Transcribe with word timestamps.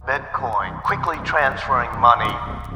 Bitcoin, 0.00 0.82
quickly 0.82 1.16
transferring 1.24 1.90
money, 2.00 2.32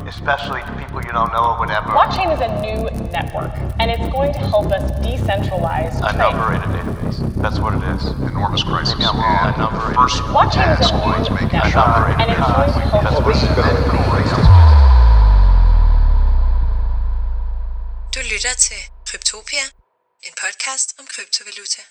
especially 0.07 0.61
to 0.63 0.73
people 0.79 1.03
you 1.03 1.11
don't 1.11 1.33
know 1.33 1.43
or 1.43 1.59
whatever. 1.59 1.89
Blockchain 1.91 2.31
is 2.33 2.41
a 2.41 2.49
new 2.61 2.89
network, 3.11 3.51
and 3.81 3.91
it's 3.91 4.07
going 4.13 4.33
to 4.33 4.39
help 4.39 4.67
us 4.71 4.85
decentralize 5.03 5.97
A 5.99 6.13
trade. 6.13 6.19
number 6.19 6.53
in 6.55 6.61
a 6.63 6.69
database. 6.71 7.19
That's 7.43 7.59
what 7.59 7.75
it 7.75 7.83
is. 7.83 8.03
enormous 8.31 8.63
crisis. 8.63 8.95
Maybe 8.95 9.07
I'm 9.11 9.17
wrong. 9.17 9.39
And 9.43 9.55
A 9.57 9.59
number 9.59 9.81
the 9.81 9.89
in- 9.89 9.95
first 9.97 10.23
Blockchain 10.23 10.71
is 10.73 10.79
task 10.79 10.95
a 10.95 10.97
new 10.97 11.35
making 11.35 11.59
network, 11.59 11.73
sure 11.73 12.15
and 12.21 12.31
it's 12.31 12.39
going 12.39 12.73
to 12.73 12.81
help 12.95 13.03
That's 13.03 13.17
us 13.17 13.25
what 13.27 13.37
it 13.37 13.43
is. 13.43 14.47
Du 18.15 18.21
lytter 18.33 18.55
til 18.59 18.81
Kryptopia, 19.09 19.65
en 20.27 20.33
podcast 20.45 20.89
om 21.01 21.05
kryptovaluta. 21.15 21.83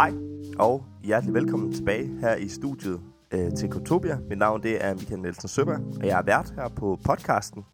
Hej 0.00 0.12
og 0.58 0.84
hjertelig 1.04 1.34
velkommen 1.34 1.74
tilbage 1.74 2.08
her 2.20 2.34
i 2.34 2.48
studiet 2.48 3.00
øh, 3.32 3.52
til 3.56 3.70
Kryptopia. 3.70 4.18
Mit 4.28 4.38
navn 4.38 4.62
det 4.62 4.84
er 4.84 4.94
Michael 4.94 5.20
Nielsen 5.20 5.48
Søberg, 5.48 5.80
og 6.00 6.06
jeg 6.06 6.18
er 6.18 6.22
vært 6.22 6.52
her 6.56 6.68
på 6.68 6.98
podcasten. 7.04 7.64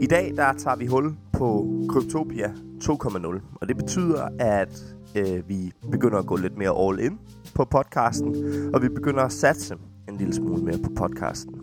I 0.00 0.06
dag 0.06 0.32
der 0.36 0.52
tager 0.52 0.76
vi 0.76 0.86
hul 0.86 1.16
på 1.32 1.66
Kryptopia 1.88 2.52
2.0, 2.84 3.26
og 3.60 3.68
det 3.68 3.76
betyder, 3.76 4.28
at 4.38 4.96
øh, 5.16 5.48
vi 5.48 5.72
begynder 5.90 6.18
at 6.18 6.26
gå 6.26 6.36
lidt 6.36 6.58
mere 6.58 6.88
all 6.88 7.00
in 7.00 7.18
på 7.54 7.64
podcasten, 7.64 8.34
og 8.74 8.82
vi 8.82 8.88
begynder 8.88 9.22
at 9.22 9.32
satse 9.32 9.74
en 10.08 10.16
lille 10.16 10.34
smule 10.34 10.62
mere 10.62 10.78
på 10.78 10.90
podcasten. 10.96 11.54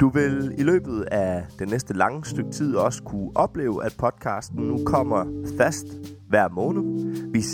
Du 0.00 0.08
vil 0.08 0.54
i 0.58 0.62
løbet 0.62 1.02
af 1.02 1.46
det 1.58 1.70
næste 1.70 1.94
lange 1.94 2.24
stykke 2.24 2.50
tid 2.50 2.76
også 2.76 3.02
kunne 3.02 3.30
opleve, 3.34 3.84
at 3.84 3.94
podcasten 3.98 4.60
nu 4.60 4.84
kommer 4.84 5.44
fast 5.58 5.86
hver 6.28 6.48
måned. 6.48 6.82
Vi 7.32 7.44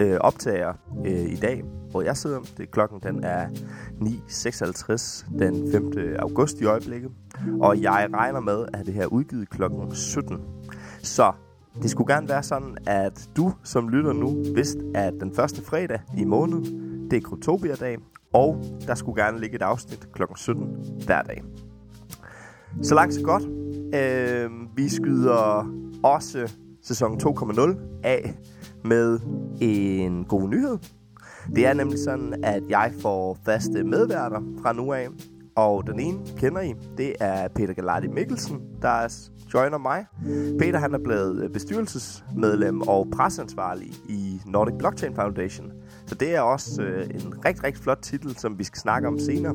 øh, 0.00 0.16
optager 0.20 0.72
øh, 1.06 1.32
i 1.32 1.36
dag, 1.36 1.62
hvor 1.96 2.02
jeg 2.02 2.16
sidder. 2.16 2.40
Det 2.40 2.60
er 2.60 2.70
klokken 2.72 3.00
den 3.02 3.24
er 3.24 3.46
9.56 4.00 5.38
den 5.38 5.72
5. 5.72 5.92
august 6.18 6.60
i 6.60 6.64
øjeblikket. 6.64 7.10
Og 7.60 7.82
jeg 7.82 8.08
regner 8.14 8.40
med, 8.40 8.66
at 8.74 8.86
det 8.86 8.94
her 8.94 9.02
er 9.02 9.06
udgivet 9.06 9.50
klokken 9.50 9.94
17. 9.94 10.40
Så 11.02 11.32
det 11.82 11.90
skulle 11.90 12.14
gerne 12.14 12.28
være 12.28 12.42
sådan, 12.42 12.76
at 12.86 13.28
du 13.36 13.52
som 13.64 13.88
lytter 13.88 14.12
nu 14.12 14.44
vidste, 14.54 14.80
at 14.94 15.14
den 15.20 15.34
første 15.34 15.62
fredag 15.62 16.00
i 16.18 16.24
måneden, 16.24 16.64
det 17.10 17.16
er 17.16 17.20
Krotopia-dag, 17.20 17.98
og 18.32 18.64
der 18.86 18.94
skulle 18.94 19.24
gerne 19.24 19.40
ligge 19.40 19.56
et 19.56 19.62
afsnit 19.62 20.08
klokken 20.12 20.36
17 20.36 20.76
hver 21.06 21.22
dag. 21.22 21.42
Så 22.82 22.94
langt 22.94 23.14
så 23.14 23.22
godt. 23.22 23.42
Øh, 23.94 24.50
vi 24.76 24.88
skyder 24.88 25.70
også 26.02 26.52
sæson 26.82 27.20
2.0 27.20 28.00
af 28.04 28.34
med 28.84 29.18
en 29.60 30.24
god 30.24 30.48
nyhed. 30.48 30.78
Det 31.54 31.66
er 31.66 31.74
nemlig 31.74 31.98
sådan, 31.98 32.44
at 32.44 32.62
jeg 32.68 32.92
får 33.00 33.38
faste 33.44 33.84
medværter 33.84 34.40
fra 34.62 34.72
nu 34.72 34.92
af. 34.92 35.08
Og 35.56 35.86
den 35.86 36.00
ene 36.00 36.18
kender 36.36 36.60
I, 36.60 36.74
det 36.96 37.14
er 37.20 37.48
Peter 37.48 37.74
Galati 37.74 38.06
Mikkelsen, 38.08 38.60
der 38.82 39.08
joiner 39.54 39.78
mig. 39.78 40.06
Peter 40.58 40.78
han 40.78 40.94
er 40.94 40.98
blevet 40.98 41.52
bestyrelsesmedlem 41.52 42.80
og 42.80 43.08
presseansvarlig 43.12 43.92
i 44.08 44.40
Nordic 44.46 44.74
Blockchain 44.78 45.14
Foundation. 45.14 45.72
Så 46.06 46.14
det 46.14 46.34
er 46.34 46.40
også 46.40 46.82
øh, 46.82 47.04
en 47.04 47.44
rigtig, 47.44 47.64
rigtig 47.64 47.82
flot 47.82 47.98
titel, 48.02 48.36
som 48.36 48.58
vi 48.58 48.64
skal 48.64 48.78
snakke 48.78 49.08
om 49.08 49.18
senere. 49.18 49.54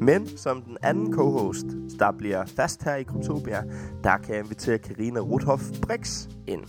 Men 0.00 0.26
som 0.26 0.62
den 0.62 0.76
anden 0.82 1.12
co-host, 1.14 1.66
der 1.98 2.12
bliver 2.18 2.44
fast 2.46 2.84
her 2.84 2.94
i 2.94 3.02
Kryptopia, 3.02 3.62
der 4.04 4.16
kan 4.16 4.34
jeg 4.34 4.44
invitere 4.44 4.78
Karina 4.78 5.20
Ruthoff 5.20 5.62
Brix 5.82 6.28
ind. 6.46 6.64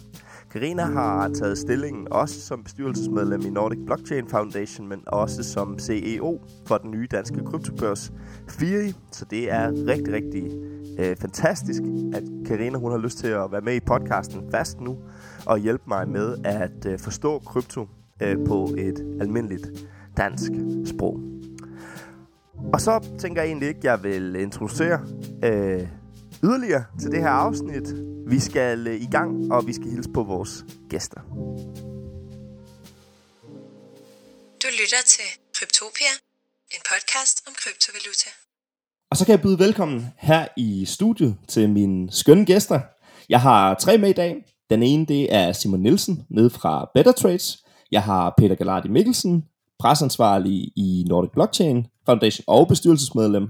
Karina 0.51 0.83
har 0.83 1.29
taget 1.29 1.57
stillingen 1.57 2.07
også 2.11 2.41
som 2.41 2.63
bestyrelsesmedlem 2.63 3.41
i 3.41 3.49
Nordic 3.49 3.79
Blockchain 3.85 4.27
Foundation, 4.27 4.87
men 4.87 5.03
også 5.07 5.43
som 5.43 5.79
CEO 5.79 6.41
for 6.67 6.77
den 6.77 6.91
nye 6.91 7.07
danske 7.11 7.45
kryptobørs 7.45 8.11
FIRI. 8.47 8.93
Så 9.11 9.25
det 9.25 9.51
er 9.51 9.71
rigtig, 9.87 10.13
rigtig 10.13 10.51
øh, 10.99 11.15
fantastisk, 11.15 11.81
at 12.13 12.23
Karina 12.45 12.77
hun 12.77 12.91
har 12.91 12.97
lyst 12.97 13.17
til 13.17 13.27
at 13.27 13.51
være 13.51 13.61
med 13.61 13.75
i 13.75 13.79
podcasten 13.79 14.51
fast 14.51 14.81
nu 14.81 14.97
og 15.45 15.57
hjælpe 15.57 15.83
mig 15.87 16.09
med 16.09 16.37
at 16.43 16.85
øh, 16.85 16.99
forstå 16.99 17.39
krypto 17.39 17.87
øh, 18.21 18.37
på 18.47 18.69
et 18.77 19.17
almindeligt 19.21 19.67
dansk 20.17 20.51
sprog. 20.85 21.19
Og 22.73 22.81
så 22.81 23.09
tænker 23.19 23.41
jeg 23.41 23.47
egentlig 23.47 23.67
ikke, 23.67 23.77
at 23.77 23.83
jeg 23.83 24.03
vil 24.03 24.35
introducere 24.35 24.99
øh, 25.43 25.87
yderligere 26.43 26.83
til 26.99 27.11
det 27.11 27.19
her 27.19 27.29
afsnit. 27.29 27.95
Vi 28.29 28.39
skal 28.39 28.87
øh, 28.87 29.01
i 29.01 29.07
gang, 29.11 29.51
og 29.53 29.67
vi 29.67 29.73
skal 29.73 29.89
hilse 29.89 30.09
på 30.13 30.23
vores 30.23 30.65
gæster. 30.89 31.21
Du 34.63 34.67
lytter 34.79 35.01
til 35.05 35.25
Kryptopia, 35.55 36.13
en 36.71 36.81
podcast 36.91 37.47
om 37.47 37.53
kryptovaluta. 37.57 38.29
Og 39.11 39.17
så 39.17 39.25
kan 39.25 39.31
jeg 39.31 39.41
byde 39.41 39.59
velkommen 39.59 40.07
her 40.17 40.47
i 40.57 40.85
studiet 40.85 41.37
til 41.47 41.69
mine 41.69 42.11
skønne 42.11 42.45
gæster. 42.45 42.79
Jeg 43.29 43.41
har 43.41 43.73
tre 43.73 43.97
med 43.97 44.09
i 44.09 44.13
dag. 44.13 44.45
Den 44.69 44.83
ene 44.83 45.05
det 45.05 45.33
er 45.35 45.51
Simon 45.51 45.79
Nielsen 45.79 46.25
nede 46.29 46.49
fra 46.49 46.91
Better 46.93 47.11
Trades. 47.11 47.57
Jeg 47.91 48.03
har 48.03 48.33
Peter 48.37 48.55
Galati 48.55 48.87
Mikkelsen, 48.87 49.45
presansvarlig 49.79 50.71
i 50.75 51.05
Nordic 51.07 51.31
Blockchain 51.31 51.87
Foundation 52.05 52.43
og 52.47 52.67
bestyrelsesmedlem. 52.67 53.47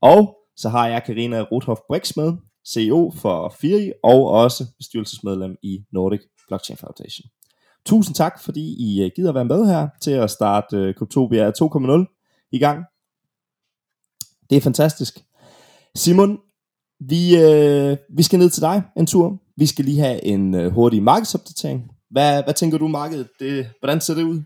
Og 0.00 0.36
så 0.56 0.68
har 0.68 0.88
jeg 0.88 1.02
Karina 1.06 1.40
Rothoff 1.40 1.80
Brix 1.88 2.16
med, 2.16 2.32
CEO 2.72 3.12
for 3.16 3.54
FIRI 3.60 3.92
og 4.02 4.30
også 4.30 4.64
bestyrelsesmedlem 4.78 5.56
i 5.62 5.78
Nordic 5.92 6.20
Blockchain 6.48 6.76
Foundation. 6.76 7.30
Tusind 7.86 8.14
tak, 8.14 8.42
fordi 8.42 8.76
I 8.78 9.04
øh, 9.04 9.10
gider 9.16 9.32
være 9.32 9.44
med 9.44 9.66
her 9.66 9.88
til 10.02 10.10
at 10.10 10.30
starte 10.30 10.88
uh, 10.88 10.94
Kryptopia 10.94 11.50
2.0 11.50 12.48
i 12.52 12.58
gang. 12.58 12.84
Det 14.50 14.56
er 14.56 14.60
fantastisk. 14.60 15.18
Simon, 15.94 16.38
vi, 17.00 17.36
øh, 17.36 17.96
vi 18.16 18.22
skal 18.22 18.38
ned 18.38 18.50
til 18.50 18.62
dig 18.62 18.82
en 18.96 19.06
tur. 19.06 19.38
Vi 19.56 19.66
skal 19.66 19.84
lige 19.84 20.00
have 20.00 20.24
en 20.24 20.54
øh, 20.54 20.72
hurtig 20.72 21.02
markedsopdatering. 21.02 21.90
Hvad, 22.10 22.42
hvad 22.42 22.54
tænker 22.54 22.78
du 22.78 22.88
markedet? 22.88 23.28
Det, 23.40 23.70
hvordan 23.80 24.00
ser 24.00 24.14
det 24.14 24.22
ud? 24.22 24.42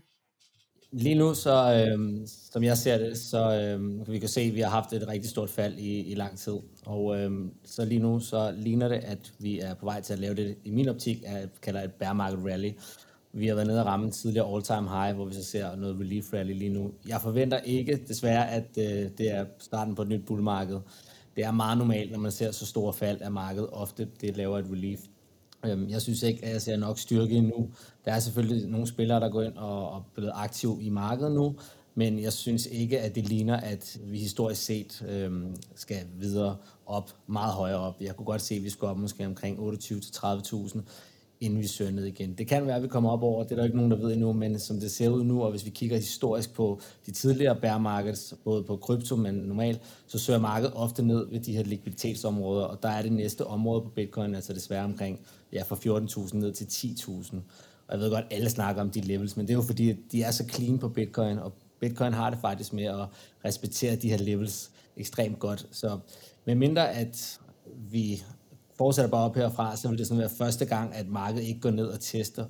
Lige 0.91 1.15
nu, 1.15 1.33
så, 1.33 1.85
øhm, 1.91 2.25
som 2.27 2.63
jeg 2.63 2.77
ser 2.77 2.97
det, 2.97 3.17
så 3.17 3.53
øhm, 3.61 4.03
vi 4.07 4.19
kan 4.19 4.29
se, 4.29 4.41
at 4.41 4.55
vi 4.55 4.59
har 4.61 4.69
haft 4.69 4.93
et 4.93 5.07
rigtig 5.07 5.29
stort 5.29 5.49
fald 5.49 5.77
i, 5.77 5.99
i 6.11 6.15
lang 6.15 6.37
tid. 6.37 6.53
Og 6.85 7.19
øhm, 7.19 7.51
så 7.65 7.85
lige 7.85 7.99
nu, 7.99 8.19
så 8.19 8.53
ligner 8.57 8.87
det, 8.87 8.95
at 8.95 9.33
vi 9.39 9.59
er 9.59 9.73
på 9.73 9.85
vej 9.85 10.01
til 10.01 10.13
at 10.13 10.19
lave 10.19 10.35
det, 10.35 10.55
i 10.63 10.71
min 10.71 10.89
optik, 10.89 11.23
er, 11.25 11.47
kalder 11.61 11.81
et 11.83 11.93
bear 11.93 12.13
market 12.13 12.39
rally. 12.45 12.71
Vi 13.33 13.47
har 13.47 13.55
været 13.55 13.67
nede 13.67 13.79
og 13.79 13.85
ramme 13.85 14.05
en 14.05 14.11
tidligere 14.11 14.55
all-time 14.55 14.89
high, 14.89 15.15
hvor 15.15 15.25
vi 15.25 15.33
så 15.33 15.43
ser 15.43 15.75
noget 15.75 15.99
relief 15.99 16.33
rally 16.33 16.53
lige 16.53 16.69
nu. 16.73 16.91
Jeg 17.07 17.21
forventer 17.21 17.59
ikke, 17.59 17.99
desværre, 18.07 18.49
at 18.51 18.67
øh, 18.77 19.09
det 19.17 19.31
er 19.31 19.45
starten 19.59 19.95
på 19.95 20.01
et 20.01 20.07
nyt 20.07 20.25
bullmarked. 20.25 20.79
Det 21.35 21.43
er 21.43 21.51
meget 21.51 21.77
normalt, 21.77 22.11
når 22.11 22.19
man 22.19 22.31
ser 22.31 22.51
så 22.51 22.65
store 22.65 22.93
fald 22.93 23.21
af 23.21 23.31
markedet. 23.31 23.69
Ofte 23.71 24.07
det 24.21 24.37
laver 24.37 24.59
et 24.59 24.65
relief. 24.71 24.99
Øhm, 25.65 25.89
Jeg 25.89 26.01
synes 26.01 26.23
ikke, 26.23 26.45
at 26.45 26.53
jeg 26.53 26.61
ser 26.61 26.77
nok 26.77 26.99
styrke 26.99 27.35
endnu. 27.35 27.69
Der 28.05 28.11
er 28.11 28.19
selvfølgelig 28.19 28.69
nogle 28.69 28.87
spillere, 28.87 29.19
der 29.19 29.29
går 29.29 29.41
ind 29.41 29.57
og, 29.57 29.89
og 29.91 30.03
blevet 30.13 30.31
aktive 30.35 30.83
i 30.83 30.89
markedet 30.89 31.31
nu, 31.31 31.55
men 31.95 32.19
jeg 32.19 32.33
synes 32.33 32.65
ikke, 32.65 32.99
at 32.99 33.15
det 33.15 33.27
ligner, 33.29 33.57
at 33.57 33.99
vi 34.03 34.19
historisk 34.19 34.61
set 34.63 35.05
øhm, 35.09 35.55
skal 35.75 35.97
videre 36.19 36.57
op, 36.85 37.11
meget 37.27 37.53
højere 37.53 37.79
op. 37.79 38.01
Jeg 38.01 38.15
kunne 38.15 38.25
godt 38.25 38.41
se, 38.41 38.55
at 38.55 38.63
vi 38.63 38.69
skulle 38.69 38.91
op 38.91 38.97
måske 38.97 39.25
omkring 39.25 39.59
28-30.000 39.59 40.81
inden 41.41 41.59
vi 41.59 41.67
søger 41.67 41.91
ned 41.91 42.05
igen. 42.05 42.33
Det 42.33 42.47
kan 42.47 42.67
være, 42.67 42.75
at 42.75 42.83
vi 42.83 42.87
kommer 42.87 43.09
op 43.09 43.23
over, 43.23 43.43
det 43.43 43.51
er 43.51 43.55
der 43.55 43.63
ikke 43.63 43.75
nogen, 43.75 43.91
der 43.91 43.97
ved 43.97 44.13
endnu, 44.13 44.33
men 44.33 44.59
som 44.59 44.79
det 44.79 44.91
ser 44.91 45.09
ud 45.09 45.23
nu, 45.23 45.43
og 45.43 45.51
hvis 45.51 45.65
vi 45.65 45.69
kigger 45.69 45.97
historisk 45.97 46.53
på 46.53 46.79
de 47.05 47.11
tidligere 47.11 47.55
bear 47.55 47.77
markets, 47.77 48.33
både 48.43 48.63
på 48.63 48.75
krypto, 48.75 49.15
men 49.15 49.35
normalt, 49.35 49.81
så 50.07 50.19
søger 50.19 50.39
markedet 50.39 50.73
ofte 50.75 51.03
ned 51.03 51.27
ved 51.31 51.39
de 51.39 51.55
her 51.55 51.63
likviditetsområder, 51.63 52.65
og 52.65 52.83
der 52.83 52.89
er 52.89 53.01
det 53.01 53.11
næste 53.11 53.45
område 53.47 53.81
på 53.81 53.89
bitcoin, 53.89 54.35
altså 54.35 54.53
desværre 54.53 54.83
omkring 54.83 55.19
ja, 55.53 55.63
fra 55.63 55.75
14.000 55.75 56.37
ned 56.37 56.53
til 56.53 56.65
10.000. 56.65 57.35
Og 57.91 57.97
jeg 57.97 57.99
ved 57.99 58.11
godt, 58.11 58.25
alle 58.31 58.49
snakker 58.49 58.81
om 58.81 58.89
de 58.89 59.01
levels, 59.01 59.37
men 59.37 59.47
det 59.47 59.53
er 59.53 59.57
jo 59.57 59.61
fordi, 59.61 59.89
at 59.89 59.97
de 60.11 60.23
er 60.23 60.31
så 60.31 60.43
clean 60.49 60.79
på 60.79 60.89
bitcoin, 60.89 61.39
og 61.39 61.53
bitcoin 61.79 62.13
har 62.13 62.29
det 62.29 62.39
faktisk 62.41 62.73
med 62.73 62.83
at 62.83 63.05
respektere 63.45 63.95
de 63.95 64.09
her 64.09 64.17
levels 64.17 64.71
ekstremt 64.97 65.39
godt. 65.39 65.67
Så 65.71 65.99
med 66.45 66.55
mindre 66.55 66.91
at 66.91 67.39
vi 67.91 68.23
fortsætter 68.77 69.11
bare 69.11 69.25
op 69.25 69.35
herfra, 69.35 69.77
så 69.77 69.87
vil 69.89 69.97
det 69.97 70.07
sådan 70.07 70.19
være 70.19 70.29
første 70.37 70.65
gang, 70.65 70.95
at 70.95 71.07
markedet 71.07 71.43
ikke 71.43 71.59
går 71.59 71.71
ned 71.71 71.85
og 71.87 71.99
tester 71.99 72.45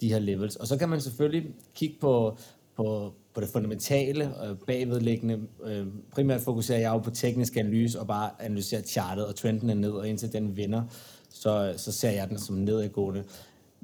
de 0.00 0.08
her 0.08 0.18
levels. 0.18 0.56
Og 0.56 0.66
så 0.66 0.76
kan 0.76 0.88
man 0.88 1.00
selvfølgelig 1.00 1.50
kigge 1.74 1.96
på, 2.00 2.36
på, 2.76 3.12
på 3.34 3.40
det 3.40 3.48
fundamentale 3.48 4.34
og 4.34 4.58
bagvedliggende. 4.66 5.40
Øh, 5.64 5.86
primært 6.10 6.40
fokuserer 6.40 6.78
jeg 6.78 6.90
jo 6.90 6.98
på 6.98 7.10
teknisk 7.10 7.56
analyse 7.56 8.00
og 8.00 8.06
bare 8.06 8.30
analysere 8.40 8.80
chartet, 8.80 9.26
og 9.26 9.36
trenden 9.36 9.70
er 9.70 9.74
ned, 9.74 9.90
og 9.90 10.08
indtil 10.08 10.32
den 10.32 10.56
vinder, 10.56 10.82
så, 11.30 11.74
så 11.76 11.92
ser 11.92 12.10
jeg 12.10 12.28
den 12.28 12.38
som 12.38 12.56
nedadgående. 12.56 13.24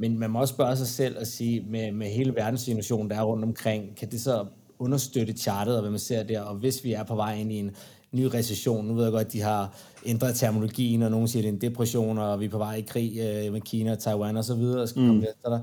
Men 0.01 0.19
man 0.19 0.31
må 0.31 0.41
også 0.41 0.55
spørge 0.55 0.77
sig 0.77 0.87
selv 0.87 1.19
og 1.19 1.27
sige, 1.27 1.65
med, 1.69 1.93
med 1.93 2.07
hele 2.07 2.35
verdenssituationen, 2.35 3.11
der 3.11 3.17
er 3.17 3.23
rundt 3.23 3.45
omkring, 3.45 3.97
kan 3.97 4.11
det 4.11 4.21
så 4.21 4.47
understøtte 4.79 5.33
chartet, 5.33 5.75
og 5.75 5.81
hvad 5.81 5.91
man 5.91 6.01
ser 6.01 6.23
der, 6.23 6.41
og 6.41 6.55
hvis 6.55 6.85
vi 6.85 6.93
er 6.93 7.03
på 7.03 7.15
vej 7.15 7.35
ind 7.35 7.53
i 7.53 7.57
en 7.57 7.71
ny 8.13 8.25
recession, 8.25 8.87
nu 8.87 8.95
ved 8.95 9.03
jeg 9.03 9.13
godt, 9.13 9.27
at 9.27 9.33
de 9.33 9.41
har 9.41 9.77
ændret 10.07 10.37
terminologien, 10.37 11.03
og 11.03 11.11
nogen 11.11 11.29
siger, 11.29 11.43
det 11.43 11.49
er 11.49 11.53
en 11.53 11.61
depression, 11.61 12.19
og 12.19 12.41
vi 12.41 12.45
er 12.45 12.51
på 12.51 12.59
vej 12.59 12.75
i 12.75 12.81
krig 12.81 13.19
øh, 13.19 13.53
med 13.53 13.61
Kina, 13.61 13.95
Taiwan 13.95 14.37
og 14.37 14.45
så 14.45 14.55
videre, 14.55 14.83
og 14.83 14.89
skal 14.89 15.07
komme 15.07 15.23
efter 15.23 15.49
dig. 15.49 15.61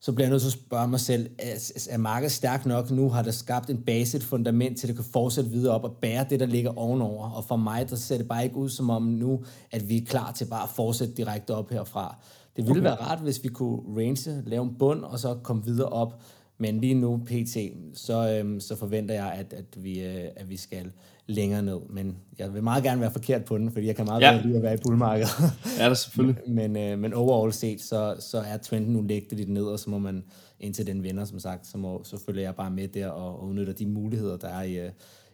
så 0.00 0.12
bliver 0.12 0.26
jeg 0.26 0.30
nødt 0.30 0.42
til 0.42 0.48
at 0.48 0.52
spørge 0.52 0.88
mig 0.88 1.00
selv, 1.00 1.30
er, 1.38 1.72
er 1.90 1.96
markedet 1.98 2.32
stærkt 2.32 2.66
nok 2.66 2.90
nu? 2.90 3.08
Har 3.10 3.22
der 3.22 3.30
skabt 3.30 3.70
en 3.70 3.82
base, 3.82 4.16
et 4.16 4.22
fundament 4.22 4.78
til, 4.78 4.86
at 4.86 4.88
det 4.88 4.96
kan 4.96 5.12
fortsætte 5.12 5.50
videre 5.50 5.74
op 5.74 5.84
og 5.84 5.96
bære 6.02 6.26
det, 6.30 6.40
der 6.40 6.46
ligger 6.46 6.78
ovenover? 6.78 7.30
Og 7.30 7.44
for 7.44 7.56
mig, 7.56 7.90
der 7.90 7.96
ser 7.96 8.16
det 8.16 8.28
bare 8.28 8.44
ikke 8.44 8.56
ud 8.56 8.68
som 8.68 8.90
om 8.90 9.02
nu, 9.02 9.44
at 9.70 9.88
vi 9.88 9.96
er 9.96 10.04
klar 10.06 10.32
til 10.32 10.44
bare 10.44 10.62
at 10.62 10.68
fortsætte 10.68 11.14
direkte 11.14 11.54
op 11.54 11.70
herfra. 11.70 12.16
Det 12.58 12.66
ville 12.66 12.80
okay. 12.80 13.00
være 13.00 13.08
rart, 13.08 13.18
hvis 13.18 13.44
vi 13.44 13.48
kunne 13.48 13.80
range, 13.96 14.42
lave 14.46 14.62
en 14.62 14.74
bund, 14.78 15.02
og 15.02 15.18
så 15.18 15.34
komme 15.42 15.64
videre 15.64 15.88
op. 15.88 16.22
Men 16.58 16.80
lige 16.80 16.94
nu, 16.94 17.16
pt., 17.26 17.56
så, 17.94 18.38
øhm, 18.38 18.60
så 18.60 18.76
forventer 18.76 19.14
jeg, 19.14 19.32
at, 19.32 19.52
at, 19.52 19.84
vi, 19.84 20.00
øh, 20.00 20.24
at 20.36 20.48
vi 20.48 20.56
skal 20.56 20.92
længere 21.26 21.62
ned. 21.62 21.80
Men 21.90 22.16
jeg 22.38 22.54
vil 22.54 22.62
meget 22.62 22.82
gerne 22.82 23.00
være 23.00 23.10
forkert 23.10 23.44
på 23.44 23.58
den, 23.58 23.70
fordi 23.70 23.86
jeg 23.86 23.96
kan 23.96 24.04
meget 24.04 24.20
ja. 24.20 24.40
lide 24.44 24.56
at 24.56 24.62
være 24.62 24.74
i 24.74 24.78
bullmarkedet. 24.84 25.30
ja, 25.78 25.88
det 25.88 25.98
selvfølgelig. 25.98 26.42
men, 26.58 26.76
øh, 26.76 26.98
men 26.98 27.14
overall 27.14 27.52
set, 27.52 27.80
så, 27.80 28.16
så 28.18 28.38
er 28.38 28.56
trenden 28.56 28.92
nu 28.92 29.02
lægget 29.02 29.32
lidt 29.32 29.48
ned, 29.48 29.64
og 29.64 29.78
så 29.78 29.90
må 29.90 29.98
man, 29.98 30.24
indtil 30.60 30.86
den 30.86 31.02
vinder, 31.02 31.24
som 31.24 31.38
sagt, 31.38 31.66
så, 31.66 31.78
må, 31.78 32.04
så 32.04 32.20
følger 32.26 32.42
jeg 32.42 32.54
bare 32.54 32.70
med 32.70 32.88
der 32.88 33.08
og, 33.08 33.40
og 33.40 33.48
udnytter 33.48 33.72
de 33.72 33.86
muligheder, 33.86 34.36
der 34.36 34.48
er 34.48 34.62
i, 34.62 34.78
øh, 34.78 34.90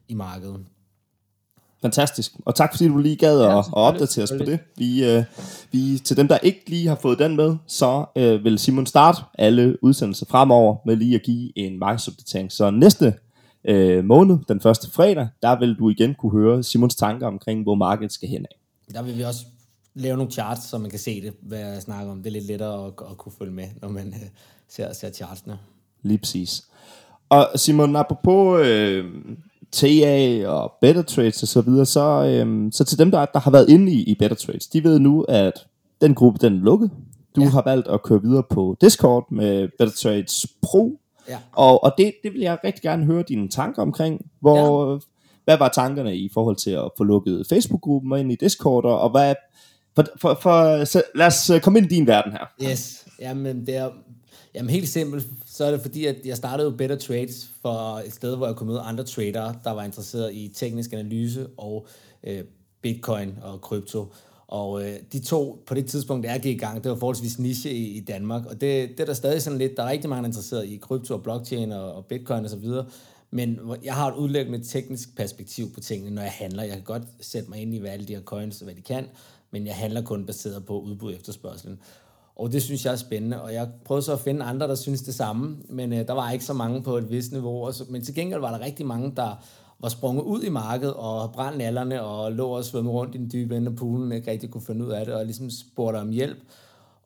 i 0.08 0.14
markedet. 0.14 0.60
Fantastisk. 1.84 2.32
Og 2.44 2.54
tak 2.54 2.72
fordi 2.72 2.88
du 2.88 2.98
lige 2.98 3.16
gad 3.16 3.40
ja, 3.40 3.58
at, 3.58 3.64
at 3.66 3.74
opdatere 3.74 4.22
os 4.22 4.32
på 4.38 4.44
det. 4.44 4.58
Vi, 4.76 5.04
øh, 5.04 5.24
vi, 5.72 5.98
til 5.98 6.16
dem, 6.16 6.28
der 6.28 6.38
ikke 6.38 6.62
lige 6.66 6.88
har 6.88 6.94
fået 6.94 7.18
den 7.18 7.36
med, 7.36 7.56
så 7.66 8.04
øh, 8.16 8.44
vil 8.44 8.58
Simon 8.58 8.86
starte 8.86 9.22
alle 9.38 9.84
udsendelser 9.84 10.26
fremover 10.26 10.76
med 10.86 10.96
lige 10.96 11.14
at 11.14 11.22
give 11.22 11.58
en 11.58 11.78
markedsopdatering. 11.78 12.52
Så 12.52 12.70
næste 12.70 13.14
øh, 13.64 14.04
måned, 14.04 14.38
den 14.48 14.60
første 14.60 14.90
fredag, 14.90 15.28
der 15.42 15.58
vil 15.58 15.74
du 15.74 15.90
igen 15.90 16.14
kunne 16.14 16.32
høre 16.32 16.62
Simons 16.62 16.94
tanker 16.94 17.26
omkring, 17.26 17.62
hvor 17.62 17.74
markedet 17.74 18.12
skal 18.12 18.28
hen 18.28 18.46
af. 18.50 18.58
Der 18.94 19.02
vil 19.02 19.18
vi 19.18 19.22
også 19.22 19.44
lave 19.94 20.16
nogle 20.16 20.32
charts, 20.32 20.68
så 20.68 20.78
man 20.78 20.90
kan 20.90 20.98
se 20.98 21.22
det, 21.22 21.32
hvad 21.42 21.58
jeg 21.58 21.82
snakker 21.82 22.12
om. 22.12 22.18
Det 22.18 22.26
er 22.26 22.32
lidt 22.32 22.46
lettere 22.46 22.86
at, 22.86 22.92
at 23.10 23.16
kunne 23.18 23.32
følge 23.38 23.52
med, 23.52 23.66
når 23.82 23.88
man 23.88 24.06
øh, 24.06 24.28
ser, 24.68 24.92
ser 24.92 25.10
chartsene. 25.10 25.58
Lige 26.02 26.18
præcis. 26.18 26.64
Og 27.28 27.48
Simon, 27.56 27.96
apropos 27.96 28.66
øh, 28.66 29.04
TA 29.74 30.48
og 30.48 30.72
Better 30.80 31.02
Trades 31.02 31.42
og 31.42 31.48
så 31.48 31.60
videre, 31.60 31.86
så, 31.86 32.24
øhm, 32.24 32.72
så 32.72 32.84
til 32.84 32.98
dem, 32.98 33.10
der, 33.10 33.24
der 33.24 33.38
har 33.38 33.50
været 33.50 33.68
inde 33.68 33.92
i, 33.92 34.02
i 34.02 34.14
Better 34.18 34.36
Trades, 34.36 34.66
de 34.66 34.84
ved 34.84 34.98
nu, 34.98 35.22
at 35.22 35.66
den 36.00 36.14
gruppe, 36.14 36.38
den 36.46 36.56
er 36.56 36.60
lukket. 36.60 36.90
Du 37.36 37.40
ja. 37.40 37.48
har 37.48 37.62
valgt 37.64 37.88
at 37.88 38.02
køre 38.02 38.22
videre 38.22 38.42
på 38.50 38.76
Discord 38.80 39.32
med 39.32 39.68
Better 39.78 39.94
Trades 39.94 40.46
Pro. 40.62 41.00
Ja. 41.28 41.38
Og, 41.52 41.84
og 41.84 41.92
det, 41.98 42.12
det 42.22 42.32
vil 42.32 42.40
jeg 42.40 42.58
rigtig 42.64 42.82
gerne 42.82 43.04
høre 43.04 43.24
dine 43.28 43.48
tanker 43.48 43.82
omkring. 43.82 44.26
Hvor, 44.40 44.92
ja. 44.92 44.98
Hvad 45.44 45.58
var 45.58 45.68
tankerne 45.68 46.16
i 46.16 46.30
forhold 46.34 46.56
til 46.56 46.70
at 46.70 46.90
få 46.96 47.04
lukket 47.04 47.46
Facebook-gruppen 47.48 48.12
og 48.12 48.20
ind 48.20 48.32
i 48.32 48.36
Discord, 48.40 48.84
og 48.84 49.10
hvad... 49.10 49.34
For, 49.96 50.04
for, 50.20 50.38
for, 50.42 50.84
så 50.84 51.02
lad 51.14 51.26
os 51.26 51.50
komme 51.62 51.78
ind 51.78 51.92
i 51.92 51.94
din 51.94 52.06
verden 52.06 52.32
her. 52.32 52.70
Yes, 52.70 53.06
jamen 53.20 53.66
det 53.66 53.76
er 53.76 53.90
Jamen 54.54 54.70
helt 54.70 54.88
simpelt, 54.88 55.26
så 55.46 55.64
er 55.64 55.70
det 55.70 55.80
fordi, 55.80 56.06
at 56.06 56.16
jeg 56.24 56.36
startede 56.36 56.70
jo 56.70 56.76
Better 56.76 56.96
Trades 56.96 57.50
for 57.62 57.98
et 58.06 58.12
sted, 58.12 58.36
hvor 58.36 58.46
jeg 58.46 58.56
kunne 58.56 58.66
møde 58.66 58.80
andre 58.80 59.04
tradere, 59.04 59.54
der 59.64 59.70
var 59.70 59.84
interesseret 59.84 60.34
i 60.34 60.52
teknisk 60.54 60.92
analyse 60.92 61.46
og 61.56 61.86
øh, 62.24 62.44
bitcoin 62.82 63.38
og 63.42 63.60
krypto. 63.60 64.12
Og 64.46 64.84
øh, 64.84 64.96
de 65.12 65.18
to, 65.18 65.64
på 65.66 65.74
det 65.74 65.86
tidspunkt, 65.86 66.26
der 66.26 66.38
gik 66.38 66.56
i 66.56 66.58
gang, 66.58 66.84
det 66.84 66.90
var 66.90 66.96
forholdsvis 66.96 67.38
niche 67.38 67.70
i, 67.70 67.96
i 67.96 68.00
Danmark. 68.00 68.46
Og 68.46 68.60
det, 68.60 68.88
det 68.88 69.00
er 69.00 69.04
der 69.04 69.14
stadig 69.14 69.42
sådan 69.42 69.58
lidt, 69.58 69.76
der 69.76 69.82
er 69.82 69.90
rigtig 69.90 70.10
mange 70.10 70.26
interesseret 70.26 70.66
i 70.66 70.76
krypto 70.76 71.14
og 71.14 71.22
blockchain 71.22 71.72
og, 71.72 71.92
og 71.92 72.06
bitcoin 72.06 72.44
osv., 72.44 72.68
men 73.30 73.58
jeg 73.84 73.94
har 73.94 74.12
et 74.12 74.16
udlæggende 74.16 74.64
teknisk 74.64 75.16
perspektiv 75.16 75.72
på 75.72 75.80
tingene, 75.80 76.14
når 76.14 76.22
jeg 76.22 76.32
handler. 76.32 76.62
Jeg 76.62 76.72
kan 76.72 76.82
godt 76.82 77.02
sætte 77.20 77.50
mig 77.50 77.58
ind 77.58 77.74
i, 77.74 77.78
hvad 77.78 77.90
alle 77.90 78.06
de 78.06 78.14
her 78.14 78.22
coins 78.22 78.60
og 78.60 78.64
hvad 78.64 78.74
de 78.74 78.82
kan, 78.82 79.06
men 79.50 79.66
jeg 79.66 79.74
handler 79.74 80.02
kun 80.02 80.26
baseret 80.26 80.66
på 80.66 80.80
udbud 80.80 81.14
efterspørgselen. 81.14 81.78
Og 82.36 82.52
det 82.52 82.62
synes 82.62 82.84
jeg 82.84 82.92
er 82.92 82.96
spændende, 82.96 83.42
og 83.42 83.52
jeg 83.52 83.68
prøvede 83.84 84.04
så 84.04 84.12
at 84.12 84.20
finde 84.20 84.44
andre, 84.44 84.68
der 84.68 84.74
synes 84.74 85.02
det 85.02 85.14
samme, 85.14 85.56
men 85.68 85.92
øh, 85.92 86.06
der 86.06 86.12
var 86.12 86.30
ikke 86.30 86.44
så 86.44 86.52
mange 86.52 86.82
på 86.82 86.96
et 86.96 87.10
vist 87.10 87.32
niveau. 87.32 87.64
Og 87.64 87.74
så, 87.74 87.84
men 87.90 88.02
til 88.02 88.14
gengæld 88.14 88.40
var 88.40 88.58
der 88.58 88.64
rigtig 88.64 88.86
mange, 88.86 89.12
der 89.16 89.44
var 89.80 89.88
sprunget 89.88 90.22
ud 90.22 90.42
i 90.42 90.48
markedet 90.48 90.94
og 90.94 91.32
brændt 91.32 91.58
nallerne 91.58 92.02
og 92.02 92.32
lå 92.32 92.48
og 92.48 92.64
svømme 92.64 92.90
rundt 92.90 93.14
i 93.14 93.18
den 93.18 93.30
dybe 93.32 93.56
ende 93.56 93.70
af 93.70 93.76
poolen, 93.76 94.12
ikke 94.12 94.30
rigtig 94.30 94.50
kunne 94.50 94.62
finde 94.62 94.84
ud 94.84 94.90
af 94.90 95.06
det, 95.06 95.14
og 95.14 95.24
ligesom 95.24 95.50
spurgte 95.50 95.96
om 95.96 96.10
hjælp. 96.10 96.38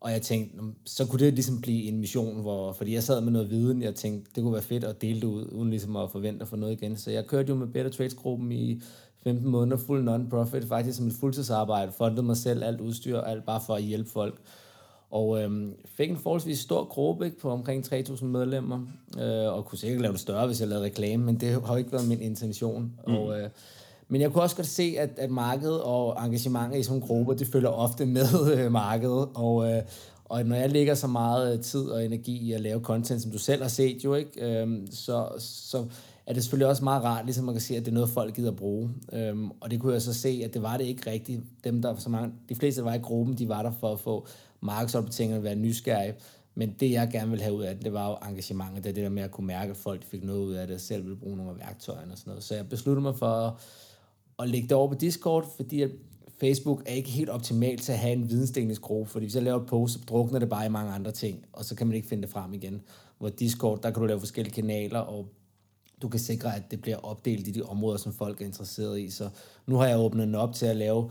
Og 0.01 0.13
jeg 0.13 0.23
tænkte, 0.23 0.59
så 0.85 1.07
kunne 1.07 1.25
det 1.25 1.35
ligesom 1.35 1.61
blive 1.61 1.83
en 1.83 2.01
mission, 2.01 2.41
hvor, 2.41 2.73
fordi 2.73 2.95
jeg 2.95 3.03
sad 3.03 3.21
med 3.21 3.33
noget 3.33 3.51
viden, 3.51 3.83
jeg 3.83 3.95
tænkte, 3.95 4.31
det 4.35 4.43
kunne 4.43 4.53
være 4.53 4.63
fedt 4.63 4.85
at 4.85 5.03
dele 5.03 5.21
det 5.21 5.27
ud, 5.27 5.49
uden 5.53 5.71
ligesom 5.71 5.97
at 5.97 6.11
forvente 6.11 6.43
at 6.43 6.49
få 6.49 6.57
noget 6.57 6.73
igen. 6.73 6.97
Så 6.97 7.11
jeg 7.11 7.27
kørte 7.27 7.49
jo 7.49 7.55
med 7.55 7.67
Better 7.67 7.91
Trades-gruppen 7.91 8.53
i 8.53 8.81
15 9.23 9.49
måneder, 9.49 9.77
fuld 9.77 10.05
non-profit, 10.05 10.65
faktisk 10.65 10.97
som 10.97 11.07
et 11.07 11.13
fuldtidsarbejde, 11.21 11.93
fundede 11.93 12.23
mig 12.23 12.37
selv, 12.37 12.65
alt 12.65 12.81
udstyr, 12.81 13.21
alt 13.21 13.45
bare 13.45 13.61
for 13.67 13.75
at 13.75 13.83
hjælpe 13.83 14.11
folk. 14.11 14.41
Og 15.10 15.43
øhm, 15.43 15.75
fik 15.84 16.10
en 16.10 16.16
forholdsvis 16.16 16.58
stor 16.58 16.84
gruppe 16.84 17.32
på 17.40 17.50
omkring 17.50 17.84
3.000 17.87 18.25
medlemmer, 18.25 18.81
øh, 19.19 19.55
og 19.55 19.64
kunne 19.64 19.78
sikkert 19.78 20.00
lave 20.00 20.12
det 20.12 20.20
større, 20.20 20.46
hvis 20.46 20.60
jeg 20.60 20.69
lavede 20.69 20.84
reklame, 20.84 21.25
men 21.25 21.40
det 21.40 21.62
har 21.66 21.76
ikke 21.76 21.93
været 21.93 22.08
min 22.08 22.20
intention. 22.20 22.93
Mm. 23.06 23.14
Og, 23.14 23.40
øh, 23.40 23.49
men 24.08 24.20
jeg 24.20 24.32
kunne 24.32 24.43
også 24.43 24.56
godt 24.56 24.66
se, 24.66 24.94
at, 24.99 25.10
at 25.16 25.31
markedet 25.31 25.82
og 25.82 26.25
engagementet 26.25 26.78
i 26.78 26.82
sådan 26.82 26.99
nogle 26.99 27.06
grupper, 27.06 27.34
det 27.34 27.46
følger 27.46 27.69
ofte 27.69 28.06
med 28.06 28.52
øh, 28.56 28.72
markedet, 28.72 29.28
og, 29.34 29.72
øh, 29.72 29.82
og 30.25 30.44
når 30.44 30.56
jeg 30.56 30.70
lægger 30.70 30.94
så 30.94 31.06
meget 31.06 31.55
øh, 31.55 31.62
tid 31.62 31.84
og 31.84 32.05
energi 32.05 32.38
i 32.38 32.52
at 32.52 32.60
lave 32.60 32.81
content, 32.81 33.22
som 33.22 33.31
du 33.31 33.38
selv 33.38 33.62
har 33.62 33.69
set 33.69 34.05
jo, 34.05 34.14
ikke, 34.14 34.62
øh, 34.62 34.78
så, 34.90 35.28
så 35.38 35.84
er 36.29 36.33
det 36.33 36.43
selvfølgelig 36.43 36.67
også 36.67 36.85
meget 36.85 37.05
rart, 37.05 37.25
ligesom 37.25 37.45
man 37.45 37.55
kan 37.55 37.61
sige, 37.61 37.77
at 37.77 37.85
det 37.85 37.91
er 37.91 37.95
noget, 37.95 38.11
folk 38.11 38.35
gider 38.35 38.51
at 38.51 38.57
bruge. 38.57 38.91
Øhm, 39.13 39.51
og 39.61 39.71
det 39.71 39.81
kunne 39.81 39.93
jeg 39.93 40.03
så 40.03 40.15
se, 40.15 40.43
at 40.45 40.55
det 40.55 40.63
var 40.63 40.77
det 40.77 40.85
ikke 40.85 41.11
rigtigt. 41.11 41.43
Dem, 41.65 41.83
der, 41.83 41.97
så 41.97 42.11
mange, 42.11 42.33
de 42.49 42.55
fleste, 42.55 42.81
der 42.81 42.85
var 42.85 42.95
i 42.95 42.99
gruppen, 42.99 43.39
de 43.39 43.49
var 43.49 43.63
der 43.63 43.73
for 43.81 43.93
at 43.93 44.01
få 44.01 44.27
markedsopbetingerne, 44.61 45.41
og 45.41 45.45
være 45.45 45.55
nysgerrige. 45.55 46.15
Men 46.55 46.75
det, 46.81 46.91
jeg 46.91 47.09
gerne 47.13 47.31
vil 47.31 47.43
have 47.43 47.55
ud 47.55 47.63
af 47.63 47.75
det, 47.75 47.85
det 47.85 47.93
var 47.93 48.09
jo 48.09 48.29
engagementet. 48.29 48.85
Det 48.85 48.91
er 48.91 48.95
det 48.95 49.03
der 49.03 49.09
med 49.09 49.23
at 49.23 49.31
kunne 49.31 49.47
mærke, 49.47 49.71
at 49.71 49.77
folk 49.77 50.05
fik 50.05 50.25
noget 50.25 50.41
ud 50.41 50.53
af 50.53 50.67
det, 50.67 50.75
og 50.75 50.81
selv 50.81 51.03
ville 51.03 51.17
bruge 51.17 51.37
nogle 51.37 51.53
af 51.53 51.59
værktøjerne 51.59 52.13
og 52.13 52.19
sådan 52.19 52.31
noget. 52.31 52.45
Så 52.45 52.55
jeg 52.55 52.69
besluttede 52.69 53.03
mig 53.03 53.17
for 53.17 53.27
at, 53.27 53.53
at 54.39 54.49
lægge 54.49 54.69
det 54.69 54.77
over 54.77 54.89
på 54.89 54.95
Discord, 54.95 55.47
fordi 55.57 55.83
at 55.83 55.91
Facebook 56.41 56.83
er 56.87 56.93
ikke 56.93 57.11
helt 57.11 57.31
optimalt 57.31 57.83
til 57.83 57.93
at 57.93 57.99
have 57.99 58.13
en 58.13 58.31
vidensdelingsgruppe, 58.31 59.11
fordi 59.11 59.25
hvis 59.25 59.35
jeg 59.35 59.43
laver 59.43 59.61
et 59.61 59.67
post, 59.67 59.93
så 59.93 60.01
drukner 60.09 60.39
det 60.39 60.49
bare 60.49 60.67
i 60.67 60.69
mange 60.69 60.93
andre 60.93 61.11
ting, 61.11 61.47
og 61.53 61.65
så 61.65 61.75
kan 61.75 61.87
man 61.87 61.97
ikke 61.97 62.09
finde 62.09 62.23
det 62.23 62.31
frem 62.31 62.55
igen. 62.55 62.83
Hvor 63.19 63.29
Discord, 63.29 63.83
der 63.83 63.91
kan 63.91 64.01
du 64.01 64.07
lave 64.07 64.21
forskellige 64.21 64.55
kanaler, 64.55 64.99
og 64.99 65.29
du 66.03 66.09
kan 66.09 66.21
sikre, 66.21 66.56
at 66.56 66.71
det 66.71 66.81
bliver 66.81 66.97
opdelt 66.97 67.49
i 67.49 67.50
de 67.50 67.62
områder, 67.62 67.99
som 67.99 68.12
folk 68.12 68.41
er 68.41 68.47
interesseret 68.47 69.00
i. 69.00 69.11
Så 69.11 69.29
nu 69.67 69.77
har 69.77 69.87
jeg 69.87 69.99
åbnet 69.99 70.27
den 70.27 70.35
op 70.35 70.55
til 70.55 70.67
at 70.67 70.77
lave 70.77 71.11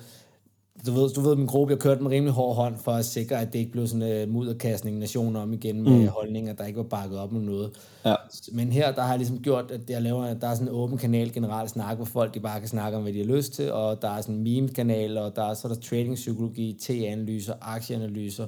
du 0.85 0.91
ved, 0.91 1.09
du 1.09 1.21
ved, 1.21 1.35
min 1.35 1.45
gruppe, 1.45 1.71
jeg 1.71 1.79
kørte 1.79 2.03
med 2.03 2.11
rimelig 2.11 2.33
hård 2.33 2.55
hånd 2.55 2.77
for 2.77 2.91
at 2.91 3.05
sikre, 3.05 3.41
at 3.41 3.53
det 3.53 3.59
ikke 3.59 3.71
blev 3.71 3.87
sådan 3.87 4.01
en 4.01 4.29
uh, 4.29 4.33
mudderkastning 4.33 4.97
nationer 4.97 5.39
om 5.39 5.53
igen 5.53 5.81
med 5.81 5.91
mm. 5.91 6.07
holdninger, 6.07 6.53
der 6.53 6.65
ikke 6.65 6.77
var 6.77 6.83
bakket 6.83 7.19
op 7.19 7.31
med 7.31 7.41
noget. 7.41 7.71
Ja. 8.05 8.15
Men 8.51 8.71
her, 8.71 8.91
der 8.91 9.01
har 9.01 9.09
jeg 9.09 9.17
ligesom 9.17 9.39
gjort, 9.39 9.71
at 9.71 9.89
jeg 9.89 10.01
laver, 10.01 10.33
der 10.33 10.47
er 10.47 10.53
sådan 10.53 10.67
en 10.67 10.73
åben 10.73 10.97
kanal 10.97 11.33
generelt 11.33 11.69
snak, 11.69 11.95
hvor 11.95 12.05
folk 12.05 12.33
de 12.33 12.39
bare 12.39 12.59
kan 12.59 12.69
snakke 12.69 12.97
om, 12.97 13.03
hvad 13.03 13.13
de 13.13 13.17
har 13.17 13.25
lyst 13.25 13.53
til, 13.53 13.71
og 13.71 14.01
der 14.01 14.09
er 14.09 14.21
sådan 14.21 14.35
en 14.35 14.43
meme-kanal, 14.43 15.17
og 15.17 15.35
der 15.35 15.43
er 15.43 15.53
så 15.53 15.67
der 15.67 15.75
trading-psykologi, 15.75 16.77
TA-analyser, 16.81 17.53
aktieanalyser, 17.61 18.47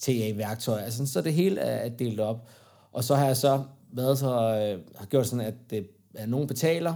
TA-værktøjer, 0.00 0.84
altså 0.84 1.06
så 1.06 1.20
det 1.20 1.32
hele 1.32 1.60
er 1.60 1.88
delt 1.88 2.20
op. 2.20 2.48
Og 2.92 3.04
så 3.04 3.14
har 3.14 3.26
jeg 3.26 3.36
så 3.36 3.62
været 3.92 4.18
så, 4.18 4.28
øh, 4.28 4.96
har 4.96 5.06
gjort 5.06 5.26
sådan, 5.26 5.46
at, 5.46 5.54
det, 5.70 5.86
at 6.14 6.28
nogen 6.28 6.46
betaler, 6.46 6.94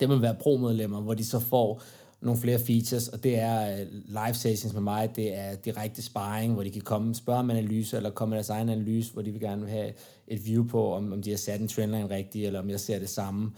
det 0.00 0.08
vil 0.08 0.22
være 0.22 0.34
pro-medlemmer, 0.34 1.00
hvor 1.00 1.14
de 1.14 1.24
så 1.24 1.40
får 1.40 1.82
nogle 2.20 2.40
flere 2.40 2.58
features, 2.58 3.08
og 3.08 3.24
det 3.24 3.38
er 3.38 3.80
øh, 3.80 3.86
live 4.06 4.34
sessions 4.34 4.74
med 4.74 4.82
mig, 4.82 5.16
det 5.16 5.38
er 5.38 5.54
direkte 5.54 6.02
sparring, 6.02 6.54
hvor 6.54 6.62
de 6.62 6.70
kan 6.70 6.82
komme 6.82 7.10
og 7.10 7.16
spørge 7.16 7.38
om 7.38 7.50
analyse, 7.50 7.96
eller 7.96 8.10
komme 8.10 8.30
med 8.30 8.36
deres 8.36 8.50
egen 8.50 8.68
analyse, 8.68 9.12
hvor 9.12 9.22
de 9.22 9.30
vil 9.30 9.40
gerne 9.40 9.68
have 9.68 9.92
et 10.26 10.46
view 10.46 10.68
på, 10.68 10.94
om, 10.94 11.12
om 11.12 11.22
de 11.22 11.30
har 11.30 11.36
sat 11.36 11.60
en 11.60 11.68
trendline 11.68 12.10
rigtigt, 12.10 12.46
eller 12.46 12.60
om 12.60 12.70
jeg 12.70 12.80
ser 12.80 12.98
det 12.98 13.08
samme. 13.08 13.52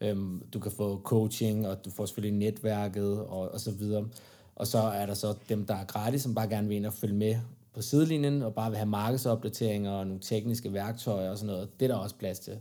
Øhm, 0.00 0.42
du 0.52 0.58
kan 0.58 0.72
få 0.72 1.00
coaching, 1.04 1.68
og 1.68 1.84
du 1.84 1.90
får 1.90 2.06
selvfølgelig 2.06 2.38
netværket, 2.38 3.20
og, 3.20 3.52
og 3.52 3.60
så 3.60 3.70
videre. 3.70 4.08
Og 4.56 4.66
så 4.66 4.78
er 4.78 5.06
der 5.06 5.14
så 5.14 5.34
dem, 5.48 5.66
der 5.66 5.74
er 5.74 5.84
gratis, 5.84 6.22
som 6.22 6.34
bare 6.34 6.48
gerne 6.48 6.68
vil 6.68 6.76
ind 6.76 6.86
og 6.86 6.92
følge 6.92 7.14
med 7.14 7.36
på 7.74 7.82
sidelinjen, 7.82 8.42
og 8.42 8.54
bare 8.54 8.70
vil 8.70 8.76
have 8.76 8.88
markedsopdateringer 8.88 9.90
og 9.90 10.06
nogle 10.06 10.20
tekniske 10.20 10.72
værktøjer 10.72 11.30
og 11.30 11.38
sådan 11.38 11.54
noget. 11.54 11.80
Det 11.80 11.90
er 11.90 11.94
der 11.94 12.00
også 12.00 12.16
plads 12.16 12.38
til. 12.38 12.52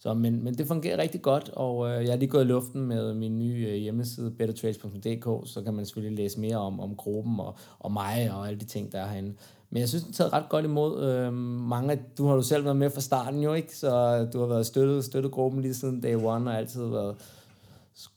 Så, 0.00 0.14
men, 0.14 0.44
men 0.44 0.54
det 0.54 0.66
fungerer 0.66 0.98
rigtig 0.98 1.22
godt, 1.22 1.50
og 1.52 1.88
øh, 1.88 2.04
jeg 2.04 2.12
er 2.12 2.16
lige 2.16 2.28
gået 2.28 2.44
i 2.44 2.46
luften 2.46 2.86
med 2.86 3.14
min 3.14 3.38
nye 3.38 3.66
øh, 3.68 3.74
hjemmeside, 3.74 4.30
bettertrades.dk, 4.30 5.48
så 5.48 5.62
kan 5.64 5.74
man 5.74 5.86
selvfølgelig 5.86 6.16
læse 6.16 6.40
mere 6.40 6.56
om, 6.56 6.80
om 6.80 6.96
gruppen 6.96 7.40
og, 7.40 7.54
og 7.78 7.92
mig 7.92 8.30
og 8.32 8.48
alle 8.48 8.60
de 8.60 8.64
ting, 8.64 8.92
der 8.92 8.98
er 9.00 9.08
herinde. 9.08 9.34
Men 9.70 9.80
jeg 9.80 9.88
synes, 9.88 10.04
det 10.04 10.10
er 10.10 10.14
taget 10.14 10.32
ret 10.32 10.48
godt 10.48 10.64
imod. 10.64 11.02
Øh, 11.02 11.32
mange, 11.32 12.00
du 12.18 12.26
har 12.26 12.34
jo 12.34 12.42
selv 12.42 12.64
været 12.64 12.76
med 12.76 12.90
fra 12.90 13.00
starten 13.00 13.42
jo, 13.42 13.54
ikke? 13.54 13.76
Så 13.76 14.24
du 14.32 14.40
har 14.40 14.46
været 14.46 14.66
støttet, 14.66 15.04
støttet 15.04 15.32
gruppen 15.32 15.62
lige 15.62 15.74
siden 15.74 16.00
day 16.00 16.14
one, 16.14 16.50
og 16.50 16.58
altid 16.58 16.86
været 16.86 17.16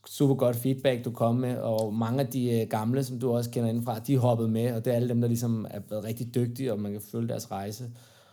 super 0.07 0.35
godt 0.35 0.55
feedback, 0.55 1.05
du 1.05 1.11
kom 1.11 1.35
med, 1.35 1.57
og 1.57 1.93
mange 1.93 2.19
af 2.19 2.27
de 2.27 2.61
øh, 2.61 2.67
gamle, 2.67 3.03
som 3.03 3.19
du 3.19 3.31
også 3.31 3.49
kender 3.49 3.69
indenfra, 3.69 3.99
de 3.99 4.17
hoppet 4.17 4.49
med, 4.49 4.73
og 4.73 4.85
det 4.85 4.91
er 4.91 4.95
alle 4.95 5.09
dem, 5.09 5.21
der 5.21 5.27
ligesom 5.27 5.67
er 5.69 5.79
været 5.89 6.03
rigtig 6.03 6.35
dygtige, 6.35 6.73
og 6.73 6.79
man 6.79 6.91
kan 6.91 7.01
følge 7.11 7.27
deres 7.27 7.51
rejse. 7.51 7.89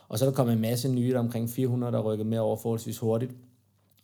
Og 0.09 0.19
så 0.19 0.25
er 0.25 0.29
der 0.29 0.37
kommet 0.37 0.53
en 0.53 0.61
masse 0.61 0.89
nye, 0.89 1.13
der 1.13 1.19
omkring 1.19 1.51
400, 1.51 1.93
der 1.93 2.01
rykker 2.01 2.25
med 2.25 2.39
over 2.39 2.57
forholdsvis 2.57 2.99
hurtigt. 2.99 3.33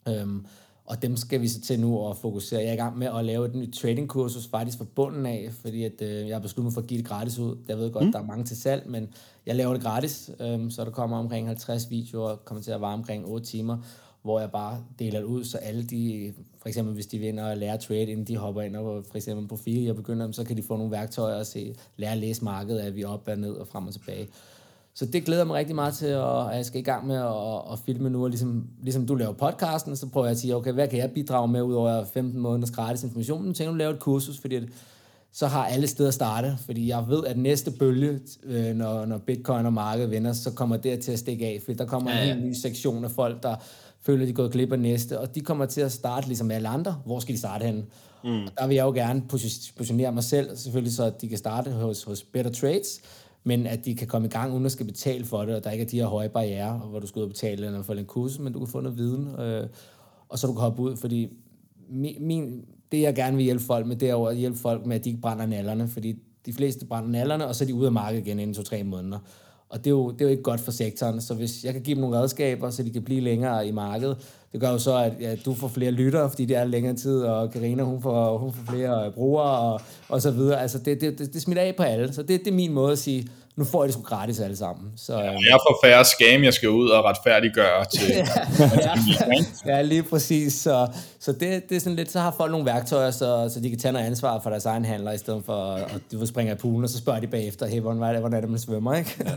Øhm, 0.07 0.45
og 0.85 1.01
dem 1.01 1.17
skal 1.17 1.41
vi 1.41 1.47
så 1.47 1.61
til 1.61 1.79
nu 1.79 2.09
at 2.09 2.17
fokusere. 2.17 2.61
Jeg 2.61 2.69
er 2.69 2.73
i 2.73 2.75
gang 2.75 2.97
med 2.97 3.07
at 3.07 3.25
lave 3.25 3.45
et 3.45 3.55
nyt 3.55 3.73
tradingkursus, 3.73 4.47
faktisk 4.47 4.77
fra 4.77 4.85
bunden 4.95 5.25
af, 5.25 5.49
fordi 5.61 5.83
at, 5.83 6.01
øh, 6.01 6.27
jeg 6.27 6.35
har 6.35 6.41
besluttet 6.41 6.63
mig 6.63 6.73
for 6.73 6.81
at 6.81 6.87
give 6.87 6.97
det 6.97 7.07
gratis 7.07 7.39
ud. 7.39 7.57
Jeg 7.67 7.77
ved 7.77 7.91
godt, 7.91 8.05
mm. 8.05 8.11
der 8.11 8.19
er 8.19 8.25
mange 8.25 8.43
til 8.43 8.61
salg, 8.61 8.89
men 8.89 9.07
jeg 9.45 9.55
laver 9.55 9.73
det 9.73 9.81
gratis, 9.81 10.31
øh, 10.39 10.71
så 10.71 10.85
der 10.85 10.91
kommer 10.91 11.17
omkring 11.17 11.47
50 11.47 11.89
videoer, 11.89 12.35
kommer 12.35 12.63
til 12.63 12.71
at 12.71 12.81
vare 12.81 12.93
omkring 12.93 13.25
8 13.25 13.45
timer, 13.45 13.77
hvor 14.25 14.39
jeg 14.39 14.51
bare 14.51 14.77
deler 14.99 15.19
det 15.19 15.25
ud, 15.25 15.43
så 15.43 15.57
alle 15.57 15.83
de, 15.83 16.33
for 16.61 16.67
eksempel 16.67 16.93
hvis 16.93 17.05
de 17.05 17.19
vinder 17.19 17.45
at 17.45 17.57
lære 17.57 17.77
trade, 17.77 18.01
inden 18.01 18.27
de 18.27 18.37
hopper 18.37 18.61
ind 18.61 18.75
og 18.75 19.05
for 19.09 19.15
eksempel 19.15 19.43
en 19.43 19.47
profil, 19.47 19.83
jeg 19.83 19.95
begynder, 19.95 20.31
så 20.31 20.43
kan 20.43 20.57
de 20.57 20.63
få 20.63 20.77
nogle 20.77 20.91
værktøjer 20.91 21.39
og 21.39 21.45
se, 21.45 21.75
lære 21.97 22.11
at 22.11 22.17
læse 22.17 22.43
markedet, 22.43 22.79
at 22.79 22.95
vi 22.95 23.01
er 23.01 23.07
op 23.07 23.27
og 23.27 23.37
ned 23.37 23.53
og 23.53 23.67
frem 23.67 23.87
og 23.87 23.93
tilbage. 23.93 24.27
Så 24.93 25.05
det 25.05 25.25
glæder 25.25 25.43
mig 25.43 25.55
rigtig 25.55 25.75
meget 25.75 25.93
til, 25.93 26.05
at 26.05 26.55
jeg 26.55 26.65
skal 26.65 26.81
i 26.81 26.83
gang 26.83 27.07
med 27.07 27.15
at, 27.15 27.73
at 27.73 27.79
filme 27.85 28.09
nu, 28.09 28.23
og 28.23 28.29
ligesom, 28.29 28.67
ligesom 28.83 29.07
du 29.07 29.15
laver 29.15 29.33
podcasten, 29.33 29.95
så 29.95 30.07
prøver 30.09 30.25
jeg 30.25 30.31
at 30.31 30.39
sige, 30.39 30.55
okay, 30.55 30.71
hvad 30.71 30.87
kan 30.87 30.99
jeg 30.99 31.11
bidrage 31.11 31.47
med, 31.47 31.61
udover 31.61 32.05
15 32.05 32.39
måneders 32.39 32.71
gratis 32.71 33.03
information? 33.03 33.45
Nu 33.45 33.53
tænker 33.53 33.71
du 33.71 33.77
lave 33.77 33.93
et 33.93 33.99
kursus, 33.99 34.39
fordi 34.39 34.55
det, 34.55 34.69
så 35.35 35.47
har 35.47 35.65
alle 35.65 35.87
steder 35.87 36.11
starte, 36.11 36.57
fordi 36.65 36.87
jeg 36.87 37.03
ved, 37.07 37.25
at 37.25 37.37
næste 37.37 37.71
bølge, 37.71 38.19
øh, 38.43 38.75
når, 38.75 39.05
når 39.05 39.17
bitcoin 39.17 39.65
og 39.65 39.73
markedet 39.73 40.11
vender, 40.11 40.33
så 40.33 40.51
kommer 40.51 40.77
det 40.77 40.99
til 40.99 41.11
at 41.11 41.19
stikke 41.19 41.45
af, 41.45 41.59
fordi 41.63 41.77
der 41.77 41.85
kommer 41.85 42.11
ja, 42.11 42.25
ja. 42.25 42.33
en 42.33 42.43
ny 42.43 42.53
sektion 42.53 43.05
af 43.05 43.11
folk, 43.11 43.43
der 43.43 43.55
føler, 44.05 44.25
de 44.25 44.31
er 44.31 44.35
gået 44.35 44.51
glip 44.51 44.71
af 44.71 44.79
næste, 44.79 45.19
og 45.19 45.35
de 45.35 45.41
kommer 45.41 45.65
til 45.65 45.81
at 45.81 45.91
starte 45.91 46.27
ligesom 46.27 46.51
alle 46.51 46.67
andre. 46.67 47.01
Hvor 47.05 47.19
skal 47.19 47.33
de 47.35 47.39
starte 47.39 47.65
henne? 47.65 47.85
Mm. 48.23 48.47
Der 48.57 48.67
vil 48.67 48.75
jeg 48.75 48.83
jo 48.83 48.91
gerne 48.91 49.23
positionere 49.29 50.11
mig 50.11 50.23
selv, 50.23 50.57
selvfølgelig 50.57 50.93
så 50.93 51.03
at 51.03 51.21
de 51.21 51.27
kan 51.27 51.37
starte 51.37 51.71
hos, 51.71 52.03
hos 52.03 52.23
Better 52.23 52.51
Trades, 52.51 53.01
men 53.43 53.67
at 53.67 53.85
de 53.85 53.95
kan 53.95 54.07
komme 54.07 54.27
i 54.27 54.31
gang, 54.31 54.53
uden 54.53 54.65
at 54.65 54.71
skal 54.71 54.85
betale 54.85 55.25
for 55.25 55.45
det, 55.45 55.55
og 55.55 55.63
der 55.63 55.71
ikke 55.71 55.83
er 55.83 55.87
de 55.87 55.99
her 55.99 56.05
høje 56.05 56.29
barriere, 56.29 56.77
hvor 56.77 56.99
du 56.99 57.07
skal 57.07 57.19
ud 57.19 57.23
og 57.23 57.29
betale 57.29 57.65
eller 57.65 57.83
få 57.83 57.93
en 57.93 58.05
kursus, 58.05 58.39
men 58.39 58.53
du 58.53 58.59
kan 58.59 58.67
få 58.67 58.79
noget 58.79 58.97
viden, 58.97 59.39
øh, 59.39 59.67
og 60.29 60.39
så 60.39 60.47
du 60.47 60.53
kan 60.53 60.61
hoppe 60.61 60.81
ud, 60.81 60.95
fordi 60.95 61.29
min, 61.89 62.15
min, 62.19 62.65
det 62.91 63.01
jeg 63.01 63.15
gerne 63.15 63.37
vil 63.37 63.43
hjælpe 63.43 63.63
folk 63.63 63.87
med, 63.87 63.95
det 63.95 64.09
er 64.09 64.25
at 64.25 64.37
hjælpe 64.37 64.57
folk 64.57 64.85
med, 64.85 64.95
at 64.95 65.03
de 65.03 65.09
ikke 65.09 65.21
brænder 65.21 65.45
nallerne, 65.45 65.87
fordi 65.87 66.15
de 66.45 66.53
fleste 66.53 66.85
brænder 66.85 67.09
nallerne, 67.09 67.47
og 67.47 67.55
så 67.55 67.63
er 67.63 67.65
de 67.65 67.73
ude 67.73 67.85
af 67.85 67.91
markedet 67.91 68.27
igen 68.27 68.39
inden 68.39 68.53
to-tre 68.53 68.83
måneder. 68.83 69.19
Og 69.75 69.83
det 69.83 69.87
er, 69.87 69.91
jo, 69.91 70.11
det 70.11 70.21
er 70.21 70.25
jo 70.25 70.31
ikke 70.31 70.43
godt 70.43 70.61
for 70.61 70.71
sektoren, 70.71 71.21
så 71.21 71.33
hvis 71.33 71.63
jeg 71.63 71.73
kan 71.73 71.81
give 71.81 71.95
dem 71.95 72.01
nogle 72.01 72.17
redskaber, 72.17 72.69
så 72.69 72.83
de 72.83 72.89
kan 72.89 73.01
blive 73.01 73.21
længere 73.21 73.67
i 73.67 73.71
markedet, 73.71 74.17
det 74.51 74.61
gør 74.61 74.71
jo 74.71 74.77
så, 74.77 74.97
at 74.97 75.13
ja, 75.21 75.35
du 75.45 75.53
får 75.53 75.67
flere 75.67 75.91
lyttere, 75.91 76.29
fordi 76.29 76.45
det 76.45 76.57
er 76.57 76.63
længere 76.63 76.95
tid, 76.95 77.21
og 77.21 77.51
Karina 77.51 77.83
hun 77.83 78.01
får, 78.01 78.37
hun 78.37 78.53
får 78.53 78.73
flere 78.73 79.11
brugere, 79.11 79.59
og, 79.59 79.81
og 80.09 80.21
så 80.21 80.31
videre. 80.31 80.61
Altså, 80.61 80.79
det, 80.79 81.01
det, 81.01 81.19
det, 81.19 81.33
det 81.33 81.41
smitter 81.41 81.63
af 81.63 81.75
på 81.75 81.83
alle, 81.83 82.13
så 82.13 82.21
det, 82.21 82.39
det 82.39 82.47
er 82.47 82.55
min 82.55 82.73
måde 82.73 82.91
at 82.91 82.99
sige, 82.99 83.27
nu 83.55 83.63
får 83.63 83.83
jeg 83.83 83.87
det 83.87 83.93
sgu 83.93 84.03
gratis 84.03 84.39
alle 84.39 84.55
sammen. 84.55 84.91
Så, 84.97 85.13
ja, 85.13 85.23
jeg 85.31 85.59
får 85.67 85.79
færre 85.83 86.05
scam, 86.05 86.43
jeg 86.43 86.53
skal 86.53 86.69
ud 86.69 86.89
og 86.89 87.03
retfærdiggøre 87.03 87.85
til... 87.85 88.13
ja, 89.65 89.75
ja, 89.75 89.81
lige 89.81 90.03
præcis. 90.03 90.53
Så, 90.53 90.87
så 91.19 91.31
det, 91.31 91.69
det 91.69 91.75
er 91.75 91.79
sådan 91.79 91.95
lidt, 91.95 92.11
så 92.11 92.19
har 92.19 92.33
folk 92.37 92.51
nogle 92.51 92.65
værktøjer, 92.65 93.11
så, 93.11 93.49
så 93.53 93.59
de 93.59 93.69
kan 93.69 93.79
tage 93.79 93.91
noget 93.91 94.05
ansvar 94.05 94.39
for 94.39 94.49
deres 94.49 94.65
egen 94.65 94.85
handler, 94.85 95.11
i 95.11 95.17
stedet 95.17 95.43
for 95.45 95.73
at 95.73 96.01
de 96.11 96.27
springe 96.27 96.51
af 96.51 96.57
poolen, 96.57 96.83
og 96.83 96.89
så 96.89 96.97
spørger 96.97 97.19
de 97.19 97.27
bagefter, 97.27 97.65
hey, 97.65 97.79
hvordan, 97.79 98.19
hvordan 98.19 98.33
er 98.33 98.41
det, 98.41 98.49
man 98.49 98.59
svømmer, 98.59 98.95
ikke? 98.95 99.15
Ja. 99.25 99.31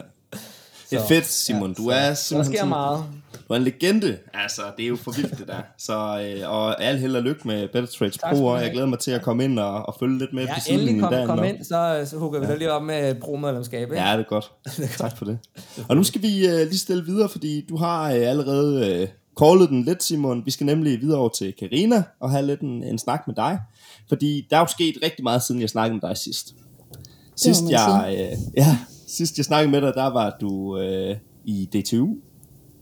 Det 0.90 0.98
er 0.98 1.06
fedt, 1.06 1.26
Simon. 1.26 1.74
Du 1.74 1.88
er 1.88 2.14
simpelthen... 2.14 2.52
Der 2.52 2.58
sker 2.58 2.68
meget. 2.68 3.04
Du 3.48 3.52
er 3.52 3.56
en 3.56 3.64
legende. 3.64 4.18
Altså, 4.34 4.62
det 4.76 4.84
er 4.84 4.88
jo 4.88 4.96
for 4.96 5.10
vildt, 5.10 5.38
det 5.38 5.48
der. 5.48 5.60
Så, 5.78 5.92
øh, 5.92 6.50
og 6.50 6.82
al 6.82 6.98
held 6.98 7.16
og 7.16 7.22
lykke 7.22 7.40
med 7.44 7.68
Better 7.68 7.88
Trades 7.98 8.18
Pro, 8.18 8.44
og 8.44 8.62
jeg 8.62 8.72
glæder 8.72 8.86
mig 8.86 8.98
til 8.98 9.10
at 9.10 9.22
komme 9.22 9.44
ind 9.44 9.58
og, 9.58 9.86
og 9.86 9.96
følge 10.00 10.18
lidt 10.18 10.32
med 10.32 10.44
ja, 10.44 10.54
på 10.54 10.60
siden 10.60 10.80
endelig 10.80 11.00
kom, 11.00 11.26
kom 11.26 11.44
ind, 11.44 11.64
så, 11.64 12.06
så 12.10 12.16
hugger 12.16 12.40
vi 12.40 12.46
ja. 12.46 12.54
lige 12.54 12.72
op 12.72 12.82
med 12.82 13.14
pro-medlemskab. 13.14 13.92
Ja, 13.92 14.12
det 14.16 14.20
er 14.20 14.22
godt. 14.22 14.52
tak 14.96 15.16
for 15.16 15.24
det. 15.24 15.38
Og 15.88 15.96
nu 15.96 16.04
skal 16.04 16.22
vi 16.22 16.46
uh, 16.46 16.52
lige 16.52 16.78
stille 16.78 17.04
videre, 17.04 17.28
fordi 17.28 17.66
du 17.68 17.76
har 17.76 18.04
uh, 18.08 18.14
allerede 18.14 19.02
uh, 19.02 19.08
callet 19.40 19.68
den 19.68 19.84
lidt, 19.84 20.02
Simon. 20.02 20.46
Vi 20.46 20.50
skal 20.50 20.66
nemlig 20.66 21.00
videre 21.00 21.18
over 21.18 21.28
til 21.28 21.54
Karina 21.58 22.02
og 22.20 22.30
have 22.30 22.46
lidt 22.46 22.60
en, 22.60 22.82
en 22.82 22.98
snak 22.98 23.20
med 23.26 23.34
dig. 23.34 23.58
Fordi 24.08 24.46
der 24.50 24.56
er 24.56 24.60
jo 24.60 24.66
sket 24.66 24.94
rigtig 25.02 25.22
meget, 25.22 25.42
siden 25.42 25.60
jeg 25.60 25.68
snakkede 25.68 26.00
med 26.02 26.08
dig 26.08 26.16
sidst. 26.16 26.54
Sidst 27.36 27.62
jeg, 27.70 28.04
uh, 28.12 28.56
ja, 28.56 28.78
sidst 29.08 29.36
jeg 29.36 29.44
snakkede 29.44 29.70
med 29.70 29.82
dig, 29.82 29.94
der 29.94 30.06
var 30.06 30.36
du 30.40 30.78
øh, 30.78 31.16
i 31.44 31.68
DTU 31.72 32.08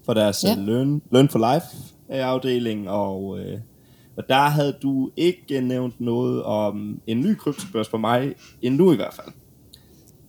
for 0.04 0.14
deres 0.14 0.45
ja. 0.45 0.56
Øh, 0.59 0.66
Learn, 0.66 1.02
Learn 1.12 1.28
for 1.28 1.54
Life 1.54 1.66
øh, 2.12 2.28
afdeling, 2.28 2.90
og, 2.90 3.38
øh, 3.38 3.59
og 4.16 4.25
der 4.28 4.49
havde 4.49 4.76
du 4.83 5.11
ikke 5.16 5.61
nævnt 5.61 6.00
noget 6.00 6.42
om 6.42 7.00
en 7.06 7.21
ny 7.21 7.37
kryptobørs 7.37 7.88
for 7.88 7.99
mig, 7.99 8.35
endnu 8.62 8.92
i 8.92 8.97
hvert 8.97 9.14
fald. 9.14 9.35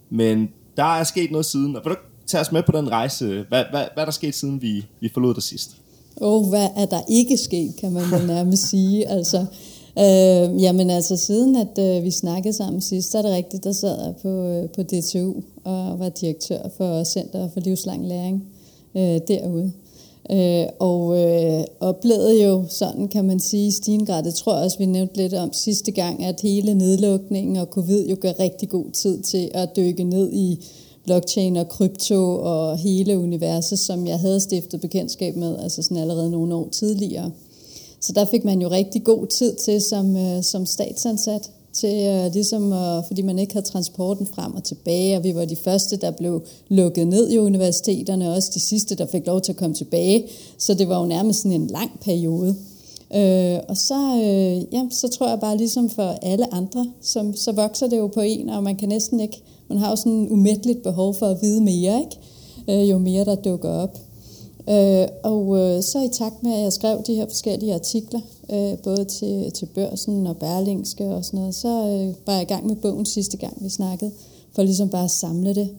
Men 0.09 0.49
der 0.77 0.99
er 0.99 1.03
sket 1.03 1.31
noget 1.31 1.45
siden, 1.45 1.75
og 1.75 1.81
vil 1.85 1.93
du 1.93 1.97
tage 2.25 2.41
os 2.41 2.51
med 2.51 2.63
på 2.63 2.71
den 2.71 2.91
rejse? 2.91 3.45
Hvad, 3.49 3.63
hvad, 3.71 3.85
hvad 3.93 4.03
er 4.03 4.05
der 4.05 4.11
sket 4.11 4.35
siden 4.35 4.61
vi, 4.61 4.85
vi 4.99 5.09
forlod 5.13 5.33
dig 5.33 5.43
sidst? 5.43 5.77
Åh, 6.21 6.33
oh, 6.33 6.49
hvad 6.49 6.67
er 6.75 6.85
der 6.85 7.01
ikke 7.09 7.37
sket, 7.37 7.75
kan 7.79 7.91
man 7.91 8.03
nærmest 8.27 8.67
sige. 8.71 9.07
Altså, 9.07 9.45
Øh, 9.99 10.61
jamen 10.61 10.89
altså, 10.89 11.15
siden 11.15 11.55
at 11.55 11.79
øh, 11.79 12.03
vi 12.03 12.11
snakkede 12.11 12.53
sammen 12.53 12.81
sidst, 12.81 13.11
så 13.11 13.17
er 13.17 13.21
det 13.21 13.31
rigtigt, 13.31 13.63
der 13.63 13.71
sad 13.71 14.03
jeg 14.03 14.13
på, 14.21 14.29
øh, 14.29 14.69
på 14.75 14.83
DTU 14.83 15.41
og 15.67 15.99
var 15.99 16.09
direktør 16.09 16.69
for 16.77 17.03
Center 17.03 17.49
for 17.49 17.59
Livslang 17.59 18.07
Læring 18.07 18.43
øh, 18.95 19.19
derude. 19.27 19.71
Øh, 20.31 20.65
og 20.79 21.17
øh, 21.19 21.63
oplevede 21.79 22.43
jo 22.43 22.65
sådan, 22.69 23.07
kan 23.07 23.25
man 23.25 23.39
sige, 23.39 23.71
stigende 23.71 24.05
grad, 24.05 24.23
det 24.23 24.33
tror 24.33 24.55
jeg 24.55 24.63
også, 24.63 24.77
vi 24.77 24.85
nævnte 24.85 25.17
lidt 25.17 25.33
om 25.33 25.53
sidste 25.53 25.91
gang, 25.91 26.25
at 26.25 26.41
hele 26.41 26.73
nedlukningen 26.73 27.55
og 27.55 27.67
covid 27.71 28.07
jo 28.07 28.17
gør 28.21 28.39
rigtig 28.39 28.69
god 28.69 28.91
tid 28.91 29.21
til 29.21 29.51
at 29.53 29.69
dykke 29.75 30.03
ned 30.03 30.33
i 30.33 30.65
blockchain 31.05 31.57
og 31.57 31.69
krypto 31.69 32.39
og 32.41 32.77
hele 32.77 33.17
universet, 33.17 33.79
som 33.79 34.07
jeg 34.07 34.19
havde 34.19 34.39
stiftet 34.39 34.81
bekendtskab 34.81 35.35
med, 35.35 35.57
altså 35.59 35.81
sådan 35.81 35.97
allerede 35.97 36.31
nogle 36.31 36.55
år 36.55 36.69
tidligere. 36.69 37.31
Så 37.99 38.13
der 38.13 38.25
fik 38.25 38.45
man 38.45 38.61
jo 38.61 38.67
rigtig 38.67 39.03
god 39.03 39.27
tid 39.27 39.55
til 39.55 39.81
som, 39.81 40.17
øh, 40.17 40.43
som 40.43 40.65
statsansat, 40.65 41.51
til 41.79 42.05
øh, 42.05 42.33
ligesom, 42.33 42.73
øh, 42.73 43.03
fordi 43.07 43.21
man 43.21 43.39
ikke 43.39 43.53
havde 43.53 43.65
transporten 43.65 44.27
frem 44.27 44.55
og 44.55 44.63
tilbage, 44.63 45.17
og 45.17 45.23
vi 45.23 45.35
var 45.35 45.45
de 45.45 45.55
første, 45.55 45.97
der 45.97 46.11
blev 46.11 46.43
lukket 46.69 47.07
ned 47.07 47.29
i 47.31 47.37
universiteterne, 47.37 48.29
og 48.29 48.35
også 48.35 48.51
de 48.53 48.59
sidste, 48.59 48.95
der 48.95 49.05
fik 49.05 49.27
lov 49.27 49.41
til 49.41 49.51
at 49.51 49.57
komme 49.57 49.75
tilbage. 49.75 50.25
Så 50.57 50.73
det 50.73 50.89
var 50.89 50.99
jo 50.99 51.05
nærmest 51.05 51.41
sådan 51.41 51.61
en 51.61 51.67
lang 51.67 51.99
periode. 52.01 52.55
Øh, 53.15 53.59
og 53.69 53.77
så, 53.77 54.15
øh, 54.15 54.73
ja, 54.73 54.85
så 54.91 55.07
tror 55.07 55.29
jeg 55.29 55.39
bare 55.39 55.57
ligesom 55.57 55.89
for 55.89 56.17
alle 56.21 56.53
andre, 56.53 56.87
som, 57.01 57.35
så 57.35 57.51
vokser 57.51 57.87
det 57.87 57.97
jo 57.97 58.07
på 58.07 58.21
en, 58.21 58.49
og 58.49 58.63
man 58.63 58.75
kan 58.75 58.89
næsten 58.89 59.19
ikke, 59.19 59.41
man 59.69 59.77
har 59.77 59.89
jo 59.89 59.95
sådan 59.95 60.11
en 60.11 60.29
umætteligt 60.31 60.83
behov 60.83 61.13
for 61.13 61.25
at 61.25 61.37
vide 61.41 61.61
mere, 61.61 61.99
ikke? 61.99 62.81
Øh, 62.81 62.89
jo 62.89 62.97
mere 62.97 63.25
der 63.25 63.35
dukker 63.35 63.69
op. 63.69 63.97
Øh, 64.69 65.07
og 65.23 65.57
øh, 65.57 65.83
så 65.83 66.03
i 66.03 66.09
takt 66.11 66.43
med, 66.43 66.53
at 66.53 66.61
jeg 66.61 66.73
skrev 66.73 67.01
de 67.07 67.15
her 67.15 67.25
forskellige 67.25 67.73
artikler, 67.73 68.19
øh, 68.53 68.77
både 68.83 69.05
til, 69.05 69.51
til 69.51 69.65
børsen 69.65 70.27
og 70.27 70.37
Berlingske 70.37 71.05
og 71.05 71.25
sådan 71.25 71.39
noget, 71.39 71.55
så 71.55 71.67
øh, 71.67 72.27
var 72.27 72.33
jeg 72.33 72.41
i 72.41 72.45
gang 72.45 72.67
med 72.67 72.75
bogen 72.75 73.05
sidste 73.05 73.37
gang, 73.37 73.63
vi 73.63 73.69
snakkede, 73.69 74.11
for 74.51 74.63
ligesom 74.63 74.89
bare 74.89 75.03
at 75.03 75.11
samle 75.11 75.55
det. 75.55 75.69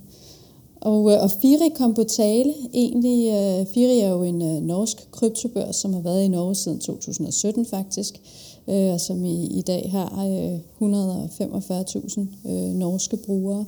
Og, 0.80 1.12
øh, 1.12 1.22
og 1.22 1.30
Firi 1.30 1.68
kom 1.76 1.94
på 1.94 2.04
tale. 2.04 2.54
Egentlig, 2.74 3.28
øh, 3.28 3.66
Firi 3.66 3.98
er 3.98 4.08
jo 4.08 4.22
en 4.22 4.42
øh, 4.42 4.62
norsk 4.62 5.08
kryptobørs, 5.10 5.76
som 5.76 5.92
har 5.92 6.00
været 6.00 6.22
i 6.22 6.28
Norge 6.28 6.54
siden 6.54 6.78
2017 6.78 7.66
faktisk, 7.66 8.20
øh, 8.68 8.92
og 8.92 9.00
som 9.00 9.24
i, 9.24 9.46
i 9.46 9.62
dag 9.62 9.88
har 9.90 10.26
øh, 10.26 10.58
145.000 10.88 12.50
øh, 12.50 12.74
norske 12.74 13.16
brugere. 13.16 13.64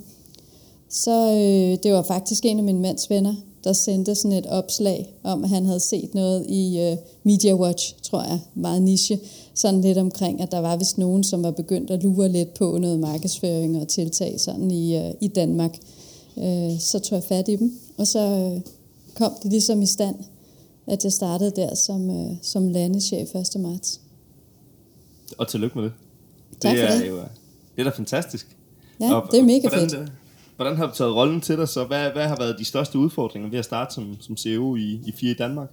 Så 0.88 1.30
øh, 1.30 1.83
det 1.83 1.92
var 1.92 2.02
faktisk 2.02 2.45
en 2.45 2.59
af 2.59 2.64
mine 2.64 2.80
mands 2.80 3.11
venner, 3.11 3.35
der 3.64 3.73
sendte 3.73 4.14
sådan 4.14 4.38
et 4.38 4.47
opslag 4.47 5.14
om, 5.23 5.45
at 5.45 5.50
han 5.50 5.67
havde 5.67 5.81
set 5.81 6.14
noget 6.14 6.47
i 6.49 6.93
uh, 6.93 6.99
Media 7.23 7.55
Watch, 7.55 7.95
tror 8.02 8.23
jeg, 8.23 8.40
meget 8.55 8.83
niche, 8.83 9.21
sådan 9.55 9.81
lidt 9.81 9.99
omkring, 9.99 10.40
at 10.40 10.52
der 10.52 10.59
var 10.59 10.76
vist 10.76 10.99
nogen, 10.99 11.25
som 11.25 11.43
var 11.43 11.50
begyndt 11.50 11.90
at 11.90 12.02
lure 12.02 12.29
lidt 12.29 12.55
på 12.55 12.79
noget 12.79 13.00
markedsføring 13.00 13.81
og 13.81 13.88
tiltag 13.88 14.40
sådan 14.40 14.71
i, 14.71 14.99
uh, 14.99 15.14
i 15.21 15.29
Danmark. 15.29 15.79
Uh, 16.37 16.79
så 16.79 16.99
tog 16.99 17.17
jeg 17.17 17.25
fat 17.25 17.49
i 17.49 17.57
dem, 17.57 17.81
og 17.97 18.07
så 18.07 18.52
uh, 18.57 18.61
kom 19.14 19.33
det 19.43 19.50
ligesom 19.50 19.83
i 19.83 19.87
stand, 19.87 20.17
at 20.87 21.05
jeg 21.05 21.12
startede 21.12 21.50
der 21.50 21.75
som, 21.75 22.09
uh, 22.09 22.37
som 22.43 22.69
landeschef 22.69 23.35
1. 23.35 23.61
marts. 23.61 24.00
Og 25.38 25.49
tillykke 25.49 25.79
med 25.79 25.85
det. 25.85 25.93
Tak 26.61 26.76
det 26.76 26.83
er 26.83 26.99
det. 26.99 27.09
jo 27.09 27.17
det 27.76 27.87
er 27.87 27.90
da 27.90 27.97
fantastisk. 27.97 28.57
Ja, 29.00 29.14
og, 29.14 29.29
det 29.33 29.40
er 29.40 29.45
mega 29.45 29.69
fedt. 29.69 30.12
Hvordan 30.61 30.76
har 30.76 30.87
du 30.87 30.93
taget 30.95 31.14
rollen 31.14 31.40
til 31.40 31.57
dig, 31.57 31.69
så 31.69 31.85
hvad, 31.85 32.11
hvad 32.11 32.23
har 32.23 32.37
været 32.37 32.59
de 32.59 32.64
største 32.64 32.99
udfordringer 32.99 33.50
ved 33.50 33.59
at 33.59 33.64
starte 33.64 33.95
som, 33.95 34.17
som 34.21 34.37
CEO 34.37 34.76
i, 34.76 35.00
i 35.07 35.12
FIRE 35.12 35.31
i 35.31 35.35
Danmark? 35.35 35.69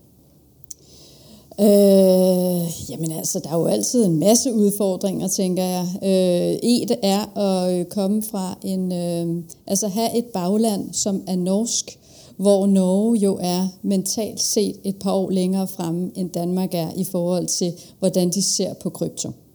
Øh, 1.60 2.90
jamen 2.90 3.12
altså, 3.12 3.40
der 3.44 3.50
er 3.50 3.58
jo 3.58 3.66
altid 3.66 4.06
en 4.06 4.20
masse 4.20 4.54
udfordringer, 4.54 5.28
tænker 5.28 5.64
jeg. 5.64 5.86
Øh, 6.04 6.70
et 6.70 6.98
er 7.04 7.38
at 7.38 7.80
øh, 7.80 7.86
komme 7.86 8.24
fra 8.24 8.58
en, 8.64 8.92
øh, 8.92 9.44
altså 9.68 9.88
have 9.88 10.18
et 10.18 10.26
bagland, 10.26 10.94
som 10.94 11.24
er 11.28 11.36
norsk, 11.36 12.00
hvor 12.38 12.68
Norge 12.68 13.18
jo 13.18 13.38
er 13.42 13.68
mentalt 13.82 14.42
set 14.42 14.76
et 14.84 14.96
par 14.96 15.12
år 15.12 15.30
længere 15.30 15.68
fremme, 15.68 16.12
end 16.16 16.30
Danmark 16.30 16.74
er 16.74 16.90
i 16.98 17.04
forhold 17.04 17.48
til, 17.48 17.74
hvordan 18.00 18.30
de 18.30 18.44
ser 18.44 18.74
på 18.74 18.90
krypto. 18.90 19.30
Øh, 19.30 19.47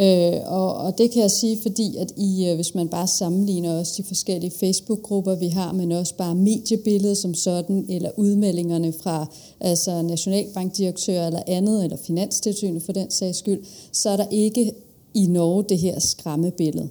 Øh, 0.00 0.40
og, 0.44 0.74
og 0.74 0.98
det 0.98 1.10
kan 1.10 1.22
jeg 1.22 1.30
sige, 1.30 1.58
fordi 1.62 1.96
at 1.96 2.12
I, 2.16 2.48
øh, 2.48 2.54
hvis 2.54 2.74
man 2.74 2.88
bare 2.88 3.06
sammenligner 3.06 3.78
også 3.78 3.94
de 3.96 4.02
forskellige 4.02 4.50
Facebook-grupper, 4.50 5.34
vi 5.34 5.48
har, 5.48 5.72
men 5.72 5.92
også 5.92 6.14
bare 6.14 6.34
mediebilledet 6.34 7.18
som 7.18 7.34
sådan, 7.34 7.86
eller 7.88 8.10
udmeldingerne 8.16 8.92
fra 8.92 9.26
altså 9.60 10.02
nationalbankdirektører 10.02 11.26
eller 11.26 11.42
andet, 11.46 11.84
eller 11.84 11.96
finanstilsynet 11.96 12.82
for 12.82 12.92
den 12.92 13.10
sags 13.10 13.38
skyld, 13.38 13.64
så 13.92 14.10
er 14.10 14.16
der 14.16 14.26
ikke 14.30 14.72
i 15.14 15.26
Norge 15.26 15.64
det 15.68 15.78
her 15.78 15.98
skræmmebillede. 16.00 16.88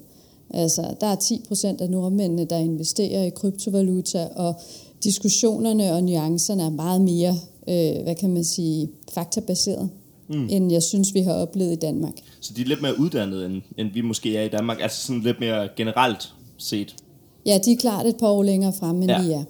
Altså, 0.49 0.95
der 1.01 1.07
er 1.07 1.15
10 1.15 1.41
procent 1.47 1.81
af 1.81 1.89
nordmændene, 1.89 2.45
der 2.45 2.57
investerer 2.57 3.23
i 3.23 3.29
kryptovaluta, 3.29 4.27
og 4.35 4.55
diskussionerne 5.03 5.93
og 5.93 6.03
nuancerne 6.03 6.63
er 6.63 6.69
meget 6.69 7.01
mere, 7.01 7.35
øh, 7.69 8.03
hvad 8.03 8.15
kan 8.15 8.29
man 8.29 8.43
sige, 8.43 8.89
faktabaseret, 9.11 9.89
mm. 10.27 10.47
end 10.49 10.71
jeg 10.71 10.83
synes, 10.83 11.13
vi 11.13 11.19
har 11.19 11.33
oplevet 11.33 11.71
i 11.71 11.75
Danmark. 11.75 12.13
Så 12.39 12.53
de 12.55 12.61
er 12.61 12.65
lidt 12.65 12.81
mere 12.81 12.99
uddannede, 12.99 13.45
end, 13.45 13.61
end 13.77 13.89
vi 13.93 14.01
måske 14.01 14.37
er 14.37 14.43
i 14.43 14.49
Danmark? 14.49 14.77
Altså 14.81 15.07
sådan 15.07 15.21
lidt 15.21 15.39
mere 15.39 15.69
generelt 15.75 16.33
set? 16.57 16.95
Ja, 17.45 17.57
de 17.65 17.71
er 17.71 17.77
klart 17.77 18.05
et 18.05 18.17
par 18.17 18.27
år 18.27 18.43
længere 18.43 18.73
frem, 18.73 19.01
end 19.01 19.11
ja. 19.11 19.21
vi 19.21 19.31
er. 19.31 19.43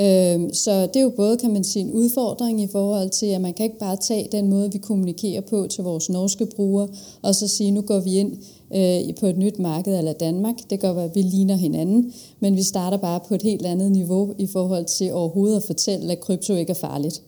Øhm, 0.00 0.54
så 0.54 0.82
det 0.86 0.96
er 0.96 1.00
jo 1.00 1.12
både, 1.16 1.36
kan 1.36 1.52
man 1.52 1.64
sige, 1.64 1.84
en 1.84 1.92
udfordring 1.92 2.62
i 2.62 2.68
forhold 2.72 3.10
til, 3.10 3.26
at 3.26 3.40
man 3.40 3.54
kan 3.54 3.64
ikke 3.64 3.78
bare 3.78 3.96
tage 3.96 4.28
den 4.32 4.48
måde, 4.50 4.72
vi 4.72 4.78
kommunikerer 4.78 5.40
på 5.40 5.66
til 5.70 5.84
vores 5.84 6.10
norske 6.10 6.46
brugere, 6.46 6.88
og 7.22 7.34
så 7.34 7.48
sige, 7.48 7.70
nu 7.70 7.80
går 7.80 8.00
vi 8.00 8.18
ind 8.18 8.32
øh, 8.74 9.14
på 9.20 9.26
et 9.26 9.38
nyt 9.38 9.58
marked 9.58 9.98
eller 9.98 10.12
Danmark. 10.12 10.54
Det 10.70 10.80
gør, 10.80 10.94
at 10.94 11.14
vi 11.14 11.22
ligner 11.22 11.56
hinanden, 11.56 12.12
men 12.40 12.56
vi 12.56 12.62
starter 12.62 12.96
bare 12.96 13.20
på 13.28 13.34
et 13.34 13.42
helt 13.42 13.66
andet 13.66 13.92
niveau 13.92 14.34
i 14.38 14.46
forhold 14.46 14.84
til 14.84 15.12
overhovedet 15.12 15.56
at 15.56 15.62
fortælle, 15.62 16.12
at 16.12 16.20
krypto 16.20 16.54
ikke 16.54 16.70
er 16.70 16.74
farligt. 16.74 17.22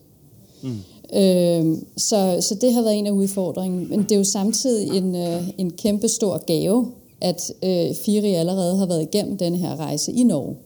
Mm. 0.63 0.77
Øh, 1.15 1.77
så, 1.97 2.39
så 2.41 2.57
det 2.61 2.73
har 2.73 2.83
været 2.83 2.99
en 2.99 3.07
af 3.07 3.11
udfordringen. 3.11 3.89
Men 3.91 4.03
det 4.03 4.13
er 4.13 4.17
jo 4.17 4.25
samtidig 4.25 4.97
en, 4.99 5.15
øh, 5.15 5.49
en 5.59 5.71
kæmpe 5.71 6.09
stor 6.09 6.45
gave, 6.47 6.93
at 7.21 7.53
øh, 7.63 7.95
Firi 7.95 8.35
allerede 8.35 8.77
har 8.77 8.87
været 8.87 9.03
igennem 9.03 9.37
denne 9.37 9.59
her 9.59 9.77
rejse 9.77 10.13
i 10.13 10.23
Norge. 10.23 10.57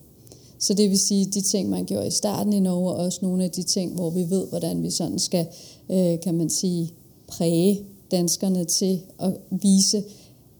Så 0.58 0.74
det 0.74 0.90
vil 0.90 0.98
sige, 0.98 1.24
de 1.24 1.40
ting, 1.40 1.70
man 1.70 1.84
gjorde 1.84 2.06
i 2.06 2.10
starten 2.10 2.52
i 2.52 2.60
Norge, 2.60 2.90
og 2.90 2.96
også 2.96 3.18
nogle 3.22 3.44
af 3.44 3.50
de 3.50 3.62
ting, 3.62 3.94
hvor 3.94 4.10
vi 4.10 4.30
ved, 4.30 4.46
hvordan 4.46 4.82
vi 4.82 4.90
sådan 4.90 5.18
skal, 5.18 5.46
øh, 5.90 6.20
kan 6.20 6.34
man 6.34 6.50
sige, 6.50 6.92
præge 7.28 7.80
danskerne 8.10 8.64
til 8.64 9.00
at 9.18 9.32
vise, 9.50 10.02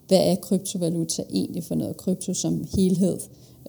hvad 0.08 0.18
er 0.18 0.34
kryptovaluta 0.34 1.22
egentlig 1.32 1.64
for 1.64 1.74
noget 1.74 1.96
krypto 1.96 2.34
som 2.34 2.64
helhed. 2.76 3.18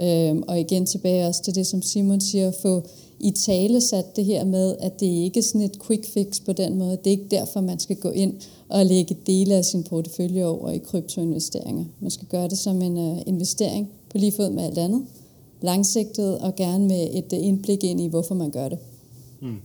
Øh, 0.02 0.36
og 0.48 0.60
igen 0.60 0.86
tilbage 0.86 1.28
også 1.28 1.44
til 1.44 1.56
det, 1.56 1.68
som 1.68 1.82
Simon 1.82 2.22
siger, 2.22 2.48
at 2.48 2.56
få 2.62 2.84
i 3.24 3.32
tale 3.32 3.82
sat 3.82 4.16
det 4.16 4.26
her 4.26 4.46
med, 4.46 4.76
at 4.80 5.00
det 5.00 5.06
ikke 5.06 5.40
er 5.40 5.44
sådan 5.44 5.62
et 5.62 5.78
quick 5.88 6.14
fix 6.14 6.46
på 6.46 6.54
den 6.54 6.78
måde. 6.78 6.92
Det 6.92 7.08
er 7.08 7.12
ikke 7.12 7.28
derfor, 7.32 7.62
man 7.62 7.80
skal 7.80 7.96
gå 7.96 8.10
ind 8.10 8.34
og 8.70 8.86
lægge 8.86 9.18
dele 9.28 9.56
af 9.56 9.66
sin 9.66 9.84
portefølje 9.84 10.46
over 10.46 10.72
i 10.72 10.78
kryptoinvesteringer. 10.78 11.86
Man 12.00 12.12
skal 12.12 12.28
gøre 12.28 12.48
det 12.48 12.58
som 12.58 12.82
en 12.82 12.98
uh, 12.98 13.18
investering 13.26 13.90
på 14.12 14.18
lige 14.18 14.32
fod 14.32 14.50
med 14.50 14.64
alt 14.64 14.78
andet. 14.78 15.06
Langsigtet 15.62 16.40
og 16.40 16.56
gerne 16.56 16.88
med 16.88 17.10
et 17.14 17.34
uh, 17.34 17.46
indblik 17.46 17.84
ind 17.84 18.02
i, 18.02 18.08
hvorfor 18.08 18.36
man 18.36 18.52
gør 18.52 18.70
det. 18.70 18.78
Hmm. 19.42 19.62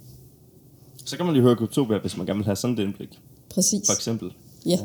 Så 1.05 1.17
kan 1.17 1.27
man 1.27 1.35
lige 1.35 1.43
høre 1.43 1.57
Kryptopia, 1.57 1.99
hvis 1.99 2.17
man 2.17 2.27
gerne 2.27 2.39
vil 2.39 2.45
have 2.45 2.57
sådan 2.57 2.79
et 2.79 2.83
indblik. 2.83 3.21
Præcis. 3.51 3.87
For 3.87 3.95
eksempel. 3.95 4.33
Ja. 4.67 4.71
ja. 4.71 4.79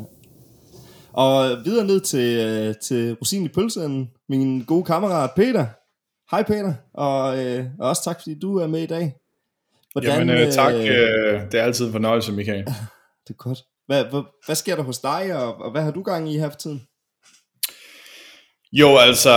Og 1.12 1.64
videre 1.64 1.86
ned 1.86 2.00
til, 2.00 2.38
øh, 2.38 2.74
til 2.82 3.14
Rosin 3.14 3.44
i 3.44 3.48
pølsen, 3.48 4.10
min 4.28 4.64
gode 4.66 4.84
kammerat 4.84 5.30
Peter. 5.36 5.66
Hej 6.34 6.42
Peter, 6.42 6.74
og, 6.94 7.44
øh, 7.44 7.64
og 7.78 7.88
også 7.88 8.04
tak 8.04 8.20
fordi 8.20 8.38
du 8.38 8.58
er 8.58 8.66
med 8.66 8.82
i 8.82 8.86
dag. 8.86 9.14
Hvordan, 9.92 10.10
Jamen 10.10 10.30
øh, 10.30 10.52
tak, 10.52 10.74
øh, 10.74 11.40
det 11.52 11.60
er 11.60 11.62
altid 11.62 11.86
en 11.86 11.92
fornøjelse 11.92 12.32
Michael. 12.32 12.64
det 13.24 13.30
er 13.30 13.34
godt. 13.34 13.58
Hvad, 13.86 14.04
hvad, 14.04 14.22
hvad 14.46 14.56
sker 14.56 14.76
der 14.76 14.82
hos 14.82 14.98
dig, 14.98 15.36
og, 15.36 15.56
og 15.56 15.70
hvad 15.70 15.82
har 15.82 15.90
du 15.90 16.02
gang 16.02 16.32
i 16.32 16.38
her 16.38 16.50
for 16.50 16.56
tiden? 16.56 16.82
Jo, 18.72 18.96
altså 18.96 19.30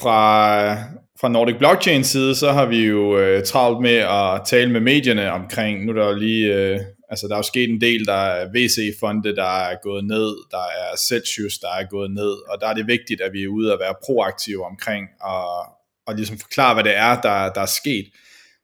fra, 0.00 0.72
fra 1.20 1.28
Nordic 1.28 1.58
Blockchain 1.58 2.04
side, 2.04 2.34
så 2.34 2.52
har 2.52 2.66
vi 2.66 2.86
jo 2.86 3.18
øh, 3.18 3.44
travlt 3.44 3.80
med 3.82 3.96
at 3.96 4.40
tale 4.46 4.72
med 4.72 4.80
medierne 4.80 5.32
omkring, 5.32 5.84
nu 5.84 5.92
er 5.92 5.96
der 5.96 6.08
jo 6.08 6.14
lige 6.14 6.54
øh, 6.54 6.80
Altså, 7.10 7.28
der 7.28 7.34
er 7.34 7.38
jo 7.38 7.42
sket 7.42 7.70
en 7.70 7.80
del, 7.80 8.06
der 8.06 8.12
er 8.12 8.48
VC-fonde, 8.54 9.36
der 9.36 9.58
er 9.58 9.76
gået 9.82 10.04
ned, 10.04 10.36
der 10.50 10.64
er 10.82 10.96
Celsius, 10.96 11.58
der 11.58 11.68
er 11.68 11.84
gået 11.90 12.10
ned, 12.10 12.32
og 12.50 12.60
der 12.60 12.66
er 12.68 12.74
det 12.74 12.86
vigtigt, 12.86 13.20
at 13.20 13.32
vi 13.32 13.42
er 13.42 13.48
ude 13.48 13.72
og 13.72 13.78
være 13.80 13.94
proaktive 14.06 14.64
omkring, 14.66 15.06
og, 15.20 15.77
og 16.08 16.14
ligesom 16.14 16.38
forklare, 16.38 16.74
hvad 16.74 16.84
det 16.84 16.96
er, 16.96 17.20
der, 17.20 17.52
der 17.52 17.60
er 17.60 17.66
sket. 17.66 18.04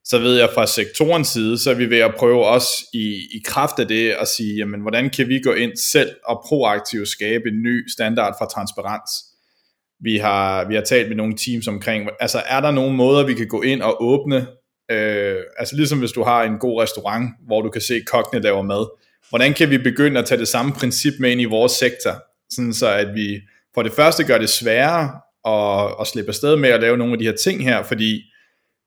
Så 0.04 0.18
ved 0.18 0.38
jeg 0.38 0.50
fra 0.54 0.66
sektorens 0.66 1.28
side, 1.28 1.58
så 1.58 1.70
er 1.70 1.74
vi 1.74 1.90
ved 1.90 1.98
at 1.98 2.14
prøve 2.18 2.46
også 2.46 2.68
i, 2.94 3.06
i 3.08 3.42
kraft 3.44 3.78
af 3.78 3.88
det 3.88 4.10
at 4.10 4.28
sige, 4.28 4.56
jamen, 4.56 4.80
hvordan 4.80 5.10
kan 5.10 5.28
vi 5.28 5.40
gå 5.40 5.52
ind 5.52 5.72
selv 5.76 6.10
og 6.24 6.44
proaktivt 6.48 7.08
skabe 7.08 7.48
en 7.48 7.62
ny 7.62 7.88
standard 7.88 8.34
for 8.40 8.46
transparens? 8.46 9.10
Vi 10.00 10.16
har, 10.16 10.68
vi 10.68 10.74
har 10.74 10.83
talt 10.83 11.09
med 11.09 11.16
nogle 11.16 11.37
teams 11.37 11.68
omkring, 11.68 12.09
altså 12.20 12.42
er 12.46 12.61
der 12.61 12.70
nogle 12.70 12.96
måder, 12.96 13.26
vi 13.26 13.35
kan 13.35 13.48
gå 13.48 13.62
ind 13.62 13.83
og 13.83 14.02
åbne 14.02 14.46
Øh, 14.90 15.37
altså 15.59 15.76
ligesom 15.76 15.98
hvis 15.98 16.12
du 16.12 16.22
har 16.22 16.42
en 16.42 16.59
god 16.59 16.83
restaurant, 16.83 17.30
hvor 17.46 17.62
du 17.62 17.70
kan 17.70 17.80
se 17.80 18.00
kokkene 18.07 18.42
laver 18.42 18.62
mad. 18.62 18.98
Hvordan 19.28 19.54
kan 19.54 19.70
vi 19.70 19.78
begynde 19.78 20.20
at 20.20 20.26
tage 20.26 20.38
det 20.38 20.48
samme 20.48 20.72
princip 20.72 21.12
med 21.20 21.30
ind 21.30 21.40
i 21.40 21.44
vores 21.44 21.72
sektor, 21.72 22.22
sådan 22.50 22.74
så 22.74 22.88
at 22.88 23.14
vi 23.14 23.40
for 23.74 23.83
det 23.83 23.92
første 23.92 24.24
gør 24.24 24.38
det 24.38 24.48
sværere 24.48 25.11
at, 25.46 25.94
at 26.00 26.07
slippe 26.07 26.28
afsted 26.28 26.57
med 26.57 26.68
at 26.68 26.80
lave 26.80 26.96
nogle 26.96 27.12
af 27.12 27.18
de 27.18 27.24
her 27.24 27.37
ting 27.44 27.64
her, 27.64 27.83
fordi 27.83 28.22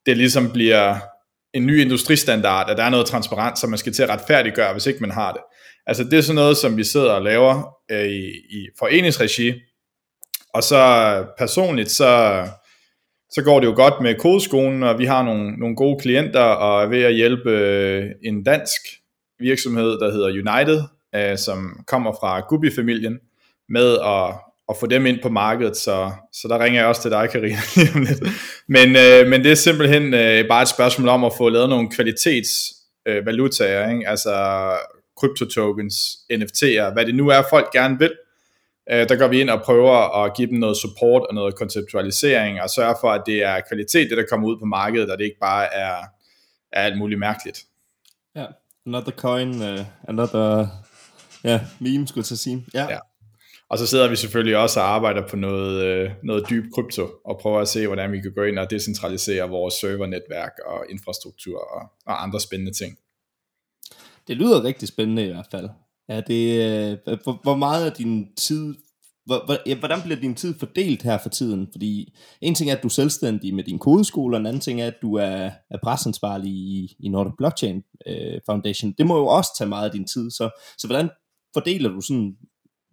det 0.06 0.17
ligesom 0.17 0.52
bliver 0.52 0.96
en 1.54 1.65
ny 1.65 1.82
industristandard, 1.82 2.70
at 2.70 2.78
der 2.78 2.84
er 2.84 2.89
noget 2.89 3.06
transparent, 3.06 3.60
som 3.60 3.70
man 3.70 3.80
skal 3.80 3.93
til 3.93 4.04
at 4.04 4.10
retfærdiggøre, 4.10 4.74
hvis 4.74 4.86
ikke 4.86 5.00
man 5.00 5.12
har 5.12 5.32
det. 5.32 5.41
Altså 5.88 6.04
det 6.04 6.13
er 6.13 6.22
sådan 6.22 6.36
noget, 6.36 6.58
som 6.58 6.78
vi 6.78 6.84
sidder 6.84 7.12
og 7.12 7.22
laver 7.22 7.76
øh, 7.91 8.06
i, 8.06 8.28
i 8.50 8.67
foreningsregi, 8.80 9.54
og 10.54 10.63
så 10.63 11.26
personligt, 11.38 11.91
så 11.91 12.43
så 13.32 13.41
går 13.43 13.60
det 13.60 13.67
jo 13.67 13.74
godt 13.76 14.02
med 14.02 14.15
kodeskolen, 14.15 14.84
og 14.84 15.00
vi 15.00 15.06
har 15.06 15.24
nogle, 15.24 15.52
nogle 15.52 15.76
gode 15.76 16.00
klienter, 16.00 16.41
og 16.41 16.84
er 16.84 16.88
ved 16.88 17.04
at 17.04 17.13
hjælpe 17.13 17.52
øh, 17.52 18.12
en 18.24 18.43
dansk 18.43 18.82
virksomhed, 19.39 20.00
der 20.00 20.12
hedder 20.12 20.28
United, 20.28 20.82
øh, 21.15 21.38
som 21.38 21.84
kommer 21.88 22.12
fra 22.12 22.39
Gubi-familien, 22.39 23.20
med 23.70 23.98
at, 23.98 24.47
at 24.69 24.75
få 24.80 24.86
dem 24.86 25.06
ind 25.06 25.19
på 25.21 25.30
markedet, 25.30 25.77
så, 25.77 26.12
så 26.34 26.47
der 26.47 26.63
ringer 26.63 26.80
jeg 26.80 26.88
også 26.88 27.01
til 27.01 27.12
dig, 27.12 27.30
Karina, 27.30 27.58
lige 27.75 27.89
om 27.95 28.01
lidt. 28.01 28.23
Men, 28.67 28.95
øh, 28.95 29.30
men 29.30 29.43
det 29.43 29.51
er 29.51 29.56
simpelthen 29.56 30.13
øh, 30.13 30.47
bare 30.47 30.62
et 30.62 30.67
spørgsmål 30.67 31.08
om 31.08 31.23
at 31.23 31.34
få 31.38 31.49
lavet 31.49 31.69
nogle 31.69 31.89
kvalitetsvalutaer, 31.89 33.93
øh, 33.93 34.01
altså 34.06 34.34
kryptotokens, 35.17 35.95
NFT'er, 36.34 36.93
hvad 36.93 37.06
det 37.06 37.15
nu 37.15 37.27
er, 37.27 37.41
folk 37.51 37.71
gerne 37.71 37.99
vil, 37.99 38.12
Øh, 38.89 39.10
der 39.10 39.15
går 39.15 39.27
vi 39.27 39.41
ind 39.41 39.49
og 39.49 39.62
prøver 39.62 40.23
at 40.23 40.38
give 40.38 40.47
dem 40.47 40.60
noget 40.60 40.77
support 40.77 41.25
og 41.30 41.36
noget 41.36 41.56
konceptualisering, 41.56 42.62
og 42.62 42.69
sørge 42.69 42.95
for, 43.01 43.12
at 43.12 43.23
det 43.25 43.43
er 43.43 43.62
kvalitet, 43.67 44.10
det 44.10 44.17
der 44.17 44.23
kommer 44.30 44.47
ud 44.47 44.60
på 44.60 44.65
markedet, 44.65 45.12
og 45.12 45.17
det 45.17 45.23
ikke 45.23 45.39
bare 45.41 45.73
er, 45.73 45.95
er 46.71 46.82
alt 46.82 46.97
muligt 46.97 47.19
mærkeligt. 47.19 47.65
Ja, 48.36 48.45
another 48.86 49.12
coin, 49.12 49.49
uh, 49.49 49.86
another 50.08 50.67
ja, 51.43 51.62
meme, 51.80 52.08
skulle 52.08 52.25
jeg 52.30 52.38
sige. 52.38 52.65
Ja. 52.73 52.88
ja. 52.89 52.97
Og 53.69 53.77
så 53.77 53.88
sidder 53.88 54.10
vi 54.10 54.15
selvfølgelig 54.15 54.58
også 54.58 54.80
og 54.80 54.86
arbejder 54.86 55.27
på 55.27 55.36
noget, 55.36 55.84
øh, 55.84 56.12
noget 56.23 56.49
dyb 56.49 56.63
krypto, 56.73 57.08
og 57.25 57.39
prøver 57.41 57.60
at 57.60 57.67
se, 57.67 57.88
hvordan 57.88 58.12
vi 58.12 58.21
kan 58.21 58.34
gå 58.34 58.43
ind 58.43 58.60
og 58.60 58.69
decentralisere 58.69 59.49
vores 59.49 59.73
servernetværk 59.73 60.51
og 60.65 60.86
infrastruktur 60.89 61.60
og, 61.60 61.82
og 62.06 62.23
andre 62.23 62.39
spændende 62.39 62.73
ting. 62.73 62.97
Det 64.27 64.38
lyder 64.38 64.63
rigtig 64.63 64.88
spændende 64.88 65.25
i 65.25 65.27
hvert 65.27 65.47
fald. 65.51 65.69
Er 66.10 66.21
det, 66.21 66.45
øh, 66.65 67.17
hvor, 67.23 67.39
hvor 67.43 67.56
meget 67.56 67.86
af 67.86 67.91
din 67.91 68.36
tid, 68.36 68.75
hvordan 69.80 70.01
bliver 70.03 70.19
din 70.19 70.36
tid 70.36 70.60
fordelt 70.60 71.03
her 71.03 71.17
for 71.17 71.30
tiden? 71.30 71.67
Fordi 71.71 72.15
en 72.41 72.56
ting 72.56 72.69
er, 72.69 72.75
at 72.75 72.84
du 72.84 72.88
er 72.88 72.91
selvstændig 72.91 73.56
med 73.56 73.63
din 73.63 73.80
kodeskole, 73.80 74.36
og 74.36 74.39
en 74.39 74.45
anden 74.45 74.62
ting 74.62 74.82
er, 74.82 74.88
at 74.88 74.97
du 75.01 75.15
er, 75.15 75.51
er 75.71 76.43
i, 76.45 76.95
i 76.99 77.10
Nordic 77.10 77.34
Blockchain 77.38 77.84
øh, 78.08 78.41
Foundation. 78.45 78.91
Det 78.97 79.08
må 79.08 79.17
jo 79.17 79.27
også 79.27 79.49
tage 79.58 79.69
meget 79.69 79.86
af 79.86 79.91
din 79.91 80.08
tid, 80.08 80.32
så, 80.32 80.49
så 80.77 80.88
hvordan 80.88 81.10
fordeler 81.53 81.89
du 81.89 82.01
sådan 82.01 82.36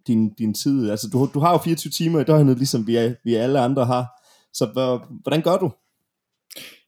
din, 0.07 0.33
din 0.33 0.53
tid? 0.53 0.91
Altså, 0.91 1.07
du, 1.13 1.29
du 1.33 1.39
har 1.39 1.51
jo 1.51 1.57
24 1.57 1.91
timer 1.91 2.19
i 2.19 2.23
døgnet, 2.23 2.57
ligesom 2.57 2.87
vi, 2.87 2.95
er, 2.95 3.13
vi 3.23 3.35
alle 3.35 3.59
andre 3.59 3.85
har. 3.85 4.05
Så 4.53 4.65
hvor, 4.65 5.07
hvordan 5.21 5.41
gør 5.41 5.57
du? 5.57 5.71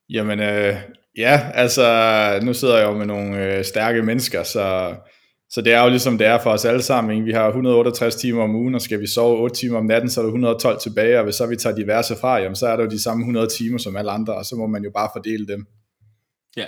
Jamen, 0.09 0.39
øh, 0.39 0.75
ja, 1.17 1.51
altså, 1.53 2.39
nu 2.43 2.53
sidder 2.53 2.77
jeg 2.77 2.87
jo 2.87 2.97
med 2.97 3.05
nogle 3.05 3.43
øh, 3.43 3.65
stærke 3.65 4.03
mennesker, 4.03 4.43
så 4.43 4.95
så 5.49 5.61
det 5.61 5.73
er 5.73 5.83
jo 5.83 5.89
ligesom 5.89 6.17
det 6.17 6.27
er 6.27 6.39
for 6.43 6.49
os 6.49 6.65
alle 6.65 6.81
sammen. 6.81 7.13
Ikke? 7.13 7.25
Vi 7.25 7.31
har 7.31 7.47
168 7.47 8.15
timer 8.15 8.43
om 8.43 8.55
ugen, 8.55 8.75
og 8.75 8.81
skal 8.81 9.01
vi 9.01 9.07
sove 9.07 9.37
8 9.37 9.55
timer 9.55 9.77
om 9.77 9.85
natten, 9.85 10.09
så 10.09 10.19
er 10.19 10.23
der 10.23 10.29
112 10.29 10.79
tilbage, 10.79 11.17
og 11.17 11.23
hvis 11.23 11.35
så 11.35 11.45
vi 11.45 11.55
tager 11.55 11.75
diverse 11.75 12.15
fra, 12.15 12.37
jamen, 12.37 12.55
så 12.55 12.67
er 12.67 12.75
der 12.75 12.83
jo 12.83 12.89
de 12.89 13.03
samme 13.03 13.21
100 13.21 13.47
timer 13.47 13.77
som 13.77 13.95
alle 13.95 14.11
andre, 14.11 14.35
og 14.35 14.45
så 14.45 14.55
må 14.55 14.67
man 14.67 14.83
jo 14.83 14.91
bare 14.95 15.09
fordele 15.15 15.47
dem. 15.47 15.65
Ja. 16.57 16.67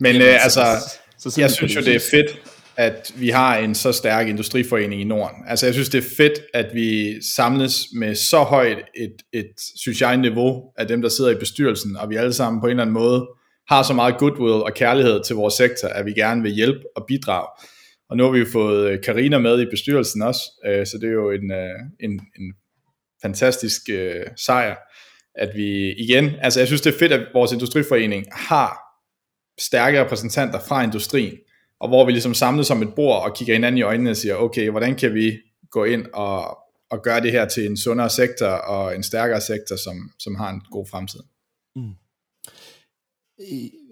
Men 0.00 0.12
jamen, 0.12 0.28
øh, 0.28 0.44
altså, 0.44 0.60
så, 1.18 1.30
så 1.30 1.40
jeg 1.40 1.50
synes 1.50 1.76
jo, 1.76 1.80
det 1.80 1.94
er 1.94 2.00
fedt, 2.10 2.59
at 2.76 3.12
vi 3.16 3.28
har 3.28 3.56
en 3.56 3.74
så 3.74 3.92
stærk 3.92 4.28
industriforening 4.28 5.00
i 5.00 5.04
Norden. 5.04 5.36
Altså 5.48 5.66
jeg 5.66 5.74
synes, 5.74 5.88
det 5.88 5.98
er 5.98 6.08
fedt, 6.16 6.40
at 6.54 6.66
vi 6.74 7.22
samles 7.34 7.86
med 7.94 8.14
så 8.14 8.38
højt 8.38 8.78
et, 8.96 9.14
et 9.32 9.50
synes 9.76 10.00
jeg, 10.00 10.16
niveau 10.16 10.62
af 10.78 10.88
dem, 10.88 11.02
der 11.02 11.08
sidder 11.08 11.30
i 11.30 11.38
bestyrelsen, 11.38 11.96
og 11.96 12.10
vi 12.10 12.16
alle 12.16 12.32
sammen 12.32 12.60
på 12.60 12.66
en 12.66 12.70
eller 12.70 12.82
anden 12.82 12.94
måde 12.94 13.28
har 13.68 13.82
så 13.82 13.94
meget 13.94 14.18
goodwill 14.18 14.62
og 14.62 14.74
kærlighed 14.74 15.24
til 15.24 15.36
vores 15.36 15.54
sektor, 15.54 15.88
at 15.88 16.06
vi 16.06 16.12
gerne 16.12 16.42
vil 16.42 16.52
hjælpe 16.52 16.80
og 16.96 17.04
bidrage. 17.08 17.46
Og 18.10 18.16
nu 18.16 18.24
har 18.24 18.30
vi 18.30 18.38
jo 18.38 18.46
fået 18.52 18.90
øh, 18.90 19.02
Karina 19.02 19.38
med 19.38 19.60
i 19.60 19.70
bestyrelsen 19.70 20.22
også, 20.22 20.40
øh, 20.66 20.86
så 20.86 20.98
det 21.00 21.08
er 21.08 21.12
jo 21.12 21.30
en, 21.30 21.52
øh, 21.52 21.78
en, 22.00 22.10
en 22.10 22.54
fantastisk 23.22 23.80
sejr, 24.46 24.76
at 25.34 25.50
vi 25.54 25.92
igen, 25.92 26.30
altså 26.40 26.60
jeg 26.60 26.66
synes 26.66 26.80
det 26.80 26.94
er 26.94 26.98
fedt, 26.98 27.12
at 27.12 27.26
vores 27.34 27.52
industriforening 27.52 28.26
har 28.32 28.78
stærke 29.58 30.00
repræsentanter 30.00 30.60
fra 30.68 30.84
industrien, 30.84 31.38
og 31.80 31.88
hvor 31.88 32.04
vi 32.04 32.12
ligesom 32.12 32.34
samles 32.34 32.66
som 32.66 32.82
et 32.82 32.94
bord 32.94 33.22
og 33.24 33.34
kigger 33.34 33.54
hinanden 33.54 33.78
i 33.78 33.82
øjnene 33.82 34.10
og 34.10 34.16
siger, 34.16 34.36
okay, 34.36 34.70
hvordan 34.70 34.94
kan 34.94 35.14
vi 35.14 35.32
gå 35.70 35.84
ind 35.84 36.06
og, 36.12 36.58
og 36.90 37.02
gøre 37.02 37.20
det 37.20 37.32
her 37.32 37.48
til 37.48 37.66
en 37.66 37.76
sundere 37.76 38.10
sektor 38.10 38.46
og 38.46 38.96
en 38.96 39.02
stærkere 39.02 39.40
sektor, 39.40 39.76
som, 39.76 40.10
som 40.18 40.34
har 40.34 40.50
en 40.50 40.62
god 40.70 40.86
fremtid. 40.86 41.20
Mm. 41.76 41.90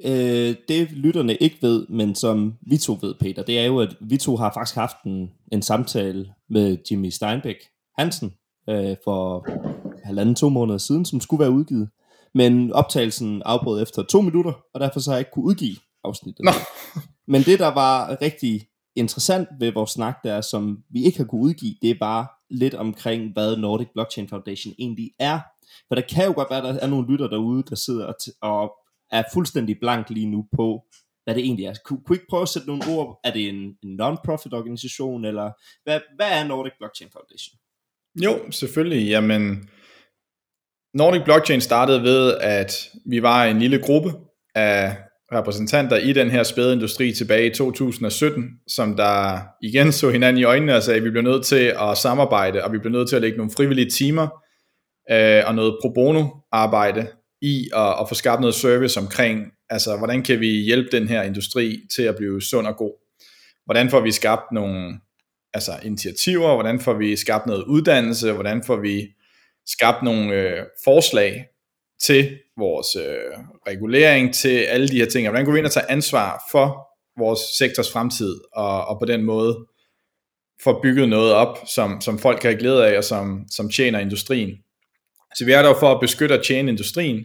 Øh, 0.05 0.55
det 0.68 0.92
lytterne 0.92 1.35
ikke 1.35 1.59
ved, 1.62 1.87
men 1.88 2.14
som 2.14 2.55
vi 2.61 2.77
to 2.77 2.98
ved, 3.01 3.14
Peter, 3.20 3.42
det 3.42 3.59
er 3.59 3.64
jo, 3.64 3.81
at 3.81 3.96
vi 4.01 4.16
to 4.16 4.37
har 4.37 4.53
faktisk 4.55 4.74
haft 4.74 4.96
en, 5.07 5.31
en 5.53 5.62
samtale 5.62 6.33
med 6.48 6.77
Jimmy 6.90 7.11
Steinbeck 7.11 7.59
Hansen 7.98 8.35
øh, 8.68 8.96
for 9.05 9.46
halvanden 10.05 10.35
to 10.35 10.48
måneder 10.48 10.79
siden, 10.79 11.05
som 11.05 11.20
skulle 11.20 11.40
være 11.40 11.51
udgivet. 11.51 11.88
Men 12.35 12.72
optagelsen 12.72 13.42
afbrød 13.44 13.83
efter 13.83 14.03
to 14.03 14.20
minutter, 14.20 14.53
og 14.74 14.81
derfor 14.81 15.01
så 15.01 15.11
har 15.11 15.16
jeg 15.16 15.20
ikke 15.20 15.31
kunne 15.31 15.44
udgive 15.44 15.77
afsnittet. 16.05 16.45
Nå. 16.45 16.51
Men 17.33 17.43
det, 17.43 17.59
der 17.59 17.75
var 17.75 18.23
rigtig 18.23 18.69
interessant 18.97 19.49
ved 19.61 19.73
vores 19.73 19.91
snak, 19.91 20.17
der 20.25 20.41
som 20.41 20.85
vi 20.91 21.05
ikke 21.05 21.19
har 21.19 21.25
kunne 21.25 21.41
udgive, 21.41 21.75
det 21.83 21.91
er 21.91 21.99
bare 22.01 22.27
lidt 22.51 22.75
omkring, 22.75 23.33
hvad 23.33 23.57
Nordic 23.57 23.89
Blockchain 23.95 24.29
Foundation 24.29 24.75
egentlig 24.79 25.11
er. 25.19 25.41
For 25.89 25.95
der 25.95 26.03
kan 26.03 26.27
jo 26.27 26.33
godt 26.33 26.51
være, 26.51 26.59
at 26.59 26.75
der 26.75 26.81
er 26.81 26.87
nogle 26.87 27.13
lytter 27.13 27.29
derude, 27.29 27.63
der 27.63 27.75
sidder 27.75 28.07
og, 28.07 28.15
og 28.43 28.73
er 29.13 29.23
fuldstændig 29.33 29.77
blank 29.81 30.11
lige 30.11 30.31
nu 30.31 30.47
på, 30.57 30.85
hvad 31.25 31.35
det 31.35 31.45
egentlig 31.45 31.67
er. 31.67 31.75
Kunne, 31.85 32.01
kunne 32.07 32.17
ikke 32.17 32.27
prøve 32.31 32.43
at 32.43 32.49
sætte 32.49 32.69
nogle 32.69 32.83
ord? 32.89 33.21
Er 33.25 33.33
det 33.33 33.49
en, 33.49 33.77
en 33.83 33.97
non-profit 33.97 34.55
organisation, 34.55 35.25
eller 35.25 35.53
hvad, 35.85 36.01
hvad 36.17 36.31
er 36.31 36.47
Nordic 36.47 36.73
Blockchain 36.79 37.11
Foundation? 37.13 37.59
Jo, 38.25 38.51
selvfølgelig. 38.51 39.09
Jamen, 39.09 39.71
Nordic 40.95 41.25
Blockchain 41.25 41.61
startede 41.61 42.03
ved, 42.03 42.35
at 42.41 42.73
vi 43.07 43.23
var 43.23 43.45
en 43.45 43.59
lille 43.59 43.83
gruppe 43.83 44.11
af 44.55 44.97
repræsentanter 45.33 45.97
i 45.97 46.12
den 46.12 46.31
her 46.31 46.43
spæde 46.43 46.73
industri 46.73 47.12
tilbage 47.12 47.47
i 47.47 47.55
2017, 47.55 48.45
som 48.69 48.97
der 48.97 49.41
igen 49.62 49.93
så 49.93 50.11
hinanden 50.11 50.41
i 50.41 50.45
øjnene 50.45 50.77
og 50.77 50.83
sagde, 50.83 50.99
at 50.99 51.05
vi 51.05 51.11
bliver 51.11 51.23
nødt 51.23 51.47
til 51.47 51.75
at 51.81 51.99
samarbejde, 51.99 52.64
og 52.64 52.73
vi 52.73 52.79
bliver 52.79 52.93
nødt 52.93 53.09
til 53.09 53.17
at 53.17 53.23
lægge 53.23 53.37
nogle 53.37 53.53
frivillige 53.57 53.91
timer 53.91 54.29
øh, 55.11 55.43
og 55.47 55.55
noget 55.55 55.77
pro 55.83 55.93
bono 55.93 56.27
arbejde 56.53 57.07
i 57.43 57.69
at, 57.77 57.95
at 58.01 58.09
få 58.09 58.14
skabt 58.14 58.41
noget 58.41 58.55
service 58.55 59.01
omkring, 59.01 59.47
altså 59.71 59.97
hvordan 59.97 60.23
kan 60.23 60.41
vi 60.41 60.49
hjælpe 60.49 60.88
den 60.93 61.09
her 61.09 61.23
industri 61.23 61.81
til 61.97 62.03
at 62.03 62.17
blive 62.17 62.43
sund 62.43 62.67
og 62.67 62.77
god? 62.77 62.93
Hvordan 63.64 63.91
får 63.91 64.01
vi 64.01 64.12
skabt 64.12 64.53
nogle 64.53 65.01
altså 65.55 65.73
initiativer, 65.83 66.55
hvordan 66.55 66.81
får 66.81 66.95
vi 66.95 67.17
skabt 67.17 67.47
noget 67.47 67.64
uddannelse, 67.64 68.33
hvordan 68.33 68.62
får 68.67 68.77
vi 68.77 69.09
skabt 69.67 70.03
nogle 70.03 70.35
øh, 70.35 70.62
forslag? 70.85 71.47
Til 72.03 72.39
vores 72.59 72.97
øh, 72.97 73.45
regulering, 73.67 74.35
til 74.35 74.59
alle 74.59 74.89
de 74.89 74.97
her 74.97 75.07
ting, 75.07 75.29
hvordan 75.29 75.45
går 75.45 75.53
vi 75.53 75.59
ind 75.59 75.67
og 75.67 75.73
tager 75.73 75.87
ansvar 75.89 76.43
for 76.51 76.89
vores 77.19 77.41
sektors 77.59 77.93
fremtid, 77.93 78.41
og, 78.53 78.85
og 78.85 78.99
på 78.99 79.05
den 79.05 79.23
måde 79.25 79.67
får 80.65 80.81
bygget 80.83 81.09
noget 81.09 81.33
op, 81.33 81.59
som, 81.75 82.01
som 82.01 82.19
folk 82.19 82.41
kan 82.41 82.51
have 82.51 82.61
glæde 82.61 82.87
af, 82.87 82.97
og 82.97 83.05
som, 83.05 83.45
som 83.51 83.71
tjener 83.71 83.99
industrien. 83.99 84.51
Så 85.35 85.45
vi 85.45 85.53
er 85.53 85.63
der 85.63 85.75
for 85.81 85.93
at 85.93 86.01
beskytte 86.01 86.39
og 86.39 86.45
tjene 86.45 86.71
industrien, 86.71 87.25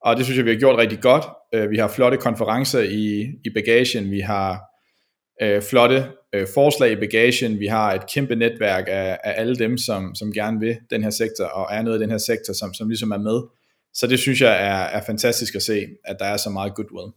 og 0.00 0.16
det 0.16 0.24
synes 0.24 0.36
jeg, 0.36 0.44
vi 0.44 0.50
har 0.50 0.58
gjort 0.58 0.78
rigtig 0.78 1.00
godt. 1.00 1.24
Øh, 1.54 1.70
vi 1.70 1.76
har 1.76 1.88
flotte 1.88 2.16
konferencer 2.16 2.80
i, 2.80 3.26
i 3.44 3.50
bagagen, 3.54 4.10
vi 4.10 4.20
har 4.20 4.60
øh, 5.42 5.62
flotte 5.62 6.04
øh, 6.34 6.46
forslag 6.54 6.92
i 6.92 6.96
bagagen, 6.96 7.60
vi 7.60 7.66
har 7.66 7.92
et 7.92 8.10
kæmpe 8.14 8.36
netværk 8.36 8.84
af, 8.88 9.18
af 9.24 9.34
alle 9.36 9.56
dem, 9.56 9.78
som, 9.78 10.14
som 10.14 10.32
gerne 10.32 10.60
vil 10.60 10.76
den 10.90 11.02
her 11.02 11.10
sektor, 11.10 11.44
og 11.44 11.76
er 11.76 11.82
noget 11.82 11.98
i 11.98 12.02
den 12.02 12.10
her 12.10 12.18
sektor, 12.18 12.52
som, 12.52 12.74
som 12.74 12.88
ligesom 12.88 13.10
er 13.10 13.18
med. 13.18 13.42
Så 13.98 14.06
det 14.06 14.18
synes 14.18 14.40
jeg 14.40 14.66
er, 14.66 14.98
er 14.98 15.02
fantastisk 15.06 15.54
at 15.54 15.62
se, 15.62 15.86
at 16.04 16.16
der 16.18 16.24
er 16.24 16.36
så 16.36 16.50
meget 16.50 16.74
goodwill. 16.74 17.12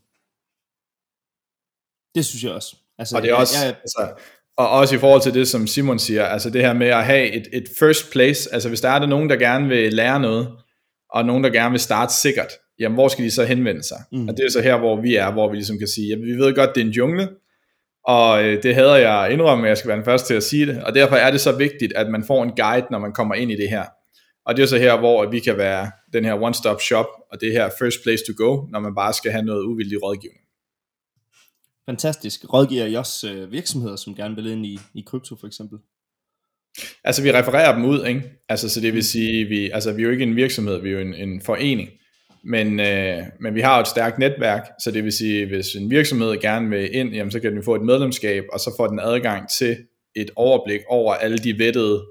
Det 2.15 2.25
synes 2.25 2.43
jeg 2.43 2.51
også. 2.51 2.75
Altså, 2.97 3.15
og 3.15 3.21
det 3.21 3.31
er 3.31 3.35
også, 3.35 3.65
jeg, 3.65 3.67
jeg... 3.67 3.75
Altså, 3.81 4.23
og 4.57 4.69
også 4.69 4.95
i 4.95 4.97
forhold 4.97 5.21
til 5.21 5.33
det, 5.33 5.47
som 5.47 5.67
Simon 5.67 5.99
siger, 5.99 6.25
altså 6.25 6.49
det 6.49 6.61
her 6.61 6.73
med 6.73 6.87
at 6.87 7.05
have 7.05 7.31
et, 7.31 7.47
et 7.53 7.67
first 7.79 8.11
place, 8.11 8.53
altså 8.53 8.69
hvis 8.69 8.81
der 8.81 8.89
er 8.89 8.99
der 8.99 9.07
nogen, 9.07 9.29
der 9.29 9.35
gerne 9.35 9.67
vil 9.67 9.93
lære 9.93 10.19
noget, 10.19 10.47
og 11.13 11.25
nogen, 11.25 11.43
der 11.43 11.49
gerne 11.49 11.71
vil 11.71 11.79
starte 11.79 12.13
sikkert, 12.13 12.51
jamen 12.79 12.95
hvor 12.95 13.07
skal 13.07 13.25
de 13.25 13.31
så 13.31 13.43
henvende 13.43 13.83
sig? 13.83 14.03
Mm. 14.11 14.27
Og 14.27 14.37
det 14.37 14.45
er 14.45 14.51
så 14.51 14.61
her, 14.61 14.77
hvor 14.77 15.01
vi 15.01 15.15
er, 15.15 15.31
hvor 15.31 15.49
vi 15.49 15.55
ligesom 15.55 15.77
kan 15.77 15.87
sige, 15.87 16.07
jamen 16.07 16.25
vi 16.25 16.31
ved 16.31 16.55
godt, 16.55 16.75
det 16.75 16.81
er 16.81 16.85
en 16.85 16.91
jungle, 16.91 17.29
og 18.07 18.43
øh, 18.43 18.63
det 18.63 18.75
hader 18.75 18.95
jeg 18.95 19.31
indrømme, 19.31 19.65
at 19.65 19.69
jeg 19.69 19.77
skal 19.77 19.87
være 19.87 19.97
den 19.97 20.05
første 20.05 20.27
til 20.27 20.33
at 20.33 20.43
sige 20.43 20.65
det, 20.65 20.83
og 20.83 20.95
derfor 20.95 21.15
er 21.15 21.31
det 21.31 21.41
så 21.41 21.51
vigtigt, 21.51 21.93
at 21.95 22.09
man 22.09 22.23
får 22.23 22.43
en 22.43 22.51
guide, 22.55 22.87
når 22.91 22.99
man 22.99 23.13
kommer 23.13 23.35
ind 23.35 23.51
i 23.51 23.55
det 23.55 23.69
her. 23.69 23.85
Og 24.45 24.57
det 24.57 24.63
er 24.63 24.67
så 24.67 24.77
her, 24.77 24.97
hvor 24.97 25.29
vi 25.29 25.39
kan 25.39 25.57
være 25.57 25.91
den 26.13 26.25
her 26.25 26.33
one-stop 26.33 26.81
shop, 26.81 27.05
og 27.31 27.41
det 27.41 27.51
her 27.51 27.69
first 27.79 28.03
place 28.03 28.23
to 28.27 28.33
go, 28.45 28.67
når 28.71 28.79
man 28.79 28.95
bare 28.95 29.13
skal 29.13 29.31
have 29.31 29.45
noget 29.45 29.63
uvildig 29.63 30.03
rådgivning. 30.03 30.43
Fantastisk. 31.85 32.53
Rådgiver 32.53 32.85
I 32.85 32.95
også 32.95 33.31
øh, 33.33 33.51
virksomheder, 33.51 33.95
som 33.95 34.15
gerne 34.15 34.35
vil 34.35 34.47
ind 34.47 34.65
i, 34.65 34.79
i 34.93 35.03
krypto 35.07 35.35
for 35.35 35.47
eksempel? 35.47 35.79
Altså 37.03 37.23
vi 37.23 37.31
refererer 37.31 37.75
dem 37.75 37.85
ud, 37.85 38.05
ikke? 38.05 38.23
Altså 38.49 38.69
så 38.69 38.81
det 38.81 38.93
vil 38.93 39.03
sige, 39.03 39.45
vi, 39.45 39.69
altså 39.69 39.93
vi 39.93 40.01
er 40.01 40.05
jo 40.05 40.11
ikke 40.11 40.23
en 40.23 40.35
virksomhed, 40.35 40.81
vi 40.81 40.89
er 40.89 40.93
jo 40.93 40.99
en, 40.99 41.13
en 41.13 41.41
forening. 41.41 41.89
Men, 42.43 42.79
øh, 42.79 43.23
men 43.41 43.55
vi 43.55 43.61
har 43.61 43.79
et 43.79 43.87
stærkt 43.87 44.19
netværk, 44.19 44.69
så 44.79 44.91
det 44.91 45.03
vil 45.03 45.11
sige, 45.11 45.45
hvis 45.45 45.75
en 45.75 45.89
virksomhed 45.89 46.41
gerne 46.41 46.69
vil 46.69 46.95
ind, 46.95 47.13
jamen, 47.13 47.31
så 47.31 47.39
kan 47.39 47.51
den 47.51 47.63
få 47.63 47.75
et 47.75 47.81
medlemskab, 47.81 48.43
og 48.53 48.59
så 48.59 48.73
får 48.77 48.87
den 48.87 48.99
adgang 48.99 49.49
til 49.49 49.77
et 50.15 50.31
overblik 50.35 50.81
over 50.87 51.13
alle 51.13 51.37
de 51.37 51.59
vettede 51.59 52.05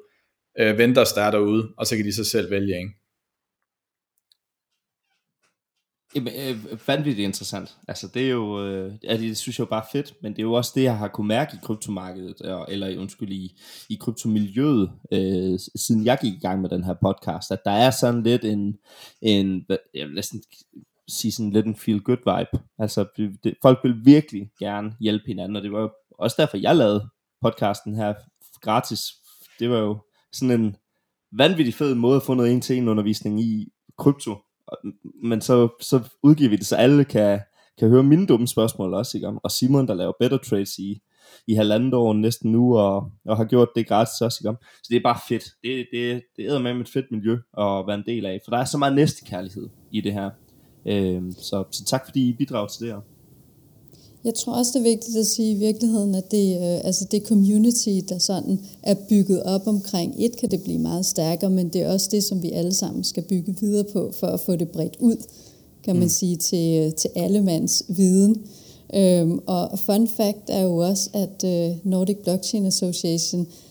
øh, 0.60 0.78
vendors, 0.78 1.12
der 1.12 1.22
er 1.22 1.30
derude, 1.30 1.68
og 1.78 1.86
så 1.86 1.96
kan 1.96 2.04
de 2.04 2.14
så 2.14 2.24
selv 2.24 2.50
vælge. 2.50 2.78
Ikke? 2.78 2.90
Øh, 6.16 6.64
vanvittigt 6.86 7.26
interessant. 7.26 7.76
Altså 7.88 8.08
det 8.14 8.26
er 8.26 8.30
jo, 8.30 8.66
øh, 8.66 8.92
altså, 9.04 9.26
det 9.26 9.36
synes 9.36 9.58
jeg 9.58 9.64
jo 9.64 9.70
bare 9.70 9.84
fedt, 9.92 10.14
men 10.22 10.32
det 10.32 10.38
er 10.38 10.42
jo 10.42 10.52
også 10.52 10.72
det, 10.74 10.82
jeg 10.82 10.98
har 10.98 11.08
kunne 11.08 11.28
mærke 11.28 11.54
i 11.54 11.58
kryptomarkedet, 11.62 12.36
eller 12.68 13.00
undskyld, 13.00 13.32
i, 13.32 13.60
i 13.90 13.96
kryptomiljøet, 14.00 14.90
øh, 15.12 15.58
siden 15.76 16.04
jeg 16.04 16.18
gik 16.20 16.34
i 16.34 16.40
gang 16.40 16.60
med 16.60 16.70
den 16.70 16.84
her 16.84 16.94
podcast, 17.02 17.50
at 17.50 17.58
der 17.64 17.70
er 17.70 17.90
sådan 17.90 18.22
lidt 18.22 18.44
en, 18.44 18.74
en 19.22 19.66
jeg 19.94 20.06
vil 20.06 20.14
næsten 20.14 20.42
sige 21.08 21.32
sådan 21.32 21.52
lidt 21.52 21.66
en 21.66 21.76
feel 21.76 22.00
good 22.00 22.16
vibe. 22.16 22.64
Altså 22.78 23.06
det, 23.44 23.54
folk 23.62 23.78
vil 23.82 24.04
virkelig 24.04 24.50
gerne 24.58 24.92
hjælpe 25.00 25.24
hinanden, 25.26 25.56
og 25.56 25.62
det 25.62 25.72
var 25.72 25.80
jo 25.80 25.90
også 26.18 26.36
derfor, 26.38 26.56
jeg 26.56 26.76
lavede 26.76 27.08
podcasten 27.40 27.94
her 27.94 28.14
gratis. 28.60 29.00
Det 29.58 29.70
var 29.70 29.78
jo 29.78 29.98
sådan 30.32 30.60
en 30.60 30.76
vanvittig 31.32 31.74
fed 31.74 31.94
måde 31.94 32.16
at 32.16 32.22
få 32.22 32.34
noget 32.34 32.52
en 32.52 32.60
til 32.60 32.78
en 32.78 32.88
undervisning 32.88 33.40
i 33.40 33.68
krypto, 33.98 34.36
men 35.22 35.40
så, 35.40 35.68
så 35.80 36.00
udgiver 36.22 36.50
vi 36.50 36.56
det, 36.56 36.66
så 36.66 36.76
alle 36.76 37.04
kan, 37.04 37.40
kan 37.78 37.88
høre 37.88 38.02
mine 38.02 38.26
dumme 38.26 38.48
spørgsmål 38.48 38.94
også, 38.94 39.16
ikke? 39.16 39.28
og 39.28 39.50
Simon, 39.50 39.88
der 39.88 39.94
laver 39.94 40.12
Better 40.20 40.38
Trades 40.38 40.78
i, 40.78 41.00
i 41.46 41.54
halvandet 41.54 41.94
år 41.94 42.12
næsten 42.12 42.52
nu, 42.52 42.78
og, 42.78 43.10
og 43.26 43.36
har 43.36 43.44
gjort 43.44 43.68
det 43.76 43.88
gratis 43.88 44.20
også, 44.20 44.38
ikke? 44.40 44.66
så 44.76 44.86
det 44.90 44.96
er 44.96 45.02
bare 45.02 45.18
fedt. 45.28 45.44
Det, 45.62 45.86
det, 45.92 46.22
det 46.36 46.46
er 46.46 46.58
med 46.58 46.80
et 46.80 46.88
fedt 46.88 47.06
miljø 47.10 47.32
at 47.58 47.86
være 47.86 47.94
en 47.94 48.06
del 48.06 48.26
af, 48.26 48.40
for 48.44 48.50
der 48.50 48.58
er 48.58 48.64
så 48.64 48.78
meget 48.78 48.94
næstekærlighed 48.94 49.68
i 49.92 50.00
det 50.00 50.12
her. 50.12 50.30
Øh, 50.86 51.22
så, 51.32 51.64
så 51.70 51.84
tak 51.84 52.04
fordi 52.04 52.28
I 52.28 52.32
bidrager 52.32 52.66
til 52.66 52.86
det 52.86 52.94
her. 52.94 53.00
Jeg 54.28 54.34
tror 54.34 54.52
også, 54.52 54.70
det 54.74 54.78
er 54.78 54.90
vigtigt 54.90 55.16
at 55.16 55.26
sige 55.26 55.50
i 55.50 55.54
virkeligheden, 55.54 56.14
at 56.14 56.30
det, 56.30 56.56
øh, 56.56 56.80
altså 56.84 57.04
det 57.10 57.26
community, 57.26 58.00
der 58.08 58.18
sådan 58.18 58.60
er 58.82 58.94
bygget 59.08 59.42
op 59.42 59.66
omkring, 59.66 60.14
et 60.18 60.36
kan 60.36 60.50
det 60.50 60.62
blive 60.62 60.78
meget 60.78 61.06
stærkere, 61.06 61.50
men 61.50 61.68
det 61.68 61.82
er 61.82 61.92
også 61.92 62.08
det, 62.10 62.24
som 62.24 62.42
vi 62.42 62.50
alle 62.50 62.74
sammen 62.74 63.04
skal 63.04 63.22
bygge 63.22 63.56
videre 63.60 63.84
på, 63.84 64.12
for 64.20 64.26
at 64.26 64.40
få 64.40 64.56
det 64.56 64.68
bredt 64.68 64.96
ud, 65.00 65.16
kan 65.84 65.96
man 65.96 66.04
mm. 66.04 66.08
sige, 66.08 66.36
til, 66.36 66.84
øh, 66.86 66.92
til 66.92 67.10
alle 67.16 67.42
mands 67.42 67.82
viden. 67.88 68.36
Øhm, 68.94 69.38
og 69.46 69.78
fun 69.78 70.08
fact 70.08 70.42
er 70.48 70.60
jo 70.60 70.76
også, 70.76 71.10
at 71.12 71.44
øh, 71.44 71.76
Nordic 71.84 72.16
Blockchain 72.16 72.66
Association 72.66 73.40
Øh, 73.40 73.67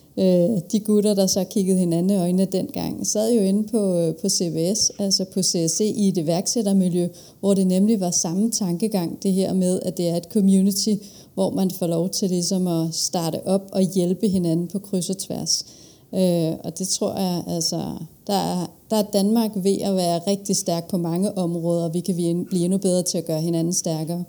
de 0.71 0.79
gutter, 0.79 1.13
der 1.13 1.27
så 1.27 1.43
kiggede 1.43 1.77
hinanden 1.77 2.09
i 2.09 2.19
øjnene 2.19 2.45
dengang, 2.45 3.07
sad 3.07 3.33
jo 3.33 3.41
inde 3.41 3.67
på, 3.67 3.99
øh, 3.99 4.15
på 4.15 4.29
CVS, 4.29 4.91
altså 4.99 5.25
på 5.33 5.41
CSC 5.41 5.93
i 5.95 6.07
et 6.07 6.17
iværksættermiljø, 6.17 7.07
hvor 7.39 7.53
det 7.53 7.67
nemlig 7.67 7.99
var 7.99 8.11
samme 8.11 8.51
tankegang, 8.51 9.23
det 9.23 9.33
her 9.33 9.53
med, 9.53 9.79
at 9.85 9.97
det 9.97 10.09
er 10.09 10.15
et 10.15 10.27
community, 10.33 10.93
hvor 11.33 11.49
man 11.49 11.71
får 11.71 11.87
lov 11.87 12.09
til 12.09 12.29
ligesom 12.29 12.67
at 12.67 12.95
starte 12.95 13.47
op 13.47 13.69
og 13.71 13.81
hjælpe 13.81 14.27
hinanden 14.27 14.67
på 14.67 14.79
kryds 14.79 15.09
og 15.09 15.17
tværs. 15.17 15.65
Øh, 16.13 16.53
og 16.63 16.79
det 16.79 16.87
tror 16.87 17.19
jeg, 17.19 17.43
altså, 17.55 17.81
der 18.27 18.33
er, 18.33 18.71
der 18.89 18.95
er 18.95 19.03
Danmark 19.13 19.51
ved 19.55 19.81
at 19.81 19.95
være 19.95 20.19
rigtig 20.27 20.55
stærk 20.55 20.89
på 20.89 20.97
mange 20.97 21.37
områder, 21.37 21.83
og 21.83 21.93
vi 21.93 21.99
kan 21.99 22.15
blive 22.15 22.63
endnu 22.63 22.77
bedre 22.77 23.03
til 23.03 23.17
at 23.17 23.25
gøre 23.25 23.41
hinanden 23.41 23.73
stærkere. 23.73 24.23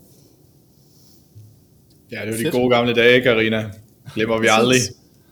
Ja, 2.12 2.16
det 2.26 2.34
er 2.34 2.38
jo 2.38 2.44
de 2.44 2.50
gode 2.50 2.70
gamle 2.70 2.94
dage, 2.94 3.20
Karina. 3.20 3.64
Glemmer 4.14 4.40
vi 4.40 4.46
aldrig. 4.50 4.80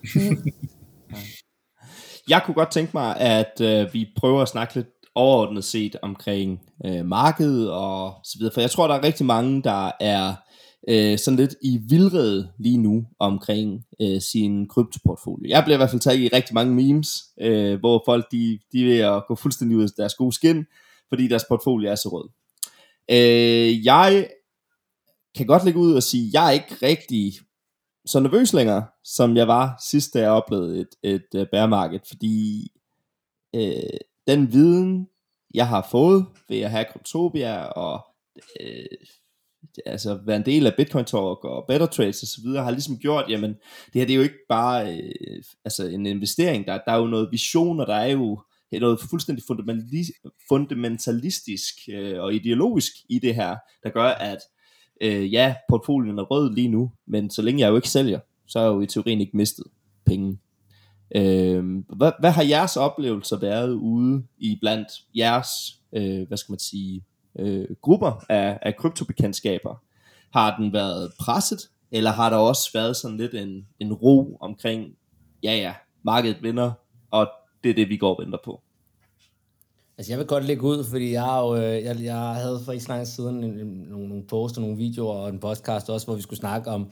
Jeg 2.29 2.43
kunne 2.45 2.55
godt 2.55 2.71
tænke 2.71 2.91
mig, 2.95 3.17
at 3.17 3.61
øh, 3.61 3.95
vi 3.95 4.07
prøver 4.17 4.43
at 4.43 4.49
snakke 4.49 4.75
lidt 4.75 4.87
overordnet 5.15 5.65
set 5.65 5.97
omkring 6.03 6.61
øh, 6.87 7.07
markedet 7.07 7.71
og 7.71 8.15
så 8.25 8.39
videre, 8.39 8.55
for 8.55 8.61
jeg 8.61 8.71
tror, 8.71 8.87
der 8.87 8.95
er 8.95 9.05
rigtig 9.05 9.27
mange, 9.27 9.63
der 9.63 9.91
er 10.01 10.35
øh, 10.89 11.19
sådan 11.19 11.39
lidt 11.39 11.55
i 11.63 11.81
vildrede 11.89 12.53
lige 12.59 12.79
nu 12.79 13.05
omkring 13.19 13.85
øh, 14.03 14.21
sin 14.21 14.69
kryptoportfolio. 14.69 15.49
Jeg 15.49 15.65
bliver 15.65 15.77
i 15.77 15.81
hvert 15.81 15.91
fald 15.91 16.01
taget 16.01 16.21
i 16.21 16.29
rigtig 16.29 16.55
mange 16.55 16.75
memes, 16.75 17.09
øh, 17.41 17.81
hvor 17.81 18.03
folk 18.07 18.33
de, 18.33 18.59
de 18.73 18.81
er 18.81 18.87
ved 18.87 18.99
at 18.99 19.23
gå 19.29 19.35
fuldstændig 19.35 19.77
ud 19.77 19.83
af 19.83 19.89
deres 19.97 20.15
gode 20.15 20.33
skin, 20.33 20.65
fordi 21.09 21.29
deres 21.29 21.45
portfolio 21.49 21.91
er 21.91 21.95
så 21.95 22.09
rød. 22.09 22.29
Øh, 23.11 23.85
jeg 23.85 24.29
kan 25.37 25.47
godt 25.47 25.65
lægge 25.65 25.81
ud 25.81 25.95
og 25.95 26.03
sige, 26.03 26.27
at 26.27 26.33
jeg 26.33 26.47
er 26.47 26.51
ikke 26.51 26.77
rigtig 26.83 27.33
så 28.07 28.21
nervøs 28.21 28.53
længere, 28.53 28.87
som 29.05 29.37
jeg 29.37 29.49
var 29.49 29.83
sidst, 29.90 30.14
da 30.14 30.21
jeg 30.21 30.31
oplevede 30.31 30.81
et, 30.81 30.88
et 31.03 31.40
uh, 31.40 31.47
bæremarked, 31.53 32.01
fordi 32.09 32.69
øh, 33.55 33.99
den 34.27 34.53
viden, 34.53 35.09
jeg 35.55 35.69
har 35.69 35.88
fået 35.90 36.27
ved 36.49 36.61
at 36.61 36.71
have 36.71 36.87
Cryptopia 36.92 37.62
og 37.64 38.07
øh, 38.61 38.87
altså 39.87 40.21
være 40.27 40.37
en 40.37 40.47
del 40.47 40.66
af 40.66 40.75
Bitcoin 40.77 41.05
Talk 41.05 41.45
og 41.45 41.64
Better 41.69 41.87
Trades 41.87 42.23
og 42.23 42.29
så 42.29 42.40
videre, 42.45 42.64
har 42.64 42.71
ligesom 42.71 42.99
gjort, 42.99 43.25
jamen 43.29 43.51
det 43.53 43.95
her 43.95 44.05
det 44.05 44.11
er 44.11 44.16
jo 44.16 44.23
ikke 44.23 44.47
bare 44.49 44.97
øh, 44.97 45.42
altså 45.64 45.87
en 45.87 46.07
investering, 46.07 46.66
der, 46.66 46.79
der 46.87 46.92
er 46.92 46.99
jo 46.99 47.07
noget 47.07 47.29
vision, 47.33 47.81
og 47.81 47.87
der 47.87 47.95
er 47.95 48.07
jo 48.07 48.42
noget 48.73 49.01
fuldstændig 49.11 49.45
fundamentalistisk 50.49 51.75
øh, 51.88 52.21
og 52.21 52.35
ideologisk 52.35 52.92
i 53.09 53.19
det 53.19 53.35
her, 53.35 53.57
der 53.83 53.90
gør, 53.90 54.09
at 54.09 54.38
øh, 55.01 55.33
ja, 55.33 55.55
portfolien 55.69 56.19
er 56.19 56.23
rød 56.23 56.55
lige 56.55 56.69
nu, 56.69 56.93
men 57.07 57.31
så 57.31 57.43
længe 57.43 57.61
jeg 57.61 57.71
jo 57.71 57.77
ikke 57.77 57.89
sælger, 57.89 58.21
så 58.47 58.59
har 58.59 58.67
jeg 58.67 58.75
jo 58.75 58.81
i 58.81 58.87
teorien 58.87 59.21
ikke 59.21 59.37
mistet 59.37 59.65
penge. 60.07 60.39
Øh, 61.15 61.83
hvad, 61.97 62.13
hvad 62.21 62.31
har 62.31 62.43
jeres 62.43 62.77
oplevelser 62.77 63.39
været 63.39 63.73
ude 63.73 64.25
i 64.39 64.59
blandt 64.61 64.89
jeres, 65.17 65.49
øh, 65.93 66.29
hvad 66.29 66.37
skal 66.37 66.53
man 66.53 66.59
sige, 66.59 67.05
øh, 67.39 67.67
grupper 67.83 68.25
af, 68.29 68.59
af 68.63 68.77
kryptobekendtskaber? 68.77 69.83
Har 70.33 70.57
den 70.57 70.73
været 70.73 71.13
presset, 71.21 71.61
eller 71.91 72.11
har 72.11 72.31
der 72.31 72.37
også 72.37 72.71
været 72.75 72.97
sådan 72.97 73.17
lidt 73.17 73.35
en, 73.35 73.67
en 73.81 73.93
ro 73.93 74.37
omkring, 74.41 74.85
ja 75.43 75.57
ja, 75.57 75.75
markedet 76.03 76.43
vinder, 76.43 76.73
og 77.11 77.29
det 77.65 77.71
er 77.71 77.75
det, 77.75 77.89
vi 77.89 77.97
går 77.97 78.15
og 78.15 78.23
venter 78.23 78.39
på? 78.45 78.61
Altså 79.99 80.13
jeg 80.13 80.19
vil 80.19 80.27
godt 80.27 80.45
lægge 80.45 80.63
ud, 80.63 80.85
fordi 80.85 81.13
jeg, 81.13 81.23
har 81.23 81.43
jo, 81.43 81.57
øh, 81.57 81.85
jeg, 81.85 81.97
jeg 82.03 82.17
havde 82.17 82.61
for 82.65 82.73
ikke 82.73 82.85
så 82.85 82.93
lang 82.93 83.07
siden 83.07 83.45
en, 83.45 83.45
en, 83.45 83.87
nogle, 83.91 84.09
nogle 84.09 84.23
poster, 84.29 84.61
nogle 84.61 84.77
videoer 84.77 85.15
og 85.15 85.29
en 85.29 85.39
podcast 85.39 85.91
også, 85.91 86.07
hvor 86.07 86.15
vi 86.15 86.23
skulle 86.23 86.39
snakke 86.39 86.71
om 86.71 86.87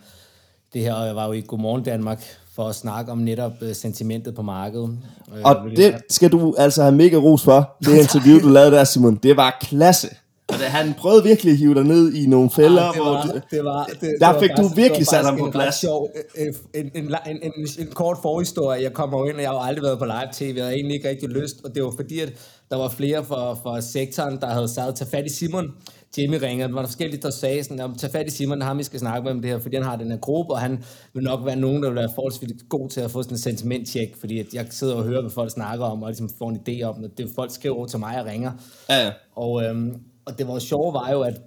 det 0.73 0.83
her, 0.83 0.95
og 0.95 1.07
jeg 1.07 1.17
var 1.17 1.27
jo 1.27 1.33
i 1.33 1.41
Godmorgen 1.41 1.83
Danmark 1.83 2.23
for 2.55 2.69
at 2.69 2.75
snakke 2.75 3.13
om 3.13 3.19
netop 3.19 3.53
uh, 3.63 3.73
sentimentet 3.73 4.35
på 4.35 4.43
markedet. 4.43 4.99
Og 5.45 5.57
det 5.77 5.95
skal 6.11 6.33
du 6.33 6.55
altså 6.59 6.83
have 6.83 6.95
mega 6.95 7.17
ros 7.17 7.43
for, 7.43 7.77
det 7.85 8.01
interview, 8.01 8.41
du 8.41 8.49
lavede 8.49 8.71
der, 8.71 8.85
Simon. 8.85 9.17
Det 9.17 9.37
var 9.37 9.59
klasse. 9.61 10.09
Og 10.49 10.55
det, 10.55 10.67
han 10.67 10.95
prøvede 10.99 11.25
virkelig 11.25 11.53
at 11.53 11.59
hive 11.59 11.75
dig 11.75 11.85
ned 11.85 12.15
i 12.15 12.27
nogle 12.27 12.51
fælder, 12.51 12.83
ja, 12.83 12.93
det 12.93 13.01
var, 13.01 13.27
hvor 13.27 13.33
det, 13.33 13.43
det 13.51 13.65
var, 13.65 13.85
det, 14.01 14.17
der 14.21 14.33
det 14.33 14.41
fik 14.41 14.51
var 14.51 14.57
du 14.57 14.63
faktisk, 14.63 14.77
virkelig 14.77 15.07
sat 15.07 15.25
ham 15.25 15.39
på 15.39 15.51
plads. 15.51 15.75
Sjov, 15.75 16.09
en, 16.37 16.55
en, 16.75 16.91
en, 16.95 17.15
en, 17.27 17.37
en, 17.43 17.69
en 17.79 17.87
kort 17.87 18.17
forhistorie. 18.23 18.83
Jeg 18.83 18.93
kommer 18.93 19.29
ind, 19.29 19.37
og 19.37 19.43
jeg 19.43 19.51
har 19.51 19.59
aldrig 19.59 19.83
været 19.83 19.99
på 19.99 20.05
live 20.05 20.29
tv, 20.33 20.57
jeg 20.57 20.65
havde 20.65 20.75
egentlig 20.77 20.95
ikke 20.95 21.09
rigtig 21.09 21.29
lyst, 21.29 21.57
og 21.65 21.75
det 21.75 21.85
var 21.85 21.93
fordi, 21.97 22.21
at 22.21 22.33
der 22.71 22.77
var 22.77 22.89
flere 22.89 23.25
fra, 23.25 23.55
fra 23.55 23.81
sektoren, 23.81 24.41
der 24.41 24.47
havde 24.47 24.69
sagt, 24.69 24.97
tag 24.97 25.07
fat 25.07 25.27
i 25.27 25.29
Simon. 25.29 25.73
Jamie 26.19 26.43
ringede, 26.43 26.69
der 26.69 26.75
var 26.75 26.87
forskellige, 26.87 27.23
der 27.23 27.31
sagde 27.31 27.65
sådan, 27.65 27.95
tag 27.95 28.11
fat 28.11 28.27
i 28.27 28.31
Simon, 28.31 28.63
ham 28.63 28.79
vi 28.79 28.83
skal 28.83 29.01
snakke 29.01 29.25
med 29.25 29.33
om 29.33 29.43
det 29.43 29.51
her, 29.51 29.59
fordi 29.59 29.77
han 29.77 29.85
har 29.85 29.97
den 29.97 30.11
her 30.11 30.19
gruppe, 30.19 30.53
og 30.53 30.61
han 30.61 30.85
vil 31.13 31.23
nok 31.23 31.45
være 31.45 31.57
nogen, 31.57 31.83
der 31.83 31.89
vil 31.89 31.97
være 31.97 32.11
forholdsvis 32.15 32.51
god 32.69 32.89
til 32.89 33.01
at 33.01 33.11
få 33.11 33.23
sådan 33.23 33.35
en 33.35 33.39
sentimenttjek, 33.39 34.17
fordi 34.21 34.39
at 34.39 34.55
jeg 34.55 34.67
sidder 34.71 34.95
og 34.95 35.05
hører, 35.05 35.21
hvad 35.21 35.31
folk 35.31 35.51
snakker 35.51 35.85
om, 35.85 36.03
og 36.03 36.09
ligesom 36.09 36.31
får 36.39 36.51
en 36.51 36.61
idé 36.69 36.83
om 36.83 37.03
det. 37.03 37.19
det 37.19 37.31
folk 37.35 37.51
skriver 37.51 37.77
over 37.77 37.87
til 37.87 37.99
mig 37.99 38.21
og 38.21 38.27
ringer. 38.27 38.53
Ja, 38.89 39.05
ja. 39.05 39.13
Og, 39.37 39.65
øhm, 39.65 40.01
og 40.25 40.39
det 40.39 40.49
var 40.49 40.59
sjove 40.59 40.95
var 40.95 41.11
jo, 41.11 41.21
at 41.21 41.41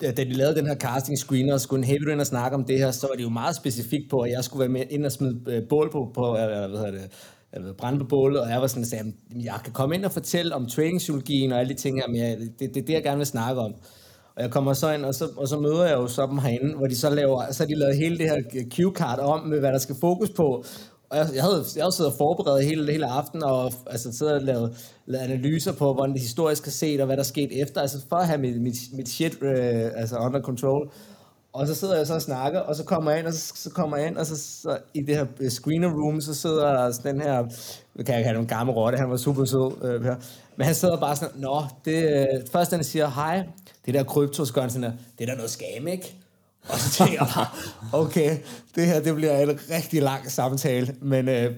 da 0.00 0.10
de 0.10 0.32
lavede 0.32 0.54
den 0.54 0.66
her 0.66 0.74
casting 0.74 1.18
screener, 1.18 1.54
og 1.54 1.60
skulle 1.60 1.78
en 1.78 1.84
heavy 1.84 2.20
og 2.20 2.26
snakke 2.26 2.54
om 2.54 2.64
det 2.64 2.78
her, 2.78 2.90
så 2.90 3.06
var 3.06 3.14
det 3.14 3.22
jo 3.22 3.28
meget 3.28 3.56
specifikt 3.56 4.10
på, 4.10 4.20
at 4.20 4.30
jeg 4.30 4.44
skulle 4.44 4.60
være 4.60 4.68
med 4.68 4.84
ind 4.90 5.06
og 5.06 5.12
smide 5.12 5.40
øh, 5.46 5.68
bål 5.68 5.90
på, 5.92 6.10
på 6.14 6.30
hvad 6.32 6.68
hedder 6.68 6.90
det, 6.90 7.10
brænde 7.78 7.98
på 7.98 8.04
bålet, 8.04 8.40
og 8.40 8.50
jeg 8.50 8.60
var 8.60 8.66
sådan, 8.66 8.82
at 8.82 8.88
sagde, 8.88 9.12
jeg 9.34 9.60
kan 9.64 9.72
komme 9.72 9.94
ind 9.94 10.04
og 10.04 10.12
fortælle 10.12 10.54
om 10.54 10.66
træningspsykologien 10.66 11.52
og 11.52 11.60
alle 11.60 11.74
de 11.74 11.78
ting 11.78 12.00
her, 12.00 12.08
men 12.08 12.16
jeg, 12.16 12.38
det, 12.38 12.74
det 12.74 12.76
er 12.82 12.86
det, 12.86 12.92
jeg 12.92 13.02
gerne 13.02 13.16
vil 13.16 13.26
snakke 13.26 13.60
om. 13.60 13.74
Og 14.36 14.42
jeg 14.42 14.50
kommer 14.50 14.72
så 14.72 14.92
ind, 14.92 15.04
og 15.04 15.14
så, 15.14 15.28
og 15.36 15.48
så 15.48 15.60
møder 15.60 15.84
jeg 15.84 15.94
jo 15.94 16.06
så 16.06 16.26
dem 16.26 16.38
herinde, 16.38 16.76
hvor 16.76 16.86
de 16.86 16.96
så 16.96 17.10
laver, 17.10 17.52
så 17.52 17.62
har 17.62 17.68
de 17.68 17.74
lavet 17.74 17.96
hele 17.96 18.18
det 18.18 18.30
her 18.30 18.42
cue-card 18.74 19.20
om, 19.20 19.40
med 19.40 19.58
hvad 19.58 19.72
der 19.72 19.78
skal 19.78 19.96
fokus 20.00 20.30
på. 20.30 20.64
Og 21.10 21.16
jeg, 21.16 21.26
jeg 21.34 21.42
havde, 21.42 21.64
jeg 21.76 21.82
havde 21.84 21.94
siddet 21.96 22.12
og 22.12 22.18
forberedt 22.18 22.66
hele, 22.66 22.92
hele 22.92 23.06
aften, 23.06 23.42
og 23.42 23.72
altså, 23.86 24.12
siddet 24.12 24.34
og 24.34 24.42
lavet, 24.42 24.92
lavet 25.06 25.24
analyser 25.24 25.72
på, 25.72 25.94
hvordan 25.94 26.12
det 26.12 26.20
historisk 26.20 26.64
har 26.64 26.70
set, 26.70 27.00
og 27.00 27.06
hvad 27.06 27.16
der 27.16 27.22
skete 27.22 27.54
efter, 27.54 27.80
altså 27.80 27.98
for 28.08 28.16
at 28.16 28.26
have 28.26 28.40
mit, 28.40 28.62
mit, 28.62 28.76
mit 28.92 29.08
shit 29.08 29.42
øh, 29.42 29.90
altså 29.96 30.16
under 30.16 30.40
control. 30.40 30.90
Og 31.56 31.66
så 31.66 31.74
sidder 31.74 31.96
jeg 31.96 32.06
så 32.06 32.14
og 32.14 32.22
snakker, 32.22 32.60
og 32.60 32.76
så 32.76 32.84
kommer 32.84 33.10
jeg 33.10 33.20
ind, 33.20 33.26
og 33.26 33.32
så, 33.32 33.52
så 33.54 33.70
kommer 33.70 33.96
jeg 33.96 34.06
ind, 34.06 34.16
og 34.16 34.26
så, 34.26 34.36
så 34.62 34.78
i 34.94 35.00
det 35.00 35.16
her 35.16 35.26
øh, 35.40 35.50
screener 35.50 35.88
room, 35.88 36.20
så 36.20 36.34
sidder 36.34 36.72
der 36.72 36.92
sådan 36.92 37.14
den 37.14 37.22
her, 37.22 37.44
kan 38.06 38.14
jeg 38.14 38.24
kalde 38.24 38.40
en 38.40 38.46
gammel 38.46 38.74
rotte, 38.74 38.98
han 38.98 39.10
var 39.10 39.16
super 39.16 39.44
sød, 39.44 39.84
øh, 39.84 40.04
her. 40.04 40.14
men 40.56 40.66
han 40.66 40.74
sidder 40.74 40.96
bare 40.96 41.16
sådan, 41.16 41.40
nå, 41.40 41.64
det, 41.84 42.04
øh, 42.04 42.26
først 42.52 42.70
han 42.70 42.84
siger, 42.84 43.08
hej, 43.08 43.42
det 43.86 43.94
der 43.94 44.02
krypto, 44.02 44.44
så 44.44 44.52
sådan 44.54 44.82
det 44.82 44.92
er 45.20 45.26
da 45.26 45.34
noget 45.34 45.50
skam, 45.50 45.86
ikke? 45.86 46.14
Og 46.68 46.78
så 46.78 46.90
tænker 46.90 47.24
jeg 47.24 47.28
bare, 47.34 47.46
okay, 47.92 48.36
det 48.74 48.86
her, 48.86 49.00
det 49.00 49.14
bliver 49.14 49.38
en 49.38 49.58
rigtig 49.70 50.02
lang 50.02 50.30
samtale, 50.30 50.94
men 51.00 51.28
øh, 51.28 51.52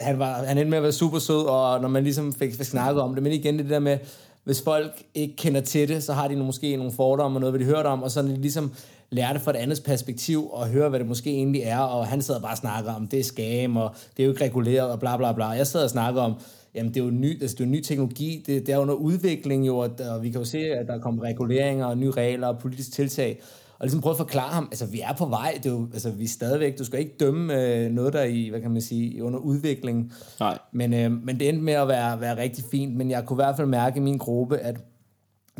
han, 0.00 0.18
var, 0.18 0.44
han 0.44 0.58
endte 0.58 0.70
med 0.70 0.78
at 0.78 0.82
være 0.82 0.92
super 0.92 1.18
sød, 1.18 1.46
og 1.46 1.80
når 1.80 1.88
man 1.88 2.04
ligesom 2.04 2.32
fik, 2.32 2.54
fik 2.54 2.66
snakket 2.66 3.02
om 3.02 3.14
det, 3.14 3.22
men 3.22 3.32
igen 3.32 3.58
det 3.58 3.70
der 3.70 3.78
med, 3.78 3.98
hvis 4.44 4.62
folk 4.62 5.02
ikke 5.14 5.36
kender 5.36 5.60
til 5.60 5.88
det, 5.88 6.02
så 6.02 6.12
har 6.12 6.28
de 6.28 6.36
måske 6.36 6.76
nogle 6.76 6.92
fordomme 6.92 7.36
og 7.36 7.40
noget, 7.40 7.52
hvad 7.52 7.60
de 7.60 7.64
hørte 7.64 7.86
om, 7.86 8.02
og 8.02 8.10
så 8.10 8.20
er 8.20 8.24
de 8.24 8.40
ligesom 8.40 8.72
lærer 9.10 9.32
det 9.32 9.42
fra 9.42 9.50
et 9.50 9.56
andet 9.56 9.82
perspektiv, 9.84 10.50
og 10.50 10.68
høre, 10.68 10.88
hvad 10.88 10.98
det 10.98 11.08
måske 11.08 11.30
egentlig 11.30 11.62
er, 11.62 11.78
og 11.78 12.06
han 12.06 12.22
sidder 12.22 12.40
bare 12.40 12.52
og 12.52 12.56
snakker 12.56 12.94
om, 12.94 13.06
det 13.06 13.20
er 13.20 13.24
skam, 13.24 13.76
og 13.76 13.94
det 14.16 14.22
er 14.22 14.26
jo 14.26 14.32
ikke 14.32 14.44
reguleret, 14.44 14.90
og 14.90 15.00
bla 15.00 15.16
bla 15.16 15.32
bla. 15.32 15.46
Jeg 15.46 15.66
sidder 15.66 15.84
og 15.84 15.90
snakker 15.90 16.22
om, 16.22 16.34
jamen 16.74 16.94
det 16.94 17.00
er 17.00 17.04
jo 17.04 17.10
ny, 17.10 17.42
altså, 17.42 17.56
det 17.56 17.60
er 17.60 17.68
jo 17.68 17.70
ny 17.70 17.80
teknologi, 17.80 18.44
det, 18.46 18.66
det 18.66 18.72
er 18.72 18.78
under 18.78 18.94
udvikling 18.94 19.66
jo, 19.66 19.78
og, 19.78 19.90
og 20.10 20.22
vi 20.22 20.30
kan 20.30 20.40
jo 20.40 20.44
se, 20.44 20.58
at 20.58 20.86
der 20.86 20.98
kommer 20.98 21.22
reguleringer, 21.22 21.86
og 21.86 21.98
nye 21.98 22.10
regler, 22.10 22.46
og 22.46 22.58
politisk 22.58 22.92
tiltag, 22.92 23.40
og 23.80 23.86
ligesom 23.86 24.00
prøve 24.00 24.12
at 24.12 24.16
forklare 24.16 24.52
ham, 24.52 24.68
altså 24.70 24.86
vi 24.86 25.00
er 25.00 25.12
på 25.12 25.26
vej, 25.26 25.52
det 25.62 25.66
er 25.66 25.74
jo, 25.74 25.88
altså 25.92 26.10
vi 26.10 26.24
er 26.24 26.28
stadigvæk, 26.28 26.78
du 26.78 26.84
skal 26.84 26.98
ikke 26.98 27.16
dømme 27.20 27.64
øh, 27.64 27.90
noget, 27.90 28.12
der 28.12 28.22
i, 28.22 28.48
hvad 28.48 28.60
kan 28.60 28.70
man 28.70 28.82
sige, 28.82 29.24
under 29.24 29.38
udvikling. 29.38 30.12
Nej. 30.40 30.58
Men, 30.72 30.94
øh, 30.94 31.12
men 31.12 31.40
det 31.40 31.48
endte 31.48 31.62
med 31.62 31.72
at 31.72 31.88
være, 31.88 32.20
være 32.20 32.36
rigtig 32.36 32.64
fint, 32.70 32.96
men 32.96 33.10
jeg 33.10 33.24
kunne 33.24 33.34
i 33.34 33.42
hvert 33.42 33.56
fald 33.56 33.66
mærke 33.66 33.96
i 33.96 34.00
min 34.00 34.18
gruppe, 34.18 34.58
at 34.58 34.80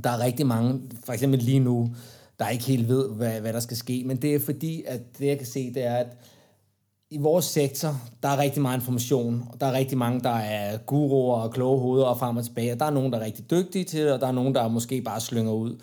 der 0.04 0.10
er 0.10 0.24
rigtig 0.24 0.46
mange, 0.46 0.80
for 1.04 1.12
eksempel 1.12 1.40
lige 1.40 1.58
nu, 1.58 1.94
der 2.38 2.48
ikke 2.48 2.64
helt 2.64 2.88
ved, 2.88 3.10
hvad, 3.10 3.40
hvad 3.40 3.52
der 3.52 3.60
skal 3.60 3.76
ske. 3.76 4.02
Men 4.06 4.16
det 4.16 4.34
er 4.34 4.40
fordi, 4.40 4.82
at 4.86 5.18
det 5.18 5.26
jeg 5.26 5.38
kan 5.38 5.46
se, 5.46 5.74
det 5.74 5.84
er, 5.84 5.94
at 5.94 6.16
i 7.10 7.18
vores 7.18 7.44
sektor, 7.44 8.00
der 8.22 8.28
er 8.28 8.38
rigtig 8.38 8.62
meget 8.62 8.78
information, 8.78 9.44
og 9.52 9.60
der 9.60 9.66
er 9.66 9.72
rigtig 9.72 9.98
mange, 9.98 10.20
der 10.20 10.36
er 10.36 10.76
guruer 10.76 11.36
og 11.36 11.52
kloge 11.52 11.80
hoveder 11.80 12.06
og 12.06 12.18
frem 12.18 12.36
og 12.36 12.44
tilbage, 12.44 12.72
og 12.72 12.80
der 12.80 12.86
er 12.86 12.90
nogen, 12.90 13.12
der 13.12 13.18
er 13.18 13.24
rigtig 13.24 13.50
dygtige 13.50 13.84
til 13.84 14.00
det, 14.00 14.12
og 14.12 14.20
der 14.20 14.26
er 14.26 14.32
nogen, 14.32 14.54
der 14.54 14.68
måske 14.68 15.02
bare 15.02 15.20
slynger 15.20 15.52
ud. 15.52 15.82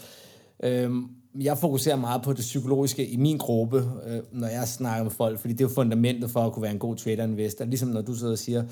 Øhm, 0.63 1.09
jeg 1.41 1.57
fokuserer 1.57 1.95
meget 1.95 2.21
på 2.21 2.33
det 2.33 2.39
psykologiske 2.39 3.07
i 3.07 3.17
min 3.17 3.37
gruppe, 3.37 3.77
øh, 4.07 4.19
når 4.31 4.47
jeg 4.47 4.67
snakker 4.67 5.03
med 5.03 5.11
folk, 5.11 5.39
fordi 5.39 5.53
det 5.53 5.61
er 5.61 5.69
jo 5.69 5.75
fundamentet 5.75 6.31
for 6.31 6.39
at 6.39 6.53
kunne 6.53 6.63
være 6.63 6.71
en 6.71 6.79
god 6.79 6.95
trader-investor. 6.95 7.65
Ligesom 7.65 7.89
når 7.89 8.01
du 8.01 8.13
sidder 8.13 8.31
og 8.31 8.39
siger, 8.39 8.63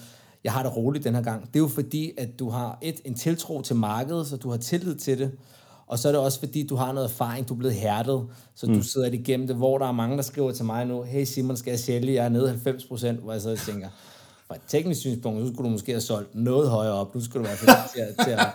jeg 0.44 0.54
har 0.54 0.64
det 0.64 0.78
roligt 0.78 1.04
den 1.04 1.16
her 1.16 1.22
gang. 1.22 1.48
Det 1.48 1.56
er 1.56 1.60
jo 1.60 1.68
fordi, 1.68 2.12
at 2.18 2.40
du 2.40 2.50
har 2.50 2.78
et 2.82 3.02
en 3.06 3.14
tiltro 3.16 3.62
til 3.62 3.76
markedet, 3.76 4.28
så 4.28 4.38
du 4.38 4.50
har 4.50 4.58
tillid 4.58 4.96
til 4.96 5.20
det, 5.20 5.32
og 5.88 6.00
så 6.00 6.08
er 6.08 6.12
det 6.12 6.22
også 6.22 6.40
fordi, 6.40 6.68
du 6.68 6.76
har 6.76 6.92
noget 6.92 7.10
erfaring, 7.10 7.50
du 7.50 7.54
er 7.54 7.58
blevet 7.58 7.76
hærdet, 7.76 8.28
så 8.56 8.68
mm. 8.68 8.74
du 8.74 8.82
sidder 8.82 9.10
det 9.10 9.20
igennem 9.20 9.48
det, 9.48 9.56
hvor 9.56 9.78
der 9.78 9.88
er 9.88 9.92
mange, 9.92 10.18
der 10.18 10.24
skriver 10.24 10.52
til 10.52 10.66
mig 10.66 10.86
nu, 10.86 11.04
hey 11.04 11.24
Simon, 11.24 11.58
skal 11.58 11.72
jeg 11.72 11.80
sælge? 11.80 12.14
Jeg 12.14 12.26
er 12.26 12.30
nede 12.30 12.50
90 12.50 12.86
procent, 12.86 13.20
hvor 13.20 13.32
jeg 13.32 13.42
så 13.42 13.58
tænker, 13.66 13.88
fra 14.48 14.56
et 14.56 14.62
teknisk 14.68 15.00
synspunkt, 15.00 15.48
så 15.48 15.54
skulle 15.54 15.68
du 15.68 15.72
måske 15.72 15.92
have 15.92 16.02
solgt 16.02 16.36
noget 16.36 16.70
højere 16.70 16.94
op, 16.94 17.16
nu 17.16 17.22
skulle 17.22 17.44
du 17.44 17.50
være 17.50 17.88
til, 17.94 18.00
at, 18.02 18.26
til, 18.26 18.32
at, 18.32 18.48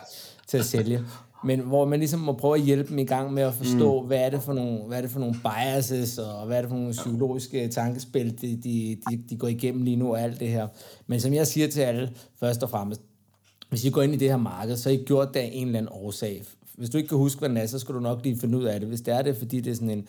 til 0.47 0.59
at 0.59 0.65
sælge. 0.65 1.05
Men 1.45 1.61
hvor 1.61 1.85
man 1.85 1.99
ligesom 1.99 2.21
må 2.21 2.33
prøve 2.33 2.55
at 2.57 2.63
hjælpe 2.63 2.91
dem 2.91 2.99
i 2.99 3.05
gang 3.05 3.33
med 3.33 3.43
at 3.43 3.55
forstå, 3.55 4.01
mm. 4.01 4.07
hvad, 4.07 4.19
er 4.19 4.31
det 4.31 4.43
for 4.43 4.53
nogle, 4.53 4.79
hvad 4.79 4.99
er 4.99 5.03
det 5.03 5.11
for 5.11 5.21
nogle 5.21 5.35
biases, 5.43 6.19
og 6.19 6.47
hvad 6.47 6.57
er 6.57 6.61
det 6.61 6.71
for 6.71 6.77
nogle 6.77 6.93
psykologiske 6.93 7.69
tankespil, 7.69 8.41
de, 8.41 8.57
de, 8.57 8.97
de, 9.11 9.23
de 9.31 9.37
går 9.37 9.49
igennem 9.49 9.83
lige 9.83 9.97
nu, 9.97 10.11
og 10.11 10.21
alt 10.21 10.41
det 10.41 10.49
her. 10.49 10.69
Men 11.07 11.21
som 11.21 11.35
jeg 11.35 11.47
siger 11.47 11.69
til 11.69 11.81
alle, 11.81 12.11
først 12.41 12.63
og 12.63 12.71
fremmest, 12.71 13.01
hvis 13.69 13.85
I 13.85 13.91
går 13.91 14.03
ind 14.03 14.15
i 14.15 14.17
det 14.17 14.29
her 14.29 14.37
marked, 14.37 14.77
så 14.77 14.89
har 14.89 14.97
I 14.97 15.05
gjort 15.07 15.29
det 15.35 15.41
af 15.41 15.51
en 15.53 15.67
eller 15.67 15.79
anden 15.79 15.93
årsag 15.93 16.43
hvis 16.81 16.91
du 16.91 16.99
ikke 16.99 17.09
kan 17.09 17.19
huske, 17.19 17.39
hvad 17.39 17.49
den 17.49 17.57
er, 17.57 17.67
så 17.67 17.79
skal 17.79 17.95
du 17.95 18.01
nok 18.01 18.21
lige 18.23 18.39
finde 18.39 18.59
ud 18.59 18.65
af 18.65 18.81
det. 18.81 18.89
Hvis 18.89 19.01
det 19.01 19.15
er 19.15 19.23
det, 19.23 19.37
fordi 19.37 19.61
det 19.61 19.71
er 19.71 19.75
sådan 19.75 19.91
en 19.91 20.09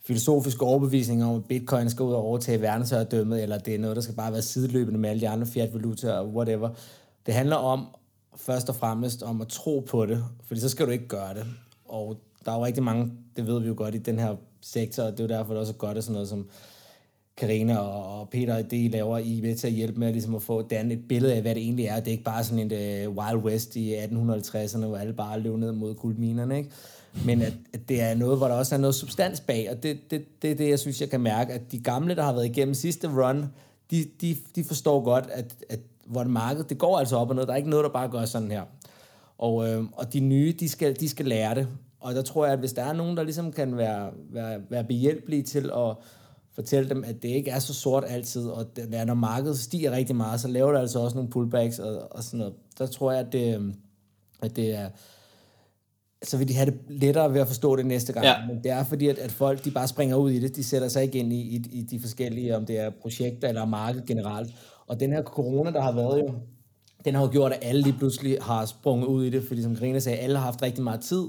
filosofisk 0.00 0.62
overbevisning 0.62 1.24
om, 1.24 1.36
at 1.36 1.44
bitcoin 1.44 1.90
skal 1.90 2.02
ud 2.02 2.12
og 2.12 2.22
overtage 2.22 2.60
verdensherredømmet, 2.60 3.42
eller 3.42 3.58
det 3.58 3.74
er 3.74 3.78
noget, 3.78 3.96
der 3.96 4.02
skal 4.02 4.14
bare 4.14 4.32
være 4.32 4.42
sideløbende 4.42 4.98
med 4.98 5.10
alle 5.10 5.20
de 5.20 5.28
andre 5.28 5.46
fiat-valutaer 5.46 6.12
og 6.12 6.28
whatever. 6.34 6.70
Det 7.26 7.34
handler 7.34 7.56
om, 7.56 7.86
først 8.36 8.68
og 8.68 8.74
fremmest, 8.74 9.22
om 9.22 9.40
at 9.40 9.48
tro 9.48 9.86
på 9.90 10.06
det, 10.06 10.24
fordi 10.44 10.60
så 10.60 10.68
skal 10.68 10.86
du 10.86 10.90
ikke 10.90 11.08
gøre 11.08 11.34
det. 11.34 11.46
Og 11.84 12.20
der 12.44 12.52
er 12.52 12.56
jo 12.56 12.64
rigtig 12.64 12.82
mange, 12.82 13.12
det 13.36 13.46
ved 13.46 13.60
vi 13.60 13.68
jo 13.68 13.74
godt 13.76 13.94
i 13.94 13.98
den 13.98 14.18
her 14.18 14.36
sektor, 14.60 15.02
og 15.02 15.12
det 15.12 15.20
er 15.20 15.24
jo 15.24 15.38
derfor, 15.38 15.52
det 15.52 15.60
også 15.60 15.72
er 15.72 15.76
godt, 15.76 15.98
at 15.98 16.04
sådan 16.04 16.12
noget 16.12 16.28
som 16.28 16.48
Karina 17.36 17.78
og, 17.78 18.28
Peter, 18.28 18.62
det 18.62 18.76
I 18.76 18.88
laver, 18.92 19.18
I 19.18 19.38
er 19.38 19.42
med 19.42 19.56
til 19.56 19.66
at 19.66 19.72
hjælpe 19.72 20.00
med 20.00 20.12
ligesom 20.12 20.34
at 20.34 20.42
få 20.42 20.62
danne 20.62 20.94
et 20.94 21.08
billede 21.08 21.34
af, 21.34 21.42
hvad 21.42 21.54
det 21.54 21.62
egentlig 21.62 21.86
er. 21.86 21.96
Det 21.96 22.06
er 22.06 22.12
ikke 22.12 22.24
bare 22.24 22.44
sådan 22.44 22.72
et 22.72 23.06
uh, 23.06 23.16
Wild 23.16 23.44
West 23.44 23.76
i 23.76 23.96
1850'erne, 23.96 24.86
hvor 24.86 24.96
alle 24.96 25.12
bare 25.12 25.40
løb 25.40 25.56
ned 25.56 25.72
mod 25.72 25.94
guldminerne, 25.94 26.58
ikke? 26.58 26.70
Men 27.24 27.42
at, 27.42 27.52
at 27.72 27.88
det 27.88 28.00
er 28.00 28.14
noget, 28.14 28.38
hvor 28.38 28.48
der 28.48 28.54
også 28.54 28.74
er 28.74 28.78
noget 28.78 28.94
substans 28.94 29.40
bag, 29.40 29.70
og 29.70 29.82
det, 29.82 29.98
det, 30.10 30.42
det 30.42 30.50
er 30.50 30.54
det, 30.54 30.68
jeg 30.68 30.78
synes, 30.78 31.00
jeg 31.00 31.10
kan 31.10 31.20
mærke, 31.20 31.52
at 31.52 31.72
de 31.72 31.78
gamle, 31.78 32.14
der 32.14 32.22
har 32.22 32.32
været 32.32 32.46
igennem 32.46 32.74
sidste 32.74 33.08
run, 33.08 33.44
de, 33.90 34.04
de, 34.20 34.36
de 34.54 34.64
forstår 34.64 35.04
godt, 35.04 35.24
at, 35.32 35.54
at 35.68 35.80
hvor 36.06 36.22
det 36.22 36.32
marked, 36.32 36.64
det 36.64 36.78
går 36.78 36.98
altså 36.98 37.16
op 37.16 37.30
og 37.30 37.36
ned. 37.36 37.46
Der 37.46 37.52
er 37.52 37.56
ikke 37.56 37.70
noget, 37.70 37.84
der 37.84 37.90
bare 37.90 38.08
gør 38.08 38.24
sådan 38.24 38.50
her. 38.50 38.62
Og, 39.38 39.68
øh, 39.68 39.84
og 39.92 40.12
de 40.12 40.20
nye, 40.20 40.54
de 40.60 40.68
skal, 40.68 41.00
de 41.00 41.08
skal 41.08 41.26
lære 41.26 41.54
det. 41.54 41.68
Og 42.00 42.14
der 42.14 42.22
tror 42.22 42.44
jeg, 42.44 42.52
at 42.52 42.58
hvis 42.58 42.72
der 42.72 42.82
er 42.82 42.92
nogen, 42.92 43.16
der 43.16 43.22
ligesom 43.22 43.52
kan 43.52 43.76
være, 43.76 44.10
være, 44.30 44.60
være 44.70 44.84
behjælpelige 44.84 45.42
til 45.42 45.70
at 45.76 45.96
fortælle 46.54 46.88
dem, 46.88 47.04
at 47.04 47.22
det 47.22 47.28
ikke 47.28 47.50
er 47.50 47.58
så 47.58 47.74
sort 47.74 48.04
altid, 48.08 48.48
og 48.48 48.76
det, 48.76 49.06
når 49.06 49.14
markedet 49.14 49.58
stiger 49.58 49.90
rigtig 49.90 50.16
meget, 50.16 50.40
så 50.40 50.48
laver 50.48 50.72
det 50.72 50.78
altså 50.78 50.98
også 50.98 51.16
nogle 51.16 51.30
pullbacks 51.30 51.78
og, 51.78 52.12
og 52.12 52.22
sådan 52.22 52.38
noget. 52.38 52.54
Der 52.78 52.86
tror 52.86 53.12
jeg, 53.12 53.20
at 53.20 53.32
det, 53.32 53.74
at 54.42 54.56
det 54.56 54.74
er, 54.74 54.88
så 56.22 56.36
vil 56.36 56.48
de 56.48 56.54
have 56.54 56.70
det 56.70 56.78
lettere 56.88 57.32
ved 57.32 57.40
at 57.40 57.46
forstå 57.46 57.76
det 57.76 57.86
næste 57.86 58.12
gang. 58.12 58.24
Ja. 58.24 58.34
Men 58.48 58.62
det 58.64 58.70
er 58.70 58.84
fordi, 58.84 59.08
at, 59.08 59.18
at 59.18 59.32
folk 59.32 59.64
de 59.64 59.70
bare 59.70 59.88
springer 59.88 60.16
ud 60.16 60.30
i 60.30 60.40
det. 60.40 60.56
De 60.56 60.64
sætter 60.64 60.88
sig 60.88 61.02
ikke 61.02 61.18
ind 61.18 61.32
i, 61.32 61.40
i, 61.40 61.64
i 61.72 61.82
de 61.82 62.00
forskellige, 62.00 62.56
om 62.56 62.66
det 62.66 62.78
er 62.78 62.90
projekter 62.90 63.48
eller 63.48 63.64
marked 63.64 64.06
generelt. 64.06 64.54
Og 64.86 65.00
den 65.00 65.12
her 65.12 65.22
corona, 65.22 65.70
der 65.70 65.80
har 65.80 65.92
været 65.92 66.20
jo, 66.20 66.30
den 67.04 67.14
har 67.14 67.22
jo 67.22 67.28
gjort, 67.32 67.52
at 67.52 67.58
alle 67.62 67.82
lige 67.82 67.98
pludselig 67.98 68.38
har 68.40 68.66
sprunget 68.66 69.06
ud 69.06 69.24
i 69.24 69.30
det, 69.30 69.44
fordi 69.48 69.62
som 69.62 69.76
Karina 69.76 69.98
sagde, 69.98 70.18
alle 70.18 70.36
har 70.36 70.44
haft 70.44 70.62
rigtig 70.62 70.84
meget 70.84 71.00
tid. 71.00 71.24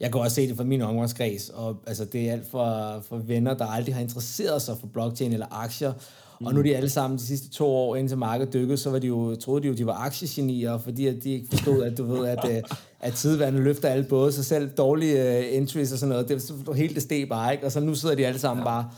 Jeg 0.00 0.12
kan 0.12 0.20
også 0.20 0.34
se 0.34 0.48
det 0.48 0.56
fra 0.56 0.64
min 0.64 0.82
omgangskreds, 0.82 1.48
og 1.48 1.76
altså, 1.86 2.04
det 2.04 2.28
er 2.28 2.32
alt 2.32 2.46
for, 2.46 3.00
for 3.08 3.16
venner, 3.16 3.54
der 3.54 3.66
aldrig 3.66 3.94
har 3.94 4.02
interesseret 4.02 4.62
sig 4.62 4.76
for 4.78 4.86
blockchain 4.86 5.32
eller 5.32 5.46
aktier, 5.50 5.92
Mm. 6.40 6.46
Og 6.46 6.54
nu 6.54 6.58
er 6.58 6.62
de 6.62 6.76
alle 6.76 6.88
sammen 6.88 7.18
de 7.18 7.22
sidste 7.22 7.50
to 7.50 7.66
år, 7.66 7.96
indtil 7.96 8.18
markedet 8.18 8.52
dykkede, 8.52 8.76
så 8.76 8.90
var 8.90 8.98
de 8.98 9.06
jo, 9.06 9.36
troede 9.36 9.62
de 9.62 9.68
jo, 9.68 9.74
de 9.74 9.86
var 9.86 9.92
aktiegenier, 9.92 10.78
fordi 10.78 11.06
at 11.06 11.24
de 11.24 11.30
ikke 11.30 11.46
forstod, 11.50 11.82
at 11.82 11.98
du 11.98 12.04
ved, 12.04 12.26
at, 12.28 12.38
øh, 12.50 12.62
at 13.00 13.12
tidvandet 13.12 13.62
løfter 13.62 13.88
alle 13.88 14.04
både, 14.04 14.32
så 14.32 14.44
selv 14.44 14.70
dårlige 14.70 15.38
uh, 15.38 15.56
entries 15.56 15.92
og 15.92 15.98
sådan 15.98 16.08
noget, 16.08 16.28
det 16.28 16.52
var 16.66 16.72
helt 16.72 16.94
det 16.94 17.02
steg 17.02 17.28
bare, 17.28 17.52
ikke? 17.52 17.66
Og 17.66 17.72
så 17.72 17.80
nu 17.80 17.94
sidder 17.94 18.14
de 18.14 18.26
alle 18.26 18.40
sammen 18.40 18.62
ja. 18.62 18.70
bare, 18.70 18.90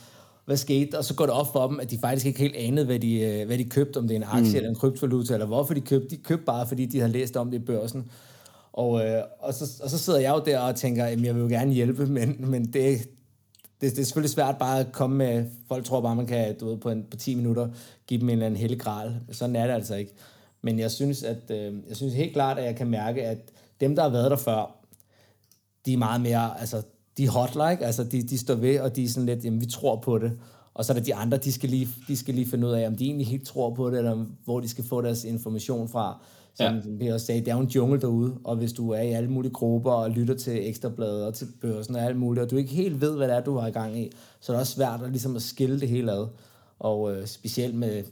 hvad 0.44 0.56
skete? 0.56 0.98
Og 0.98 1.04
så 1.04 1.14
går 1.14 1.26
det 1.26 1.34
op 1.34 1.52
for 1.52 1.66
dem, 1.66 1.80
at 1.80 1.90
de 1.90 1.98
faktisk 1.98 2.26
ikke 2.26 2.38
helt 2.38 2.56
anede, 2.56 2.86
hvad 2.86 2.98
de, 2.98 3.20
øh, 3.20 3.46
hvad 3.46 3.58
de 3.58 3.64
købte, 3.64 3.98
om 3.98 4.08
det 4.08 4.14
er 4.14 4.18
en 4.18 4.26
aktie 4.26 4.50
mm. 4.50 4.56
eller 4.56 4.68
en 4.68 4.74
kryptovaluta, 4.74 5.32
eller 5.32 5.46
hvorfor 5.46 5.74
de 5.74 5.80
købte. 5.80 6.08
De 6.08 6.16
købte 6.16 6.44
bare, 6.44 6.66
fordi 6.66 6.86
de 6.86 7.00
har 7.00 7.08
læst 7.08 7.36
om 7.36 7.50
det 7.50 7.58
i 7.58 7.64
børsen. 7.64 8.10
Og, 8.72 9.06
øh, 9.06 9.22
og, 9.38 9.54
så, 9.54 9.82
og 9.82 9.90
så 9.90 9.98
sidder 9.98 10.18
jeg 10.18 10.34
jo 10.34 10.42
der 10.46 10.58
og 10.58 10.76
tænker, 10.76 11.04
at 11.04 11.22
jeg 11.22 11.34
vil 11.34 11.42
jo 11.42 11.48
gerne 11.48 11.72
hjælpe, 11.72 12.06
men, 12.18 12.36
men 12.38 12.64
det, 12.64 12.72
det, 12.72 13.02
det 13.80 13.98
er 13.98 14.04
selvfølgelig 14.04 14.30
svært 14.30 14.58
bare 14.58 14.80
at 14.80 14.92
komme 14.92 15.16
med, 15.16 15.44
folk 15.68 15.84
tror 15.84 16.00
bare, 16.00 16.16
man 16.16 16.26
kan 16.26 16.58
du 16.58 16.68
ved, 16.68 16.76
på, 16.76 16.90
en, 16.90 17.06
på 17.10 17.16
10 17.16 17.34
minutter 17.34 17.68
give 18.06 18.20
dem 18.20 18.28
en 18.28 18.32
eller 18.32 18.46
anden 18.46 18.60
hellig 18.60 18.80
gral. 18.80 19.20
Sådan 19.30 19.56
er 19.56 19.66
det 19.66 19.74
altså 19.74 19.94
ikke. 19.94 20.12
Men 20.62 20.78
jeg 20.78 20.90
synes, 20.90 21.22
at, 21.22 21.50
øh, 21.50 21.74
jeg 21.88 21.96
synes 21.96 22.14
helt 22.14 22.32
klart, 22.32 22.58
at 22.58 22.64
jeg 22.64 22.76
kan 22.76 22.86
mærke, 22.86 23.22
at 23.22 23.38
dem, 23.80 23.96
der 23.96 24.02
har 24.02 24.10
været 24.10 24.30
der 24.30 24.36
før, 24.36 24.76
de 25.86 25.92
er 25.92 25.96
meget 25.96 26.20
mere, 26.20 26.60
altså, 26.60 26.82
de 27.16 27.24
er 27.24 27.30
hot-like, 27.30 27.84
altså 27.84 28.04
de, 28.04 28.22
de 28.22 28.38
står 28.38 28.54
ved, 28.54 28.80
og 28.80 28.96
de 28.96 29.04
er 29.04 29.08
sådan 29.08 29.26
lidt, 29.26 29.44
jamen 29.44 29.60
vi 29.60 29.66
tror 29.66 29.96
på 29.96 30.18
det. 30.18 30.32
Og 30.74 30.84
så 30.84 30.92
er 30.92 30.96
der 30.96 31.04
de 31.04 31.14
andre, 31.14 31.36
de 31.36 31.52
skal 31.52 31.68
lige, 31.70 31.88
de 32.08 32.16
skal 32.16 32.34
lige 32.34 32.46
finde 32.46 32.66
ud 32.66 32.72
af, 32.72 32.86
om 32.86 32.96
de 32.96 33.04
egentlig 33.04 33.26
helt 33.26 33.46
tror 33.46 33.74
på 33.74 33.90
det, 33.90 33.98
eller 33.98 34.26
hvor 34.44 34.60
de 34.60 34.68
skal 34.68 34.84
få 34.84 35.00
deres 35.00 35.24
information 35.24 35.88
fra. 35.88 36.22
Som 36.54 36.74
ja. 36.74 36.80
vi 36.86 37.08
også 37.08 37.26
sagde, 37.26 37.40
det 37.40 37.48
er 37.48 37.54
jo 37.54 37.60
en 37.60 37.68
jungle 37.68 38.00
derude, 38.00 38.38
og 38.44 38.56
hvis 38.56 38.72
du 38.72 38.90
er 38.90 39.00
i 39.00 39.12
alle 39.12 39.30
mulige 39.30 39.52
grupper 39.52 39.90
og 39.90 40.10
lytter 40.10 40.34
til 40.34 40.68
ekstrabladet 40.68 41.26
og 41.26 41.34
til 41.34 41.48
børsen 41.60 41.96
og 41.96 42.02
alt 42.02 42.16
muligt, 42.16 42.44
og 42.44 42.50
du 42.50 42.56
ikke 42.56 42.70
helt 42.70 43.00
ved, 43.00 43.16
hvad 43.16 43.28
det 43.28 43.36
er, 43.36 43.40
du 43.40 43.58
har 43.58 43.68
i 43.68 43.70
gang 43.70 43.98
i, 43.98 44.10
så 44.40 44.52
er 44.52 44.56
det 44.56 44.60
også 44.60 44.72
svært 44.72 45.02
at, 45.02 45.10
ligesom 45.10 45.36
at 45.36 45.42
skille 45.42 45.80
det 45.80 45.88
hele 45.88 46.12
ad. 46.12 46.26
Og 46.78 47.16
øh, 47.16 47.26
specielt 47.26 47.74
med 47.74 48.02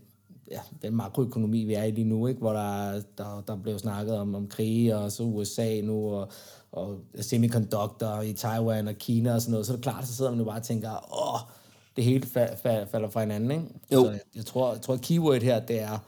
ja, 0.51 0.61
den 0.83 0.97
makroøkonomi, 0.97 1.65
vi 1.65 1.75
er 1.75 1.85
i 1.85 1.91
lige 1.91 2.09
nu, 2.09 2.27
ikke? 2.27 2.41
hvor 2.41 2.53
der, 2.53 3.03
der, 3.19 3.43
der 3.47 3.57
blev 3.57 3.79
snakket 3.79 4.19
om, 4.19 4.35
om 4.35 4.47
krige, 4.47 4.97
og 4.97 5.13
så 5.13 5.23
USA 5.23 5.81
nu, 5.81 6.11
og, 6.15 6.29
og 6.73 6.99
semiconductor 7.21 8.21
i 8.21 8.33
Taiwan 8.33 8.89
og 8.89 8.95
Kina 8.95 9.35
og 9.35 9.41
sådan 9.41 9.51
noget, 9.51 9.67
så 9.67 9.73
er 9.73 9.77
det 9.77 9.83
klart, 9.83 10.07
så 10.07 10.15
sidder 10.15 10.31
man 10.31 10.41
jo 10.41 10.45
bare 10.45 10.59
og 10.59 10.63
tænker, 10.63 10.91
åh, 11.23 11.41
det 11.97 12.05
hele 12.05 12.27
fa- 12.27 12.55
fa- 12.55 12.85
falder 12.85 13.09
fra 13.09 13.21
hinanden. 13.21 13.51
Ikke? 13.51 13.65
Jo. 13.93 14.05
Så 14.05 14.11
jeg, 14.11 14.21
jeg, 14.37 14.47
tror, 14.47 14.73
jeg 14.73 14.83
tror, 14.83 14.95
at 14.95 15.01
keyword 15.01 15.43
her, 15.43 15.61
det 15.61 15.81
er, 15.81 15.99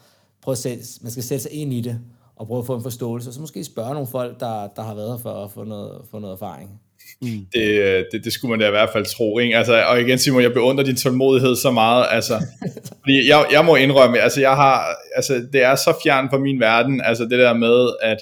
prøv 0.43 0.53
at 0.53 0.59
sætte, 0.59 0.85
man 1.03 1.11
skal 1.11 1.25
sætte 1.25 1.43
sig 1.43 1.53
ind 1.53 1.73
i 1.73 1.81
det, 1.81 2.01
og 2.37 2.47
prøve 2.47 2.59
at 2.59 2.67
få 2.67 2.77
en 2.77 2.83
forståelse, 2.83 3.31
og 3.31 3.35
så 3.35 3.41
måske 3.41 3.65
spørge 3.65 3.93
nogle 3.93 4.07
folk, 4.07 4.41
der, 4.41 4.67
der 4.67 4.83
har 4.83 4.95
været 4.95 5.11
her 5.11 5.19
for 5.19 5.45
at 5.45 5.51
få 5.51 5.65
noget, 5.65 6.03
få 6.11 6.19
noget 6.19 6.33
erfaring. 6.33 6.81
Mm. 7.23 7.47
Det, 7.53 8.07
det, 8.13 8.25
det 8.25 8.33
skulle 8.33 8.51
man 8.51 8.61
da 8.61 8.67
i 8.67 8.71
hvert 8.71 8.91
fald 8.93 9.07
tro, 9.07 9.39
ikke? 9.39 9.57
Altså, 9.57 9.85
og 9.89 10.01
igen 10.01 10.19
Simon, 10.19 10.43
jeg 10.43 10.53
beundrer 10.53 10.85
din 10.85 10.97
tålmodighed 10.97 11.57
så 11.57 11.71
meget, 11.71 12.07
altså, 12.11 12.35
fordi 13.01 13.29
jeg, 13.29 13.47
jeg 13.53 13.65
må 13.65 13.77
indrømme, 13.77 14.21
altså 14.21 14.41
jeg 14.41 14.55
har, 14.57 14.97
altså 15.17 15.47
det 15.53 15.63
er 15.63 15.75
så 15.75 15.95
fjern 16.05 16.31
fra 16.31 16.39
min 16.39 16.61
verden, 16.61 17.01
altså 17.05 17.25
det 17.25 17.39
der 17.39 17.53
med, 17.53 17.91
at, 18.03 18.19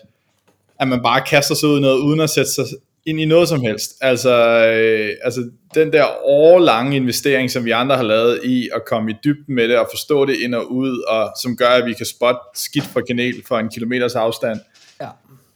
at 0.80 0.88
man 0.88 1.02
bare 1.02 1.22
kaster 1.26 1.54
sig 1.54 1.68
ud 1.68 1.78
i 1.78 1.80
noget, 1.80 1.98
uden 1.98 2.20
at 2.20 2.30
sætte 2.30 2.50
sig 2.50 2.64
ind 3.06 3.20
i 3.20 3.24
noget 3.24 3.48
som 3.48 3.60
helst. 3.60 3.90
Altså, 4.00 4.66
øh, 4.66 5.10
altså 5.22 5.50
den 5.74 5.92
der 5.92 6.04
årlange 6.24 6.96
investering, 6.96 7.50
som 7.50 7.64
vi 7.64 7.70
andre 7.70 7.96
har 7.96 8.02
lavet 8.02 8.40
i 8.44 8.68
at 8.74 8.82
komme 8.86 9.10
i 9.10 9.14
dybden 9.24 9.54
med 9.54 9.68
det 9.68 9.78
og 9.78 9.86
forstå 9.90 10.24
det 10.24 10.36
ind 10.36 10.54
og 10.54 10.72
ud, 10.72 10.98
og 11.08 11.32
som 11.42 11.56
gør, 11.56 11.68
at 11.68 11.86
vi 11.86 11.92
kan 11.92 12.06
spotte 12.06 12.40
skidt 12.54 12.84
fra 12.84 13.00
kanel 13.00 13.34
for 13.48 13.58
en 13.58 13.68
kilometers 13.68 14.14
afstand. 14.14 14.60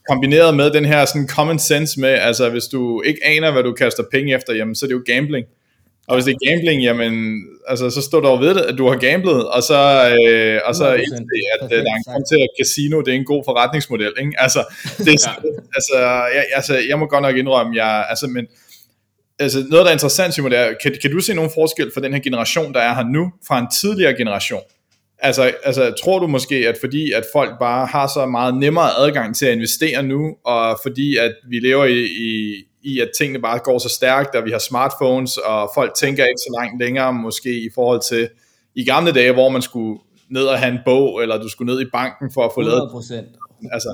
Kombineret 0.09 0.55
med 0.55 0.71
den 0.71 0.85
her 0.85 1.05
sådan 1.05 1.27
common 1.27 1.59
sense 1.59 1.99
med, 1.99 2.09
altså 2.09 2.49
hvis 2.49 2.63
du 2.63 3.01
ikke 3.01 3.19
aner, 3.25 3.51
hvad 3.51 3.63
du 3.63 3.73
kaster 3.73 4.03
penge 4.11 4.35
efter, 4.35 4.53
jamen 4.53 4.75
så 4.75 4.85
er 4.85 4.87
det 4.87 4.95
jo 4.95 5.03
gambling. 5.05 5.45
Og 6.07 6.15
hvis 6.15 6.25
det 6.25 6.33
er 6.33 6.49
gambling, 6.49 6.83
jamen, 6.83 7.43
altså, 7.67 7.89
så 7.89 8.01
står 8.01 8.19
du 8.19 8.27
over 8.27 8.39
ved 8.39 8.55
det, 8.55 8.61
at 8.61 8.77
du 8.77 8.87
har 8.89 8.97
gamblet, 8.97 9.49
og 9.49 9.63
så, 9.63 9.79
øh, 10.19 10.61
og 10.65 10.75
så 10.75 10.93
indse, 10.93 11.23
at 11.59 11.71
øh, 11.71 11.83
der 11.83 11.91
er 11.91 11.95
en 11.95 12.03
grund 12.07 12.25
til, 12.31 12.35
at 12.35 12.49
casino 12.59 13.01
det 13.01 13.11
er 13.11 13.15
en 13.15 13.25
god 13.25 13.43
forretningsmodel. 13.45 14.13
Ikke? 14.19 14.31
Altså, 14.37 14.61
det, 14.97 15.07
ja. 15.07 15.31
altså, 15.75 15.97
jeg, 16.35 16.45
altså, 16.55 16.77
jeg 16.89 16.99
må 16.99 17.05
godt 17.05 17.21
nok 17.21 17.35
indrømme, 17.35 17.75
jeg, 17.75 18.05
altså, 18.09 18.27
men, 18.27 18.47
altså, 19.39 19.59
noget, 19.69 19.83
der 19.83 19.89
er 19.89 19.93
interessant, 19.93 20.33
Simon, 20.33 20.51
det 20.51 20.59
er, 20.59 20.73
kan, 20.83 20.95
kan 21.01 21.11
du 21.11 21.19
se 21.19 21.33
nogen 21.33 21.51
forskel 21.53 21.91
for 21.93 22.01
den 22.01 22.13
her 22.13 22.19
generation, 22.19 22.73
der 22.73 22.79
er 22.79 22.93
her 22.95 23.03
nu, 23.03 23.31
fra 23.47 23.59
en 23.59 23.67
tidligere 23.81 24.13
generation? 24.17 24.61
Altså, 25.19 25.53
altså, 25.63 25.93
tror 26.03 26.19
du 26.19 26.27
måske, 26.27 26.55
at 26.55 26.77
fordi 26.79 27.11
at 27.11 27.23
folk 27.33 27.59
bare 27.59 27.85
har 27.85 28.07
så 28.07 28.25
meget 28.25 28.57
nemmere 28.57 28.89
adgang 28.97 29.35
til 29.35 29.45
at 29.45 29.53
investere 29.53 30.03
nu, 30.03 30.35
og 30.45 30.79
fordi 30.83 31.17
at 31.17 31.33
vi 31.49 31.59
lever 31.59 31.85
i, 31.85 32.03
i, 32.03 32.55
i, 32.83 32.99
at 32.99 33.09
tingene 33.17 33.41
bare 33.41 33.59
går 33.59 33.77
så 33.77 33.89
stærkt, 33.89 34.35
og 34.35 34.45
vi 34.45 34.51
har 34.51 34.59
smartphones, 34.59 35.37
og 35.37 35.71
folk 35.75 35.93
tænker 35.93 36.23
ikke 36.23 36.39
så 36.39 36.57
langt 36.59 36.83
længere 36.83 37.13
måske 37.13 37.59
i 37.59 37.69
forhold 37.75 38.01
til 38.01 38.29
i 38.75 38.85
gamle 38.85 39.11
dage, 39.11 39.33
hvor 39.33 39.49
man 39.49 39.61
skulle 39.61 39.99
ned 40.29 40.43
og 40.43 40.59
have 40.59 40.71
en 40.71 40.79
bog, 40.85 41.21
eller 41.21 41.41
du 41.41 41.49
skulle 41.49 41.73
ned 41.73 41.81
i 41.81 41.89
banken 41.93 42.31
for 42.31 42.45
at 42.45 42.51
få 42.53 42.61
100%. 42.61 42.63
lavet... 42.63 42.81
100%. 42.81 43.69
Altså, 43.71 43.93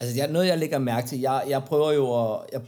altså 0.00 0.16
jeg, 0.16 0.28
noget 0.28 0.46
jeg 0.46 0.58
lægger 0.58 0.78
mærke 0.78 1.08
til, 1.08 1.20
jeg, 1.20 1.42
jeg 1.48 1.62
prøver 1.64 1.92
jo 1.92 2.24
at... 2.24 2.40
Jeg, 2.52 2.60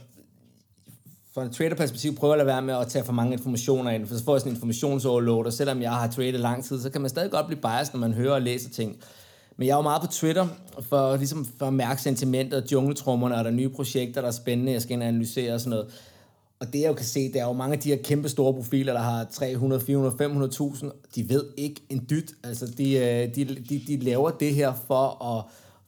fra 1.39 1.45
et 1.45 1.51
trader-perspektiv 1.51 2.15
prøver 2.15 2.33
at 2.33 2.37
lade 2.37 2.47
være 2.47 2.61
med 2.61 2.73
at 2.73 2.87
tage 2.87 3.05
for 3.05 3.13
mange 3.13 3.33
informationer 3.33 3.91
ind, 3.91 4.07
for 4.07 4.15
så 4.15 4.23
får 4.23 4.35
jeg 4.35 4.41
sådan 4.41 4.51
en 4.51 4.55
informationsoverload, 4.55 5.45
og 5.45 5.53
selvom 5.53 5.81
jeg 5.81 5.91
har 5.91 6.07
tradet 6.07 6.39
lang 6.39 6.65
tid, 6.65 6.81
så 6.81 6.89
kan 6.89 7.01
man 7.01 7.09
stadig 7.09 7.31
godt 7.31 7.47
blive 7.47 7.61
biased, 7.61 7.93
når 7.93 7.99
man 7.99 8.13
hører 8.13 8.33
og 8.33 8.41
læser 8.41 8.69
ting. 8.69 8.97
Men 9.57 9.67
jeg 9.67 9.73
er 9.73 9.77
jo 9.77 9.81
meget 9.81 10.01
på 10.01 10.07
Twitter 10.07 10.47
for, 10.81 11.15
ligesom, 11.15 11.45
for 11.57 11.65
at 11.65 11.73
mærke 11.73 12.01
sentimentet, 12.01 12.71
jungletrummerne, 12.71 13.35
og 13.35 13.43
der 13.43 13.51
er 13.51 13.55
nye 13.55 13.69
projekter, 13.69 14.21
der 14.21 14.27
er 14.27 14.31
spændende, 14.31 14.71
jeg 14.71 14.81
skal 14.81 14.93
ind 14.93 15.01
og 15.01 15.07
analysere 15.07 15.53
og 15.53 15.59
sådan 15.59 15.69
noget. 15.69 15.87
Og 16.59 16.73
det 16.73 16.81
jeg 16.81 16.87
jo 16.87 16.93
kan 16.93 17.05
se, 17.05 17.33
det 17.33 17.41
er 17.41 17.45
jo 17.45 17.53
mange 17.53 17.73
af 17.73 17.79
de 17.79 17.89
her 17.89 17.97
kæmpe 18.03 18.29
store 18.29 18.53
profiler, 18.53 18.93
der 18.93 18.99
har 18.99 19.23
300, 19.31 19.81
400, 19.81 20.49
500.000, 20.49 20.89
de 21.15 21.29
ved 21.29 21.43
ikke 21.57 21.81
en 21.89 22.05
dyt. 22.09 22.31
Altså, 22.43 22.65
de, 22.77 22.93
øh, 22.93 23.35
de, 23.35 23.45
de, 23.45 23.81
de 23.87 23.97
laver 23.97 24.29
det 24.29 24.55
her 24.55 24.73
for 24.87 25.25
at 25.37 25.43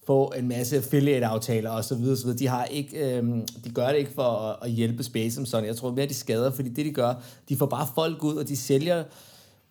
få 0.05 0.33
en 0.37 0.47
masse 0.47 0.77
affiliate-aftaler 0.77 1.69
og 1.69 1.83
så 1.83 1.95
videre, 1.95 2.17
så 2.17 2.23
videre. 2.23 2.39
De, 2.39 2.47
har 2.47 2.65
ikke, 2.65 3.17
øh, 3.17 3.23
de 3.63 3.69
gør 3.73 3.87
det 3.87 3.97
ikke 3.97 4.11
for 4.15 4.23
at, 4.23 4.55
at 4.61 4.71
hjælpe 4.71 5.03
Space 5.03 5.35
som 5.35 5.45
sådan. 5.45 5.65
Jeg 5.65 5.75
tror 5.75 5.91
mere, 5.91 6.05
de 6.05 6.13
skader, 6.13 6.51
fordi 6.51 6.69
det, 6.69 6.85
de 6.85 6.91
gør, 6.91 7.13
de 7.49 7.57
får 7.57 7.65
bare 7.65 7.87
folk 7.95 8.23
ud, 8.23 8.35
og 8.35 8.47
de 8.47 8.57
sælger 8.57 9.03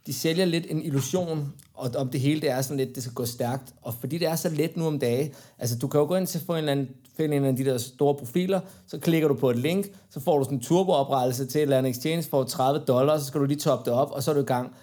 de 0.06 0.12
sælger 0.12 0.44
lidt 0.44 0.66
en 0.68 0.82
illusion, 0.82 1.52
og 1.74 1.90
om 1.96 2.08
det 2.08 2.20
hele 2.20 2.40
det 2.40 2.50
er 2.50 2.62
sådan 2.62 2.76
lidt, 2.76 2.94
det 2.94 3.02
skal 3.02 3.14
gå 3.14 3.24
stærkt. 3.24 3.74
Og 3.82 3.94
fordi 3.94 4.18
det 4.18 4.28
er 4.28 4.36
så 4.36 4.48
let 4.48 4.76
nu 4.76 4.86
om 4.86 4.98
dage, 4.98 5.34
altså 5.58 5.78
du 5.78 5.88
kan 5.88 6.00
jo 6.00 6.06
gå 6.06 6.16
ind 6.16 6.26
til 6.26 6.40
få 6.46 6.52
en 6.52 6.58
eller 6.58 6.72
anden, 6.72 6.88
finde 7.16 7.36
en 7.36 7.44
af 7.44 7.56
de 7.56 7.64
der 7.64 7.78
store 7.78 8.14
profiler, 8.14 8.60
så 8.86 8.98
klikker 8.98 9.28
du 9.28 9.34
på 9.34 9.50
et 9.50 9.56
link, 9.56 9.86
så 10.10 10.20
får 10.20 10.38
du 10.38 10.44
sådan 10.44 10.58
en 10.58 10.64
turbooprettelse 10.64 11.46
til 11.46 11.58
et 11.58 11.62
eller 11.62 11.78
andet 11.78 11.90
exchange 11.90 12.22
for 12.22 12.44
30 12.44 12.84
dollars, 12.88 13.20
så 13.20 13.26
skal 13.26 13.40
du 13.40 13.46
lige 13.46 13.58
toppe 13.58 13.90
det 13.90 13.98
op, 13.98 14.10
og 14.12 14.22
så 14.22 14.30
er 14.30 14.34
du 14.34 14.40
i 14.40 14.44
gang. 14.44 14.74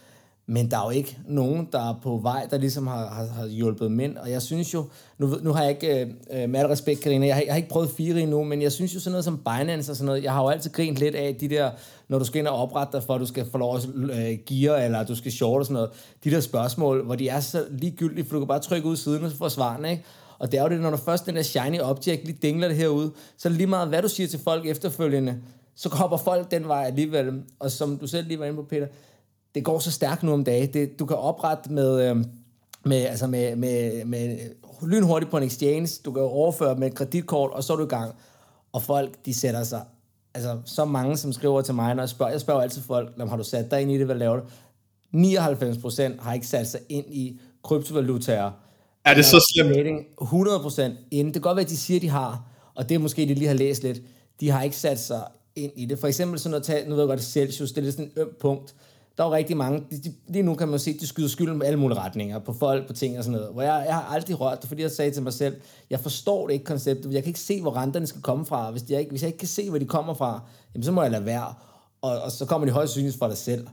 Men 0.49 0.71
der 0.71 0.77
er 0.77 0.83
jo 0.83 0.89
ikke 0.89 1.17
nogen, 1.27 1.67
der 1.71 1.89
er 1.89 1.99
på 2.03 2.17
vej, 2.17 2.47
der 2.51 2.57
ligesom 2.57 2.87
har, 2.87 3.07
har, 3.07 3.25
har 3.25 3.47
hjulpet 3.47 3.91
mænd. 3.91 4.17
Og 4.17 4.31
jeg 4.31 4.41
synes 4.41 4.73
jo, 4.73 4.85
nu, 5.17 5.35
nu 5.41 5.53
har 5.53 5.61
jeg 5.63 5.71
ikke, 5.71 6.01
øh, 6.01 6.07
øh, 6.31 6.49
med 6.49 6.59
al 6.59 6.65
respekt, 6.67 7.01
Karina, 7.01 7.25
jeg 7.25 7.35
har, 7.35 7.41
jeg 7.41 7.53
har 7.53 7.57
ikke 7.57 7.69
prøvet 7.69 7.89
fire 7.89 8.21
endnu, 8.21 8.43
men 8.43 8.61
jeg 8.61 8.71
synes 8.71 8.95
jo 8.95 8.99
sådan 8.99 9.11
noget 9.11 9.25
som 9.25 9.37
Binance 9.37 9.91
og 9.91 9.95
sådan 9.95 10.05
noget, 10.05 10.23
jeg 10.23 10.33
har 10.33 10.41
jo 10.41 10.49
altid 10.49 10.71
grint 10.71 10.97
lidt 10.97 11.15
af 11.15 11.35
de 11.39 11.47
der, 11.49 11.71
når 12.07 12.19
du 12.19 12.25
skal 12.25 12.39
ind 12.39 12.47
og 12.47 12.57
oprette 12.57 12.97
dig 12.97 13.03
for, 13.03 13.15
at 13.15 13.21
du 13.21 13.25
skal 13.25 13.45
få 13.51 13.57
lov 13.57 13.75
at 13.75 13.87
øh, 13.95 14.37
gear, 14.45 14.77
eller 14.77 15.03
du 15.03 15.15
skal 15.15 15.31
short 15.31 15.59
og 15.59 15.65
sådan 15.65 15.73
noget, 15.73 15.89
de 16.23 16.31
der 16.31 16.39
spørgsmål, 16.39 17.05
hvor 17.05 17.15
de 17.15 17.29
er 17.29 17.39
så 17.39 17.65
ligegyldige, 17.69 18.25
for 18.25 18.33
du 18.33 18.39
kan 18.39 18.47
bare 18.47 18.59
trykke 18.59 18.87
ud 18.87 18.95
siden, 18.95 19.23
og 19.23 19.31
få 19.31 19.49
svarene, 19.49 19.91
ikke? 19.91 20.03
Og 20.39 20.51
det 20.51 20.57
er 20.57 20.63
jo 20.63 20.69
det, 20.69 20.79
når 20.79 20.89
du 20.89 20.97
først 20.97 21.25
den 21.25 21.35
der 21.35 21.41
shiny 21.41 21.79
object 21.81 22.25
lige 22.25 22.37
dingler 22.41 22.67
det 22.67 22.77
herude, 22.77 23.11
så 23.37 23.49
lige 23.49 23.67
meget, 23.67 23.87
hvad 23.87 24.01
du 24.01 24.07
siger 24.07 24.27
til 24.27 24.39
folk 24.39 24.65
efterfølgende, 24.65 25.37
så 25.75 25.89
kommer 25.89 26.17
folk 26.17 26.51
den 26.51 26.67
vej 26.67 26.83
alligevel. 26.83 27.41
Og 27.59 27.71
som 27.71 27.97
du 27.97 28.07
selv 28.07 28.27
lige 28.27 28.39
var 28.39 28.45
inde 28.45 28.55
på, 28.55 28.63
Peter, 28.63 28.87
det 29.57 29.65
går 29.65 29.79
så 29.79 29.91
stærkt 29.91 30.23
nu 30.23 30.33
om 30.33 30.43
dagen. 30.43 30.73
Det, 30.73 30.99
du 30.99 31.05
kan 31.05 31.17
oprette 31.17 31.71
med, 31.71 32.09
øh, 32.09 32.15
med, 32.85 32.97
altså 32.97 33.27
med, 33.27 33.55
med, 33.55 34.05
med 34.05 34.37
lynhurtigt 34.81 35.31
på 35.31 35.37
en 35.37 35.43
exchange, 35.43 36.01
du 36.05 36.11
kan 36.11 36.23
overføre 36.23 36.75
med 36.75 36.87
et 36.87 36.95
kreditkort, 36.95 37.51
og 37.51 37.63
så 37.63 37.73
er 37.73 37.77
du 37.77 37.83
i 37.83 37.87
gang. 37.87 38.13
Og 38.73 38.83
folk, 38.83 39.25
de 39.25 39.33
sætter 39.33 39.63
sig, 39.63 39.81
altså 40.33 40.57
så 40.65 40.85
mange, 40.85 41.17
som 41.17 41.33
skriver 41.33 41.61
til 41.61 41.73
mig, 41.73 41.95
når 41.95 42.03
jeg 42.03 42.09
spørger, 42.09 42.31
jeg 42.31 42.41
spørger 42.41 42.61
altid 42.61 42.81
folk, 42.81 43.09
har 43.29 43.37
du 43.37 43.43
sat 43.43 43.71
dig 43.71 43.81
ind 43.81 43.91
i 43.91 43.97
det, 43.97 44.05
hvad 44.05 44.15
laver 44.15 44.35
du? 44.35 44.43
99% 45.15 46.23
har 46.23 46.33
ikke 46.33 46.47
sat 46.47 46.67
sig 46.67 46.79
ind 46.89 47.05
i 47.09 47.39
kryptovalutaer. 47.63 48.51
Er 49.05 49.13
det 49.13 49.25
så 49.25 49.51
slemt? 49.53 50.05
100% 50.21 50.81
inden. 51.11 51.25
Det 51.25 51.33
kan 51.33 51.41
godt 51.41 51.55
være, 51.55 51.63
at 51.65 51.69
de 51.69 51.77
siger, 51.77 51.99
de 51.99 52.09
har, 52.09 52.43
og 52.75 52.89
det 52.89 52.95
er 52.95 52.99
måske, 52.99 53.21
de 53.21 53.33
lige 53.33 53.47
har 53.47 53.55
læst 53.55 53.83
lidt. 53.83 54.01
De 54.39 54.49
har 54.49 54.63
ikke 54.63 54.75
sat 54.77 54.99
sig 54.99 55.21
ind 55.55 55.71
i 55.75 55.85
det. 55.85 55.99
For 55.99 56.07
eksempel 56.07 56.39
sådan 56.39 56.61
noget, 56.67 56.87
nu 56.87 56.95
ved 56.95 57.03
jeg 57.03 57.07
godt, 57.07 57.23
Celsius, 57.23 57.71
det 57.71 57.77
er 57.77 57.81
lidt 57.81 57.95
sådan 57.95 58.11
et 58.15 58.21
ømt 58.21 58.37
punkt. 58.37 58.75
Der 59.17 59.23
er 59.23 59.27
jo 59.27 59.33
rigtig 59.33 59.57
mange, 59.57 59.83
de, 59.91 59.97
de, 59.97 60.13
lige 60.27 60.43
nu 60.43 60.55
kan 60.55 60.67
man 60.67 60.79
se, 60.79 60.99
de 60.99 61.07
skyder 61.07 61.27
skylden 61.27 61.57
med 61.57 61.67
alle 61.67 61.79
mulige 61.79 61.99
retninger, 61.99 62.39
på 62.39 62.53
folk, 62.53 62.87
på 62.87 62.93
ting 62.93 63.17
og 63.17 63.23
sådan 63.23 63.39
noget. 63.39 63.53
Hvor 63.53 63.61
jeg, 63.61 63.83
jeg 63.87 63.95
har 63.95 64.03
aldrig 64.03 64.39
rørt 64.39 64.61
det, 64.61 64.67
fordi 64.67 64.81
jeg 64.81 64.91
sagde 64.91 65.11
til 65.11 65.23
mig 65.23 65.33
selv, 65.33 65.55
jeg 65.89 65.99
forstår 65.99 66.47
det 66.47 66.53
ikke 66.53 66.65
konceptet, 66.65 67.13
jeg 67.13 67.23
kan 67.23 67.27
ikke 67.27 67.39
se, 67.39 67.61
hvor 67.61 67.77
renterne 67.77 68.07
skal 68.07 68.21
komme 68.21 68.45
fra. 68.45 68.71
Hvis 68.71 68.83
jeg 68.89 68.99
ikke, 68.99 69.11
hvis 69.11 69.21
jeg 69.21 69.27
ikke 69.27 69.39
kan 69.39 69.47
se, 69.47 69.69
hvor 69.69 69.79
de 69.79 69.85
kommer 69.85 70.13
fra, 70.13 70.41
jamen, 70.73 70.83
så 70.83 70.91
må 70.91 71.01
jeg 71.01 71.11
lade 71.11 71.25
være. 71.25 71.53
Og, 72.01 72.21
og 72.21 72.31
så 72.31 72.45
kommer 72.45 72.65
de 72.67 72.71
højst 72.71 72.91
synligt 72.91 73.17
fra 73.19 73.29
dig 73.29 73.37
selv. 73.37 73.67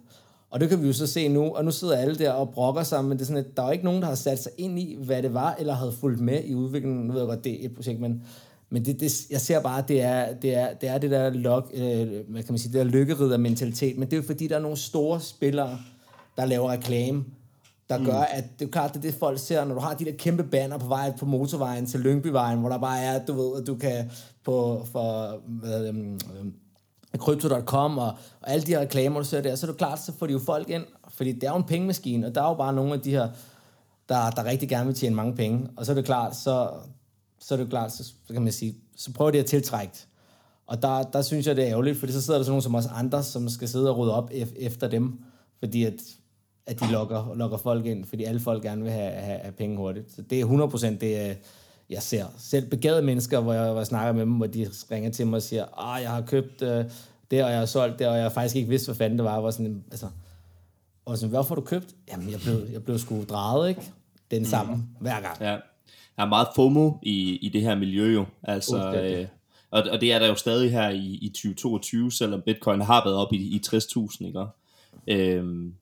Og 0.50 0.60
det 0.60 0.68
kan 0.68 0.82
vi 0.82 0.86
jo 0.86 0.92
så 0.92 1.06
se 1.06 1.28
nu, 1.28 1.54
og 1.54 1.64
nu 1.64 1.70
sidder 1.70 1.96
alle 1.96 2.18
der 2.18 2.32
og 2.32 2.50
brokker 2.50 2.82
sammen, 2.82 3.08
men 3.08 3.18
det 3.18 3.24
er 3.24 3.26
sådan, 3.26 3.44
at 3.44 3.56
der 3.56 3.62
er 3.62 3.72
ikke 3.72 3.84
nogen, 3.84 4.02
der 4.02 4.08
har 4.08 4.14
sat 4.14 4.42
sig 4.42 4.52
ind 4.58 4.78
i, 4.78 4.96
hvad 5.04 5.22
det 5.22 5.34
var, 5.34 5.54
eller 5.58 5.74
havde 5.74 5.92
fulgt 5.92 6.20
med 6.20 6.44
i 6.44 6.54
udviklingen. 6.54 7.06
Nu 7.06 7.12
ved 7.12 7.20
jeg 7.20 7.28
godt, 7.28 7.44
det 7.44 7.52
er 7.52 7.68
et 7.68 7.74
projekt, 7.74 8.00
men, 8.00 8.22
men 8.70 8.84
det, 8.84 9.00
det, 9.00 9.30
jeg 9.30 9.40
ser 9.40 9.60
bare, 9.60 9.78
at 9.78 9.88
det 9.88 10.00
er 10.02 10.34
det, 10.34 10.54
er, 10.54 10.74
det, 10.74 10.88
er 10.88 10.98
det 10.98 11.10
der, 11.10 11.30
log, 11.30 11.70
øh, 11.74 12.08
hvad 12.28 12.42
kan 12.42 12.52
man 12.52 12.58
sige, 12.58 12.72
det 12.72 12.78
der 12.78 12.92
lykkerider 12.92 13.36
mentalitet, 13.36 13.98
men 13.98 14.10
det 14.10 14.12
er 14.12 14.16
jo 14.16 14.26
fordi, 14.26 14.46
der 14.46 14.56
er 14.56 14.60
nogle 14.60 14.76
store 14.76 15.20
spillere, 15.20 15.78
der 16.36 16.44
laver 16.44 16.70
reklame, 16.70 17.24
der 17.88 17.98
mm. 17.98 18.04
gør, 18.04 18.18
at 18.18 18.44
det 18.58 18.66
er 18.66 18.70
klart, 18.70 18.90
det 18.90 18.96
er 18.96 19.02
det, 19.02 19.14
folk 19.14 19.38
ser, 19.38 19.64
når 19.64 19.74
du 19.74 19.80
har 19.80 19.94
de 19.94 20.04
der 20.04 20.12
kæmpe 20.12 20.44
banner 20.44 20.78
på 20.78 20.86
vej 20.86 21.16
på 21.16 21.26
motorvejen 21.26 21.86
til 21.86 22.00
Lyngbyvejen, 22.00 22.58
hvor 22.58 22.68
der 22.68 22.78
bare 22.78 23.00
er, 23.00 23.24
du 23.24 23.32
ved, 23.32 23.60
at 23.60 23.66
du 23.66 23.74
kan 23.74 24.10
på, 24.44 24.86
for, 24.92 25.40
hvad, 25.46 25.88
øhm, 25.88 26.20
Crypto.com 27.16 27.98
og, 27.98 28.12
og 28.40 28.50
alle 28.50 28.66
de 28.66 28.72
her 28.72 28.80
reklamer, 28.80 29.18
du 29.18 29.24
ser 29.24 29.40
der, 29.40 29.54
så 29.54 29.66
er 29.66 29.70
det 29.70 29.78
klart, 29.78 30.00
så 30.00 30.12
får 30.18 30.26
de 30.26 30.32
jo 30.32 30.38
folk 30.38 30.70
ind, 30.70 30.84
fordi 31.08 31.32
det 31.32 31.44
er 31.44 31.50
jo 31.50 31.56
en 31.56 31.64
pengemaskine, 31.64 32.26
og 32.26 32.34
der 32.34 32.42
er 32.42 32.48
jo 32.48 32.54
bare 32.54 32.72
nogle 32.72 32.94
af 32.94 33.00
de 33.00 33.10
her, 33.10 33.28
der, 34.08 34.30
der 34.30 34.44
rigtig 34.44 34.68
gerne 34.68 34.86
vil 34.86 34.94
tjene 34.94 35.16
mange 35.16 35.34
penge, 35.34 35.68
og 35.76 35.86
så 35.86 35.92
er 35.92 35.96
det 35.96 36.04
klart, 36.04 36.36
så, 36.36 36.70
så 37.38 37.54
er 37.54 37.58
det 37.58 37.70
klart, 37.70 37.92
så, 37.92 38.04
så 38.04 38.32
kan 38.32 38.42
man 38.42 38.52
sige, 38.52 38.74
så 38.96 39.12
prøver 39.12 39.30
de 39.30 39.38
at 39.38 39.46
tiltrække 39.46 40.06
og 40.66 40.82
der, 40.82 41.02
der 41.02 41.22
synes 41.22 41.46
jeg, 41.46 41.56
det 41.56 41.64
er 41.64 41.70
ærgerligt, 41.70 41.98
fordi 41.98 42.12
så 42.12 42.22
sidder 42.22 42.38
der 42.38 42.44
sådan 42.44 42.50
nogle 42.50 42.62
som 42.62 42.74
os 42.74 42.86
andre, 42.86 43.22
som 43.22 43.48
skal 43.48 43.68
sidde 43.68 43.90
og 43.90 43.98
rydde 43.98 44.14
op 44.14 44.30
efter 44.56 44.88
dem, 44.88 45.18
fordi 45.58 45.84
at, 45.84 45.94
at 46.66 46.80
de 46.80 46.92
lokker, 46.92 47.34
lokker 47.34 47.56
folk 47.56 47.86
ind, 47.86 48.04
fordi 48.04 48.24
alle 48.24 48.40
folk 48.40 48.62
gerne 48.62 48.82
vil 48.82 48.92
have, 48.92 49.12
have, 49.12 49.38
have 49.38 49.52
penge 49.52 49.76
hurtigt. 49.76 50.12
Så 50.12 50.22
det 50.22 50.40
er 50.40 50.46
100% 50.46 50.98
det, 50.98 51.38
jeg 51.90 52.02
ser. 52.02 52.26
Selv 52.38 52.70
begavede 52.70 53.02
mennesker, 53.02 53.40
hvor 53.40 53.52
jeg, 53.52 53.70
hvor 53.70 53.80
jeg 53.80 53.86
snakker 53.86 54.12
med 54.12 54.20
dem, 54.20 54.32
hvor 54.32 54.46
de 54.46 54.70
ringer 54.90 55.10
til 55.10 55.26
mig 55.26 55.36
og 55.36 55.42
siger, 55.42 55.64
ah, 55.78 56.02
jeg 56.02 56.10
har 56.10 56.20
købt 56.20 56.62
øh, 56.62 56.84
det, 57.30 57.44
og 57.44 57.50
jeg 57.50 57.58
har 57.58 57.66
solgt 57.66 57.98
det, 57.98 58.08
og 58.08 58.14
jeg 58.14 58.22
har 58.22 58.30
faktisk 58.30 58.56
ikke 58.56 58.68
vidst, 58.68 58.86
hvad 58.86 58.94
fanden 58.94 59.18
det 59.18 59.24
var. 59.24 59.40
var 59.40 59.50
sådan, 59.50 59.84
altså, 59.90 60.06
og 61.04 61.18
sådan, 61.18 61.30
hvorfor 61.30 61.54
har 61.54 61.60
du 61.60 61.66
købt? 61.66 61.94
Jamen, 62.08 62.30
jeg 62.30 62.40
blev, 62.40 62.66
jeg 62.72 62.84
blev 62.84 62.98
sgu 62.98 63.24
drejet, 63.24 63.68
ikke? 63.68 63.82
Den 64.30 64.42
mm. 64.42 64.48
samme, 64.48 64.74
mm. 64.74 64.82
hver 65.00 65.20
gang. 65.20 65.40
Ja. 65.40 65.56
Der 66.16 66.22
er 66.22 66.28
meget 66.28 66.48
FOMO 66.54 66.92
i, 67.02 67.36
i 67.36 67.48
det 67.48 67.60
her 67.60 67.74
miljø 67.74 68.12
jo. 68.12 68.24
Altså, 68.42 68.92
øh, 68.92 69.26
og, 69.70 69.82
og 69.90 70.00
det 70.00 70.12
er 70.12 70.18
der 70.18 70.26
jo 70.26 70.34
stadig 70.34 70.70
her 70.70 70.88
i, 70.90 71.18
i 71.22 71.28
2022, 71.28 72.12
selvom 72.12 72.42
bitcoin 72.46 72.80
har 72.80 73.04
været 73.04 73.16
op 73.16 73.32
i, 73.32 73.36
i 73.36 73.62
60.000, 73.66 74.26
ikke? 74.26 74.44
Øhm, 75.08 75.74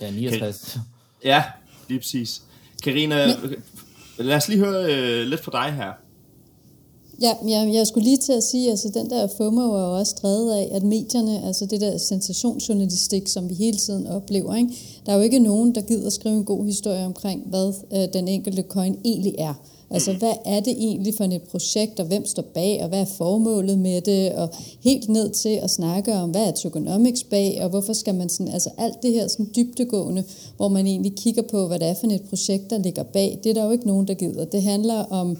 ja, 0.00 0.10
69. 0.10 0.72
Kan, 0.72 0.80
ja, 1.24 1.44
lige 1.88 1.98
præcis. 1.98 2.42
Karina, 2.82 3.26
lad 4.18 4.36
os 4.36 4.48
lige 4.48 4.64
høre 4.64 4.84
øh, 4.94 5.26
lidt 5.26 5.40
fra 5.40 5.64
dig 5.64 5.72
her. 5.72 5.92
Ja, 7.22 7.32
jeg, 7.48 7.74
jeg 7.74 7.86
skulle 7.86 8.04
lige 8.04 8.16
til 8.16 8.32
at 8.32 8.42
sige, 8.42 8.70
altså 8.70 8.90
den 8.94 9.10
der 9.10 9.28
FOMO 9.36 9.60
er 9.60 9.80
jo 9.80 9.98
også 9.98 10.14
drevet 10.22 10.52
af, 10.52 10.68
at 10.72 10.82
medierne, 10.82 11.46
altså 11.46 11.66
det 11.66 11.80
der 11.80 11.98
sensationsjournalistik, 11.98 13.28
som 13.28 13.48
vi 13.48 13.54
hele 13.54 13.78
tiden 13.78 14.06
oplever, 14.06 14.54
ikke? 14.54 15.02
der 15.06 15.12
er 15.12 15.16
jo 15.16 15.22
ikke 15.22 15.38
nogen, 15.38 15.74
der 15.74 15.80
gider 15.80 16.10
skrive 16.10 16.36
en 16.36 16.44
god 16.44 16.66
historie 16.66 17.04
omkring, 17.04 17.42
hvad 17.46 17.72
øh, 17.92 18.12
den 18.12 18.28
enkelte 18.28 18.64
coin 18.68 18.98
egentlig 19.04 19.34
er. 19.38 19.54
Altså, 19.92 20.12
hvad 20.12 20.32
er 20.44 20.60
det 20.60 20.72
egentlig 20.72 21.14
for 21.14 21.24
et 21.24 21.42
projekt, 21.42 22.00
og 22.00 22.06
hvem 22.06 22.26
står 22.26 22.42
bag, 22.54 22.82
og 22.82 22.88
hvad 22.88 23.00
er 23.00 23.04
formålet 23.04 23.78
med 23.78 24.00
det, 24.00 24.32
og 24.32 24.48
helt 24.80 25.08
ned 25.08 25.30
til 25.30 25.58
at 25.62 25.70
snakke 25.70 26.14
om, 26.14 26.30
hvad 26.30 26.42
er 26.42 26.50
tokenomics 26.52 27.24
bag, 27.24 27.58
og 27.62 27.70
hvorfor 27.70 27.92
skal 27.92 28.14
man 28.14 28.28
sådan, 28.28 28.52
altså 28.52 28.70
alt 28.78 29.02
det 29.02 29.12
her 29.12 29.28
sådan 29.28 29.50
dybtegående, 29.56 30.24
hvor 30.56 30.68
man 30.68 30.86
egentlig 30.86 31.12
kigger 31.16 31.42
på, 31.42 31.66
hvad 31.66 31.78
det 31.78 31.88
er 31.88 31.94
for 31.94 32.06
et 32.06 32.22
projekt, 32.28 32.70
der 32.70 32.78
ligger 32.78 33.02
bag, 33.02 33.38
det 33.44 33.50
er 33.50 33.54
der 33.54 33.64
jo 33.64 33.70
ikke 33.70 33.86
nogen, 33.86 34.08
der 34.08 34.14
gider. 34.14 34.44
Det 34.44 34.62
handler 34.62 34.94
om, 34.94 35.36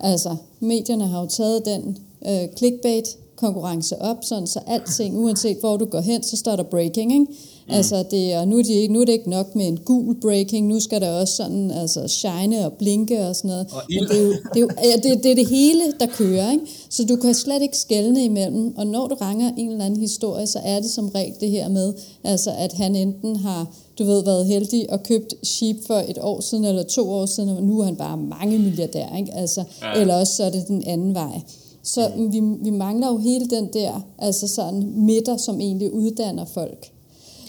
altså, 0.00 0.36
medierne 0.60 1.06
har 1.06 1.20
jo 1.20 1.26
taget 1.26 1.64
den 1.64 1.98
øh, 2.28 2.48
clickbait 2.56 3.18
konkurrence 3.36 4.02
op, 4.02 4.16
sådan 4.22 4.46
så 4.46 4.60
alting, 4.66 5.18
uanset 5.18 5.56
hvor 5.60 5.76
du 5.76 5.84
går 5.84 6.00
hen, 6.00 6.22
så 6.22 6.36
står 6.36 6.56
der 6.56 6.62
breaking, 6.62 7.12
ikke? 7.12 7.26
Mm. 7.68 7.74
Altså 7.74 8.04
det, 8.10 8.36
og 8.36 8.48
nu 8.48 8.58
er, 8.58 8.62
de, 8.62 8.88
nu 8.88 9.00
er 9.00 9.04
det 9.04 9.12
ikke 9.12 9.30
nok 9.30 9.54
med 9.54 9.66
en 9.66 9.76
gul 9.76 10.20
breaking, 10.20 10.66
nu 10.66 10.80
skal 10.80 11.00
der 11.00 11.10
også 11.10 11.36
sådan 11.36 11.70
altså 11.70 12.08
shine 12.08 12.66
og 12.66 12.72
blinke 12.72 13.26
og 13.26 13.36
sådan 13.36 13.48
noget. 13.48 13.66
Og 13.72 13.82
Men 13.88 14.04
det 14.08 14.18
er 14.18 14.22
jo, 14.22 14.32
det, 14.32 14.56
er 14.56 14.60
jo, 14.60 14.68
ja, 14.84 14.96
det, 14.96 15.22
det 15.22 15.30
er 15.30 15.34
det 15.34 15.46
hele, 15.46 15.82
der 16.00 16.06
kører, 16.06 16.52
ikke? 16.52 16.64
Så 16.90 17.04
du 17.04 17.16
kan 17.16 17.34
slet 17.34 17.62
ikke 17.62 17.78
skelne 17.78 18.24
imellem, 18.24 18.76
og 18.76 18.86
når 18.86 19.08
du 19.08 19.14
ranger 19.14 19.50
en 19.56 19.70
eller 19.70 19.84
anden 19.84 20.00
historie, 20.00 20.46
så 20.46 20.58
er 20.64 20.80
det 20.80 20.90
som 20.90 21.08
regel 21.08 21.34
det 21.40 21.50
her 21.50 21.68
med, 21.68 21.92
altså 22.24 22.50
at 22.58 22.72
han 22.72 22.96
enten 22.96 23.36
har 23.36 23.66
du 23.98 24.04
ved, 24.04 24.24
været 24.24 24.46
heldig 24.46 24.92
og 24.92 25.02
købt 25.02 25.34
sheep 25.42 25.76
for 25.86 26.04
et 26.08 26.18
år 26.20 26.40
siden 26.40 26.64
eller 26.64 26.82
to 26.82 27.10
år 27.10 27.26
siden, 27.26 27.48
og 27.48 27.62
nu 27.62 27.80
er 27.80 27.84
han 27.84 27.96
bare 27.96 28.16
mange 28.16 28.58
milliardær, 28.58 29.16
ikke? 29.16 29.34
Altså, 29.34 29.64
ja. 29.82 30.00
Eller 30.00 30.14
også 30.14 30.32
så 30.36 30.44
er 30.44 30.50
det 30.50 30.68
den 30.68 30.84
anden 30.86 31.14
vej. 31.14 31.40
Så 31.82 32.10
mm. 32.16 32.32
vi, 32.32 32.40
vi 32.62 32.70
mangler 32.70 33.08
jo 33.08 33.18
hele 33.18 33.46
den 33.46 33.68
der, 33.72 34.06
altså 34.18 34.48
sådan 34.48 34.92
midter, 34.96 35.36
som 35.36 35.60
egentlig 35.60 35.92
uddanner 35.92 36.44
folk. 36.44 36.90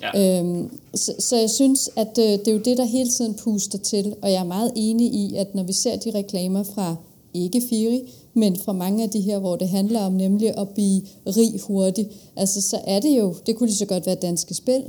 Ja. 0.01 0.39
Øhm, 0.39 0.79
så, 0.95 1.13
så 1.19 1.37
jeg 1.37 1.49
synes, 1.49 1.89
at 1.95 2.17
øh, 2.19 2.23
det 2.23 2.47
er 2.47 2.51
jo 2.51 2.59
det, 2.59 2.77
der 2.77 2.85
hele 2.85 3.09
tiden 3.09 3.33
puster 3.33 3.77
til, 3.77 4.15
og 4.21 4.31
jeg 4.31 4.39
er 4.39 4.45
meget 4.45 4.71
enig 4.75 5.13
i, 5.13 5.35
at 5.35 5.55
når 5.55 5.63
vi 5.63 5.73
ser 5.73 5.95
de 5.95 6.11
reklamer 6.15 6.63
fra 6.63 6.95
ikke 7.33 7.61
Firi, 7.69 8.01
men 8.33 8.55
fra 8.55 8.73
mange 8.73 9.03
af 9.03 9.09
de 9.09 9.21
her, 9.21 9.39
hvor 9.39 9.55
det 9.55 9.69
handler 9.69 10.01
om 10.01 10.11
nemlig 10.11 10.57
at 10.57 10.69
blive 10.69 11.01
rig 11.27 11.61
hurtigt, 11.67 12.09
altså 12.35 12.61
så 12.61 12.79
er 12.87 12.99
det 12.99 13.19
jo, 13.19 13.35
det 13.45 13.55
kunne 13.55 13.67
lige 13.67 13.77
så 13.77 13.85
godt 13.85 14.05
være 14.05 14.15
danske 14.15 14.53
spil. 14.53 14.83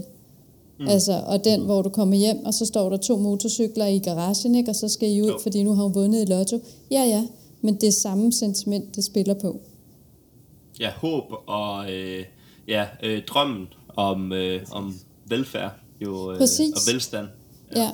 Mm. 0.78 0.88
Altså, 0.88 1.22
og 1.26 1.44
den, 1.44 1.60
hvor 1.60 1.82
du 1.82 1.88
kommer 1.88 2.16
hjem, 2.16 2.44
og 2.44 2.54
så 2.54 2.66
står 2.66 2.90
der 2.90 2.96
to 2.96 3.16
motorcykler 3.16 3.86
i 3.86 3.98
garagen, 3.98 4.54
ikke? 4.54 4.70
og 4.70 4.76
så 4.76 4.88
skal 4.88 5.10
I 5.10 5.22
ud, 5.22 5.28
jo. 5.28 5.38
fordi 5.42 5.62
nu 5.62 5.74
har 5.74 5.82
hun 5.82 5.94
vundet 5.94 6.22
i 6.22 6.24
lotto. 6.24 6.60
Ja, 6.90 7.02
ja, 7.02 7.26
men 7.60 7.74
det 7.74 7.86
er 7.86 7.92
samme 7.92 8.32
sentiment, 8.32 8.96
det 8.96 9.04
spiller 9.04 9.34
på. 9.34 9.60
Ja, 10.80 10.90
håb 10.90 11.24
og 11.46 11.92
øh, 11.92 12.24
ja, 12.68 12.86
øh, 13.02 13.22
drømmen 13.26 13.66
om, 13.98 14.32
øh, 14.32 14.60
om 14.70 14.94
velfærd 15.26 15.70
jo, 16.00 16.32
øh, 16.32 16.40
og 16.76 16.82
velstand. 16.92 17.26
Ja. 17.76 17.82
ja. 17.82 17.90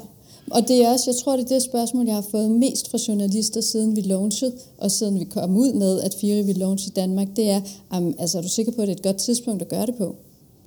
Og 0.51 0.69
det 0.69 0.85
er 0.85 0.93
også, 0.93 1.11
jeg 1.11 1.17
tror, 1.17 1.37
det 1.37 1.45
er 1.45 1.49
det 1.49 1.63
spørgsmål, 1.63 2.07
jeg 2.07 2.15
har 2.15 2.25
fået 2.31 2.51
mest 2.51 2.91
fra 2.91 2.99
journalister, 3.09 3.61
siden 3.61 3.97
vi 3.97 4.01
launchede, 4.01 4.53
og 4.79 4.91
siden 4.91 5.21
vi 5.21 5.25
kom 5.25 5.57
ud 5.57 5.73
med, 5.73 6.01
at 6.01 6.17
Firi 6.21 6.43
vil 6.43 6.57
launch 6.57 6.87
i 6.87 6.91
Danmark, 6.91 7.29
det 7.37 7.51
er, 7.51 7.61
um, 7.97 8.15
altså 8.19 8.39
er 8.39 8.43
du 8.43 8.49
sikker 8.49 8.73
på, 8.73 8.83
at 8.83 8.89
det 8.89 8.95
er 8.95 8.97
et 8.97 9.03
godt 9.03 9.17
tidspunkt 9.17 9.63
at 9.63 9.69
gøre 9.69 9.87
det 9.87 9.95
på? 9.95 10.17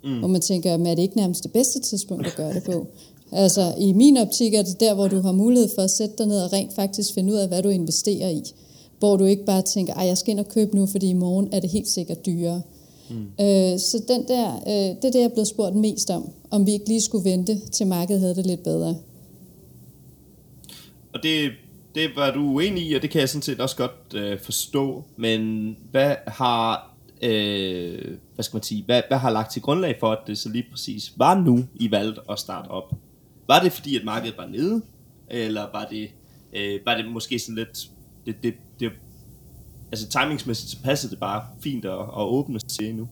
Mm. 0.04 0.24
Og 0.24 0.30
man 0.30 0.42
tænker, 0.42 0.72
er 0.72 0.96
det 0.96 1.00
ikke 1.00 1.18
nærmest 1.18 1.44
det 1.44 1.52
bedste 1.52 1.80
tidspunkt 1.80 2.28
at 2.28 2.36
gøre 2.36 2.54
det 2.54 2.64
på? 2.64 2.88
Altså 3.32 3.74
i 3.80 3.94
min 3.94 4.18
optik 4.18 4.54
er 4.54 4.62
det 4.62 4.80
der, 4.80 4.94
hvor 4.94 5.08
du 5.08 5.22
har 5.22 5.32
mulighed 5.32 5.70
for 5.76 5.82
at 5.82 5.92
sætte 5.92 6.16
dig 6.18 6.28
ned 6.28 6.42
og 6.42 6.54
rent 6.54 6.74
faktisk 6.74 7.14
finde 7.14 7.34
ud 7.34 7.38
af, 7.38 7.48
hvad 7.48 7.64
du 7.64 7.70
investerer 7.70 8.30
i. 8.30 8.44
Hvor 9.00 9.18
du 9.18 9.26
ikke 9.26 9.46
bare 9.46 9.62
tænker, 9.62 9.94
at 9.94 10.08
jeg 10.08 10.18
skal 10.18 10.32
ind 10.32 10.40
og 10.40 10.48
købe 10.48 10.76
nu, 10.76 10.86
fordi 10.86 11.10
i 11.10 11.14
morgen 11.14 11.50
er 11.52 11.60
det 11.60 11.70
helt 11.70 11.88
sikkert 11.88 12.26
dyrere. 12.26 12.56
Mm. 12.58 12.77
Øh, 13.16 13.80
så 13.80 14.03
den 14.08 14.28
der, 14.28 14.55
øh, 14.55 14.95
det 14.95 15.05
er 15.05 15.12
det, 15.12 15.16
jeg 15.16 15.24
er 15.24 15.30
blevet 15.30 15.47
spurgt 15.47 15.76
mest 15.76 16.10
om, 16.10 16.30
om 16.51 16.66
vi 16.66 16.72
ikke 16.72 16.88
lige 16.88 17.01
skulle 17.01 17.30
vente, 17.30 17.60
til 17.72 17.88
markedet 17.88 18.22
havde 18.22 18.36
det 18.36 18.45
lidt 18.45 18.64
bedre. 18.64 18.95
Og 21.14 21.24
det, 21.24 21.51
det 21.95 22.10
var 22.16 22.32
du 22.32 22.39
uenig 22.39 22.88
i, 22.89 22.93
og 22.93 23.01
det 23.01 23.10
kan 23.10 23.22
jeg 23.22 23.30
sådan 23.30 23.41
set 23.41 23.60
også 23.60 23.76
godt 23.76 24.14
øh, 24.16 24.39
forstå, 24.39 25.03
men 25.16 25.78
hvad 25.91 26.16
har, 26.28 26.95
øh, 27.22 28.18
hvad 28.36 28.43
skal 28.43 28.55
man 28.55 28.64
sige, 28.64 28.84
hvad, 28.84 29.01
hvad 29.08 29.18
har 29.18 29.30
lagt 29.30 29.51
til 29.51 29.62
grundlag 29.62 29.97
for, 29.99 30.12
at 30.12 30.20
det 30.28 30.38
så 30.38 30.49
lige 30.49 30.66
præcis 30.72 31.14
var 31.16 31.39
nu, 31.39 31.66
I 31.76 31.91
valgte 31.91 32.22
at 32.30 32.39
starte 32.39 32.68
op? 32.68 32.93
Var 33.47 33.60
det 33.60 33.72
fordi, 33.72 33.95
at 33.95 34.05
markedet 34.05 34.38
var 34.38 34.47
nede, 34.47 34.82
eller 35.30 35.62
var 35.62 35.88
det, 35.91 36.10
øh, 36.53 36.80
var 36.86 36.97
det 36.97 37.12
måske 37.12 37.39
sådan 37.39 37.55
lidt, 37.55 37.89
det, 38.26 38.36
det 38.43 38.53
altså 39.92 40.08
timingsmæssigt, 40.08 40.72
så 40.72 40.78
passede 40.84 41.12
det 41.12 41.20
bare 41.20 41.42
fint 41.60 41.86
at, 41.86 42.00
at 42.00 42.24
åbne 42.24 42.60
til 42.60 42.96
nu. 42.96 43.08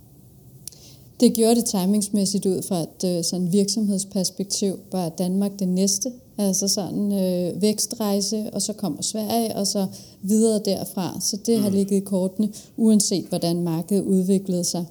Det 1.19 1.33
gjorde 1.33 1.55
det 1.55 1.65
timingsmæssigt 1.65 2.45
ud 2.45 2.61
fra 2.67 2.79
et 2.79 3.17
øh, 3.17 3.23
sådan 3.23 3.51
virksomhedsperspektiv. 3.51 4.79
Var 4.91 5.09
Danmark 5.09 5.51
det 5.59 5.67
næste? 5.67 6.11
Altså 6.37 6.67
sådan 6.67 7.11
øh, 7.11 7.61
vækstrejse, 7.61 8.49
og 8.53 8.61
så 8.61 8.73
kommer 8.73 9.01
Sverige, 9.01 9.55
og 9.55 9.67
så 9.67 9.87
videre 10.21 10.61
derfra. 10.65 11.21
Så 11.21 11.37
det 11.45 11.57
mm. 11.57 11.63
har 11.63 11.69
ligget 11.69 11.97
i 11.97 11.99
kortene, 11.99 12.49
uanset 12.77 13.25
hvordan 13.25 13.63
markedet 13.63 14.03
udviklede 14.03 14.63
sig. 14.63 14.85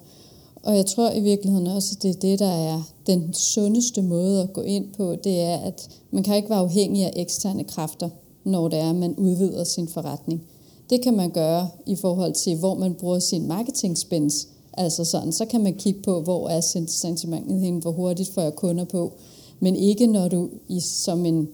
Og 0.63 0.77
jeg 0.77 0.85
tror 0.85 1.11
i 1.11 1.19
virkeligheden 1.19 1.67
også, 1.67 1.95
at 1.97 2.03
det 2.03 2.09
er 2.09 2.19
det, 2.19 2.39
der 2.39 2.51
er 2.51 2.81
den 3.07 3.33
sundeste 3.33 4.01
måde 4.01 4.41
at 4.41 4.53
gå 4.53 4.61
ind 4.61 4.85
på, 4.97 5.15
det 5.23 5.41
er, 5.41 5.57
at 5.57 5.89
man 6.11 6.23
kan 6.23 6.35
ikke 6.35 6.49
være 6.49 6.59
afhængig 6.59 7.05
af 7.05 7.13
eksterne 7.15 7.63
kræfter, 7.63 8.09
når 8.43 8.67
det 8.67 8.79
er, 8.79 8.89
at 8.89 8.95
man 8.95 9.15
udvider 9.15 9.63
sin 9.63 9.87
forretning. 9.87 10.41
Det 10.89 11.01
kan 11.03 11.17
man 11.17 11.31
gøre 11.31 11.69
i 11.87 11.95
forhold 11.95 12.33
til, 12.33 12.57
hvor 12.57 12.75
man 12.75 12.93
bruger 12.93 13.19
sin 13.19 13.47
marketing 13.47 13.97
spends. 13.97 14.47
Altså 14.73 15.05
sådan, 15.05 15.31
så 15.31 15.45
kan 15.45 15.63
man 15.63 15.73
kigge 15.73 16.01
på, 16.01 16.21
hvor 16.21 16.49
er 16.49 16.61
sentimentet 16.87 17.61
henne, 17.61 17.81
hvor 17.81 17.91
hurtigt 17.91 18.33
får 18.33 18.41
jeg 18.41 18.55
kunder 18.55 18.85
på. 18.85 19.13
Men 19.59 19.75
ikke 19.75 20.07
når 20.07 20.27
du 20.27 20.49
i, 20.67 20.79
som 20.79 21.25
en 21.25 21.49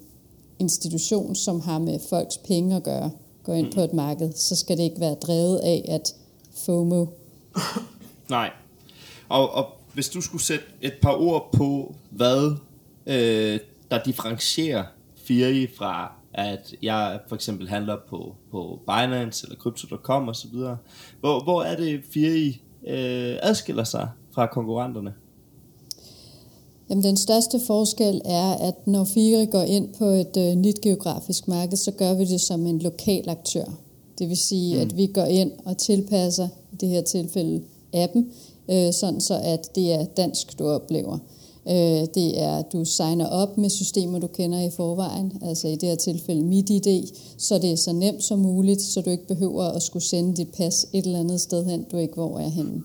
institution, 0.59 1.35
som 1.35 1.61
har 1.61 1.79
med 1.79 1.99
folks 2.09 2.37
penge 2.37 2.75
at 2.75 2.83
gøre, 2.83 3.11
går 3.43 3.53
ind 3.53 3.73
på 3.73 3.81
et 3.81 3.93
marked, 3.93 4.33
så 4.33 4.55
skal 4.55 4.77
det 4.77 4.83
ikke 4.83 4.99
være 4.99 5.13
drevet 5.13 5.57
af, 5.57 5.85
at 5.87 6.15
FOMO. 6.53 7.05
Nej. 8.29 8.49
Og, 9.29 9.51
og 9.51 9.65
hvis 9.93 10.09
du 10.09 10.21
skulle 10.21 10.43
sætte 10.43 10.65
et 10.81 10.93
par 11.01 11.21
ord 11.21 11.49
på, 11.53 11.95
hvad 12.09 12.55
øh, 13.05 13.59
der 13.91 14.03
differentierer 14.03 14.83
Firi 15.15 15.67
fra, 15.77 16.11
at 16.33 16.73
jeg 16.81 17.19
for 17.27 17.35
eksempel 17.35 17.69
handler 17.69 17.97
på, 18.09 18.35
på 18.51 18.79
Binance 18.87 19.45
eller 19.45 19.57
Crypto.com 19.57 20.29
osv., 20.29 20.55
hvor, 21.19 21.43
hvor 21.43 21.63
er 21.63 21.75
det 21.75 22.01
Firi 22.13 22.61
øh, 22.87 23.37
adskiller 23.41 23.83
sig 23.83 24.09
fra 24.31 24.47
konkurrenterne? 24.47 25.13
Jamen, 26.89 27.03
den 27.03 27.17
største 27.17 27.59
forskel 27.67 28.21
er, 28.25 28.51
at 28.67 28.87
når 28.87 29.03
Fire 29.03 29.45
går 29.45 29.61
ind 29.61 29.93
på 29.93 30.05
et 30.05 30.37
øh, 30.37 30.55
nyt 30.55 30.81
geografisk 30.81 31.47
marked, 31.47 31.77
så 31.77 31.91
gør 31.91 32.13
vi 32.13 32.25
det 32.25 32.41
som 32.41 32.65
en 32.65 32.79
lokal 32.79 33.29
aktør. 33.29 33.65
Det 34.19 34.29
vil 34.29 34.37
sige, 34.37 34.75
mm. 34.75 34.81
at 34.81 34.97
vi 34.97 35.05
går 35.07 35.25
ind 35.25 35.51
og 35.65 35.77
tilpasser, 35.77 36.47
i 36.71 36.75
det 36.75 36.89
her 36.89 37.01
tilfælde, 37.01 37.63
appen, 37.93 38.31
øh, 38.71 38.93
sådan 38.93 39.21
så 39.21 39.41
at 39.43 39.75
det 39.75 39.93
er 39.93 40.05
dansk, 40.05 40.59
du 40.59 40.67
oplever. 40.67 41.17
Øh, 41.67 42.07
det 42.15 42.41
er, 42.41 42.57
at 42.57 42.73
du 42.73 42.85
signer 42.85 43.25
op 43.25 43.57
med 43.57 43.69
systemer, 43.69 44.19
du 44.19 44.27
kender 44.27 44.61
i 44.61 44.69
forvejen, 44.69 45.33
altså 45.41 45.67
i 45.67 45.75
det 45.75 45.89
her 45.89 45.95
tilfælde 45.95 46.41
MitID, 46.41 47.07
så 47.37 47.57
det 47.57 47.71
er 47.71 47.75
så 47.75 47.93
nemt 47.93 48.23
som 48.23 48.39
muligt, 48.39 48.81
så 48.81 49.01
du 49.01 49.09
ikke 49.09 49.27
behøver 49.27 49.63
at 49.63 49.83
skulle 49.83 50.03
sende 50.03 50.37
dit 50.37 50.47
pas 50.47 50.85
et 50.93 51.05
eller 51.05 51.19
andet 51.19 51.41
sted 51.41 51.65
hen, 51.65 51.85
du 51.91 51.97
ikke 51.97 52.13
hvor 52.13 52.39
er 52.39 52.49
henne. 52.49 52.83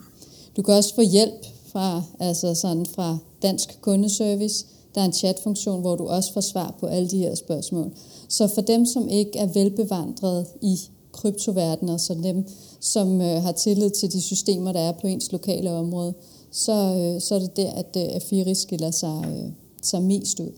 Du 0.57 0.63
kan 0.63 0.75
også 0.75 0.95
få 0.95 1.03
hjælp 1.03 1.47
fra, 1.67 2.03
altså 2.21 2.55
sådan 2.55 2.87
fra 2.87 3.19
Dansk 3.43 3.79
Kundeservice. 3.81 4.67
Der 4.95 5.01
er 5.01 5.05
en 5.05 5.13
chatfunktion, 5.13 5.81
hvor 5.81 5.97
du 5.97 6.07
også 6.07 6.33
får 6.33 6.41
svar 6.41 6.75
på 6.81 6.87
alle 6.87 7.09
de 7.09 7.19
her 7.19 7.35
spørgsmål. 7.35 7.93
Så 8.29 8.47
for 8.47 8.61
dem, 8.61 8.87
som 8.87 9.09
ikke 9.09 9.39
er 9.39 9.47
velbevandret 9.47 10.47
i 10.63 10.81
kryptoverdenen, 11.13 11.99
så 11.99 12.15
dem, 12.15 12.49
som 12.81 13.21
øh, 13.21 13.43
har 13.43 13.53
tillid 13.53 13.91
til 13.91 14.13
de 14.13 14.23
systemer, 14.23 14.73
der 14.73 14.81
er 14.81 14.93
på 14.93 15.07
ens 15.07 15.33
lokale 15.33 15.71
område, 15.71 16.15
så, 16.57 16.73
øh, 16.73 17.21
så 17.21 17.35
er 17.35 17.39
det 17.39 17.57
der, 17.57 17.73
at 17.73 17.97
øh, 17.97 18.15
Afiri 18.15 18.55
skiller 18.55 18.91
sig, 18.91 19.25
øh, 19.27 19.53
sig 19.83 20.03
mest 20.03 20.41
ud. 20.41 20.53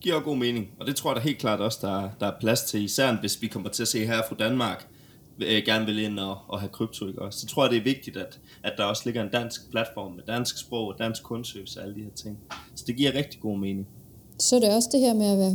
Giver 0.00 0.20
god 0.20 0.36
mening, 0.36 0.66
og 0.80 0.86
det 0.86 0.96
tror 0.96 1.10
jeg 1.10 1.16
da 1.16 1.20
helt 1.20 1.38
klart 1.38 1.60
også, 1.60 1.78
der, 1.82 2.08
der 2.20 2.26
er 2.26 2.32
plads 2.40 2.62
til, 2.62 2.84
især 2.84 3.16
hvis 3.20 3.42
vi 3.42 3.46
kommer 3.46 3.70
til 3.70 3.82
at 3.82 3.88
se 3.88 4.06
her 4.06 4.22
fra 4.28 4.36
Danmark, 4.38 4.88
øh, 5.38 5.62
gerne 5.66 5.86
vil 5.86 5.98
ind 5.98 6.18
og, 6.18 6.36
og 6.48 6.60
have 6.60 6.68
krypto, 6.68 7.06
ikke 7.06 7.22
også? 7.22 7.40
Så 7.40 7.46
tror 7.46 7.64
jeg, 7.64 7.70
det 7.70 7.78
er 7.78 7.84
vigtigt, 7.84 8.16
at, 8.16 8.40
at 8.62 8.72
der 8.76 8.84
også 8.84 9.02
ligger 9.04 9.22
en 9.22 9.30
dansk 9.30 9.70
platform 9.70 10.12
med 10.12 10.22
dansk 10.26 10.58
sprog, 10.58 10.94
dansk 10.98 11.22
kundeservice 11.22 11.80
og 11.80 11.84
alle 11.84 11.94
de 11.94 12.00
her 12.00 12.14
ting. 12.14 12.38
Så 12.74 12.84
det 12.86 12.96
giver 12.96 13.14
rigtig 13.14 13.40
god 13.40 13.58
mening. 13.58 13.86
Så 14.38 14.56
er 14.56 14.60
det 14.60 14.74
også 14.74 14.88
det 14.92 15.00
her 15.00 15.14
med 15.14 15.26
at 15.26 15.38
være 15.38 15.50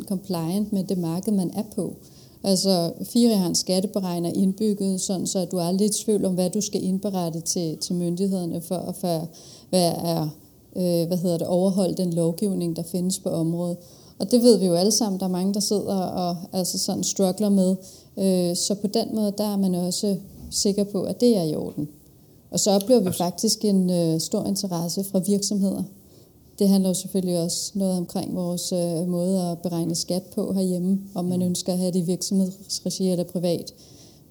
100% 0.00 0.08
compliant 0.08 0.72
med 0.72 0.84
det 0.84 0.98
marked, 0.98 1.32
man 1.32 1.50
er 1.50 1.64
på. 1.76 1.96
Altså, 2.44 2.92
Fire 3.04 3.36
har 3.36 3.46
en 3.46 3.54
skatteberegner 3.54 4.32
indbygget, 4.34 5.00
sådan 5.00 5.26
så 5.26 5.44
du 5.44 5.56
er 5.56 5.72
lidt 5.72 5.96
i 5.96 6.04
tvivl 6.04 6.24
om, 6.24 6.34
hvad 6.34 6.50
du 6.50 6.60
skal 6.60 6.84
indberette 6.84 7.40
til, 7.40 7.76
til 7.76 7.94
myndighederne 7.94 8.60
for 8.60 8.76
at 8.76 8.96
for, 8.96 9.28
hvad 9.70 9.92
er, 9.92 10.28
øh, 10.76 11.06
hvad 11.06 11.16
hedder 11.16 11.38
det, 11.38 11.46
overholde 11.46 11.94
den 11.94 12.12
lovgivning, 12.12 12.76
der 12.76 12.82
findes 12.82 13.18
på 13.18 13.28
området. 13.28 13.76
Og 14.18 14.30
det 14.30 14.42
ved 14.42 14.58
vi 14.58 14.66
jo 14.66 14.74
alle 14.74 14.92
sammen, 14.92 15.20
der 15.20 15.26
er 15.26 15.30
mange, 15.30 15.54
der 15.54 15.60
sidder 15.60 15.96
og 15.96 16.36
altså 16.52 16.78
sådan 16.78 17.04
struggler 17.04 17.48
med. 17.48 17.76
Øh, 18.18 18.56
så 18.56 18.74
på 18.74 18.86
den 18.86 19.14
måde, 19.14 19.32
der 19.38 19.52
er 19.52 19.56
man 19.56 19.74
også 19.74 20.16
sikker 20.50 20.84
på, 20.84 21.02
at 21.02 21.20
det 21.20 21.36
er 21.36 21.42
i 21.42 21.54
orden. 21.54 21.88
Og 22.50 22.60
så 22.60 22.70
oplever 22.70 23.00
vi 23.00 23.12
faktisk 23.12 23.64
en 23.64 23.90
øh, 23.90 24.20
stor 24.20 24.44
interesse 24.44 25.04
fra 25.04 25.18
virksomheder. 25.26 25.82
Det 26.58 26.68
handler 26.68 26.90
jo 26.90 26.94
selvfølgelig 26.94 27.38
også 27.38 27.72
noget 27.74 27.98
omkring 27.98 28.36
vores 28.36 28.72
øh, 28.72 29.08
måde 29.08 29.50
at 29.50 29.58
beregne 29.58 29.94
skat 29.94 30.22
på 30.34 30.52
herhjemme, 30.52 31.00
om 31.14 31.24
man 31.24 31.38
mm. 31.38 31.46
ønsker 31.46 31.72
at 31.72 31.78
have 31.78 31.92
det 31.92 31.98
i 31.98 32.06
virksomhedsregi 32.06 33.08
eller 33.08 33.24
privat. 33.24 33.74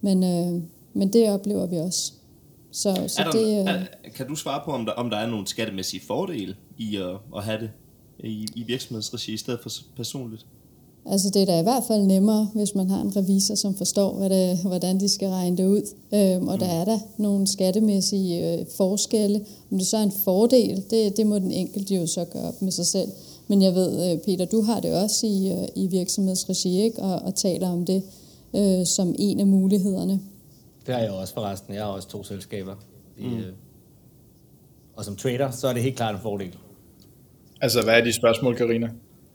Men, 0.02 0.24
øh, 0.24 0.62
men 0.94 1.14
det 1.14 1.30
oplever 1.30 1.66
vi 1.66 1.78
også. 1.78 2.14
Så, 2.72 3.04
så 3.08 3.22
er 3.22 3.26
der, 3.26 3.32
det, 3.32 3.60
øh, 3.60 3.76
er, 3.76 4.10
kan 4.16 4.28
du 4.28 4.36
svare 4.36 4.62
på, 4.66 4.72
om 4.72 4.86
der, 4.86 4.92
om 4.92 5.10
der 5.10 5.18
er 5.18 5.28
nogle 5.28 5.48
skattemæssige 5.48 6.02
fordele 6.08 6.56
i 6.78 6.96
at, 6.96 7.18
at 7.36 7.44
have 7.44 7.62
det 7.62 7.72
i, 8.20 8.48
i 8.56 8.64
virksomhedsregi 8.64 9.34
i 9.34 9.38
stedet 9.38 9.60
for 9.60 9.70
personligt? 9.96 10.46
Altså 11.06 11.30
det 11.30 11.42
er 11.42 11.46
da 11.46 11.60
i 11.60 11.64
hvert 11.64 11.84
fald 11.88 12.02
nemmere, 12.02 12.50
hvis 12.54 12.76
man 12.76 12.90
har 12.90 13.02
en 13.02 13.16
revisor, 13.18 13.56
som 13.56 13.76
forstår, 13.76 14.14
hvad 14.14 14.30
det, 14.30 14.58
hvordan 14.58 15.00
de 15.00 15.10
skal 15.10 15.30
regne 15.30 15.58
det 15.58 15.66
ud. 15.66 15.82
Øhm, 16.14 16.48
og 16.48 16.54
mm. 16.54 16.60
der 16.60 16.68
er 16.68 16.86
der 16.86 17.00
nogle 17.18 17.48
skattemæssige 17.48 18.60
øh, 18.60 18.66
forskelle. 18.78 19.46
Om 19.72 19.78
det 19.78 19.88
så 19.88 19.98
er 19.98 20.04
en 20.04 20.12
fordel, 20.12 20.84
det, 20.90 21.18
det 21.18 21.28
må 21.28 21.40
den 21.40 21.52
enkelte 21.52 21.96
jo 21.96 22.08
så 22.08 22.26
gøre 22.26 22.44
op 22.44 22.62
med 22.62 22.72
sig 22.72 22.86
selv. 22.86 23.10
Men 23.48 23.62
jeg 23.62 23.76
ved, 23.76 24.12
øh, 24.12 24.18
Peter, 24.20 24.46
du 24.46 24.62
har 24.62 24.80
det 24.80 24.94
også 25.04 25.28
i, 25.28 25.52
øh, 25.52 25.68
i 25.76 25.88
virksomhedsregi, 25.88 26.82
ikke? 26.82 27.02
Og, 27.02 27.16
og 27.16 27.36
taler 27.36 27.70
om 27.70 27.86
det 27.86 28.04
øh, 28.56 28.86
som 28.86 29.16
en 29.20 29.40
af 29.40 29.48
mulighederne. 29.48 30.20
Det 30.86 30.96
har 30.96 31.02
jeg 31.02 31.12
også 31.12 31.34
forresten. 31.34 31.74
Jeg 31.74 31.84
har 31.84 31.92
også 31.92 32.08
to 32.08 32.24
selskaber. 32.24 32.76
I, 33.18 33.28
mm. 33.28 33.38
øh, 33.38 33.54
og 34.96 35.06
som 35.06 35.16
trader, 35.16 35.52
så 35.52 35.68
er 35.68 35.74
det 35.74 35.82
helt 35.82 35.96
klart 35.96 36.16
en 36.16 36.22
fordel. 36.22 36.56
Altså, 37.62 37.84
hvad 37.84 37.94
er 37.94 38.04
de 38.04 38.14
spørgsmål, 38.14 38.56
Karina? 38.56 38.90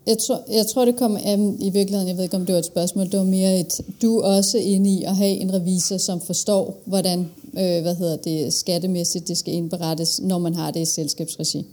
Jeg 0.09 0.17
tror, 0.17 0.39
jeg 0.51 0.65
tror, 0.67 0.85
det 0.85 0.95
kommer 0.95 1.19
um, 1.33 1.57
i 1.59 1.69
virkeligheden, 1.69 2.07
jeg 2.07 2.17
ved 2.17 2.23
ikke, 2.23 2.35
om 2.35 2.45
det 2.45 2.53
var 2.53 2.59
et 2.59 2.65
spørgsmål, 2.65 3.05
det 3.05 3.19
var 3.19 3.25
mere 3.25 3.59
et, 3.59 3.81
du 4.01 4.17
er 4.17 4.37
også 4.37 4.57
inde 4.57 4.89
i 4.89 5.03
at 5.03 5.15
have 5.15 5.35
en 5.43 5.53
revisor, 5.53 5.97
som 5.97 6.21
forstår, 6.21 6.81
hvordan, 6.85 7.19
øh, 7.61 7.81
hvad 7.81 7.95
hedder 7.95 8.17
det, 8.17 8.53
skattemæssigt 8.53 9.27
det 9.27 9.37
skal 9.37 9.53
indberettes, 9.53 10.21
når 10.21 10.37
man 10.37 10.55
har 10.55 10.71
det 10.71 10.79
i 10.79 10.85
selskabsregi. 10.85 11.65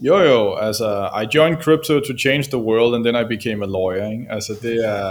Jo 0.00 0.18
jo, 0.18 0.56
altså, 0.56 1.08
I 1.22 1.36
joined 1.36 1.58
crypto 1.62 2.00
to 2.00 2.18
change 2.18 2.44
the 2.44 2.62
world, 2.68 2.94
and 2.94 3.04
then 3.04 3.16
I 3.24 3.36
became 3.36 3.64
a 3.64 3.68
lawyer, 3.76 4.10
ikke? 4.12 4.26
Altså, 4.30 4.52
det 4.62 4.76
er, 4.84 5.06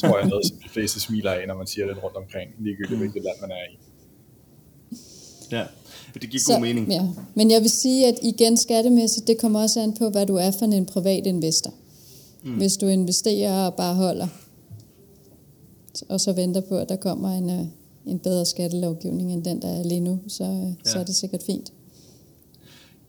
tror 0.00 0.18
jeg, 0.18 0.28
noget, 0.28 0.46
som 0.46 0.56
de 0.64 0.68
fleste 0.68 1.00
smiler 1.00 1.30
af, 1.30 1.46
når 1.48 1.54
man 1.54 1.66
siger 1.66 1.86
det 1.86 1.96
rundt 2.04 2.16
omkring, 2.16 2.50
ligegyldigt 2.58 2.98
hvilket 2.98 3.22
land 3.22 3.36
man 3.40 3.50
er 3.50 3.64
i. 3.72 3.74
Ja, 5.52 5.64
det 6.14 6.30
giver 6.30 6.40
så, 6.40 6.52
god 6.52 6.60
mening. 6.60 6.92
Ja. 6.92 7.02
Men 7.34 7.50
jeg 7.50 7.60
vil 7.60 7.70
sige, 7.70 8.06
at 8.06 8.14
igen 8.22 8.56
skattemæssigt, 8.56 9.26
det 9.26 9.38
kommer 9.38 9.62
også 9.62 9.80
an 9.80 9.94
på, 9.98 10.10
hvad 10.10 10.26
du 10.26 10.36
er 10.36 10.50
for 10.58 10.64
en 10.64 10.86
privat 10.86 11.26
investor. 11.26 11.72
Mm. 12.46 12.56
Hvis 12.56 12.76
du 12.76 12.86
investerer 12.86 13.66
og 13.66 13.74
bare 13.74 13.94
holder, 13.94 14.28
og 16.08 16.20
så 16.20 16.32
venter 16.32 16.60
på, 16.60 16.78
at 16.78 16.88
der 16.88 16.96
kommer 16.96 17.28
en, 17.28 17.50
øh, 17.50 17.66
en 18.06 18.18
bedre 18.18 18.46
skattelovgivning 18.46 19.32
end 19.32 19.44
den, 19.44 19.62
der 19.62 19.68
er 19.68 19.82
lige 19.82 20.00
nu, 20.00 20.22
så, 20.28 20.44
øh, 20.44 20.50
ja. 20.50 20.90
så 20.90 20.98
er 20.98 21.04
det 21.04 21.14
sikkert 21.14 21.42
fint. 21.46 21.72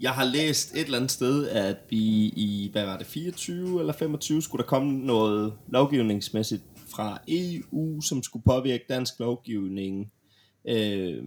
Jeg 0.01 0.11
har 0.11 0.25
læst 0.25 0.73
et 0.73 0.81
eller 0.81 0.97
andet 0.97 1.11
sted, 1.11 1.47
at 1.47 1.77
vi 1.89 1.97
i, 2.25 2.69
hvad 2.71 2.85
var 2.85 2.97
det, 2.97 3.07
24 3.07 3.79
eller 3.79 3.93
25, 3.93 4.41
skulle 4.41 4.63
der 4.63 4.67
komme 4.67 5.05
noget 5.05 5.53
lovgivningsmæssigt 5.67 6.63
fra 6.87 7.21
EU, 7.27 8.01
som 8.01 8.23
skulle 8.23 8.43
påvirke 8.43 8.83
dansk 8.89 9.19
lovgivning. 9.19 10.11
Øh, 10.67 11.23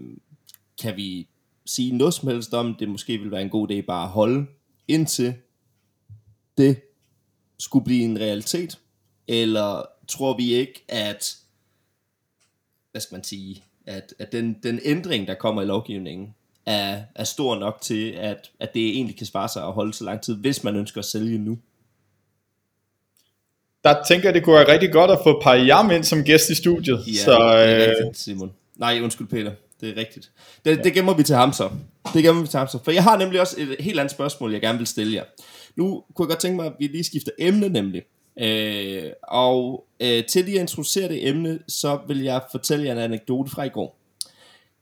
kan 0.82 0.96
vi 0.96 1.28
sige 1.66 1.96
noget 1.96 2.14
som 2.14 2.28
helst 2.28 2.54
om, 2.54 2.74
det 2.78 2.88
måske 2.88 3.18
vil 3.18 3.30
være 3.30 3.42
en 3.42 3.50
god 3.50 3.70
idé 3.70 3.80
bare 3.80 4.04
at 4.04 4.08
holde 4.08 4.46
indtil 4.88 5.34
det 6.58 6.80
skulle 7.60 7.84
blive 7.84 8.04
en 8.04 8.20
realitet? 8.20 8.78
Eller 9.28 9.82
tror 10.08 10.36
vi 10.36 10.54
ikke, 10.54 10.84
at, 10.88 11.36
hvad 12.90 13.00
skal 13.00 13.14
man 13.14 13.24
sige, 13.24 13.64
at, 13.86 14.14
at 14.18 14.32
den, 14.32 14.56
den 14.62 14.80
ændring, 14.84 15.28
der 15.28 15.34
kommer 15.34 15.62
i 15.62 15.64
lovgivningen, 15.64 16.34
er, 16.66 17.02
er 17.14 17.24
stor 17.24 17.58
nok 17.58 17.78
til, 17.82 18.10
at, 18.10 18.50
at 18.60 18.74
det 18.74 18.88
egentlig 18.88 19.16
kan 19.16 19.26
spare 19.26 19.48
sig 19.48 19.64
at 19.64 19.72
holde 19.72 19.94
så 19.94 20.04
lang 20.04 20.20
tid, 20.20 20.36
hvis 20.36 20.64
man 20.64 20.76
ønsker 20.76 20.98
at 20.98 21.04
sælge 21.04 21.38
nu? 21.38 21.58
Der 23.84 24.04
tænker 24.08 24.28
jeg, 24.28 24.34
det 24.34 24.44
kunne 24.44 24.54
være 24.54 24.72
rigtig 24.72 24.92
godt 24.92 25.10
at 25.10 25.18
få 25.24 25.40
Pajam 25.42 25.90
ind 25.90 26.04
som 26.04 26.24
gæst 26.24 26.50
i 26.50 26.54
studiet. 26.54 27.04
Ja, 27.06 27.12
så, 27.12 27.30
det 27.30 27.40
er 27.40 27.84
øh... 27.84 27.90
rigtigt, 27.90 28.18
Simon. 28.18 28.52
Nej, 28.76 29.00
undskyld 29.02 29.26
Peter. 29.26 29.52
Det 29.80 29.88
er 29.88 29.96
rigtigt. 29.96 30.30
Det, 30.64 30.76
ja. 30.76 30.82
det 30.82 30.92
gemmer 30.92 31.14
vi 31.14 31.22
til 31.22 31.36
ham 31.36 31.52
så. 31.52 31.70
Det 32.14 32.22
gemmer 32.22 32.42
vi 32.42 32.48
til 32.48 32.58
ham 32.58 32.68
så. 32.68 32.78
For 32.84 32.90
jeg 32.90 33.02
har 33.02 33.18
nemlig 33.18 33.40
også 33.40 33.56
et 33.58 33.76
helt 33.80 34.00
andet 34.00 34.10
spørgsmål, 34.10 34.52
jeg 34.52 34.60
gerne 34.60 34.78
vil 34.78 34.86
stille 34.86 35.14
jer. 35.14 35.24
Nu 35.76 36.04
kunne 36.14 36.24
jeg 36.26 36.28
godt 36.28 36.40
tænke 36.40 36.56
mig, 36.56 36.66
at 36.66 36.72
vi 36.78 36.86
lige 36.86 37.04
skifter 37.04 37.30
emne 37.38 37.68
nemlig. 37.68 38.02
Øh, 38.40 39.10
og 39.22 39.84
øh, 40.00 40.24
til 40.24 40.44
lige 40.44 40.56
at 40.56 40.60
introducere 40.60 41.08
det 41.08 41.28
emne, 41.28 41.58
så 41.68 41.98
vil 42.08 42.22
jeg 42.22 42.42
fortælle 42.50 42.84
jer 42.84 42.92
en 42.92 42.98
anekdote 42.98 43.50
fra 43.50 43.62
i 43.62 43.68
går. 43.68 43.96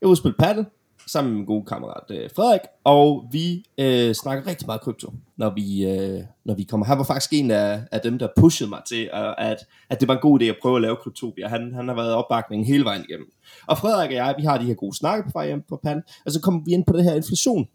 Jeg 0.01 0.09
var 0.09 0.15
spille 0.15 0.35
paddle 0.39 0.65
sammen 1.07 1.31
med 1.31 1.37
min 1.37 1.45
gode 1.45 1.65
kammerat 1.65 2.03
øh, 2.09 2.29
Frederik, 2.35 2.61
og 2.83 3.25
vi 3.31 3.65
øh, 3.77 4.13
snakker 4.13 4.47
rigtig 4.47 4.65
meget 4.65 4.81
krypto, 4.81 5.13
når 5.37 5.49
vi, 5.55 5.85
øh, 5.85 6.23
når 6.45 6.53
vi 6.53 6.63
kommer. 6.63 6.85
Han 6.85 6.97
var 6.97 7.03
faktisk 7.03 7.33
en 7.33 7.51
af, 7.51 7.81
af 7.91 8.01
dem, 8.01 8.19
der 8.19 8.27
pushede 8.37 8.69
mig 8.69 8.81
til, 8.87 9.09
øh, 9.13 9.33
at, 9.37 9.57
at 9.89 9.99
det 9.99 10.07
var 10.07 10.13
en 10.13 10.21
god 10.21 10.41
idé 10.41 10.45
at 10.45 10.55
prøve 10.61 10.75
at 10.75 10.81
lave 10.81 10.95
kryptopia. 10.95 11.47
Han, 11.47 11.73
han 11.73 11.87
har 11.87 11.95
været 11.95 12.13
opbakningen 12.13 12.65
hele 12.65 12.85
vejen 12.85 13.05
igennem. 13.09 13.31
Og 13.67 13.77
Frederik 13.77 14.09
og 14.09 14.15
jeg, 14.15 14.35
vi 14.37 14.43
har 14.43 14.57
de 14.57 14.65
her 14.65 14.73
gode 14.73 14.97
snakke 14.97 15.23
på 15.23 15.31
vej 15.33 15.47
hjem 15.47 15.63
på 15.69 15.79
paddle, 15.83 16.03
og 16.25 16.31
så 16.31 16.41
kommer 16.41 16.61
vi 16.65 16.71
ind 16.71 16.85
på 16.85 16.93
det 16.93 17.03
her 17.03 17.15
inflation. 17.15 17.67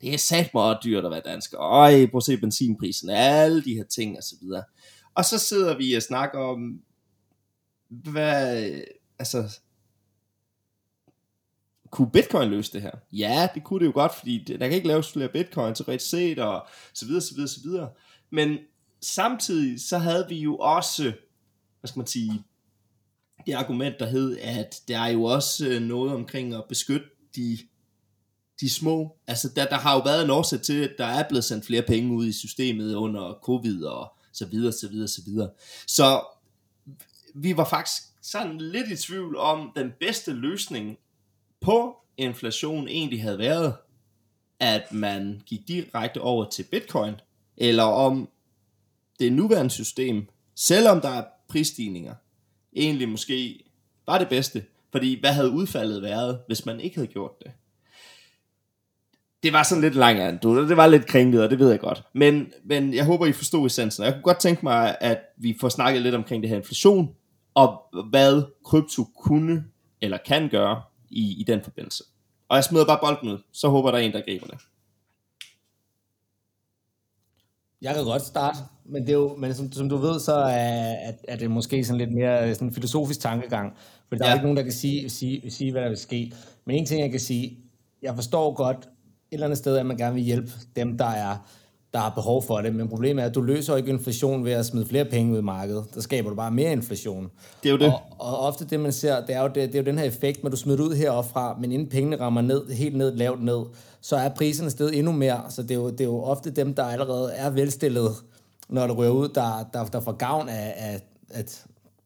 Det 0.00 0.14
er 0.14 0.18
sat 0.18 0.54
meget 0.54 0.78
dyrt 0.84 1.04
at 1.04 1.10
være 1.10 1.22
dansker. 1.24 1.58
Øj, 1.58 2.06
prøv 2.06 2.18
at 2.18 2.22
se 2.22 2.36
benzinprisen, 2.36 3.10
alle 3.10 3.64
de 3.64 3.74
her 3.74 3.84
ting 3.84 4.16
og 4.16 4.22
så 4.22 4.34
videre. 4.40 4.64
Og 5.14 5.24
så 5.24 5.38
sidder 5.38 5.76
vi 5.76 5.94
og 5.94 6.02
snakker 6.02 6.38
om, 6.38 6.80
hvad, 7.88 8.72
altså, 9.18 9.58
kunne 11.90 12.10
bitcoin 12.10 12.48
løse 12.48 12.72
det 12.72 12.82
her? 12.82 12.90
Ja, 13.12 13.48
det 13.54 13.64
kunne 13.64 13.80
det 13.80 13.86
jo 13.86 13.92
godt, 13.94 14.14
fordi 14.14 14.44
der 14.44 14.58
kan 14.58 14.72
ikke 14.72 14.88
laves 14.88 15.12
flere 15.12 15.28
bitcoin 15.28 15.74
til 15.74 15.84
ret 15.84 16.02
set, 16.02 16.38
og 16.38 16.66
så 16.92 17.06
videre, 17.06 17.22
så 17.22 17.34
videre, 17.34 17.48
så 17.48 17.60
videre. 17.64 17.90
Men 18.30 18.58
samtidig 19.00 19.80
så 19.80 19.98
havde 19.98 20.26
vi 20.28 20.36
jo 20.36 20.56
også, 20.56 21.02
hvad 21.80 21.88
skal 21.88 21.98
man 21.98 22.06
sige, 22.06 22.44
det 23.46 23.52
argument, 23.52 23.94
der 23.98 24.06
hed, 24.06 24.38
at 24.38 24.80
der 24.88 24.98
er 24.98 25.08
jo 25.08 25.24
også 25.24 25.78
noget 25.80 26.12
omkring 26.12 26.54
at 26.54 26.64
beskytte 26.68 27.06
de, 27.36 27.58
de 28.60 28.70
små. 28.70 29.16
Altså, 29.26 29.48
der, 29.56 29.66
der 29.66 29.76
har 29.76 29.94
jo 29.94 30.00
været 30.00 30.24
en 30.24 30.30
årsag 30.30 30.60
til, 30.60 30.84
at 30.84 30.94
der 30.98 31.06
er 31.06 31.28
blevet 31.28 31.44
sendt 31.44 31.66
flere 31.66 31.82
penge 31.82 32.14
ud 32.14 32.26
i 32.26 32.32
systemet 32.32 32.94
under 32.94 33.38
covid 33.42 33.84
og 33.84 34.12
så 34.32 34.46
videre, 34.46 34.72
så 34.72 34.88
videre, 34.88 35.08
så 35.08 35.22
videre. 35.26 35.50
Så 35.86 36.24
vi 37.34 37.56
var 37.56 37.64
faktisk 37.64 38.02
sådan 38.22 38.58
lidt 38.58 38.88
i 38.88 38.96
tvivl 38.96 39.36
om, 39.36 39.72
den 39.76 39.92
bedste 40.00 40.32
løsning 40.32 40.98
på 41.60 41.96
inflation 42.16 42.88
egentlig 42.88 43.22
havde 43.22 43.38
været, 43.38 43.74
at 44.60 44.92
man 44.92 45.42
gik 45.46 45.68
direkte 45.68 46.20
over 46.20 46.50
til 46.50 46.62
bitcoin, 46.62 47.14
eller 47.56 47.82
om 47.82 48.28
det 49.20 49.32
nuværende 49.32 49.70
system, 49.70 50.28
selvom 50.54 51.00
der 51.00 51.08
er 51.08 51.24
prisstigninger, 51.48 52.14
egentlig 52.76 53.08
måske 53.08 53.64
var 54.06 54.18
det 54.18 54.28
bedste. 54.28 54.64
Fordi 54.92 55.20
hvad 55.20 55.32
havde 55.32 55.50
udfaldet 55.50 56.02
været, 56.02 56.40
hvis 56.46 56.66
man 56.66 56.80
ikke 56.80 56.96
havde 56.96 57.08
gjort 57.08 57.32
det? 57.42 57.52
Det 59.42 59.52
var 59.52 59.62
sådan 59.62 59.82
lidt 59.82 59.94
langt, 59.94 60.42
det 60.42 60.76
var 60.76 60.86
lidt 60.86 61.06
kringet, 61.06 61.42
og 61.42 61.50
det 61.50 61.58
ved 61.58 61.70
jeg 61.70 61.80
godt. 61.80 62.02
Men, 62.14 62.46
men 62.64 62.94
jeg 62.94 63.04
håber, 63.04 63.26
I 63.26 63.32
forstod 63.32 63.66
essensen. 63.66 64.04
Jeg 64.04 64.12
kunne 64.12 64.22
godt 64.22 64.38
tænke 64.38 64.60
mig, 64.62 64.96
at 65.00 65.20
vi 65.36 65.56
får 65.60 65.68
snakket 65.68 66.02
lidt 66.02 66.14
omkring 66.14 66.42
det 66.42 66.50
her 66.50 66.56
inflation, 66.56 67.08
og 67.54 67.82
hvad 68.10 68.42
krypto 68.64 69.04
kunne 69.04 69.64
eller 70.00 70.18
kan 70.26 70.48
gøre 70.48 70.82
i, 71.10 71.40
i 71.40 71.44
den 71.46 71.62
forbindelse. 71.62 72.04
Og 72.48 72.56
jeg 72.56 72.64
smider 72.64 72.86
bare 72.86 72.98
bolden 73.02 73.28
ud, 73.28 73.38
så 73.52 73.68
håber 73.68 73.90
der 73.90 73.98
er 73.98 74.02
en, 74.02 74.12
der 74.12 74.20
griber 74.20 74.46
det. 74.46 74.58
Jeg 77.82 77.94
kan 77.94 78.04
godt 78.04 78.22
starte, 78.22 78.58
men, 78.84 79.02
det 79.02 79.08
er 79.08 79.14
jo, 79.14 79.36
men 79.36 79.54
som, 79.54 79.72
som 79.72 79.88
du 79.88 79.96
ved, 79.96 80.20
så 80.20 80.34
er, 80.34 81.12
er, 81.28 81.36
det 81.36 81.50
måske 81.50 81.84
sådan 81.84 81.98
lidt 81.98 82.14
mere 82.14 82.54
sådan 82.54 82.68
en 82.68 82.74
filosofisk 82.74 83.20
tankegang. 83.20 83.76
For 84.08 84.16
der 84.16 84.24
ja. 84.24 84.30
er 84.30 84.34
ikke 84.34 84.44
nogen, 84.44 84.56
der 84.56 84.62
kan 84.62 84.72
sige, 84.72 85.10
sige, 85.10 85.50
sige, 85.50 85.72
hvad 85.72 85.82
der 85.82 85.88
vil 85.88 85.98
ske. 85.98 86.32
Men 86.64 86.76
en 86.76 86.86
ting, 86.86 87.00
jeg 87.00 87.10
kan 87.10 87.20
sige, 87.20 87.58
jeg 88.02 88.14
forstår 88.14 88.54
godt 88.54 88.88
eller 89.32 89.46
andet 89.46 89.58
sted, 89.58 89.76
at 89.76 89.86
man 89.86 89.96
gerne 89.96 90.14
vil 90.14 90.24
hjælpe 90.24 90.50
dem, 90.76 90.98
der 90.98 91.08
er 91.10 91.36
der 91.92 91.98
har 91.98 92.10
behov 92.10 92.42
for 92.42 92.60
det. 92.60 92.74
Men 92.74 92.88
problemet 92.88 93.22
er, 93.22 93.26
at 93.28 93.34
du 93.34 93.40
løser 93.40 93.76
ikke 93.76 93.90
inflation 93.90 94.44
ved 94.44 94.52
at 94.52 94.66
smide 94.66 94.86
flere 94.86 95.04
penge 95.04 95.32
ud 95.32 95.38
i 95.38 95.42
markedet. 95.42 95.84
Der 95.94 96.00
skaber 96.00 96.30
du 96.30 96.36
bare 96.36 96.50
mere 96.50 96.72
inflation. 96.72 97.30
Det 97.62 97.68
er 97.68 97.72
jo 97.72 97.78
det. 97.78 97.86
Og, 97.86 98.00
og 98.18 98.38
ofte 98.38 98.64
det, 98.64 98.80
man 98.80 98.92
ser, 98.92 99.26
det 99.26 99.34
er 99.34 99.40
jo, 99.40 99.46
det, 99.46 99.54
det 99.54 99.74
er 99.74 99.78
jo 99.78 99.84
den 99.84 99.98
her 99.98 100.04
effekt, 100.04 100.42
når 100.42 100.50
du 100.50 100.56
smider 100.56 100.84
ud 100.84 100.94
heroppe 100.94 101.30
fra, 101.30 101.56
men 101.60 101.72
inden 101.72 101.88
pengene 101.88 102.20
rammer 102.20 102.40
ned, 102.40 102.70
helt 102.70 102.96
ned, 102.96 103.16
lavt 103.16 103.42
ned, 103.42 103.64
så 104.00 104.16
er 104.16 104.28
priserne 104.28 104.70
sted 104.70 104.90
endnu 104.94 105.12
mere. 105.12 105.42
Så 105.48 105.62
det 105.62 105.70
er, 105.70 105.74
jo, 105.74 105.90
det 105.90 106.00
er 106.00 106.04
jo 106.04 106.22
ofte 106.22 106.50
dem, 106.50 106.74
der 106.74 106.84
allerede 106.84 107.32
er 107.32 107.50
velstillet, 107.50 108.10
når 108.68 108.86
det 108.86 108.96
rører 108.96 109.10
ud, 109.10 109.28
der, 109.28 109.68
der, 109.72 109.84
der 109.84 110.00
får 110.00 110.12
gavn 110.12 110.48
af, 110.48 110.74
af 110.76 111.00
at, 111.30 111.64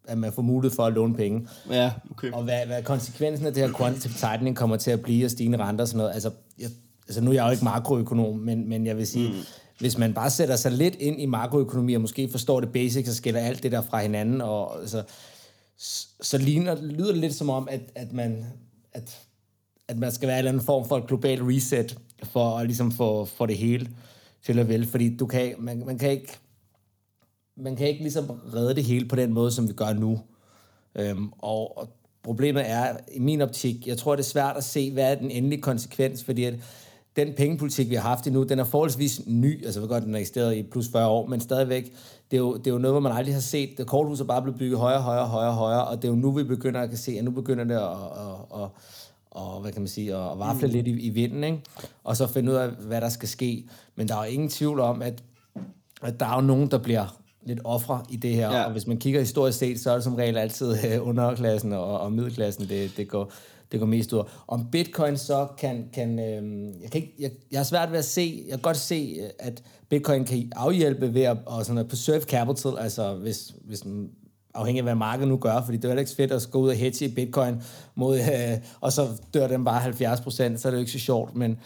at 0.08 0.18
man 0.18 0.32
får 0.32 0.42
mulighed 0.42 0.76
for 0.76 0.82
at 0.82 0.92
låne 0.92 1.14
penge. 1.14 1.48
Ja, 1.70 1.92
okay. 2.10 2.32
Og 2.32 2.42
hvad, 2.42 2.66
hvad 2.66 2.82
konsekvensen 2.82 3.46
af 3.46 3.54
det 3.54 3.62
her 3.62 3.76
quantitative 3.78 4.14
tightening 4.18 4.56
kommer 4.56 4.76
til 4.76 4.90
at 4.90 5.02
blive, 5.02 5.24
og 5.24 5.30
stigende 5.30 5.58
renter 5.58 5.84
og 5.84 5.88
sådan 5.88 5.98
noget. 5.98 6.12
Altså, 6.14 6.30
jeg, 6.58 6.68
altså 7.16 7.24
nu 7.24 7.30
er 7.30 7.34
jeg 7.34 7.46
jo 7.46 7.50
ikke 7.50 7.64
makroøkonom, 7.64 8.36
men, 8.36 8.68
men 8.68 8.86
jeg 8.86 8.96
vil 8.96 9.06
sige, 9.06 9.28
mm 9.28 9.36
hvis 9.82 9.98
man 9.98 10.14
bare 10.14 10.30
sætter 10.30 10.56
sig 10.56 10.72
lidt 10.72 10.94
ind 10.94 11.20
i 11.20 11.26
makroøkonomi 11.26 11.94
og 11.94 12.00
måske 12.00 12.28
forstår 12.28 12.60
det 12.60 12.72
basics 12.72 13.08
og 13.08 13.14
skiller 13.14 13.40
alt 13.40 13.62
det 13.62 13.72
der 13.72 13.82
fra 13.82 14.02
hinanden, 14.02 14.40
og 14.40 14.80
altså, 14.80 15.02
så 16.20 16.38
ligner, 16.38 16.82
lyder 16.82 17.12
det 17.12 17.20
lidt 17.20 17.34
som 17.34 17.50
om, 17.50 17.68
at, 17.70 17.80
at, 17.94 18.12
man, 18.12 18.46
at, 18.92 19.18
at 19.88 19.98
man 19.98 20.12
skal 20.12 20.26
være 20.26 20.36
en 20.36 20.38
eller 20.38 20.50
anden 20.50 20.64
form 20.64 20.88
for 20.88 20.98
et 20.98 21.06
global 21.06 21.42
reset 21.42 21.98
for 22.22 22.58
at 22.58 22.66
ligesom 22.66 22.92
få, 22.92 23.24
få 23.24 23.46
det 23.46 23.56
hele 23.56 23.90
til 24.44 24.58
at 24.58 24.68
vælge, 24.68 24.86
fordi 24.86 25.16
du 25.16 25.26
kan, 25.26 25.54
man, 25.58 25.82
man 25.86 25.98
kan 25.98 26.10
ikke 26.10 26.38
man 27.56 27.76
kan 27.76 27.88
ikke 27.88 28.02
ligesom 28.02 28.30
redde 28.54 28.74
det 28.74 28.84
hele 28.84 29.08
på 29.08 29.16
den 29.16 29.32
måde, 29.32 29.50
som 29.50 29.68
vi 29.68 29.72
gør 29.72 29.92
nu. 29.92 30.20
Øhm, 30.94 31.32
og, 31.38 31.78
og 31.78 31.88
problemet 32.22 32.70
er, 32.70 32.96
i 33.12 33.18
min 33.18 33.40
optik, 33.40 33.86
jeg 33.86 33.98
tror, 33.98 34.16
det 34.16 34.22
er 34.22 34.28
svært 34.28 34.56
at 34.56 34.64
se, 34.64 34.92
hvad 34.92 35.10
er 35.10 35.14
den 35.14 35.30
endelige 35.30 35.62
konsekvens, 35.62 36.24
fordi 36.24 36.44
at 36.44 36.54
den 37.16 37.32
pengepolitik, 37.36 37.90
vi 37.90 37.94
har 37.94 38.02
haft 38.02 38.26
endnu, 38.26 38.42
den 38.42 38.58
er 38.58 38.64
forholdsvis 38.64 39.20
ny. 39.26 39.64
Altså, 39.64 39.80
jeg 39.80 39.82
ved 39.82 39.88
godt, 39.88 40.04
den 40.04 40.14
er 40.14 40.18
eksisteret 40.18 40.56
i 40.56 40.62
plus 40.62 40.88
40 40.92 41.08
år, 41.08 41.26
men 41.26 41.40
stadigvæk, 41.40 41.84
det 42.30 42.36
er 42.36 42.40
jo, 42.40 42.56
det 42.56 42.66
er 42.66 42.70
jo 42.70 42.78
noget, 42.78 42.92
hvor 42.92 43.00
man 43.00 43.12
aldrig 43.12 43.34
har 43.34 43.40
set. 43.40 43.78
Det 43.78 43.86
korthus 43.86 44.20
er 44.20 44.24
bare 44.24 44.42
blevet 44.42 44.58
bygget 44.58 44.78
højere, 44.78 45.00
højere, 45.00 45.26
højere, 45.26 45.52
højere, 45.52 45.84
og 45.84 45.96
det 45.96 46.04
er 46.04 46.08
jo 46.08 46.14
nu, 46.14 46.30
vi 46.30 46.44
begynder 46.44 46.80
at 46.80 46.88
kan 46.88 46.98
se, 46.98 47.12
at 47.18 47.24
nu 47.24 47.30
begynder 47.30 47.64
det 47.64 47.74
at, 47.74 47.82
at, 47.82 48.62
at, 48.62 48.68
at 49.36 49.60
hvad 49.60 49.72
kan 49.72 49.82
man 49.82 49.88
sige, 49.88 50.14
at 50.16 50.38
vafle 50.38 50.66
mm. 50.66 50.72
lidt 50.72 50.86
i, 50.86 50.90
i 50.90 51.10
vinden, 51.10 51.44
ikke? 51.44 51.62
og 52.04 52.16
så 52.16 52.26
finde 52.26 52.52
ud 52.52 52.56
af, 52.56 52.68
hvad 52.68 53.00
der 53.00 53.08
skal 53.08 53.28
ske. 53.28 53.68
Men 53.96 54.08
der 54.08 54.16
er 54.16 54.24
jo 54.24 54.30
ingen 54.30 54.48
tvivl 54.48 54.80
om, 54.80 55.02
at, 55.02 55.22
at 56.02 56.20
der 56.20 56.26
er 56.26 56.34
jo 56.34 56.40
nogen, 56.40 56.70
der 56.70 56.78
bliver 56.78 57.18
lidt 57.46 57.60
ofre 57.64 58.04
i 58.10 58.16
det 58.16 58.34
her, 58.34 58.50
ja. 58.50 58.64
og 58.64 58.72
hvis 58.72 58.86
man 58.86 58.96
kigger 58.96 59.20
historisk 59.20 59.58
set, 59.58 59.80
så 59.80 59.90
er 59.90 59.94
det 59.94 60.04
som 60.04 60.14
regel 60.14 60.36
altid 60.36 60.76
underklassen 61.00 61.72
og, 61.72 62.00
og 62.00 62.12
middelklassen, 62.12 62.68
det, 62.68 62.96
det, 62.96 63.08
går, 63.08 63.32
det 63.72 63.80
går 63.80 63.86
mest 63.86 64.12
ud 64.12 64.22
Om 64.48 64.70
bitcoin 64.70 65.16
så 65.16 65.48
kan... 65.58 65.88
kan 65.92 66.18
øh, 66.18 66.64
jeg, 66.82 66.90
kan 66.90 67.00
ikke, 67.02 67.14
jeg, 67.18 67.30
jeg 67.50 67.58
har 67.58 67.64
svært 67.64 67.90
ved 67.90 67.98
at 67.98 68.04
se... 68.04 68.42
Jeg 68.44 68.52
kan 68.52 68.62
godt 68.62 68.76
se, 68.76 69.16
øh, 69.22 69.30
at 69.38 69.62
bitcoin 69.88 70.24
kan 70.24 70.52
afhjælpe 70.56 71.14
ved 71.14 71.22
at, 71.22 71.36
og 71.46 71.66
sådan 71.66 71.78
at 71.78 71.88
preserve 71.88 72.20
capital, 72.20 72.78
altså 72.78 73.14
hvis, 73.14 73.52
hvis 73.64 73.84
afhængig 74.54 74.80
af, 74.80 74.84
hvad 74.84 74.94
markedet 74.94 75.28
nu 75.28 75.36
gør, 75.36 75.62
fordi 75.64 75.76
det 75.76 75.84
er 75.84 75.92
jo 75.92 75.98
ikke 75.98 76.10
fedt 76.16 76.32
at 76.32 76.48
gå 76.50 76.58
ud 76.58 76.68
og 76.68 76.74
hedge 76.74 77.04
i 77.04 77.14
bitcoin, 77.14 77.62
mod, 77.94 78.18
øh, 78.18 78.58
og 78.80 78.92
så 78.92 79.08
dør 79.34 79.48
den 79.48 79.64
bare 79.64 79.80
70 79.80 80.20
procent, 80.20 80.60
så 80.60 80.68
er 80.68 80.70
det 80.70 80.76
jo 80.76 80.80
ikke 80.80 80.92
så 80.92 80.98
sjovt, 80.98 81.36
men, 81.36 81.58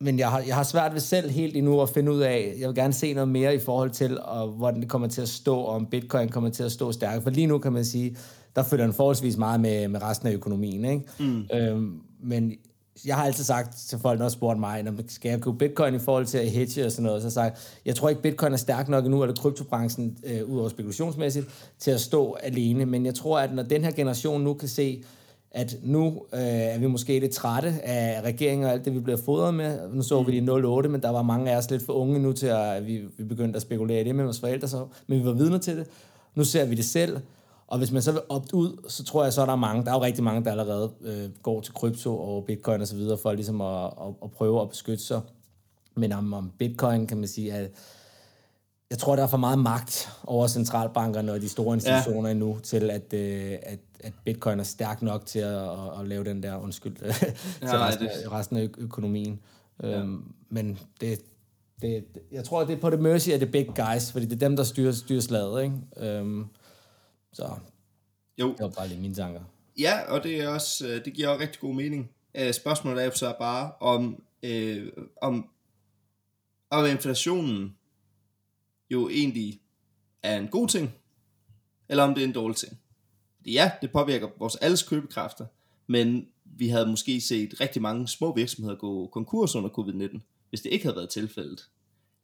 men 0.00 0.18
jeg 0.18 0.30
har, 0.30 0.40
jeg 0.46 0.56
har 0.56 0.62
svært 0.62 0.92
ved 0.92 1.00
selv 1.00 1.30
helt 1.30 1.56
endnu 1.56 1.82
at 1.82 1.88
finde 1.88 2.12
ud 2.12 2.20
af, 2.20 2.54
jeg 2.60 2.68
vil 2.68 2.76
gerne 2.76 2.92
se 2.92 3.12
noget 3.12 3.28
mere 3.28 3.54
i 3.54 3.58
forhold 3.58 3.90
til, 3.90 4.20
og 4.20 4.48
hvordan 4.48 4.80
det 4.80 4.88
kommer 4.88 5.08
til 5.08 5.22
at 5.22 5.28
stå, 5.28 5.56
og 5.56 5.74
om 5.74 5.86
bitcoin 5.86 6.28
kommer 6.28 6.50
til 6.50 6.62
at 6.62 6.72
stå 6.72 6.92
stærkt, 6.92 7.22
for 7.22 7.30
lige 7.30 7.46
nu 7.46 7.58
kan 7.58 7.72
man 7.72 7.84
sige, 7.84 8.16
der 8.56 8.62
følger 8.62 8.84
den 8.84 8.94
forholdsvis 8.94 9.36
meget 9.36 9.60
med, 9.60 9.88
med 9.88 10.02
resten 10.02 10.28
af 10.28 10.32
økonomien. 10.32 10.84
Ikke? 10.84 11.02
Mm. 11.18 11.44
Øhm, 11.54 12.00
men 12.22 12.52
jeg 13.06 13.16
har 13.16 13.24
altid 13.24 13.44
sagt 13.44 13.76
til 13.76 13.98
folk, 13.98 14.18
der 14.18 14.24
har 14.24 14.30
spurgt 14.30 14.60
mig, 14.60 14.82
når 14.82 14.92
skal 15.08 15.28
jeg 15.28 15.40
købe 15.40 15.58
bitcoin 15.58 15.94
i 15.94 15.98
forhold 15.98 16.26
til 16.26 16.38
at 16.38 16.50
hedge 16.50 16.86
og 16.86 16.92
sådan 16.92 17.04
noget, 17.04 17.22
så 17.22 17.40
har 17.40 17.46
jeg 17.46 17.56
sagt, 17.56 17.80
jeg 17.84 17.94
tror 17.94 18.08
ikke, 18.08 18.22
bitcoin 18.22 18.52
er 18.52 18.56
stærk 18.56 18.88
nok 18.88 19.04
endnu, 19.04 19.22
eller 19.22 19.36
kryptobranchen, 19.36 20.18
øh, 20.24 20.50
ud 20.50 20.58
over 20.58 20.68
spekulationsmæssigt, 20.68 21.46
til 21.78 21.90
at 21.90 22.00
stå 22.00 22.36
alene. 22.42 22.86
Men 22.86 23.06
jeg 23.06 23.14
tror, 23.14 23.38
at 23.38 23.54
når 23.54 23.62
den 23.62 23.84
her 23.84 23.90
generation 23.90 24.40
nu 24.40 24.54
kan 24.54 24.68
se, 24.68 25.04
at 25.50 25.76
nu 25.82 26.06
øh, 26.32 26.40
er 26.40 26.78
vi 26.78 26.86
måske 26.86 27.20
lidt 27.20 27.32
trætte 27.32 27.68
af 27.82 28.22
regeringen 28.24 28.66
og 28.66 28.72
alt 28.72 28.84
det, 28.84 28.94
vi 28.94 29.00
bliver 29.00 29.18
fodret 29.24 29.54
med. 29.54 29.78
Nu 29.92 30.02
så 30.02 30.22
vi 30.22 30.40
det 30.40 30.48
i 30.48 30.50
08, 30.50 30.88
men 30.88 31.02
der 31.02 31.10
var 31.10 31.22
mange 31.22 31.52
af 31.52 31.56
os 31.56 31.70
lidt 31.70 31.86
for 31.86 31.92
unge 31.92 32.18
nu 32.18 32.32
til, 32.32 32.46
at 32.46 32.86
vi, 32.86 33.00
vi 33.18 33.24
begyndte 33.24 33.56
at 33.56 33.62
spekulere 33.62 34.00
i 34.00 34.04
det 34.04 34.14
med 34.14 34.24
vores 34.24 34.40
forældre, 34.40 34.68
så, 34.68 34.86
men 35.06 35.20
vi 35.20 35.24
var 35.24 35.32
vidner 35.32 35.58
til 35.58 35.76
det. 35.76 35.86
Nu 36.34 36.44
ser 36.44 36.64
vi 36.64 36.74
det 36.74 36.84
selv, 36.84 37.18
og 37.68 37.78
hvis 37.78 37.92
man 37.92 38.02
så 38.02 38.12
vil 38.12 38.20
opt 38.28 38.52
ud, 38.52 38.88
så 38.88 39.04
tror 39.04 39.24
jeg 39.24 39.32
så, 39.32 39.42
er 39.42 39.46
der 39.46 39.56
mange, 39.56 39.84
der 39.84 39.90
er 39.90 39.94
jo 39.94 40.02
rigtig 40.02 40.24
mange, 40.24 40.44
der 40.44 40.50
allerede 40.50 40.92
øh, 41.00 41.30
går 41.42 41.60
til 41.60 41.74
krypto 41.74 42.18
og 42.18 42.44
bitcoin 42.44 42.80
og 42.80 42.86
så 42.86 42.96
videre, 42.96 43.18
for 43.18 43.32
ligesom 43.32 43.60
at, 43.60 43.84
at, 43.84 44.14
at 44.22 44.30
prøve 44.30 44.62
at 44.62 44.68
beskytte 44.68 45.04
sig. 45.04 45.20
Men 45.94 46.12
om, 46.12 46.34
om 46.34 46.52
bitcoin 46.58 47.06
kan 47.06 47.16
man 47.16 47.28
sige, 47.28 47.52
at 47.52 47.70
jeg 48.90 48.98
tror, 48.98 49.16
der 49.16 49.22
er 49.22 49.26
for 49.26 49.36
meget 49.36 49.58
magt 49.58 50.08
over 50.24 50.46
centralbankerne 50.46 51.32
og 51.32 51.40
de 51.40 51.48
store 51.48 51.74
institutioner 51.74 52.28
ja. 52.28 52.30
endnu, 52.30 52.58
til 52.62 52.90
at, 52.90 53.12
øh, 53.12 53.52
at, 53.62 53.78
at 54.00 54.12
bitcoin 54.24 54.60
er 54.60 54.64
stærk 54.64 55.02
nok 55.02 55.26
til 55.26 55.38
at, 55.38 55.62
at, 55.62 56.00
at 56.00 56.08
lave 56.08 56.24
den 56.24 56.42
der 56.42 56.56
undskyld 56.56 56.96
til 56.96 57.34
ja, 57.62 57.86
resten, 57.86 58.06
det... 58.06 58.32
resten 58.32 58.56
af 58.56 58.68
økonomien. 58.78 59.40
Ja. 59.82 59.98
Øhm, 59.98 60.24
men 60.48 60.78
det, 61.00 61.20
det, 61.82 62.04
jeg 62.32 62.44
tror, 62.44 62.64
det 62.64 62.76
er 62.76 62.80
på 62.80 62.90
det 62.90 63.00
mercy 63.00 63.28
af 63.28 63.38
the 63.38 63.50
big 63.50 63.66
guys, 63.66 64.12
fordi 64.12 64.24
det 64.24 64.32
er 64.32 64.48
dem, 64.48 64.56
der 64.56 64.64
styrer, 64.64 64.92
styrer 64.92 65.20
slaget. 65.20 65.62
Ikke? 65.62 66.10
Øhm, 66.10 66.46
så 67.36 67.50
jo. 68.38 68.48
det 68.48 68.60
var 68.60 68.68
bare 68.68 68.88
lige 68.88 69.00
mine 69.00 69.14
tanker. 69.14 69.40
Ja, 69.78 70.12
og 70.12 70.22
det, 70.22 70.40
er 70.40 70.48
også, 70.48 70.88
øh, 70.88 71.04
det 71.04 71.12
giver 71.12 71.28
også 71.28 71.42
rigtig 71.42 71.60
god 71.60 71.74
mening. 71.74 72.10
Øh, 72.34 72.52
spørgsmålet 72.54 73.04
er 73.04 73.10
så 73.10 73.34
bare, 73.38 73.72
om, 73.80 74.22
øh, 74.42 74.92
om, 75.22 75.48
om 76.70 76.86
inflationen 76.86 77.76
jo 78.90 79.08
egentlig 79.08 79.60
er 80.22 80.38
en 80.38 80.48
god 80.48 80.68
ting, 80.68 80.94
eller 81.88 82.02
om 82.04 82.14
det 82.14 82.22
er 82.22 82.26
en 82.28 82.32
dårlig 82.34 82.56
ting. 82.56 82.78
Ja, 83.46 83.70
det 83.82 83.92
påvirker 83.92 84.28
vores 84.38 84.56
alles 84.56 84.82
købekræfter, 84.82 85.46
men 85.86 86.26
vi 86.44 86.68
havde 86.68 86.86
måske 86.86 87.20
set 87.20 87.60
rigtig 87.60 87.82
mange 87.82 88.08
små 88.08 88.34
virksomheder 88.34 88.76
gå 88.76 89.06
konkurs 89.06 89.54
under 89.54 89.70
covid-19, 89.70 90.20
hvis 90.48 90.60
det 90.60 90.70
ikke 90.72 90.84
havde 90.84 90.96
været 90.96 91.08
tilfældet, 91.10 91.68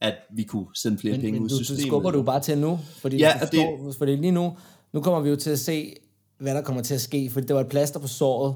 at 0.01 0.15
vi 0.31 0.43
kunne 0.43 0.67
sende 0.75 0.99
flere 0.99 1.13
Men, 1.15 1.21
penge 1.21 1.41
men 1.41 1.43
ud 1.43 1.49
i 1.49 1.53
du, 1.53 1.59
du 1.59 1.65
systemet. 1.65 1.87
skubber 1.87 2.11
du 2.11 2.23
bare 2.23 2.41
til 2.41 2.59
nu, 2.59 2.79
fordi, 2.99 3.17
Ja, 3.17 3.33
og 3.43 3.53
det- 3.53 3.97
fordi 3.99 4.17
lige 4.17 4.31
nu, 4.31 4.57
nu 4.93 5.01
kommer 5.01 5.21
vi 5.21 5.31
jo 5.31 5.37
til 5.37 5.51
at 5.51 5.59
se, 5.59 5.97
hvad 6.39 6.55
der 6.55 6.63
kommer 6.63 6.83
til 6.83 6.95
at 6.95 7.01
ske, 7.01 7.31
fordi 7.31 7.47
det 7.47 7.55
var 7.57 7.61
et 7.61 7.69
plaster 7.69 8.01
på 8.01 8.09
såret, 8.09 8.55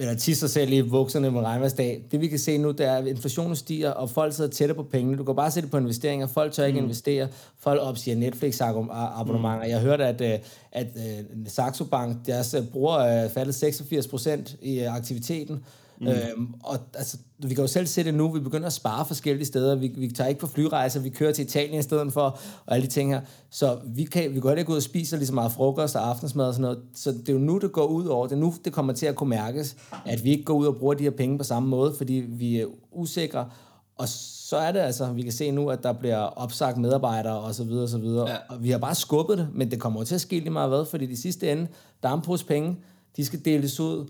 eller 0.00 0.14
tisse 0.14 0.40
sig 0.40 0.50
selv 0.50 0.72
i 0.72 0.82
bukserne 0.82 1.30
med 1.30 1.40
regnværsdag. 1.40 2.04
Det 2.10 2.20
vi 2.20 2.28
kan 2.28 2.38
se 2.38 2.58
nu, 2.58 2.70
det 2.70 2.86
er, 2.86 2.96
at 2.96 3.06
inflationen 3.06 3.56
stiger, 3.56 3.90
og 3.90 4.10
folk 4.10 4.34
sidder 4.34 4.50
tættere 4.50 4.76
på 4.76 4.82
pengene. 4.82 5.18
Du 5.18 5.24
kan 5.24 5.36
bare 5.36 5.50
se 5.50 5.62
det 5.62 5.70
på 5.70 5.78
investeringer. 5.78 6.26
Folk 6.26 6.52
tør 6.52 6.64
ikke 6.64 6.80
mm. 6.80 6.84
investere. 6.84 7.28
Folk 7.58 7.80
opsiger 7.82 8.16
Netflix-abonnementer. 8.16 9.64
Mm. 9.64 9.70
Jeg 9.70 9.80
hørte, 9.80 10.04
at, 10.04 10.20
øh, 10.20 10.38
at, 10.72 10.86
at 10.96 11.24
Saxo 11.46 11.84
Bank, 11.84 12.26
deres 12.26 12.54
øh, 12.54 12.66
bruger 12.66 12.96
er 12.96 13.28
faldet 13.28 13.54
86 13.54 14.06
procent 14.06 14.56
i 14.62 14.80
øh, 14.80 14.96
aktiviteten. 14.96 15.64
Mm. 16.00 16.06
Øhm, 16.06 16.54
og 16.62 16.78
altså, 16.94 17.16
vi 17.38 17.54
kan 17.54 17.64
jo 17.64 17.66
selv 17.66 17.86
se 17.86 18.04
det 18.04 18.14
nu, 18.14 18.32
vi 18.32 18.40
begynder 18.40 18.66
at 18.66 18.72
spare 18.72 19.04
forskellige 19.04 19.46
steder, 19.46 19.74
vi, 19.74 19.92
vi 19.96 20.08
tager 20.08 20.28
ikke 20.28 20.40
på 20.40 20.46
flyrejser, 20.46 21.00
vi 21.00 21.08
kører 21.08 21.32
til 21.32 21.44
Italien 21.44 21.78
i 21.78 21.82
stedet 21.82 22.12
for, 22.12 22.38
og 22.66 22.74
alle 22.74 22.86
de 22.86 22.90
ting 22.90 23.12
her. 23.12 23.20
Så 23.50 23.78
vi 23.84 24.04
kan, 24.04 24.34
vi 24.34 24.40
går 24.40 24.52
ikke 24.52 24.70
ud 24.70 24.76
og 24.76 24.82
spiser 24.82 25.16
lige 25.16 25.26
så 25.26 25.34
meget 25.34 25.52
frokost 25.52 25.96
og 25.96 26.08
aftensmad 26.08 26.46
og 26.46 26.54
sådan 26.54 26.62
noget. 26.62 26.78
Så 26.94 27.12
det 27.12 27.28
er 27.28 27.32
jo 27.32 27.38
nu, 27.38 27.58
det 27.58 27.72
går 27.72 27.86
ud 27.86 28.06
over, 28.06 28.26
det 28.26 28.34
er 28.34 28.40
nu, 28.40 28.54
det 28.64 28.72
kommer 28.72 28.92
til 28.92 29.06
at 29.06 29.14
kunne 29.14 29.30
mærkes, 29.30 29.76
at 30.06 30.24
vi 30.24 30.30
ikke 30.30 30.44
går 30.44 30.54
ud 30.54 30.66
og 30.66 30.76
bruger 30.76 30.94
de 30.94 31.04
her 31.04 31.10
penge 31.10 31.38
på 31.38 31.44
samme 31.44 31.68
måde, 31.68 31.94
fordi 31.94 32.24
vi 32.28 32.60
er 32.60 32.66
usikre. 32.92 33.48
Og 33.96 34.08
så 34.08 34.56
er 34.56 34.72
det 34.72 34.80
altså, 34.80 35.12
vi 35.12 35.22
kan 35.22 35.32
se 35.32 35.50
nu, 35.50 35.70
at 35.70 35.82
der 35.82 35.92
bliver 35.92 36.16
opsagt 36.16 36.76
medarbejdere 36.76 37.38
og 37.38 37.54
så 37.54 37.64
videre 37.64 37.82
og 37.82 37.88
så 37.88 37.98
videre. 37.98 38.30
Ja. 38.30 38.36
Og 38.48 38.62
vi 38.62 38.70
har 38.70 38.78
bare 38.78 38.94
skubbet 38.94 39.38
det, 39.38 39.48
men 39.54 39.70
det 39.70 39.80
kommer 39.80 40.00
jo 40.00 40.04
til 40.04 40.14
at 40.14 40.20
ske 40.20 40.38
lige 40.38 40.50
meget 40.50 40.68
hvad, 40.68 40.84
fordi 40.84 41.06
de 41.06 41.16
sidste 41.16 41.52
ende, 41.52 41.66
der 42.02 42.08
er 42.08 42.14
en 42.14 42.20
pose 42.20 42.46
penge, 42.46 42.76
de 43.16 43.24
skal 43.24 43.44
deles 43.44 43.80
ud, 43.80 44.06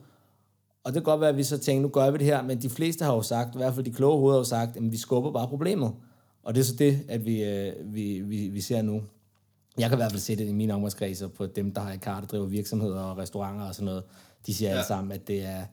og 0.84 0.94
det 0.94 0.94
kan 0.94 1.02
godt 1.02 1.20
være, 1.20 1.30
at 1.30 1.36
vi 1.36 1.42
så 1.42 1.58
tænker, 1.58 1.82
nu 1.82 1.88
gør 1.88 2.10
vi 2.10 2.18
det 2.18 2.26
her, 2.26 2.42
men 2.42 2.62
de 2.62 2.70
fleste 2.70 3.04
har 3.04 3.14
jo 3.14 3.22
sagt, 3.22 3.54
i 3.54 3.58
hvert 3.58 3.74
fald 3.74 3.84
de 3.84 3.92
kloge 3.92 4.18
hoveder 4.18 4.34
har 4.34 4.40
jo 4.40 4.44
sagt, 4.44 4.76
at 4.76 4.92
vi 4.92 4.96
skubber 4.96 5.32
bare 5.32 5.48
problemet. 5.48 5.92
Og 6.42 6.54
det 6.54 6.60
er 6.60 6.64
så 6.64 6.74
det, 6.74 7.00
at 7.08 7.24
vi, 7.24 7.44
øh, 7.44 7.72
vi, 7.94 8.20
vi, 8.20 8.48
vi 8.48 8.60
ser 8.60 8.82
nu. 8.82 9.02
Jeg 9.78 9.88
kan 9.88 9.98
i 9.98 10.00
hvert 10.00 10.12
fald 10.12 10.20
se 10.20 10.36
det 10.36 10.48
i 10.48 10.52
mine 10.52 10.74
omgangskredser 10.74 11.28
på 11.28 11.46
dem, 11.46 11.74
der 11.74 11.80
har 11.80 11.92
i 11.92 11.96
karte 11.96 12.26
driver 12.26 12.46
virksomheder 12.46 13.00
og 13.00 13.18
restauranter 13.18 13.66
og 13.66 13.74
sådan 13.74 13.84
noget. 13.84 14.02
De 14.46 14.54
siger 14.54 14.70
ja. 14.70 14.74
alle 14.76 14.86
sammen, 14.86 15.12
at 15.12 15.28
det 15.28 15.44
er, 15.44 15.64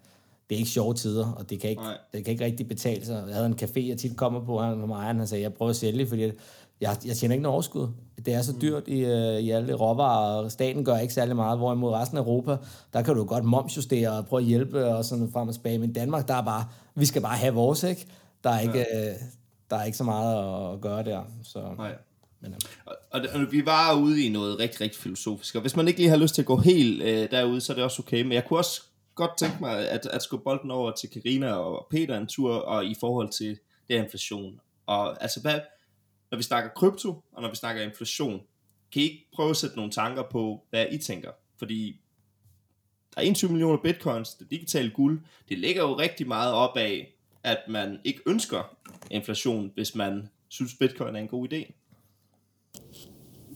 det 0.50 0.56
er 0.56 0.60
ikke 0.60 0.70
sjove 0.70 0.94
tider, 0.94 1.32
og 1.32 1.50
det 1.50 1.60
kan 1.60 1.70
ikke, 1.70 1.82
Nej. 1.82 1.98
det 2.14 2.26
kan 2.26 2.32
ikke 2.32 2.46
rigtig 2.46 2.68
betale 2.68 3.06
sig. 3.06 3.24
Jeg 3.28 3.36
havde 3.36 3.48
en 3.48 3.58
café, 3.62 3.88
jeg 3.90 3.98
tit 3.98 4.18
kommer 4.18 4.46
på, 4.46 4.60
han 4.60 4.90
var 4.90 4.96
ejeren, 4.96 5.18
han 5.18 5.28
sagde, 5.28 5.44
jeg 5.44 5.54
prøver 5.54 5.70
at 5.70 5.76
sælge, 5.76 6.08
fordi 6.08 6.32
jeg, 6.82 6.98
jeg 7.06 7.16
tjener 7.16 7.34
ikke 7.34 7.44
noget 7.44 7.54
overskud. 7.54 7.88
Det 8.26 8.34
er 8.34 8.42
så 8.42 8.54
dyrt 8.62 8.88
i, 8.88 9.00
øh, 9.00 9.40
i 9.40 9.50
alle 9.50 9.74
råvarer, 9.74 10.44
og 10.44 10.52
staten 10.52 10.86
gør 10.86 10.98
ikke 10.98 11.14
særlig 11.14 11.36
meget, 11.36 11.58
hvorimod 11.58 11.94
resten 11.94 12.18
af 12.18 12.22
Europa, 12.22 12.58
der 12.94 13.02
kan 13.02 13.16
du 13.16 13.24
godt 13.24 13.44
momsjustere 13.44 14.12
og 14.12 14.26
prøve 14.26 14.42
at 14.42 14.46
hjælpe 14.48 14.86
og 14.86 15.06
sådan 15.06 15.32
frem 15.34 15.48
og 15.48 15.54
tilbage. 15.54 15.80
Men 15.80 15.94
Danmark, 15.94 16.28
der 16.28 16.34
er 16.34 16.42
bare, 16.42 16.66
vi 16.96 17.06
skal 17.06 17.22
bare 17.22 17.38
have 17.38 17.54
vores, 17.54 17.84
ikke? 17.84 18.08
Der 18.44 18.50
er 18.50 18.60
ikke, 18.60 18.86
ja. 18.94 19.10
øh, 19.10 19.16
der 19.70 19.76
er 19.76 19.84
ikke 19.84 19.98
så 19.98 20.04
meget 20.04 20.74
at 20.74 20.82
gøre 20.82 21.04
der. 21.04 21.22
Så, 21.44 21.60
Nej. 21.78 21.92
men, 22.42 22.52
øh, 22.52 22.58
Og, 22.86 22.96
og, 23.12 23.22
og 23.34 23.52
vi 23.52 23.66
var 23.66 23.94
ude 23.94 24.26
i 24.26 24.30
noget 24.30 24.60
rigtig, 24.60 24.82
rigtig 24.82 25.02
filosofisk, 25.02 25.56
og 25.56 25.62
hvis 25.62 25.76
man 25.76 25.88
ikke 25.88 26.00
lige 26.00 26.10
har 26.10 26.18
lyst 26.18 26.36
til 26.36 26.42
at 26.42 26.46
gå 26.46 26.58
helt 26.58 27.04
øh, 27.04 27.32
derude, 27.32 27.62
så 27.62 27.74
er 27.74 27.76
det 27.76 27.84
også 27.84 28.02
okay, 28.02 28.22
men 28.22 28.32
jeg 28.32 28.46
kunne 28.48 28.60
også 28.60 28.82
godt 29.16 29.38
tænke 29.38 29.58
mig 29.60 29.90
at, 29.90 30.06
at 30.06 30.24
skubbe 30.24 30.44
bolden 30.44 30.72
over 30.72 30.92
til 30.92 31.10
Karina 31.10 31.52
og 31.52 31.88
Peter 31.92 32.18
en 32.18 32.28
tur, 32.28 32.56
og 32.56 32.86
i 32.86 32.96
forhold 33.00 33.30
til 33.30 33.50
det 33.88 33.98
her 33.98 34.04
inflation. 34.04 34.60
Og 34.86 35.24
altså, 35.24 35.42
hvad, 35.42 35.60
når 36.32 36.38
vi 36.38 36.44
snakker 36.44 36.70
krypto, 36.76 37.24
og 37.32 37.42
når 37.42 37.50
vi 37.50 37.56
snakker 37.56 37.82
inflation, 37.82 38.42
kan 38.92 39.02
I 39.02 39.06
ikke 39.06 39.28
prøve 39.34 39.50
at 39.50 39.58
sætte 39.58 39.76
nogle 39.76 39.92
tanker 39.92 40.24
på, 40.32 40.64
hvad 40.70 40.86
I 40.92 40.98
tænker? 40.98 41.32
Fordi 41.58 42.00
der 43.16 43.22
er 43.22 43.26
21 43.26 43.52
millioner 43.52 43.78
bitcoins, 43.84 44.34
det 44.34 44.52
digitale 44.52 44.90
guld, 44.90 45.22
det 45.50 45.60
ligger 45.60 45.82
jo 45.82 45.98
rigtig 45.98 46.28
meget 46.28 46.54
op 46.54 46.78
af, 46.78 47.16
at 47.44 47.58
man 47.70 48.00
ikke 48.04 48.20
ønsker 48.26 48.78
inflation, 49.12 49.72
hvis 49.74 49.96
man 49.96 50.30
synes 50.48 50.74
bitcoin 50.80 51.16
er 51.16 51.20
en 51.20 51.28
god 51.28 51.54
idé. 51.54 51.72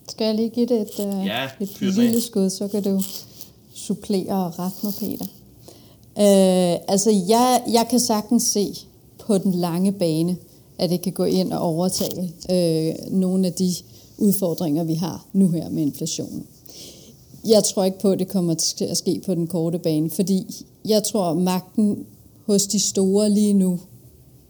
Skal 0.10 0.26
jeg 0.26 0.36
lige 0.36 0.50
give 0.50 0.66
det 0.66 0.82
et, 0.82 1.06
uh, 1.06 1.26
Ja, 1.26 1.50
et 1.60 1.82
lille 1.82 2.22
skud, 2.22 2.50
så 2.50 2.68
kan 2.68 2.84
du 2.84 3.02
supplere 3.74 4.46
og 4.46 4.60
rette 4.60 4.78
mig, 4.84 4.94
Peter. 5.00 5.26
Uh, 6.16 6.92
altså, 6.92 7.10
jeg, 7.30 7.64
jeg 7.72 7.88
kan 7.90 8.00
sagtens 8.00 8.44
se 8.44 8.66
på 9.20 9.38
den 9.38 9.52
lange 9.52 9.94
bane, 9.94 10.38
at 10.80 10.90
det 10.90 11.02
kan 11.02 11.14
gå 11.14 11.24
ind 11.24 11.54
og 11.54 11.60
overtage 11.60 12.34
øh, 12.52 13.12
nogle 13.12 13.48
af 13.48 13.54
de 13.54 13.74
udfordringer, 14.18 14.84
vi 14.84 14.94
har 14.94 15.26
nu 15.34 15.50
her 15.50 15.70
med 15.70 15.82
inflationen. 15.82 16.46
Jeg 17.48 17.64
tror 17.64 17.84
ikke 17.84 18.00
på, 18.00 18.12
at 18.12 18.20
det 18.20 18.28
kommer 18.28 18.54
til 18.54 18.86
at 18.86 18.98
ske 18.98 19.22
på 19.26 19.36
den 19.36 19.48
korte 19.48 19.80
bane, 19.80 20.10
fordi 20.10 20.66
jeg 20.86 21.04
tror, 21.04 21.34
magten 21.34 22.06
hos 22.46 22.68
de 22.68 22.80
store 22.80 23.30
lige 23.30 23.54
nu, 23.54 23.80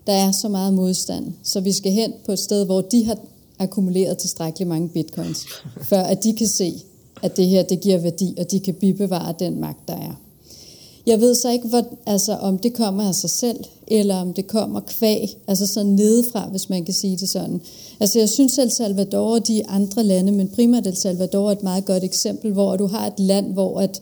der 0.07 0.13
er 0.13 0.32
så 0.32 0.49
meget 0.49 0.73
modstand, 0.73 1.34
så 1.43 1.59
vi 1.59 1.71
skal 1.71 1.91
hen 1.91 2.13
på 2.25 2.32
et 2.32 2.39
sted, 2.39 2.65
hvor 2.65 2.82
de 2.82 3.05
har 3.05 3.17
akkumuleret 3.59 4.17
tilstrækkeligt 4.17 4.67
mange 4.67 4.89
bitcoins, 4.89 5.45
før 5.82 6.01
at 6.01 6.23
de 6.23 6.34
kan 6.34 6.47
se, 6.47 6.73
at 7.21 7.38
det 7.38 7.45
her 7.45 7.63
det 7.63 7.80
giver 7.82 7.97
værdi, 7.97 8.36
og 8.39 8.51
de 8.51 8.59
kan 8.59 8.73
bibevare 8.73 9.34
den 9.39 9.59
magt, 9.59 9.88
der 9.88 9.95
er. 9.95 10.21
Jeg 11.10 11.22
ved 11.22 11.36
så 11.36 11.49
ikke, 11.49 11.68
hvor, 11.68 11.86
altså, 12.05 12.36
om 12.36 12.57
det 12.57 12.74
kommer 12.74 13.03
af 13.03 13.16
sig 13.16 13.30
selv, 13.30 13.60
eller 13.88 14.16
om 14.16 14.34
det 14.34 14.47
kommer 14.47 14.80
kvæg, 14.80 15.38
altså 15.47 15.68
sådan 15.68 15.91
nedefra, 15.91 16.49
hvis 16.49 16.70
man 16.70 16.86
kan 16.86 16.93
sige 16.93 17.18
det 17.18 17.30
sådan. 17.30 17.62
Altså 17.99 18.20
jeg 18.20 18.30
synes, 18.30 18.57
El 18.57 18.72
Salvador 18.72 19.34
og 19.34 19.47
de 19.47 19.68
andre 19.68 20.03
lande, 20.03 20.32
men 20.32 20.47
primært 20.47 20.88
El 20.88 20.95
Salvador 20.95 21.47
er 21.47 21.51
et 21.51 21.64
meget 21.64 21.86
godt 21.86 22.03
eksempel, 22.03 22.51
hvor 22.51 22.78
du 22.78 22.88
har 22.88 23.07
et 23.07 23.20
land, 23.20 23.53
hvor 23.53 23.80
at 23.80 24.01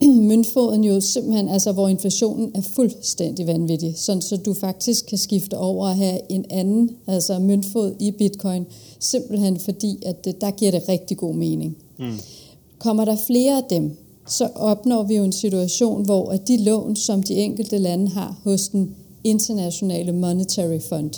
møntfoden 0.28 0.84
jo 0.84 1.00
simpelthen, 1.00 1.48
altså 1.48 1.72
hvor 1.72 1.88
inflationen 1.88 2.50
er 2.54 2.62
fuldstændig 2.62 3.46
vanvittig, 3.46 3.94
sådan 3.96 4.22
så 4.22 4.36
du 4.36 4.54
faktisk 4.54 5.06
kan 5.06 5.18
skifte 5.18 5.58
over 5.58 5.86
at 5.86 5.96
have 5.96 6.20
en 6.28 6.44
anden, 6.50 6.90
altså 7.06 7.38
møntfod 7.38 7.94
i 8.00 8.10
bitcoin, 8.10 8.66
simpelthen 8.98 9.60
fordi, 9.60 9.98
at 10.06 10.24
det, 10.24 10.40
der 10.40 10.50
giver 10.50 10.70
det 10.70 10.88
rigtig 10.88 11.16
god 11.16 11.34
mening. 11.34 11.76
Mm. 11.98 12.18
Kommer 12.78 13.04
der 13.04 13.16
flere 13.26 13.56
af 13.56 13.64
dem, 13.70 13.96
så 14.28 14.48
opnår 14.54 15.02
vi 15.02 15.16
jo 15.16 15.24
en 15.24 15.32
situation, 15.32 16.04
hvor 16.04 16.30
at 16.30 16.48
de 16.48 16.56
lån, 16.56 16.96
som 16.96 17.22
de 17.22 17.34
enkelte 17.34 17.78
lande 17.78 18.08
har 18.08 18.40
hos 18.44 18.68
den 18.68 18.94
internationale 19.24 20.12
monetary 20.12 20.80
fund, 20.88 21.10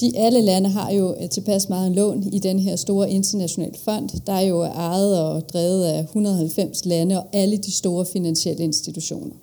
de 0.00 0.16
alle 0.16 0.40
lande 0.40 0.68
har 0.70 0.90
jo 0.90 1.16
tilpas 1.30 1.68
meget 1.68 1.86
en 1.86 1.94
lån 1.94 2.28
i 2.32 2.38
den 2.38 2.58
her 2.58 2.76
store 2.76 3.10
internationale 3.10 3.78
fond, 3.78 4.08
der 4.26 4.32
er 4.32 4.40
jo 4.40 4.62
ejet 4.62 5.20
og 5.20 5.48
drevet 5.48 5.84
af 5.84 6.00
190 6.00 6.84
lande 6.84 7.18
og 7.18 7.26
alle 7.32 7.56
de 7.56 7.72
store 7.72 8.06
finansielle 8.06 8.64
institutioner. 8.64 9.34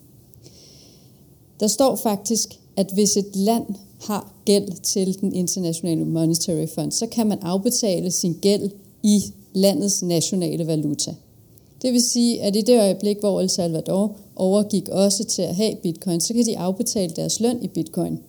Der 1.60 1.68
står 1.68 1.96
faktisk, 1.96 2.60
at 2.76 2.92
hvis 2.94 3.18
et 3.18 3.36
land 3.36 3.66
har 4.02 4.34
gæld 4.46 4.72
til 4.84 5.22
den 5.22 5.34
internationale 5.34 6.06
monetary 6.06 6.68
fund, 6.76 6.92
så 6.92 7.08
kan 7.08 7.28
man 7.28 7.40
afbetale 7.42 8.12
sin 8.12 8.34
gæld 8.42 8.72
i 9.04 9.24
landets 9.54 10.04
nationale 10.04 10.68
valuta. 10.68 11.16
Det 11.82 11.94
vil 11.94 12.02
sige, 12.04 12.42
at 12.42 12.56
i 12.56 12.62
det 12.62 12.80
øjeblik, 12.80 13.18
hvor 13.20 13.42
El 13.42 13.50
Salvador 13.50 14.16
overgik 14.36 14.90
også 14.90 15.24
til 15.24 15.42
at 15.42 15.56
have 15.56 15.76
bitcoin, 15.76 16.22
så 16.22 16.34
kan 16.34 16.46
de 16.46 16.58
afbetale 16.58 17.14
deres 17.16 17.40
løn 17.40 17.58
i 17.62 17.68
bitcoin. 17.68 18.20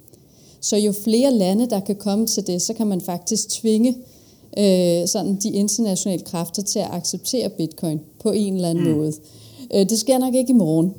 Så 0.61 0.77
jo 0.77 0.93
flere 1.05 1.35
lande, 1.35 1.71
der 1.71 1.81
kan 1.81 1.97
komme 1.97 2.27
til 2.27 2.47
det, 2.47 2.63
så 2.63 2.75
kan 2.75 2.87
man 2.87 3.01
faktisk 3.01 3.49
tvinge 3.49 3.97
øh, 4.59 5.09
sådan 5.09 5.37
de 5.43 5.51
internationale 5.51 6.23
kræfter 6.23 6.63
til 6.63 6.79
at 6.79 6.89
acceptere 6.93 7.49
bitcoin 7.49 8.01
på 8.23 8.31
en 8.31 8.55
eller 8.55 8.69
anden 8.71 8.91
mm. 8.91 8.97
måde. 8.97 9.13
Øh, 9.75 9.89
det 9.91 9.99
sker 9.99 10.19
nok 10.19 10.35
ikke 10.35 10.51
i 10.51 10.57
morgen. 10.57 10.95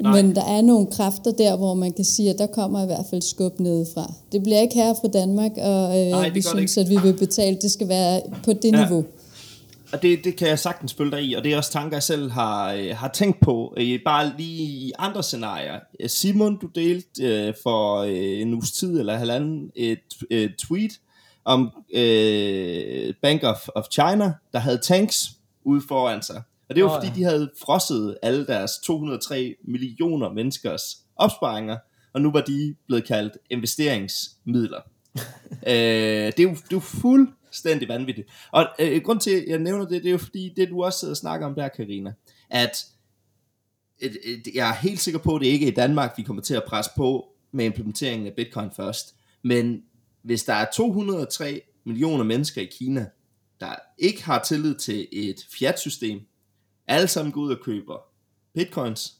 Nej. 0.00 0.22
Men 0.22 0.34
der 0.34 0.44
er 0.44 0.62
nogle 0.62 0.86
kræfter 0.86 1.30
der, 1.30 1.56
hvor 1.56 1.74
man 1.74 1.92
kan 1.92 2.04
sige, 2.04 2.30
at 2.30 2.38
der 2.38 2.46
kommer 2.46 2.82
i 2.82 2.86
hvert 2.86 3.06
fald 3.10 3.22
skub 3.22 3.60
nedefra. 3.60 4.12
Det 4.32 4.42
bliver 4.42 4.60
ikke 4.60 4.74
her 4.74 4.94
fra 4.94 5.08
Danmark, 5.08 5.50
og 5.56 6.00
øh, 6.00 6.10
Nej, 6.10 6.28
vi 6.28 6.42
synes, 6.42 6.76
ikke. 6.76 6.80
at 6.80 6.90
vi 6.90 7.08
vil 7.08 7.18
betale. 7.18 7.58
Det 7.62 7.70
skal 7.70 7.88
være 7.88 8.20
på 8.44 8.52
det 8.52 8.72
Ja. 8.72 8.84
niveau. 8.84 9.04
Og 9.94 10.02
det, 10.02 10.24
det 10.24 10.36
kan 10.36 10.48
jeg 10.48 10.58
sagtens 10.58 10.94
følge 10.94 11.10
dig 11.10 11.22
i, 11.22 11.34
og 11.34 11.44
det 11.44 11.52
er 11.52 11.56
også 11.56 11.72
tanker, 11.72 11.96
jeg 11.96 12.02
selv 12.02 12.30
har, 12.30 12.72
øh, 12.72 12.96
har 12.96 13.08
tænkt 13.08 13.40
på, 13.40 13.74
øh, 13.76 14.00
bare 14.04 14.32
lige 14.38 14.62
i 14.62 14.92
andre 14.98 15.22
scenarier. 15.22 15.80
Øh, 16.00 16.08
Simon, 16.08 16.58
du 16.58 16.66
delte 16.66 17.22
øh, 17.22 17.54
for 17.62 17.98
øh, 17.98 18.40
en 18.40 18.54
uges 18.54 18.72
tid 18.72 18.98
eller 18.98 19.16
halvanden 19.16 19.70
et, 19.76 19.98
et 20.30 20.56
tweet 20.56 20.92
om 21.44 21.70
øh, 21.94 23.14
Bank 23.22 23.42
of, 23.42 23.68
of 23.74 23.84
China, 23.92 24.32
der 24.52 24.58
havde 24.58 24.78
tanks 24.78 25.30
ude 25.64 25.82
foran 25.88 26.22
sig. 26.22 26.42
Og 26.68 26.74
det 26.74 26.84
var 26.84 26.90
Nå, 26.90 26.94
fordi, 26.94 27.06
ja. 27.06 27.14
de 27.14 27.24
havde 27.24 27.50
frosset 27.64 28.16
alle 28.22 28.46
deres 28.46 28.70
203 28.84 29.54
millioner 29.64 30.32
menneskers 30.32 30.96
opsparinger, 31.16 31.76
og 32.12 32.20
nu 32.20 32.32
var 32.32 32.40
de 32.40 32.74
blevet 32.86 33.04
kaldt 33.04 33.38
investeringsmidler. 33.50 34.80
øh, 35.66 36.32
det, 36.36 36.38
er 36.38 36.42
jo, 36.42 36.50
det 36.50 36.72
er 36.72 36.72
jo 36.72 36.80
fuldstændig 37.54 37.88
vanvittigt. 37.88 38.28
Og 38.52 38.68
øh, 38.78 39.02
grund 39.02 39.20
til, 39.20 39.30
at 39.30 39.44
jeg 39.48 39.58
nævner 39.58 39.84
det, 39.84 40.02
det 40.02 40.08
er 40.08 40.12
jo 40.12 40.18
fordi, 40.18 40.52
det 40.56 40.68
du 40.68 40.84
også 40.84 40.98
sidder 40.98 41.12
og 41.12 41.16
snakker 41.16 41.46
om 41.46 41.54
der, 41.54 41.68
Karina, 41.68 42.12
at 42.50 42.86
et, 43.98 44.16
et, 44.24 44.48
jeg 44.54 44.70
er 44.70 44.74
helt 44.74 45.00
sikker 45.00 45.20
på, 45.20 45.34
at 45.34 45.40
det 45.40 45.46
ikke 45.46 45.66
er 45.66 45.70
i 45.70 45.74
Danmark, 45.74 46.14
vi 46.16 46.22
kommer 46.22 46.42
til 46.42 46.54
at 46.54 46.64
presse 46.64 46.90
på 46.96 47.28
med 47.52 47.64
implementeringen 47.64 48.26
af 48.26 48.34
Bitcoin 48.34 48.70
først. 48.76 49.14
Men 49.42 49.82
hvis 50.22 50.44
der 50.44 50.54
er 50.54 50.66
203 50.74 51.60
millioner 51.84 52.24
mennesker 52.24 52.62
i 52.62 52.68
Kina, 52.78 53.06
der 53.60 53.74
ikke 53.98 54.24
har 54.24 54.42
tillid 54.42 54.74
til 54.74 55.08
et 55.12 55.46
fiat-system, 55.58 56.20
alle 56.86 57.08
sammen 57.08 57.32
går 57.32 57.40
ud 57.40 57.52
og 57.52 57.60
køber 57.62 57.98
bitcoins, 58.54 59.12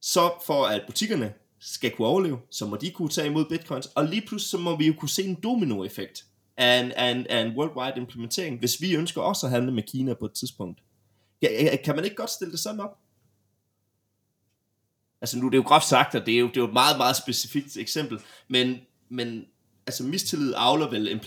så 0.00 0.32
for 0.46 0.66
at 0.66 0.82
butikkerne 0.86 1.32
skal 1.60 1.90
kunne 1.90 2.08
overleve, 2.08 2.38
så 2.50 2.66
må 2.66 2.76
de 2.76 2.90
kunne 2.90 3.08
tage 3.08 3.26
imod 3.26 3.44
bitcoins, 3.44 3.86
og 3.86 4.04
lige 4.04 4.26
pludselig 4.26 4.50
så 4.50 4.58
må 4.58 4.76
vi 4.76 4.86
jo 4.86 4.94
kunne 4.98 5.08
se 5.08 5.22
en 5.24 5.38
dominoeffekt 5.42 6.24
af 6.56 6.80
en, 6.80 6.92
af 6.92 7.10
en, 7.10 7.26
af 7.26 7.40
en 7.40 7.56
worldwide 7.56 8.00
implementering, 8.00 8.58
hvis 8.58 8.80
vi 8.80 8.94
ønsker 8.94 9.20
også 9.20 9.46
at 9.46 9.52
handle 9.52 9.72
med 9.72 9.82
Kina 9.82 10.14
på 10.14 10.24
et 10.24 10.32
tidspunkt. 10.32 10.80
Ja, 11.42 11.76
kan 11.84 11.96
man 11.96 12.04
ikke 12.04 12.16
godt 12.16 12.30
stille 12.30 12.52
det 12.52 12.60
sådan 12.60 12.80
op? 12.80 12.98
Altså 15.20 15.38
nu 15.38 15.46
det 15.46 15.54
er 15.54 15.58
jo 15.58 15.68
groft 15.68 15.86
sagt, 15.86 16.14
og 16.14 16.26
det 16.26 16.34
er 16.34 16.38
jo, 16.38 16.48
det 16.48 16.56
er 16.56 16.60
jo 16.60 16.66
et 16.66 16.72
meget, 16.72 16.96
meget 16.96 17.16
specifikt 17.16 17.76
eksempel, 17.76 18.20
men, 18.48 18.76
men 19.08 19.44
altså 19.86 20.04
mistillid 20.04 20.54
afler 20.56 20.90
vel 20.90 21.20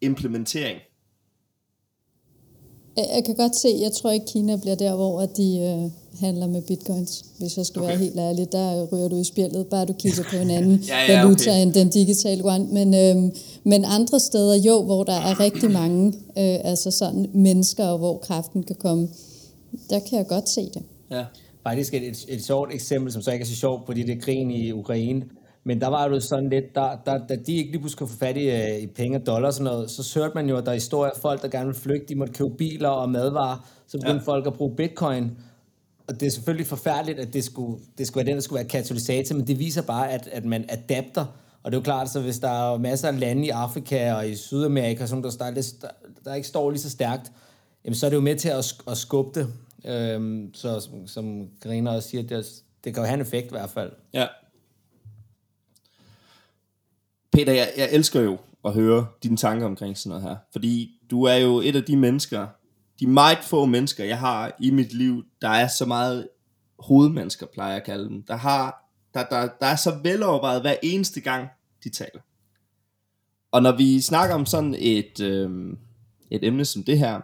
implementering. 0.00 0.80
Jeg 3.14 3.24
kan 3.24 3.34
godt 3.34 3.56
se, 3.56 3.68
jeg 3.80 3.92
tror 3.92 4.10
ikke 4.10 4.26
Kina 4.26 4.56
bliver 4.56 4.76
der, 4.76 4.94
hvor 4.94 5.26
de 5.26 5.58
øh, 5.58 5.90
handler 6.20 6.46
med 6.46 6.62
bitcoins, 6.62 7.24
hvis 7.38 7.56
jeg 7.56 7.66
skal 7.66 7.82
okay. 7.82 7.88
være 7.88 7.98
helt 7.98 8.18
ærlig. 8.18 8.52
Der 8.52 8.86
ryger 8.92 9.08
du 9.08 9.16
i 9.20 9.24
spillet, 9.24 9.66
bare 9.66 9.86
du 9.86 9.92
kigger 9.92 10.22
på 10.30 10.36
en 10.36 10.50
anden 10.50 10.76
ja, 10.88 11.12
ja, 11.12 11.16
valuta 11.16 11.50
okay. 11.50 11.62
end 11.62 11.72
den 11.72 11.88
digitale 11.88 12.44
one. 12.44 12.66
Men, 12.72 12.94
øh, 12.94 13.32
men 13.64 13.84
andre 13.84 14.20
steder 14.20 14.54
jo, 14.54 14.82
hvor 14.82 15.04
der 15.04 15.12
er 15.12 15.40
rigtig 15.40 15.70
mange 15.70 16.06
øh, 16.38 16.58
altså 16.64 16.90
sådan 16.90 17.26
mennesker, 17.32 17.84
og 17.84 17.98
hvor 17.98 18.18
kraften 18.18 18.62
kan 18.62 18.76
komme, 18.76 19.08
der 19.90 19.98
kan 19.98 20.18
jeg 20.18 20.26
godt 20.26 20.48
se 20.48 20.60
det. 20.74 20.82
Ja. 21.10 21.24
Faktisk 21.62 21.94
et, 21.94 22.02
et, 22.02 22.24
et 22.28 22.44
sjovt 22.44 22.74
eksempel, 22.74 23.12
som 23.12 23.22
så 23.22 23.30
ikke 23.30 23.42
er 23.42 23.46
så 23.46 23.54
sjovt 23.54 23.86
på 23.86 23.92
det 23.92 24.08
der 24.08 24.16
krigen 24.16 24.50
i 24.50 24.72
Ukraine, 24.72 25.22
men 25.64 25.80
der 25.80 25.86
var 25.88 26.08
jo 26.08 26.20
sådan 26.20 26.48
lidt, 26.48 26.74
der, 26.74 26.96
der, 27.06 27.26
da 27.26 27.36
de 27.36 27.56
ikke 27.56 27.70
lige 27.70 27.80
pludselig 27.80 27.98
kunne 27.98 28.08
få 28.08 28.16
fat 28.16 28.36
i, 28.36 28.50
øh, 28.50 28.78
i 28.82 28.86
penge 28.86 29.18
og 29.18 29.26
dollars 29.26 29.48
og 29.48 29.54
sådan 29.54 29.72
noget, 29.72 29.90
så 29.90 30.20
hørte 30.20 30.34
man 30.34 30.48
jo, 30.48 30.56
at 30.56 30.64
der 30.64 30.70
er 30.70 30.74
historier 30.74 31.10
af 31.10 31.20
folk, 31.20 31.42
der 31.42 31.48
gerne 31.48 31.66
vil 31.66 31.76
flygte, 31.76 32.06
de 32.08 32.14
måtte 32.14 32.32
købe 32.32 32.50
biler 32.58 32.88
og 32.88 33.10
madvarer, 33.10 33.68
så 33.86 33.98
begyndte 33.98 34.22
ja. 34.26 34.32
folk 34.32 34.46
at 34.46 34.54
bruge 34.54 34.76
bitcoin. 34.76 35.30
Og 36.08 36.20
det 36.20 36.26
er 36.26 36.30
selvfølgelig 36.30 36.66
forfærdeligt, 36.66 37.18
at 37.18 37.34
det 37.34 37.44
skulle, 37.44 37.78
det 37.98 38.06
skulle 38.06 38.24
være 38.24 38.30
den, 38.30 38.34
der 38.34 38.42
skulle 38.42 38.58
være 38.58 38.68
katalysator, 38.68 39.36
men 39.36 39.46
det 39.46 39.58
viser 39.58 39.82
bare, 39.82 40.10
at, 40.10 40.28
at 40.32 40.44
man 40.44 40.64
adapter. 40.68 41.24
Og 41.62 41.72
det 41.72 41.76
er 41.76 41.80
jo 41.80 41.84
klart, 41.84 42.10
så 42.10 42.20
hvis 42.20 42.38
der 42.38 42.48
er 42.48 42.78
masser 42.78 43.08
af 43.08 43.20
lande 43.20 43.46
i 43.46 43.48
Afrika 43.48 44.12
og 44.12 44.28
i 44.28 44.34
Sydamerika, 44.34 45.06
som 45.06 45.22
der, 45.22 45.30
der, 45.30 45.50
der, 45.50 45.88
der 46.24 46.34
ikke 46.34 46.48
står 46.48 46.70
lige 46.70 46.80
så 46.80 46.90
stærkt, 46.90 47.32
jamen 47.84 47.94
så 47.94 48.06
er 48.06 48.10
det 48.10 48.16
jo 48.16 48.20
med 48.20 48.36
til 48.36 48.48
at, 48.48 48.74
at 48.88 48.96
skubbe 48.96 49.40
det. 49.40 49.48
Øhm, 49.84 50.54
så 50.54 50.80
som, 50.80 51.06
som 51.06 51.48
Karina 51.62 51.90
også 51.90 52.08
siger, 52.08 52.22
det, 52.22 52.46
det 52.84 52.94
kan 52.94 53.02
jo 53.02 53.06
have 53.06 53.14
en 53.14 53.20
effekt 53.20 53.46
i 53.46 53.50
hvert 53.50 53.70
fald. 53.70 53.92
Ja, 54.14 54.26
Peter, 57.38 57.52
jeg, 57.52 57.72
jeg 57.76 57.88
elsker 57.92 58.20
jo 58.20 58.38
at 58.64 58.72
høre 58.72 59.06
dine 59.22 59.36
tanker 59.36 59.66
omkring 59.66 59.98
sådan 59.98 60.08
noget 60.08 60.22
her. 60.22 60.36
Fordi 60.52 61.00
du 61.10 61.22
er 61.22 61.34
jo 61.34 61.60
et 61.60 61.76
af 61.76 61.82
de 61.82 61.96
mennesker, 61.96 62.46
de 63.00 63.06
meget 63.06 63.38
få 63.42 63.66
mennesker, 63.66 64.04
jeg 64.04 64.18
har 64.18 64.56
i 64.60 64.70
mit 64.70 64.92
liv, 64.92 65.24
der 65.42 65.48
er 65.48 65.68
så 65.68 65.86
meget 65.86 66.28
hovedmennesker, 66.78 67.46
plejer 67.46 67.70
jeg 67.70 67.76
at 67.76 67.86
kalde 67.86 68.08
dem, 68.08 68.22
der, 68.22 68.36
har, 68.36 68.90
der, 69.14 69.24
der, 69.24 69.48
der 69.60 69.66
er 69.66 69.76
så 69.76 69.98
velovervejet 70.02 70.60
hver 70.60 70.74
eneste 70.82 71.20
gang, 71.20 71.48
de 71.84 71.90
taler. 71.90 72.20
Og 73.52 73.62
når 73.62 73.76
vi 73.76 74.00
snakker 74.00 74.34
om 74.34 74.46
sådan 74.46 74.74
et, 74.78 75.20
øh, 75.20 75.76
et 76.30 76.44
emne 76.44 76.64
som 76.64 76.82
det 76.82 76.98
her, 76.98 77.20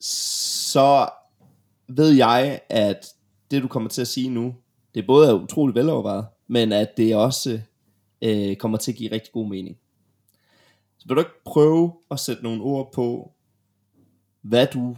så 0.00 1.08
ved 1.88 2.10
jeg, 2.10 2.60
at 2.68 3.06
det 3.50 3.62
du 3.62 3.68
kommer 3.68 3.88
til 3.88 4.00
at 4.00 4.08
sige 4.08 4.30
nu, 4.30 4.54
det 4.94 5.06
både 5.06 5.28
er 5.28 5.34
utroligt 5.34 5.74
velovervejet, 5.74 6.26
men 6.48 6.72
at 6.72 6.96
det 6.96 7.16
også 7.16 7.60
øh, 8.22 8.56
kommer 8.56 8.78
til 8.78 8.92
at 8.92 8.98
give 8.98 9.12
rigtig 9.12 9.32
god 9.32 9.48
mening. 9.48 9.78
Så 10.98 11.08
vil 11.08 11.16
du 11.16 11.20
ikke 11.20 11.44
prøve 11.44 11.92
at 12.10 12.20
sætte 12.20 12.42
nogle 12.42 12.62
ord 12.62 12.92
på, 12.92 13.32
hvad 14.42 14.66
du 14.66 14.96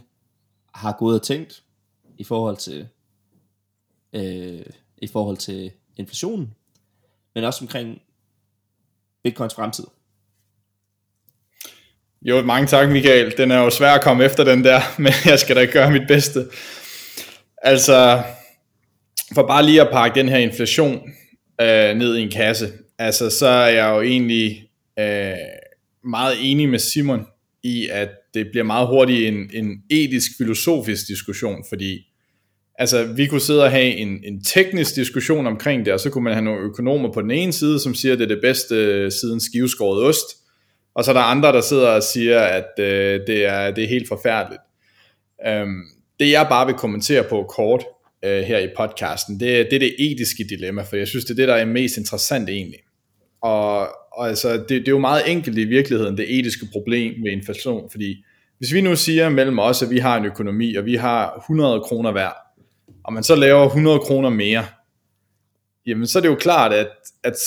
har 0.73 0.95
gået 0.99 1.19
og 1.19 1.25
tænkt 1.25 1.63
i 2.17 2.23
forhold 2.23 2.57
til 2.57 2.87
øh, 4.13 4.65
i 4.97 5.07
forhold 5.07 5.37
til 5.37 5.71
inflationen, 5.95 6.53
men 7.35 7.43
også 7.43 7.63
omkring 7.63 8.01
Bitcoins 9.23 9.53
fremtid. 9.53 9.83
Jo, 12.21 12.41
mange 12.41 12.67
tak 12.67 12.89
Michael. 12.89 13.37
Den 13.37 13.51
er 13.51 13.59
jo 13.59 13.69
svær 13.69 13.93
at 13.93 14.03
komme 14.03 14.23
efter 14.23 14.43
den 14.43 14.63
der, 14.63 14.81
men 15.01 15.13
jeg 15.25 15.39
skal 15.39 15.55
da 15.55 15.65
gøre 15.65 15.91
mit 15.91 16.07
bedste. 16.07 16.45
Altså, 17.57 18.23
for 19.33 19.47
bare 19.47 19.65
lige 19.65 19.81
at 19.81 19.89
pakke 19.91 20.19
den 20.19 20.29
her 20.29 20.37
inflation 20.37 20.93
øh, 21.61 21.95
ned 21.95 22.15
i 22.15 22.21
en 22.21 22.31
kasse 22.31 22.71
altså 23.05 23.29
så 23.29 23.47
er 23.47 23.69
jeg 23.69 23.89
jo 23.89 24.01
egentlig 24.01 24.69
øh, 24.99 25.33
meget 26.03 26.35
enig 26.41 26.69
med 26.69 26.79
Simon 26.79 27.25
i, 27.63 27.87
at 27.87 28.09
det 28.33 28.47
bliver 28.51 28.63
meget 28.63 28.87
hurtigt 28.87 29.27
en, 29.27 29.49
en 29.53 29.83
etisk, 29.89 30.31
filosofisk 30.37 31.07
diskussion, 31.07 31.63
fordi 31.69 32.07
altså, 32.75 33.05
vi 33.05 33.27
kunne 33.27 33.41
sidde 33.41 33.63
og 33.63 33.71
have 33.71 33.95
en, 33.95 34.23
en 34.23 34.43
teknisk 34.43 34.95
diskussion 34.95 35.47
omkring 35.47 35.85
det, 35.85 35.93
og 35.93 35.99
så 35.99 36.09
kunne 36.09 36.23
man 36.23 36.33
have 36.33 36.45
nogle 36.45 36.61
økonomer 36.61 37.13
på 37.13 37.21
den 37.21 37.31
ene 37.31 37.53
side, 37.53 37.79
som 37.79 37.95
siger, 37.95 38.13
at 38.13 38.19
det 38.19 38.25
er 38.31 38.35
det 38.35 38.41
bedste 38.41 38.75
øh, 38.75 39.11
siden 39.11 39.39
skiveskåret 39.39 40.03
ost, 40.03 40.25
og 40.95 41.03
så 41.03 41.11
er 41.11 41.13
der 41.13 41.21
andre, 41.21 41.51
der 41.51 41.61
sidder 41.61 41.87
og 41.87 42.03
siger, 42.03 42.39
at 42.39 42.79
øh, 42.79 43.19
det, 43.27 43.45
er, 43.45 43.71
det 43.71 43.83
er 43.83 43.87
helt 43.87 44.07
forfærdeligt. 44.07 44.61
Øhm, 45.47 45.81
det 46.19 46.31
jeg 46.31 46.47
bare 46.49 46.65
vil 46.65 46.75
kommentere 46.75 47.23
på 47.23 47.45
kort 47.49 47.83
øh, 48.25 48.43
her 48.43 48.59
i 48.59 48.67
podcasten, 48.77 49.39
det, 49.39 49.67
det 49.71 49.73
er 49.73 49.79
det 49.79 49.95
etiske 49.99 50.43
dilemma, 50.49 50.81
for 50.81 50.95
jeg 50.95 51.07
synes, 51.07 51.25
det 51.25 51.31
er 51.31 51.35
det, 51.35 51.47
der 51.47 51.55
er 51.55 51.65
mest 51.65 51.97
interessant 51.97 52.49
egentlig. 52.49 52.79
Og, 53.41 53.79
og 54.13 54.27
altså, 54.27 54.53
det, 54.53 54.69
det 54.69 54.87
er 54.87 54.91
jo 54.91 54.99
meget 54.99 55.31
enkelt 55.31 55.57
i 55.57 55.63
virkeligheden, 55.63 56.17
det 56.17 56.39
etiske 56.39 56.67
problem 56.71 57.21
med 57.21 57.31
inflation, 57.31 57.89
fordi 57.91 58.23
hvis 58.57 58.73
vi 58.73 58.81
nu 58.81 58.95
siger 58.95 59.29
mellem 59.29 59.59
os, 59.59 59.83
at 59.83 59.89
vi 59.89 59.97
har 59.97 60.17
en 60.17 60.25
økonomi, 60.25 60.75
og 60.75 60.85
vi 60.85 60.95
har 60.95 61.35
100 61.35 61.81
kroner 61.81 62.11
hver, 62.11 62.29
og 63.03 63.13
man 63.13 63.23
så 63.23 63.35
laver 63.35 63.65
100 63.65 63.99
kroner 63.99 64.29
mere, 64.29 64.65
jamen 65.85 66.07
så 66.07 66.19
er 66.19 66.21
det 66.21 66.29
jo 66.29 66.35
klart, 66.35 66.73
at, 66.73 66.89
at 67.23 67.39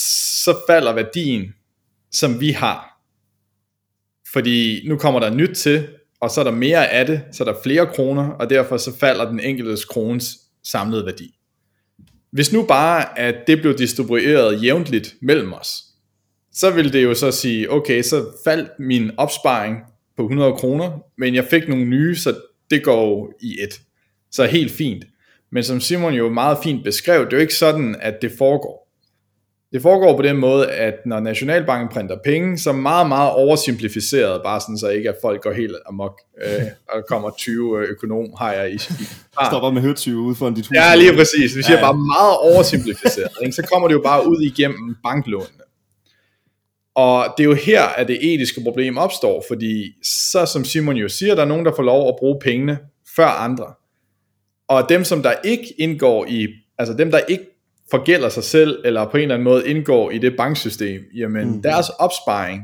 så 0.45 0.57
falder 0.69 0.93
værdien, 0.93 1.55
som 2.13 2.41
vi 2.41 2.51
har. 2.51 3.01
Fordi 4.33 4.89
nu 4.89 4.99
kommer 4.99 5.21
der 5.21 5.35
nyt 5.35 5.57
til, 5.57 5.89
og 6.21 6.31
så 6.31 6.41
er 6.41 6.45
der 6.45 6.51
mere 6.51 6.89
af 6.89 7.07
det, 7.07 7.23
så 7.33 7.45
er 7.45 7.53
der 7.53 7.63
flere 7.63 7.87
kroner, 7.87 8.29
og 8.31 8.51
derfor 8.51 8.77
så 8.77 8.97
falder 8.99 9.31
den 9.31 9.41
enkeltes 9.41 9.85
krones 9.85 10.39
samlede 10.65 11.07
værdi. 11.07 11.35
Hvis 12.35 12.53
nu 12.53 12.63
bare, 12.63 13.19
at 13.19 13.35
det 13.47 13.61
blev 13.61 13.79
distribueret 13.79 14.63
jævntligt 14.63 15.15
mellem 15.23 15.53
os, 15.53 15.83
så 16.53 16.71
ville 16.71 16.93
det 16.93 17.05
jo 17.05 17.15
så 17.15 17.31
sige, 17.31 17.71
okay, 17.71 18.03
så 18.03 18.25
faldt 18.45 18.71
min 18.79 19.11
opsparing 19.17 19.77
på 20.17 20.23
100 20.23 20.53
kroner, 20.53 20.99
men 21.19 21.35
jeg 21.35 21.45
fik 21.45 21.69
nogle 21.69 21.85
nye, 21.85 22.17
så 22.17 22.35
det 22.71 22.85
går 22.85 23.33
i 23.41 23.57
et. 23.63 23.81
Så 24.31 24.45
helt 24.45 24.73
fint. 24.73 25.05
Men 25.53 25.65
som 25.65 25.81
Simon 25.81 26.15
jo 26.15 26.29
meget 26.29 26.59
fint 26.63 26.85
beskrev, 26.85 27.25
det 27.25 27.33
er 27.33 27.37
jo 27.37 27.41
ikke 27.41 27.55
sådan, 27.55 27.97
at 28.01 28.23
det 28.23 28.33
foregår. 28.39 28.84
Det 29.75 29.83
foregår 29.83 30.17
på 30.17 30.23
den 30.23 30.37
måde, 30.37 30.71
at 30.71 30.95
når 31.07 31.21
Nationalbanken 31.21 31.89
printer 31.89 32.17
penge, 32.25 32.59
så 32.59 32.73
meget, 32.73 33.09
meget 33.09 33.33
oversimplificeret, 33.33 34.43
bare 34.45 34.61
sådan 34.61 34.79
så 34.79 34.89
ikke, 34.89 35.09
at 35.09 35.17
folk 35.23 35.43
går 35.43 35.53
helt 35.53 35.77
amok, 35.87 36.21
øh, 36.45 36.63
og 36.93 37.05
kommer 37.09 37.31
20 37.39 37.79
øh, 37.79 37.89
økonom, 37.91 38.27
har 38.39 38.53
jeg 38.53 38.71
i. 38.71 38.75
i 38.75 39.07
Stopper 39.51 39.71
med 39.71 39.83
høre 39.83 39.95
20 39.95 40.21
ud 40.21 40.35
foran 40.35 40.55
dit 40.55 40.67
hus. 40.67 40.77
Ja, 40.77 40.95
lige 40.95 41.13
præcis. 41.17 41.57
Vi 41.57 41.63
siger 41.63 41.79
ja, 41.79 41.87
ja. 41.87 41.93
bare 41.93 41.95
meget 41.95 42.55
oversimplificeret. 42.55 43.31
ikke? 43.43 43.53
Så 43.53 43.63
kommer 43.73 43.89
det 43.89 43.95
jo 43.95 44.01
bare 44.05 44.29
ud 44.29 44.41
igennem 44.43 44.97
banklånene. 45.03 45.65
Og 46.95 47.27
det 47.37 47.45
er 47.45 47.49
jo 47.49 47.55
her, 47.55 47.83
at 47.83 48.09
det 48.09 48.35
etiske 48.35 48.61
problem 48.63 48.99
opstår, 48.99 49.45
fordi 49.49 49.93
så 50.03 50.47
som 50.47 50.65
Simon 50.65 50.97
jo 50.97 51.09
siger, 51.09 51.35
der 51.35 51.43
er 51.43 51.47
nogen, 51.47 51.67
der 51.67 51.73
får 51.77 51.83
lov 51.83 52.09
at 52.09 52.15
bruge 52.19 52.41
pengene 52.41 52.79
før 53.17 53.27
andre. 53.27 53.67
Og 54.69 54.89
dem, 54.89 55.05
som 55.05 55.23
der 55.23 55.33
ikke 55.45 55.75
indgår 55.79 56.27
i, 56.29 56.49
altså 56.79 56.95
dem, 56.95 57.11
der 57.11 57.19
ikke 57.19 57.54
forgælder 57.99 58.29
sig 58.29 58.45
selv, 58.45 58.83
eller 58.85 59.11
på 59.11 59.17
en 59.17 59.23
eller 59.23 59.35
anden 59.35 59.45
måde 59.45 59.69
indgår 59.69 60.11
i 60.11 60.19
det 60.19 60.37
banksystem, 60.37 61.03
jamen 61.15 61.51
mm. 61.51 61.63
deres 61.63 61.89
opsparing 61.89 62.63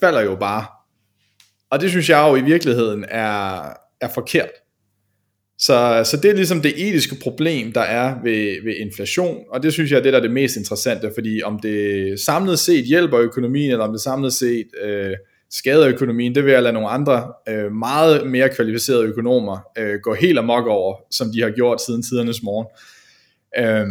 falder 0.00 0.20
jo 0.20 0.36
bare. 0.36 0.66
Og 1.70 1.80
det 1.80 1.90
synes 1.90 2.10
jeg 2.10 2.28
jo 2.28 2.36
i 2.36 2.44
virkeligheden 2.44 3.04
er, 3.08 3.62
er 4.00 4.08
forkert. 4.14 4.50
Så, 5.58 6.02
så 6.04 6.16
det 6.16 6.30
er 6.30 6.34
ligesom 6.34 6.62
det 6.62 6.88
etiske 6.88 7.16
problem, 7.22 7.72
der 7.72 7.80
er 7.80 8.14
ved, 8.24 8.64
ved 8.64 8.74
inflation, 8.74 9.44
og 9.50 9.62
det 9.62 9.72
synes 9.72 9.90
jeg 9.90 9.98
er 9.98 10.02
det, 10.02 10.12
der 10.12 10.18
er 10.18 10.22
det 10.22 10.30
mest 10.30 10.56
interessante, 10.56 11.10
fordi 11.14 11.42
om 11.42 11.58
det 11.58 12.20
samlet 12.20 12.58
set 12.58 12.84
hjælper 12.84 13.18
økonomien, 13.18 13.70
eller 13.70 13.84
om 13.84 13.92
det 13.92 14.00
samlet 14.00 14.32
set 14.32 14.66
øh, 14.82 15.12
skader 15.50 15.88
økonomien, 15.88 16.34
det 16.34 16.44
vil 16.44 16.52
jeg 16.52 16.62
lade 16.62 16.72
nogle 16.72 16.88
andre 16.88 17.32
øh, 17.48 17.72
meget 17.72 18.26
mere 18.26 18.48
kvalificerede 18.48 19.04
økonomer 19.04 19.58
øh, 19.78 20.00
gå 20.02 20.14
helt 20.14 20.38
amok 20.38 20.66
over, 20.66 20.96
som 21.10 21.32
de 21.32 21.42
har 21.42 21.50
gjort 21.50 21.80
siden 21.82 22.02
tidernes 22.02 22.42
morgen. 22.42 22.66
Øh, 23.58 23.86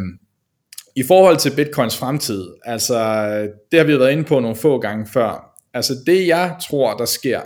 i 0.99 1.03
forhold 1.07 1.37
til 1.37 1.55
bitcoins 1.55 1.97
fremtid, 1.97 2.47
altså 2.63 2.97
det 3.71 3.79
har 3.79 3.83
vi 3.83 3.99
været 3.99 4.11
inde 4.11 4.23
på 4.23 4.39
nogle 4.39 4.55
få 4.55 4.79
gange 4.79 5.07
før. 5.13 5.59
Altså 5.73 5.93
det 6.05 6.27
jeg 6.27 6.55
tror, 6.69 6.97
der 6.97 7.05
sker 7.05 7.41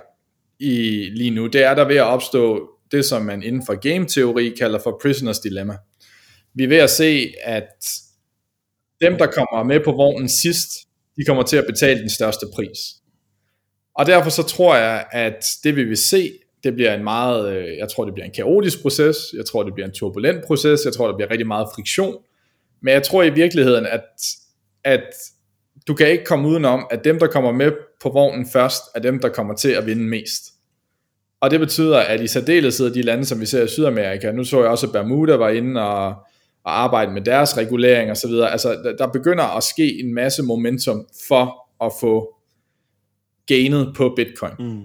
i 0.60 0.72
lige 1.16 1.32
nu, 1.32 1.48
det 1.48 1.64
er 1.64 1.76
der 1.76 1.88
ved 1.88 1.96
at 1.96 2.04
opstå 2.04 2.70
det, 2.92 3.06
som 3.06 3.22
man 3.22 3.44
inden 3.44 3.66
for 3.66 3.76
game-teori 3.76 4.50
kalder 4.60 4.80
for 4.80 5.00
prisoners 5.02 5.40
dilemma. 5.40 5.78
Vi 6.56 6.64
er 6.64 6.68
ved 6.68 6.78
at 6.78 6.90
se, 6.90 7.34
at 7.44 7.68
dem, 9.02 9.18
der 9.18 9.26
kommer 9.26 9.64
med 9.64 9.80
på 9.86 9.92
vognen 9.92 10.30
sidst, 10.30 10.70
de 11.18 11.26
kommer 11.26 11.44
til 11.44 11.58
at 11.58 11.66
betale 11.68 12.00
den 12.00 12.10
største 12.10 12.46
pris. 12.56 12.78
Og 13.96 14.06
derfor 14.06 14.30
så 14.30 14.44
tror 14.44 14.76
jeg, 14.76 15.06
at 15.12 15.46
det 15.64 15.76
vi 15.76 15.84
vil 15.84 15.98
se, 15.98 16.32
det 16.64 16.74
bliver 16.74 16.94
en 16.94 17.04
meget, 17.04 17.56
øh, 17.56 17.78
jeg 17.78 17.90
tror 17.90 18.06
det 18.06 18.14
bliver 18.14 18.26
en 18.26 18.34
kaotisk 18.36 18.82
proces, 18.82 19.18
jeg 19.38 19.46
tror 19.46 19.64
det 19.64 19.74
bliver 19.74 19.88
en 19.88 19.94
turbulent 19.94 20.46
proces, 20.48 20.86
jeg 20.86 20.94
tror 20.94 21.08
der 21.08 21.16
bliver 21.16 21.32
rigtig 21.32 21.48
meget 21.48 21.68
friktion, 21.76 22.18
men 22.84 22.94
jeg 22.94 23.04
tror 23.04 23.24
i 23.24 23.30
virkeligheden, 23.30 23.86
at, 23.86 24.02
at 24.84 25.04
du 25.88 25.94
kan 25.94 26.08
ikke 26.08 26.26
komme 26.26 26.48
udenom, 26.48 26.88
at 26.92 27.04
dem 27.04 27.20
der 27.20 27.28
kommer 27.28 27.52
med 27.52 27.72
på 28.02 28.10
vognen 28.10 28.48
først, 28.54 28.84
er 28.96 29.00
dem 29.00 29.20
der 29.20 29.30
kommer 29.30 29.56
til 29.56 29.70
at 29.70 29.86
vinde 29.86 30.04
mest. 30.04 30.44
Og 31.42 31.52
det 31.52 31.60
betyder, 31.60 31.98
at 31.98 32.22
i 32.22 32.28
særdeleshed 32.28 32.94
de 32.94 33.02
lande, 33.02 33.26
som 33.26 33.42
vi 33.42 33.46
ser 33.46 33.64
i 33.64 33.68
Sydamerika, 33.68 34.32
nu 34.32 34.44
så 34.44 34.62
jeg 34.62 34.70
også, 34.70 34.88
at 34.88 34.94
Bermuda 34.94 35.36
var 35.36 35.50
inde 35.50 35.82
og, 35.82 36.08
og 36.64 36.84
arbejde 36.84 37.12
med 37.12 37.22
deres 37.22 37.58
regulering 37.58 38.12
og 38.12 38.18
så 38.18 38.28
videre, 38.28 38.52
altså 38.52 38.74
der, 38.84 38.96
der 38.96 39.08
begynder 39.08 39.58
at 39.58 39.64
ske 39.64 40.00
en 40.00 40.14
masse 40.14 40.44
momentum 40.44 41.08
for 41.28 41.70
at 41.86 41.92
få 42.02 42.36
gainet 43.48 43.94
på 43.96 44.14
bitcoin. 44.16 44.54
Mm. 44.60 44.82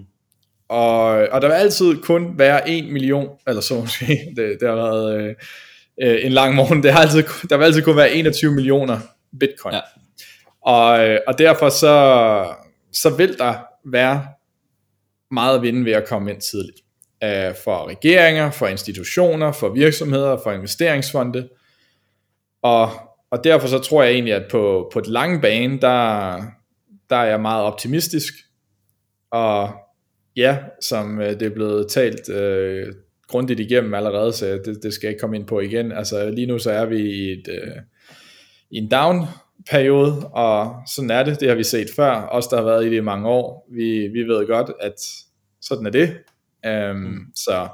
Og, 0.69 1.07
og 1.07 1.41
der 1.41 1.47
vil 1.47 1.55
altid 1.55 2.01
kun 2.01 2.33
være 2.37 2.69
en 2.69 2.93
million, 2.93 3.29
eller 3.47 3.61
så 3.61 3.79
måske, 3.79 4.05
det, 4.35 4.57
det 4.59 4.69
har 4.69 4.75
været 4.75 5.21
øh, 5.21 5.35
øh, 6.01 6.25
en 6.25 6.31
lang 6.31 6.55
morgen, 6.55 6.83
det 6.83 6.91
har 6.91 6.99
altid, 6.99 7.23
der 7.49 7.57
vil 7.57 7.65
altid 7.65 7.81
kun 7.81 7.97
være 7.97 8.11
21 8.11 8.51
millioner 8.51 8.99
bitcoin. 9.39 9.75
Ja. 9.75 9.81
Og, 10.61 11.07
øh, 11.07 11.19
og 11.27 11.37
derfor 11.37 11.69
så, 11.69 12.53
så 12.93 13.09
vil 13.09 13.37
der 13.37 13.53
være 13.85 14.27
meget 15.31 15.55
at 15.55 15.61
vinde 15.61 15.85
ved 15.85 15.91
at 15.91 16.07
komme 16.07 16.31
ind 16.31 16.41
tidligt. 16.41 16.77
Øh, 17.23 17.55
for 17.63 17.87
regeringer, 17.87 18.51
for 18.51 18.67
institutioner, 18.67 19.51
for 19.51 19.69
virksomheder, 19.69 20.37
for 20.43 20.51
investeringsfonde. 20.51 21.49
Og, 22.61 22.91
og 23.31 23.43
derfor 23.43 23.67
så 23.67 23.79
tror 23.79 24.03
jeg 24.03 24.13
egentlig, 24.13 24.33
at 24.33 24.45
på, 24.51 24.89
på 24.93 24.99
et 24.99 25.07
lange 25.07 25.41
bane, 25.41 25.81
der, 25.81 26.41
der 27.09 27.15
er 27.15 27.25
jeg 27.25 27.41
meget 27.41 27.63
optimistisk. 27.63 28.33
Og 29.31 29.71
ja, 30.35 30.57
som 30.81 31.21
øh, 31.21 31.29
det 31.29 31.41
er 31.41 31.53
blevet 31.53 31.91
talt 31.91 32.29
øh, 32.29 32.93
grundigt 33.29 33.59
igennem 33.59 33.93
allerede, 33.93 34.33
så 34.33 34.45
det, 34.65 34.83
det 34.83 34.93
skal 34.93 35.07
jeg 35.07 35.11
ikke 35.11 35.21
komme 35.21 35.35
ind 35.35 35.47
på 35.47 35.59
igen. 35.59 35.91
Altså 35.91 36.29
lige 36.29 36.47
nu 36.47 36.59
så 36.59 36.71
er 36.71 36.85
vi 36.85 36.97
i, 36.97 37.31
et, 37.31 37.47
øh, 37.47 37.75
i 38.71 38.77
en 38.77 38.89
down 38.91 39.25
periode, 39.69 40.27
og 40.27 40.75
sådan 40.95 41.11
er 41.11 41.23
det, 41.23 41.39
det 41.39 41.49
har 41.49 41.55
vi 41.55 41.63
set 41.63 41.87
før, 41.95 42.27
os 42.31 42.47
der 42.47 42.57
har 42.57 42.63
været 42.63 42.85
i 42.85 42.89
det 42.89 42.95
i 42.95 42.99
mange 42.99 43.27
år, 43.27 43.67
vi, 43.71 44.07
vi 44.07 44.23
ved 44.23 44.47
godt, 44.47 44.71
at 44.79 44.93
sådan 45.61 45.85
er 45.85 45.89
det. 45.89 46.17
Um, 46.67 46.95
mm. 46.95 47.17
Så 47.35 47.67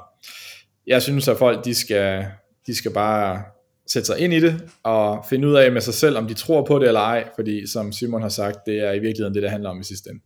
jeg 0.86 1.02
synes, 1.02 1.28
at 1.28 1.36
folk, 1.36 1.64
de 1.64 1.74
skal, 1.74 2.26
de 2.66 2.74
skal 2.74 2.92
bare 2.92 3.42
sætte 3.86 4.06
sig 4.06 4.18
ind 4.18 4.32
i 4.32 4.40
det, 4.40 4.70
og 4.82 5.24
finde 5.30 5.48
ud 5.48 5.54
af 5.54 5.72
med 5.72 5.80
sig 5.80 5.94
selv, 5.94 6.16
om 6.16 6.26
de 6.26 6.34
tror 6.34 6.64
på 6.64 6.78
det 6.78 6.88
eller 6.88 7.00
ej, 7.00 7.28
fordi 7.34 7.66
som 7.66 7.92
Simon 7.92 8.22
har 8.22 8.28
sagt, 8.28 8.58
det 8.66 8.78
er 8.78 8.92
i 8.92 8.98
virkeligheden 8.98 9.34
det, 9.34 9.42
det 9.42 9.50
handler 9.50 9.70
om 9.70 9.80
i 9.80 9.84
sidste 9.84 10.10
ende. 10.10 10.22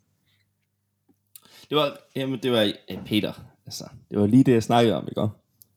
Det 1.69 1.77
var, 1.77 1.99
jamen, 2.17 2.39
det 2.43 2.53
var 2.53 2.73
Peter, 3.07 3.50
altså, 3.71 3.85
det 4.11 4.21
var 4.21 4.27
lige 4.27 4.45
det, 4.45 4.53
jeg 4.53 4.63
snakkede 4.63 4.97
om, 4.97 5.09
ikke? 5.09 5.29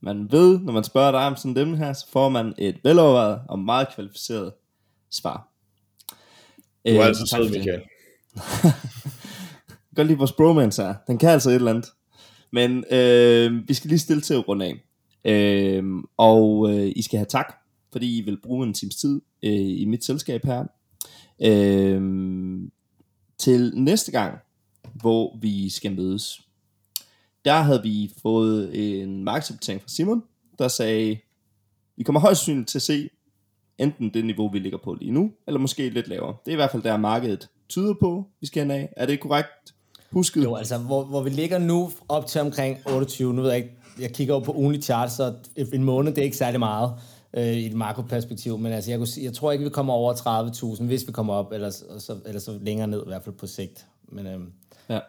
Man 0.01 0.31
ved, 0.31 0.59
når 0.59 0.73
man 0.73 0.83
spørger 0.83 1.11
dig 1.11 1.27
om 1.27 1.35
sådan 1.35 1.55
dem 1.55 1.73
her, 1.73 1.93
så 1.93 2.07
får 2.11 2.29
man 2.29 2.53
et 2.57 2.79
velovervejet 2.83 3.41
og 3.49 3.59
meget 3.59 3.87
kvalificeret 3.95 4.53
svar. 5.11 5.49
Du 6.87 6.91
er 6.91 7.03
altså 7.03 7.25
sød, 7.25 7.49
Michael. 7.49 7.81
Godt 9.95 10.07
lige 10.07 10.17
vores 10.17 10.31
bromance 10.31 10.83
her. 10.83 10.95
Den 11.07 11.17
kan 11.17 11.29
altså 11.29 11.49
et 11.49 11.55
eller 11.55 11.71
andet. 11.71 11.89
Men 12.51 12.83
øh, 12.91 13.67
vi 13.67 13.73
skal 13.73 13.89
lige 13.89 13.99
stille 13.99 14.21
til 14.21 14.33
at 14.33 14.47
runde 14.47 14.65
af. 14.65 14.83
Øh, 15.25 15.83
og 16.17 16.69
øh, 16.69 16.91
I 16.95 17.01
skal 17.01 17.17
have 17.17 17.25
tak, 17.29 17.55
fordi 17.91 18.17
I 18.17 18.21
vil 18.21 18.41
bruge 18.41 18.67
en 18.67 18.73
times 18.73 18.95
tid 18.95 19.21
øh, 19.43 19.79
i 19.81 19.85
mit 19.85 20.05
selskab 20.05 20.45
her. 20.45 20.63
Øh, 21.43 22.01
til 23.37 23.73
næste 23.75 24.11
gang, 24.11 24.37
hvor 24.93 25.37
vi 25.41 25.69
skal 25.69 25.95
mødes, 25.95 26.41
der 27.45 27.61
havde 27.61 27.81
vi 27.83 28.11
fået 28.21 28.71
en 29.01 29.23
markedsopdatering 29.23 29.81
fra 29.81 29.89
Simon, 29.89 30.23
der 30.59 30.67
sagde, 30.67 31.17
vi 31.97 32.03
kommer 32.03 32.19
højst 32.19 32.39
sandsynligt 32.39 32.69
til 32.69 32.77
at 32.77 32.81
se 32.81 33.09
enten 33.77 34.13
det 34.13 34.25
niveau, 34.25 34.49
vi 34.49 34.59
ligger 34.59 34.77
på 34.83 34.93
lige 34.93 35.11
nu, 35.11 35.31
eller 35.47 35.59
måske 35.59 35.89
lidt 35.89 36.07
lavere. 36.07 36.35
Det 36.45 36.51
er 36.51 36.53
i 36.53 36.55
hvert 36.55 36.71
fald 36.71 36.83
der 36.83 36.97
markedet 36.97 37.49
tyder 37.69 37.93
på, 37.99 38.27
vi 38.41 38.47
skal 38.47 38.65
have 38.65 38.79
af. 38.79 38.93
Er 38.97 39.05
det 39.05 39.19
korrekt 39.19 39.73
husket? 40.11 40.43
Jo, 40.43 40.55
altså 40.55 40.77
hvor, 40.77 41.03
hvor 41.03 41.21
vi 41.21 41.29
ligger 41.29 41.57
nu 41.57 41.91
op 42.09 42.27
til 42.27 42.41
omkring 42.41 42.77
28, 42.87 43.33
nu 43.33 43.41
ved 43.41 43.49
jeg 43.49 43.57
ikke, 43.57 43.75
jeg 43.99 44.13
kigger 44.13 44.33
over 44.33 44.43
på 44.43 44.51
ugenlig 44.51 44.83
chart, 44.83 45.11
så 45.11 45.33
en 45.73 45.83
måned, 45.83 46.11
det 46.11 46.21
er 46.21 46.25
ikke 46.25 46.37
særlig 46.37 46.59
meget 46.59 46.93
øh, 47.33 47.47
i 47.47 47.65
et 47.65 47.73
makroperspektiv, 47.73 48.57
men 48.57 48.71
altså 48.71 48.91
jeg, 48.91 48.99
kunne, 48.99 49.07
jeg 49.21 49.33
tror 49.33 49.51
ikke, 49.51 49.63
vi 49.63 49.69
kommer 49.69 49.93
over 49.93 50.13
30.000, 50.77 50.83
hvis 50.83 51.07
vi 51.07 51.11
kommer 51.11 51.33
op, 51.33 51.51
eller 51.51 51.69
så, 51.69 52.15
eller 52.25 52.39
så 52.39 52.59
længere 52.61 52.87
ned 52.87 53.01
i 53.01 53.07
hvert 53.07 53.23
fald 53.23 53.35
på 53.35 53.47
sigt. 53.47 53.85
Men, 54.09 54.27
øh, 54.27 54.39
ja. 54.89 54.99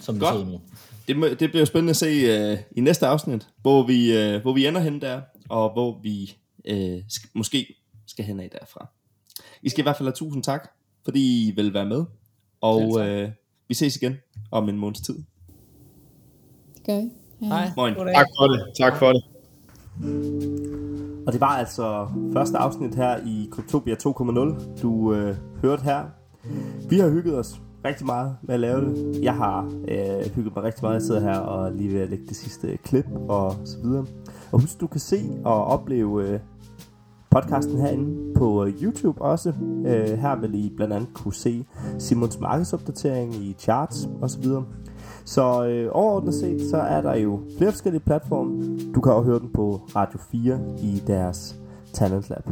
Som 0.00 0.18
Godt. 0.18 0.34
det 0.38 0.46
nu. 0.46 0.60
Det, 1.08 1.40
det 1.40 1.50
bliver 1.50 1.64
spændende 1.64 1.90
at 1.90 1.96
se 1.96 2.52
uh, 2.52 2.58
i 2.76 2.80
næste 2.80 3.06
afsnit, 3.06 3.48
hvor 3.62 3.86
vi, 3.86 4.12
uh, 4.36 4.42
hvor 4.42 4.52
vi 4.52 4.66
ender 4.66 4.80
hen 4.80 5.00
der, 5.00 5.20
og 5.48 5.72
hvor 5.72 6.00
vi 6.02 6.36
uh, 6.70 6.98
sk- 7.12 7.30
måske 7.34 7.74
skal 8.06 8.24
hen 8.24 8.40
af 8.40 8.50
derfra. 8.60 8.88
I 9.62 9.68
skal 9.68 9.80
i 9.80 9.82
hvert 9.82 9.96
fald 9.96 10.06
have 10.06 10.14
tusind 10.14 10.42
tak, 10.42 10.68
fordi 11.04 11.48
I 11.48 11.50
vil 11.50 11.74
være 11.74 11.86
med. 11.86 12.04
Og 12.60 12.88
uh, 12.88 13.28
vi 13.68 13.74
ses 13.74 13.96
igen 13.96 14.16
om 14.50 14.68
en 14.68 14.78
måneds 14.78 15.00
tid. 15.00 15.14
Det 16.74 16.82
gør. 16.86 16.92
Ja. 17.42 17.46
Hej. 17.46 17.70
Moin. 17.76 17.94
Tak 17.94 18.26
for 18.38 18.46
det. 18.46 18.64
Tak 18.78 18.98
for 18.98 19.12
det. 19.12 19.22
Og 21.26 21.32
det 21.32 21.40
var 21.40 21.46
altså 21.56 22.08
første 22.32 22.58
afsnit 22.58 22.94
her 22.94 23.16
i 23.26 23.48
Kryptopia 23.52 23.94
2.0, 23.94 24.80
du 24.82 25.14
øh, 25.14 25.36
hørte 25.62 25.82
her. 25.82 26.04
Vi 26.88 26.98
har 26.98 27.08
hygget 27.10 27.38
os 27.38 27.60
rigtig 27.86 28.06
meget 28.06 28.36
med 28.42 28.54
at 28.54 28.60
lave 28.60 28.80
det. 28.80 29.18
Jeg 29.22 29.34
har 29.34 29.72
øh, 29.88 30.34
hygget 30.34 30.54
mig 30.56 30.64
rigtig 30.64 30.84
meget. 30.84 30.94
Jeg 30.94 31.02
sidder 31.02 31.20
her 31.20 31.38
og 31.38 31.72
lige 31.72 31.92
ved 31.92 32.00
at 32.00 32.10
lægge 32.10 32.26
det 32.26 32.36
sidste 32.36 32.76
klip 32.76 33.06
og 33.28 33.54
så 33.64 33.78
videre. 33.82 34.06
Og 34.52 34.60
husk, 34.60 34.80
du 34.80 34.86
kan 34.86 35.00
se 35.00 35.16
og 35.44 35.64
opleve 35.64 36.28
øh, 36.28 36.40
podcasten 37.30 37.80
herinde 37.80 38.34
på 38.34 38.64
øh, 38.64 38.82
YouTube 38.82 39.22
også. 39.22 39.52
Øh, 39.86 40.18
her 40.18 40.36
vil 40.36 40.54
I 40.54 40.72
blandt 40.76 40.94
andet 40.94 41.08
kunne 41.14 41.34
se 41.34 41.66
Simons 41.98 42.40
markedsopdatering 42.40 43.34
i 43.34 43.56
charts 43.58 44.08
og 44.20 44.30
så 44.30 44.40
videre. 44.40 44.64
Så 45.24 45.66
øh, 45.66 45.88
overordnet 45.92 46.34
set, 46.34 46.70
så 46.70 46.76
er 46.76 47.00
der 47.00 47.14
jo 47.14 47.40
flere 47.58 47.70
forskellige 47.70 48.02
platforme. 48.02 48.78
Du 48.94 49.00
kan 49.00 49.12
også 49.12 49.30
høre 49.30 49.38
den 49.38 49.50
på 49.54 49.80
Radio 49.96 50.18
4 50.18 50.60
i 50.82 51.02
deres 51.06 51.56
Talent 51.96 52.30
Lab. 52.30 52.44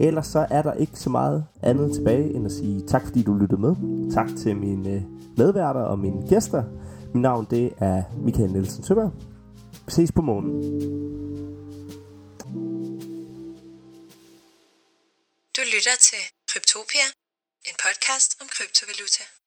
Ellers 0.00 0.26
så 0.26 0.46
er 0.50 0.62
der 0.62 0.72
ikke 0.72 0.96
så 0.96 1.10
meget 1.10 1.44
andet 1.62 1.94
tilbage 1.94 2.34
end 2.34 2.46
at 2.46 2.52
sige 2.52 2.86
tak 2.86 3.02
fordi 3.04 3.22
du 3.22 3.34
lyttede 3.34 3.60
med. 3.60 3.74
Tak 4.14 4.28
til 4.38 4.56
mine 4.56 4.90
øh, 4.90 5.02
medværter 5.36 5.80
og 5.80 5.98
mine 5.98 6.28
gæster. 6.28 6.64
Mit 7.14 7.22
navn 7.22 7.46
det 7.50 7.72
er 7.78 8.02
Michael 8.24 8.52
Nielsen 8.52 8.84
Søberg. 8.84 9.12
Vi 9.86 9.92
ses 9.92 10.12
på 10.12 10.22
morgen. 10.22 10.48
Du 15.56 15.62
lytter 15.74 15.96
til 16.00 16.22
Kryptopia, 16.50 17.06
en 17.68 17.76
podcast 17.84 18.30
om 18.40 18.46
kryptovaluta. 18.54 19.41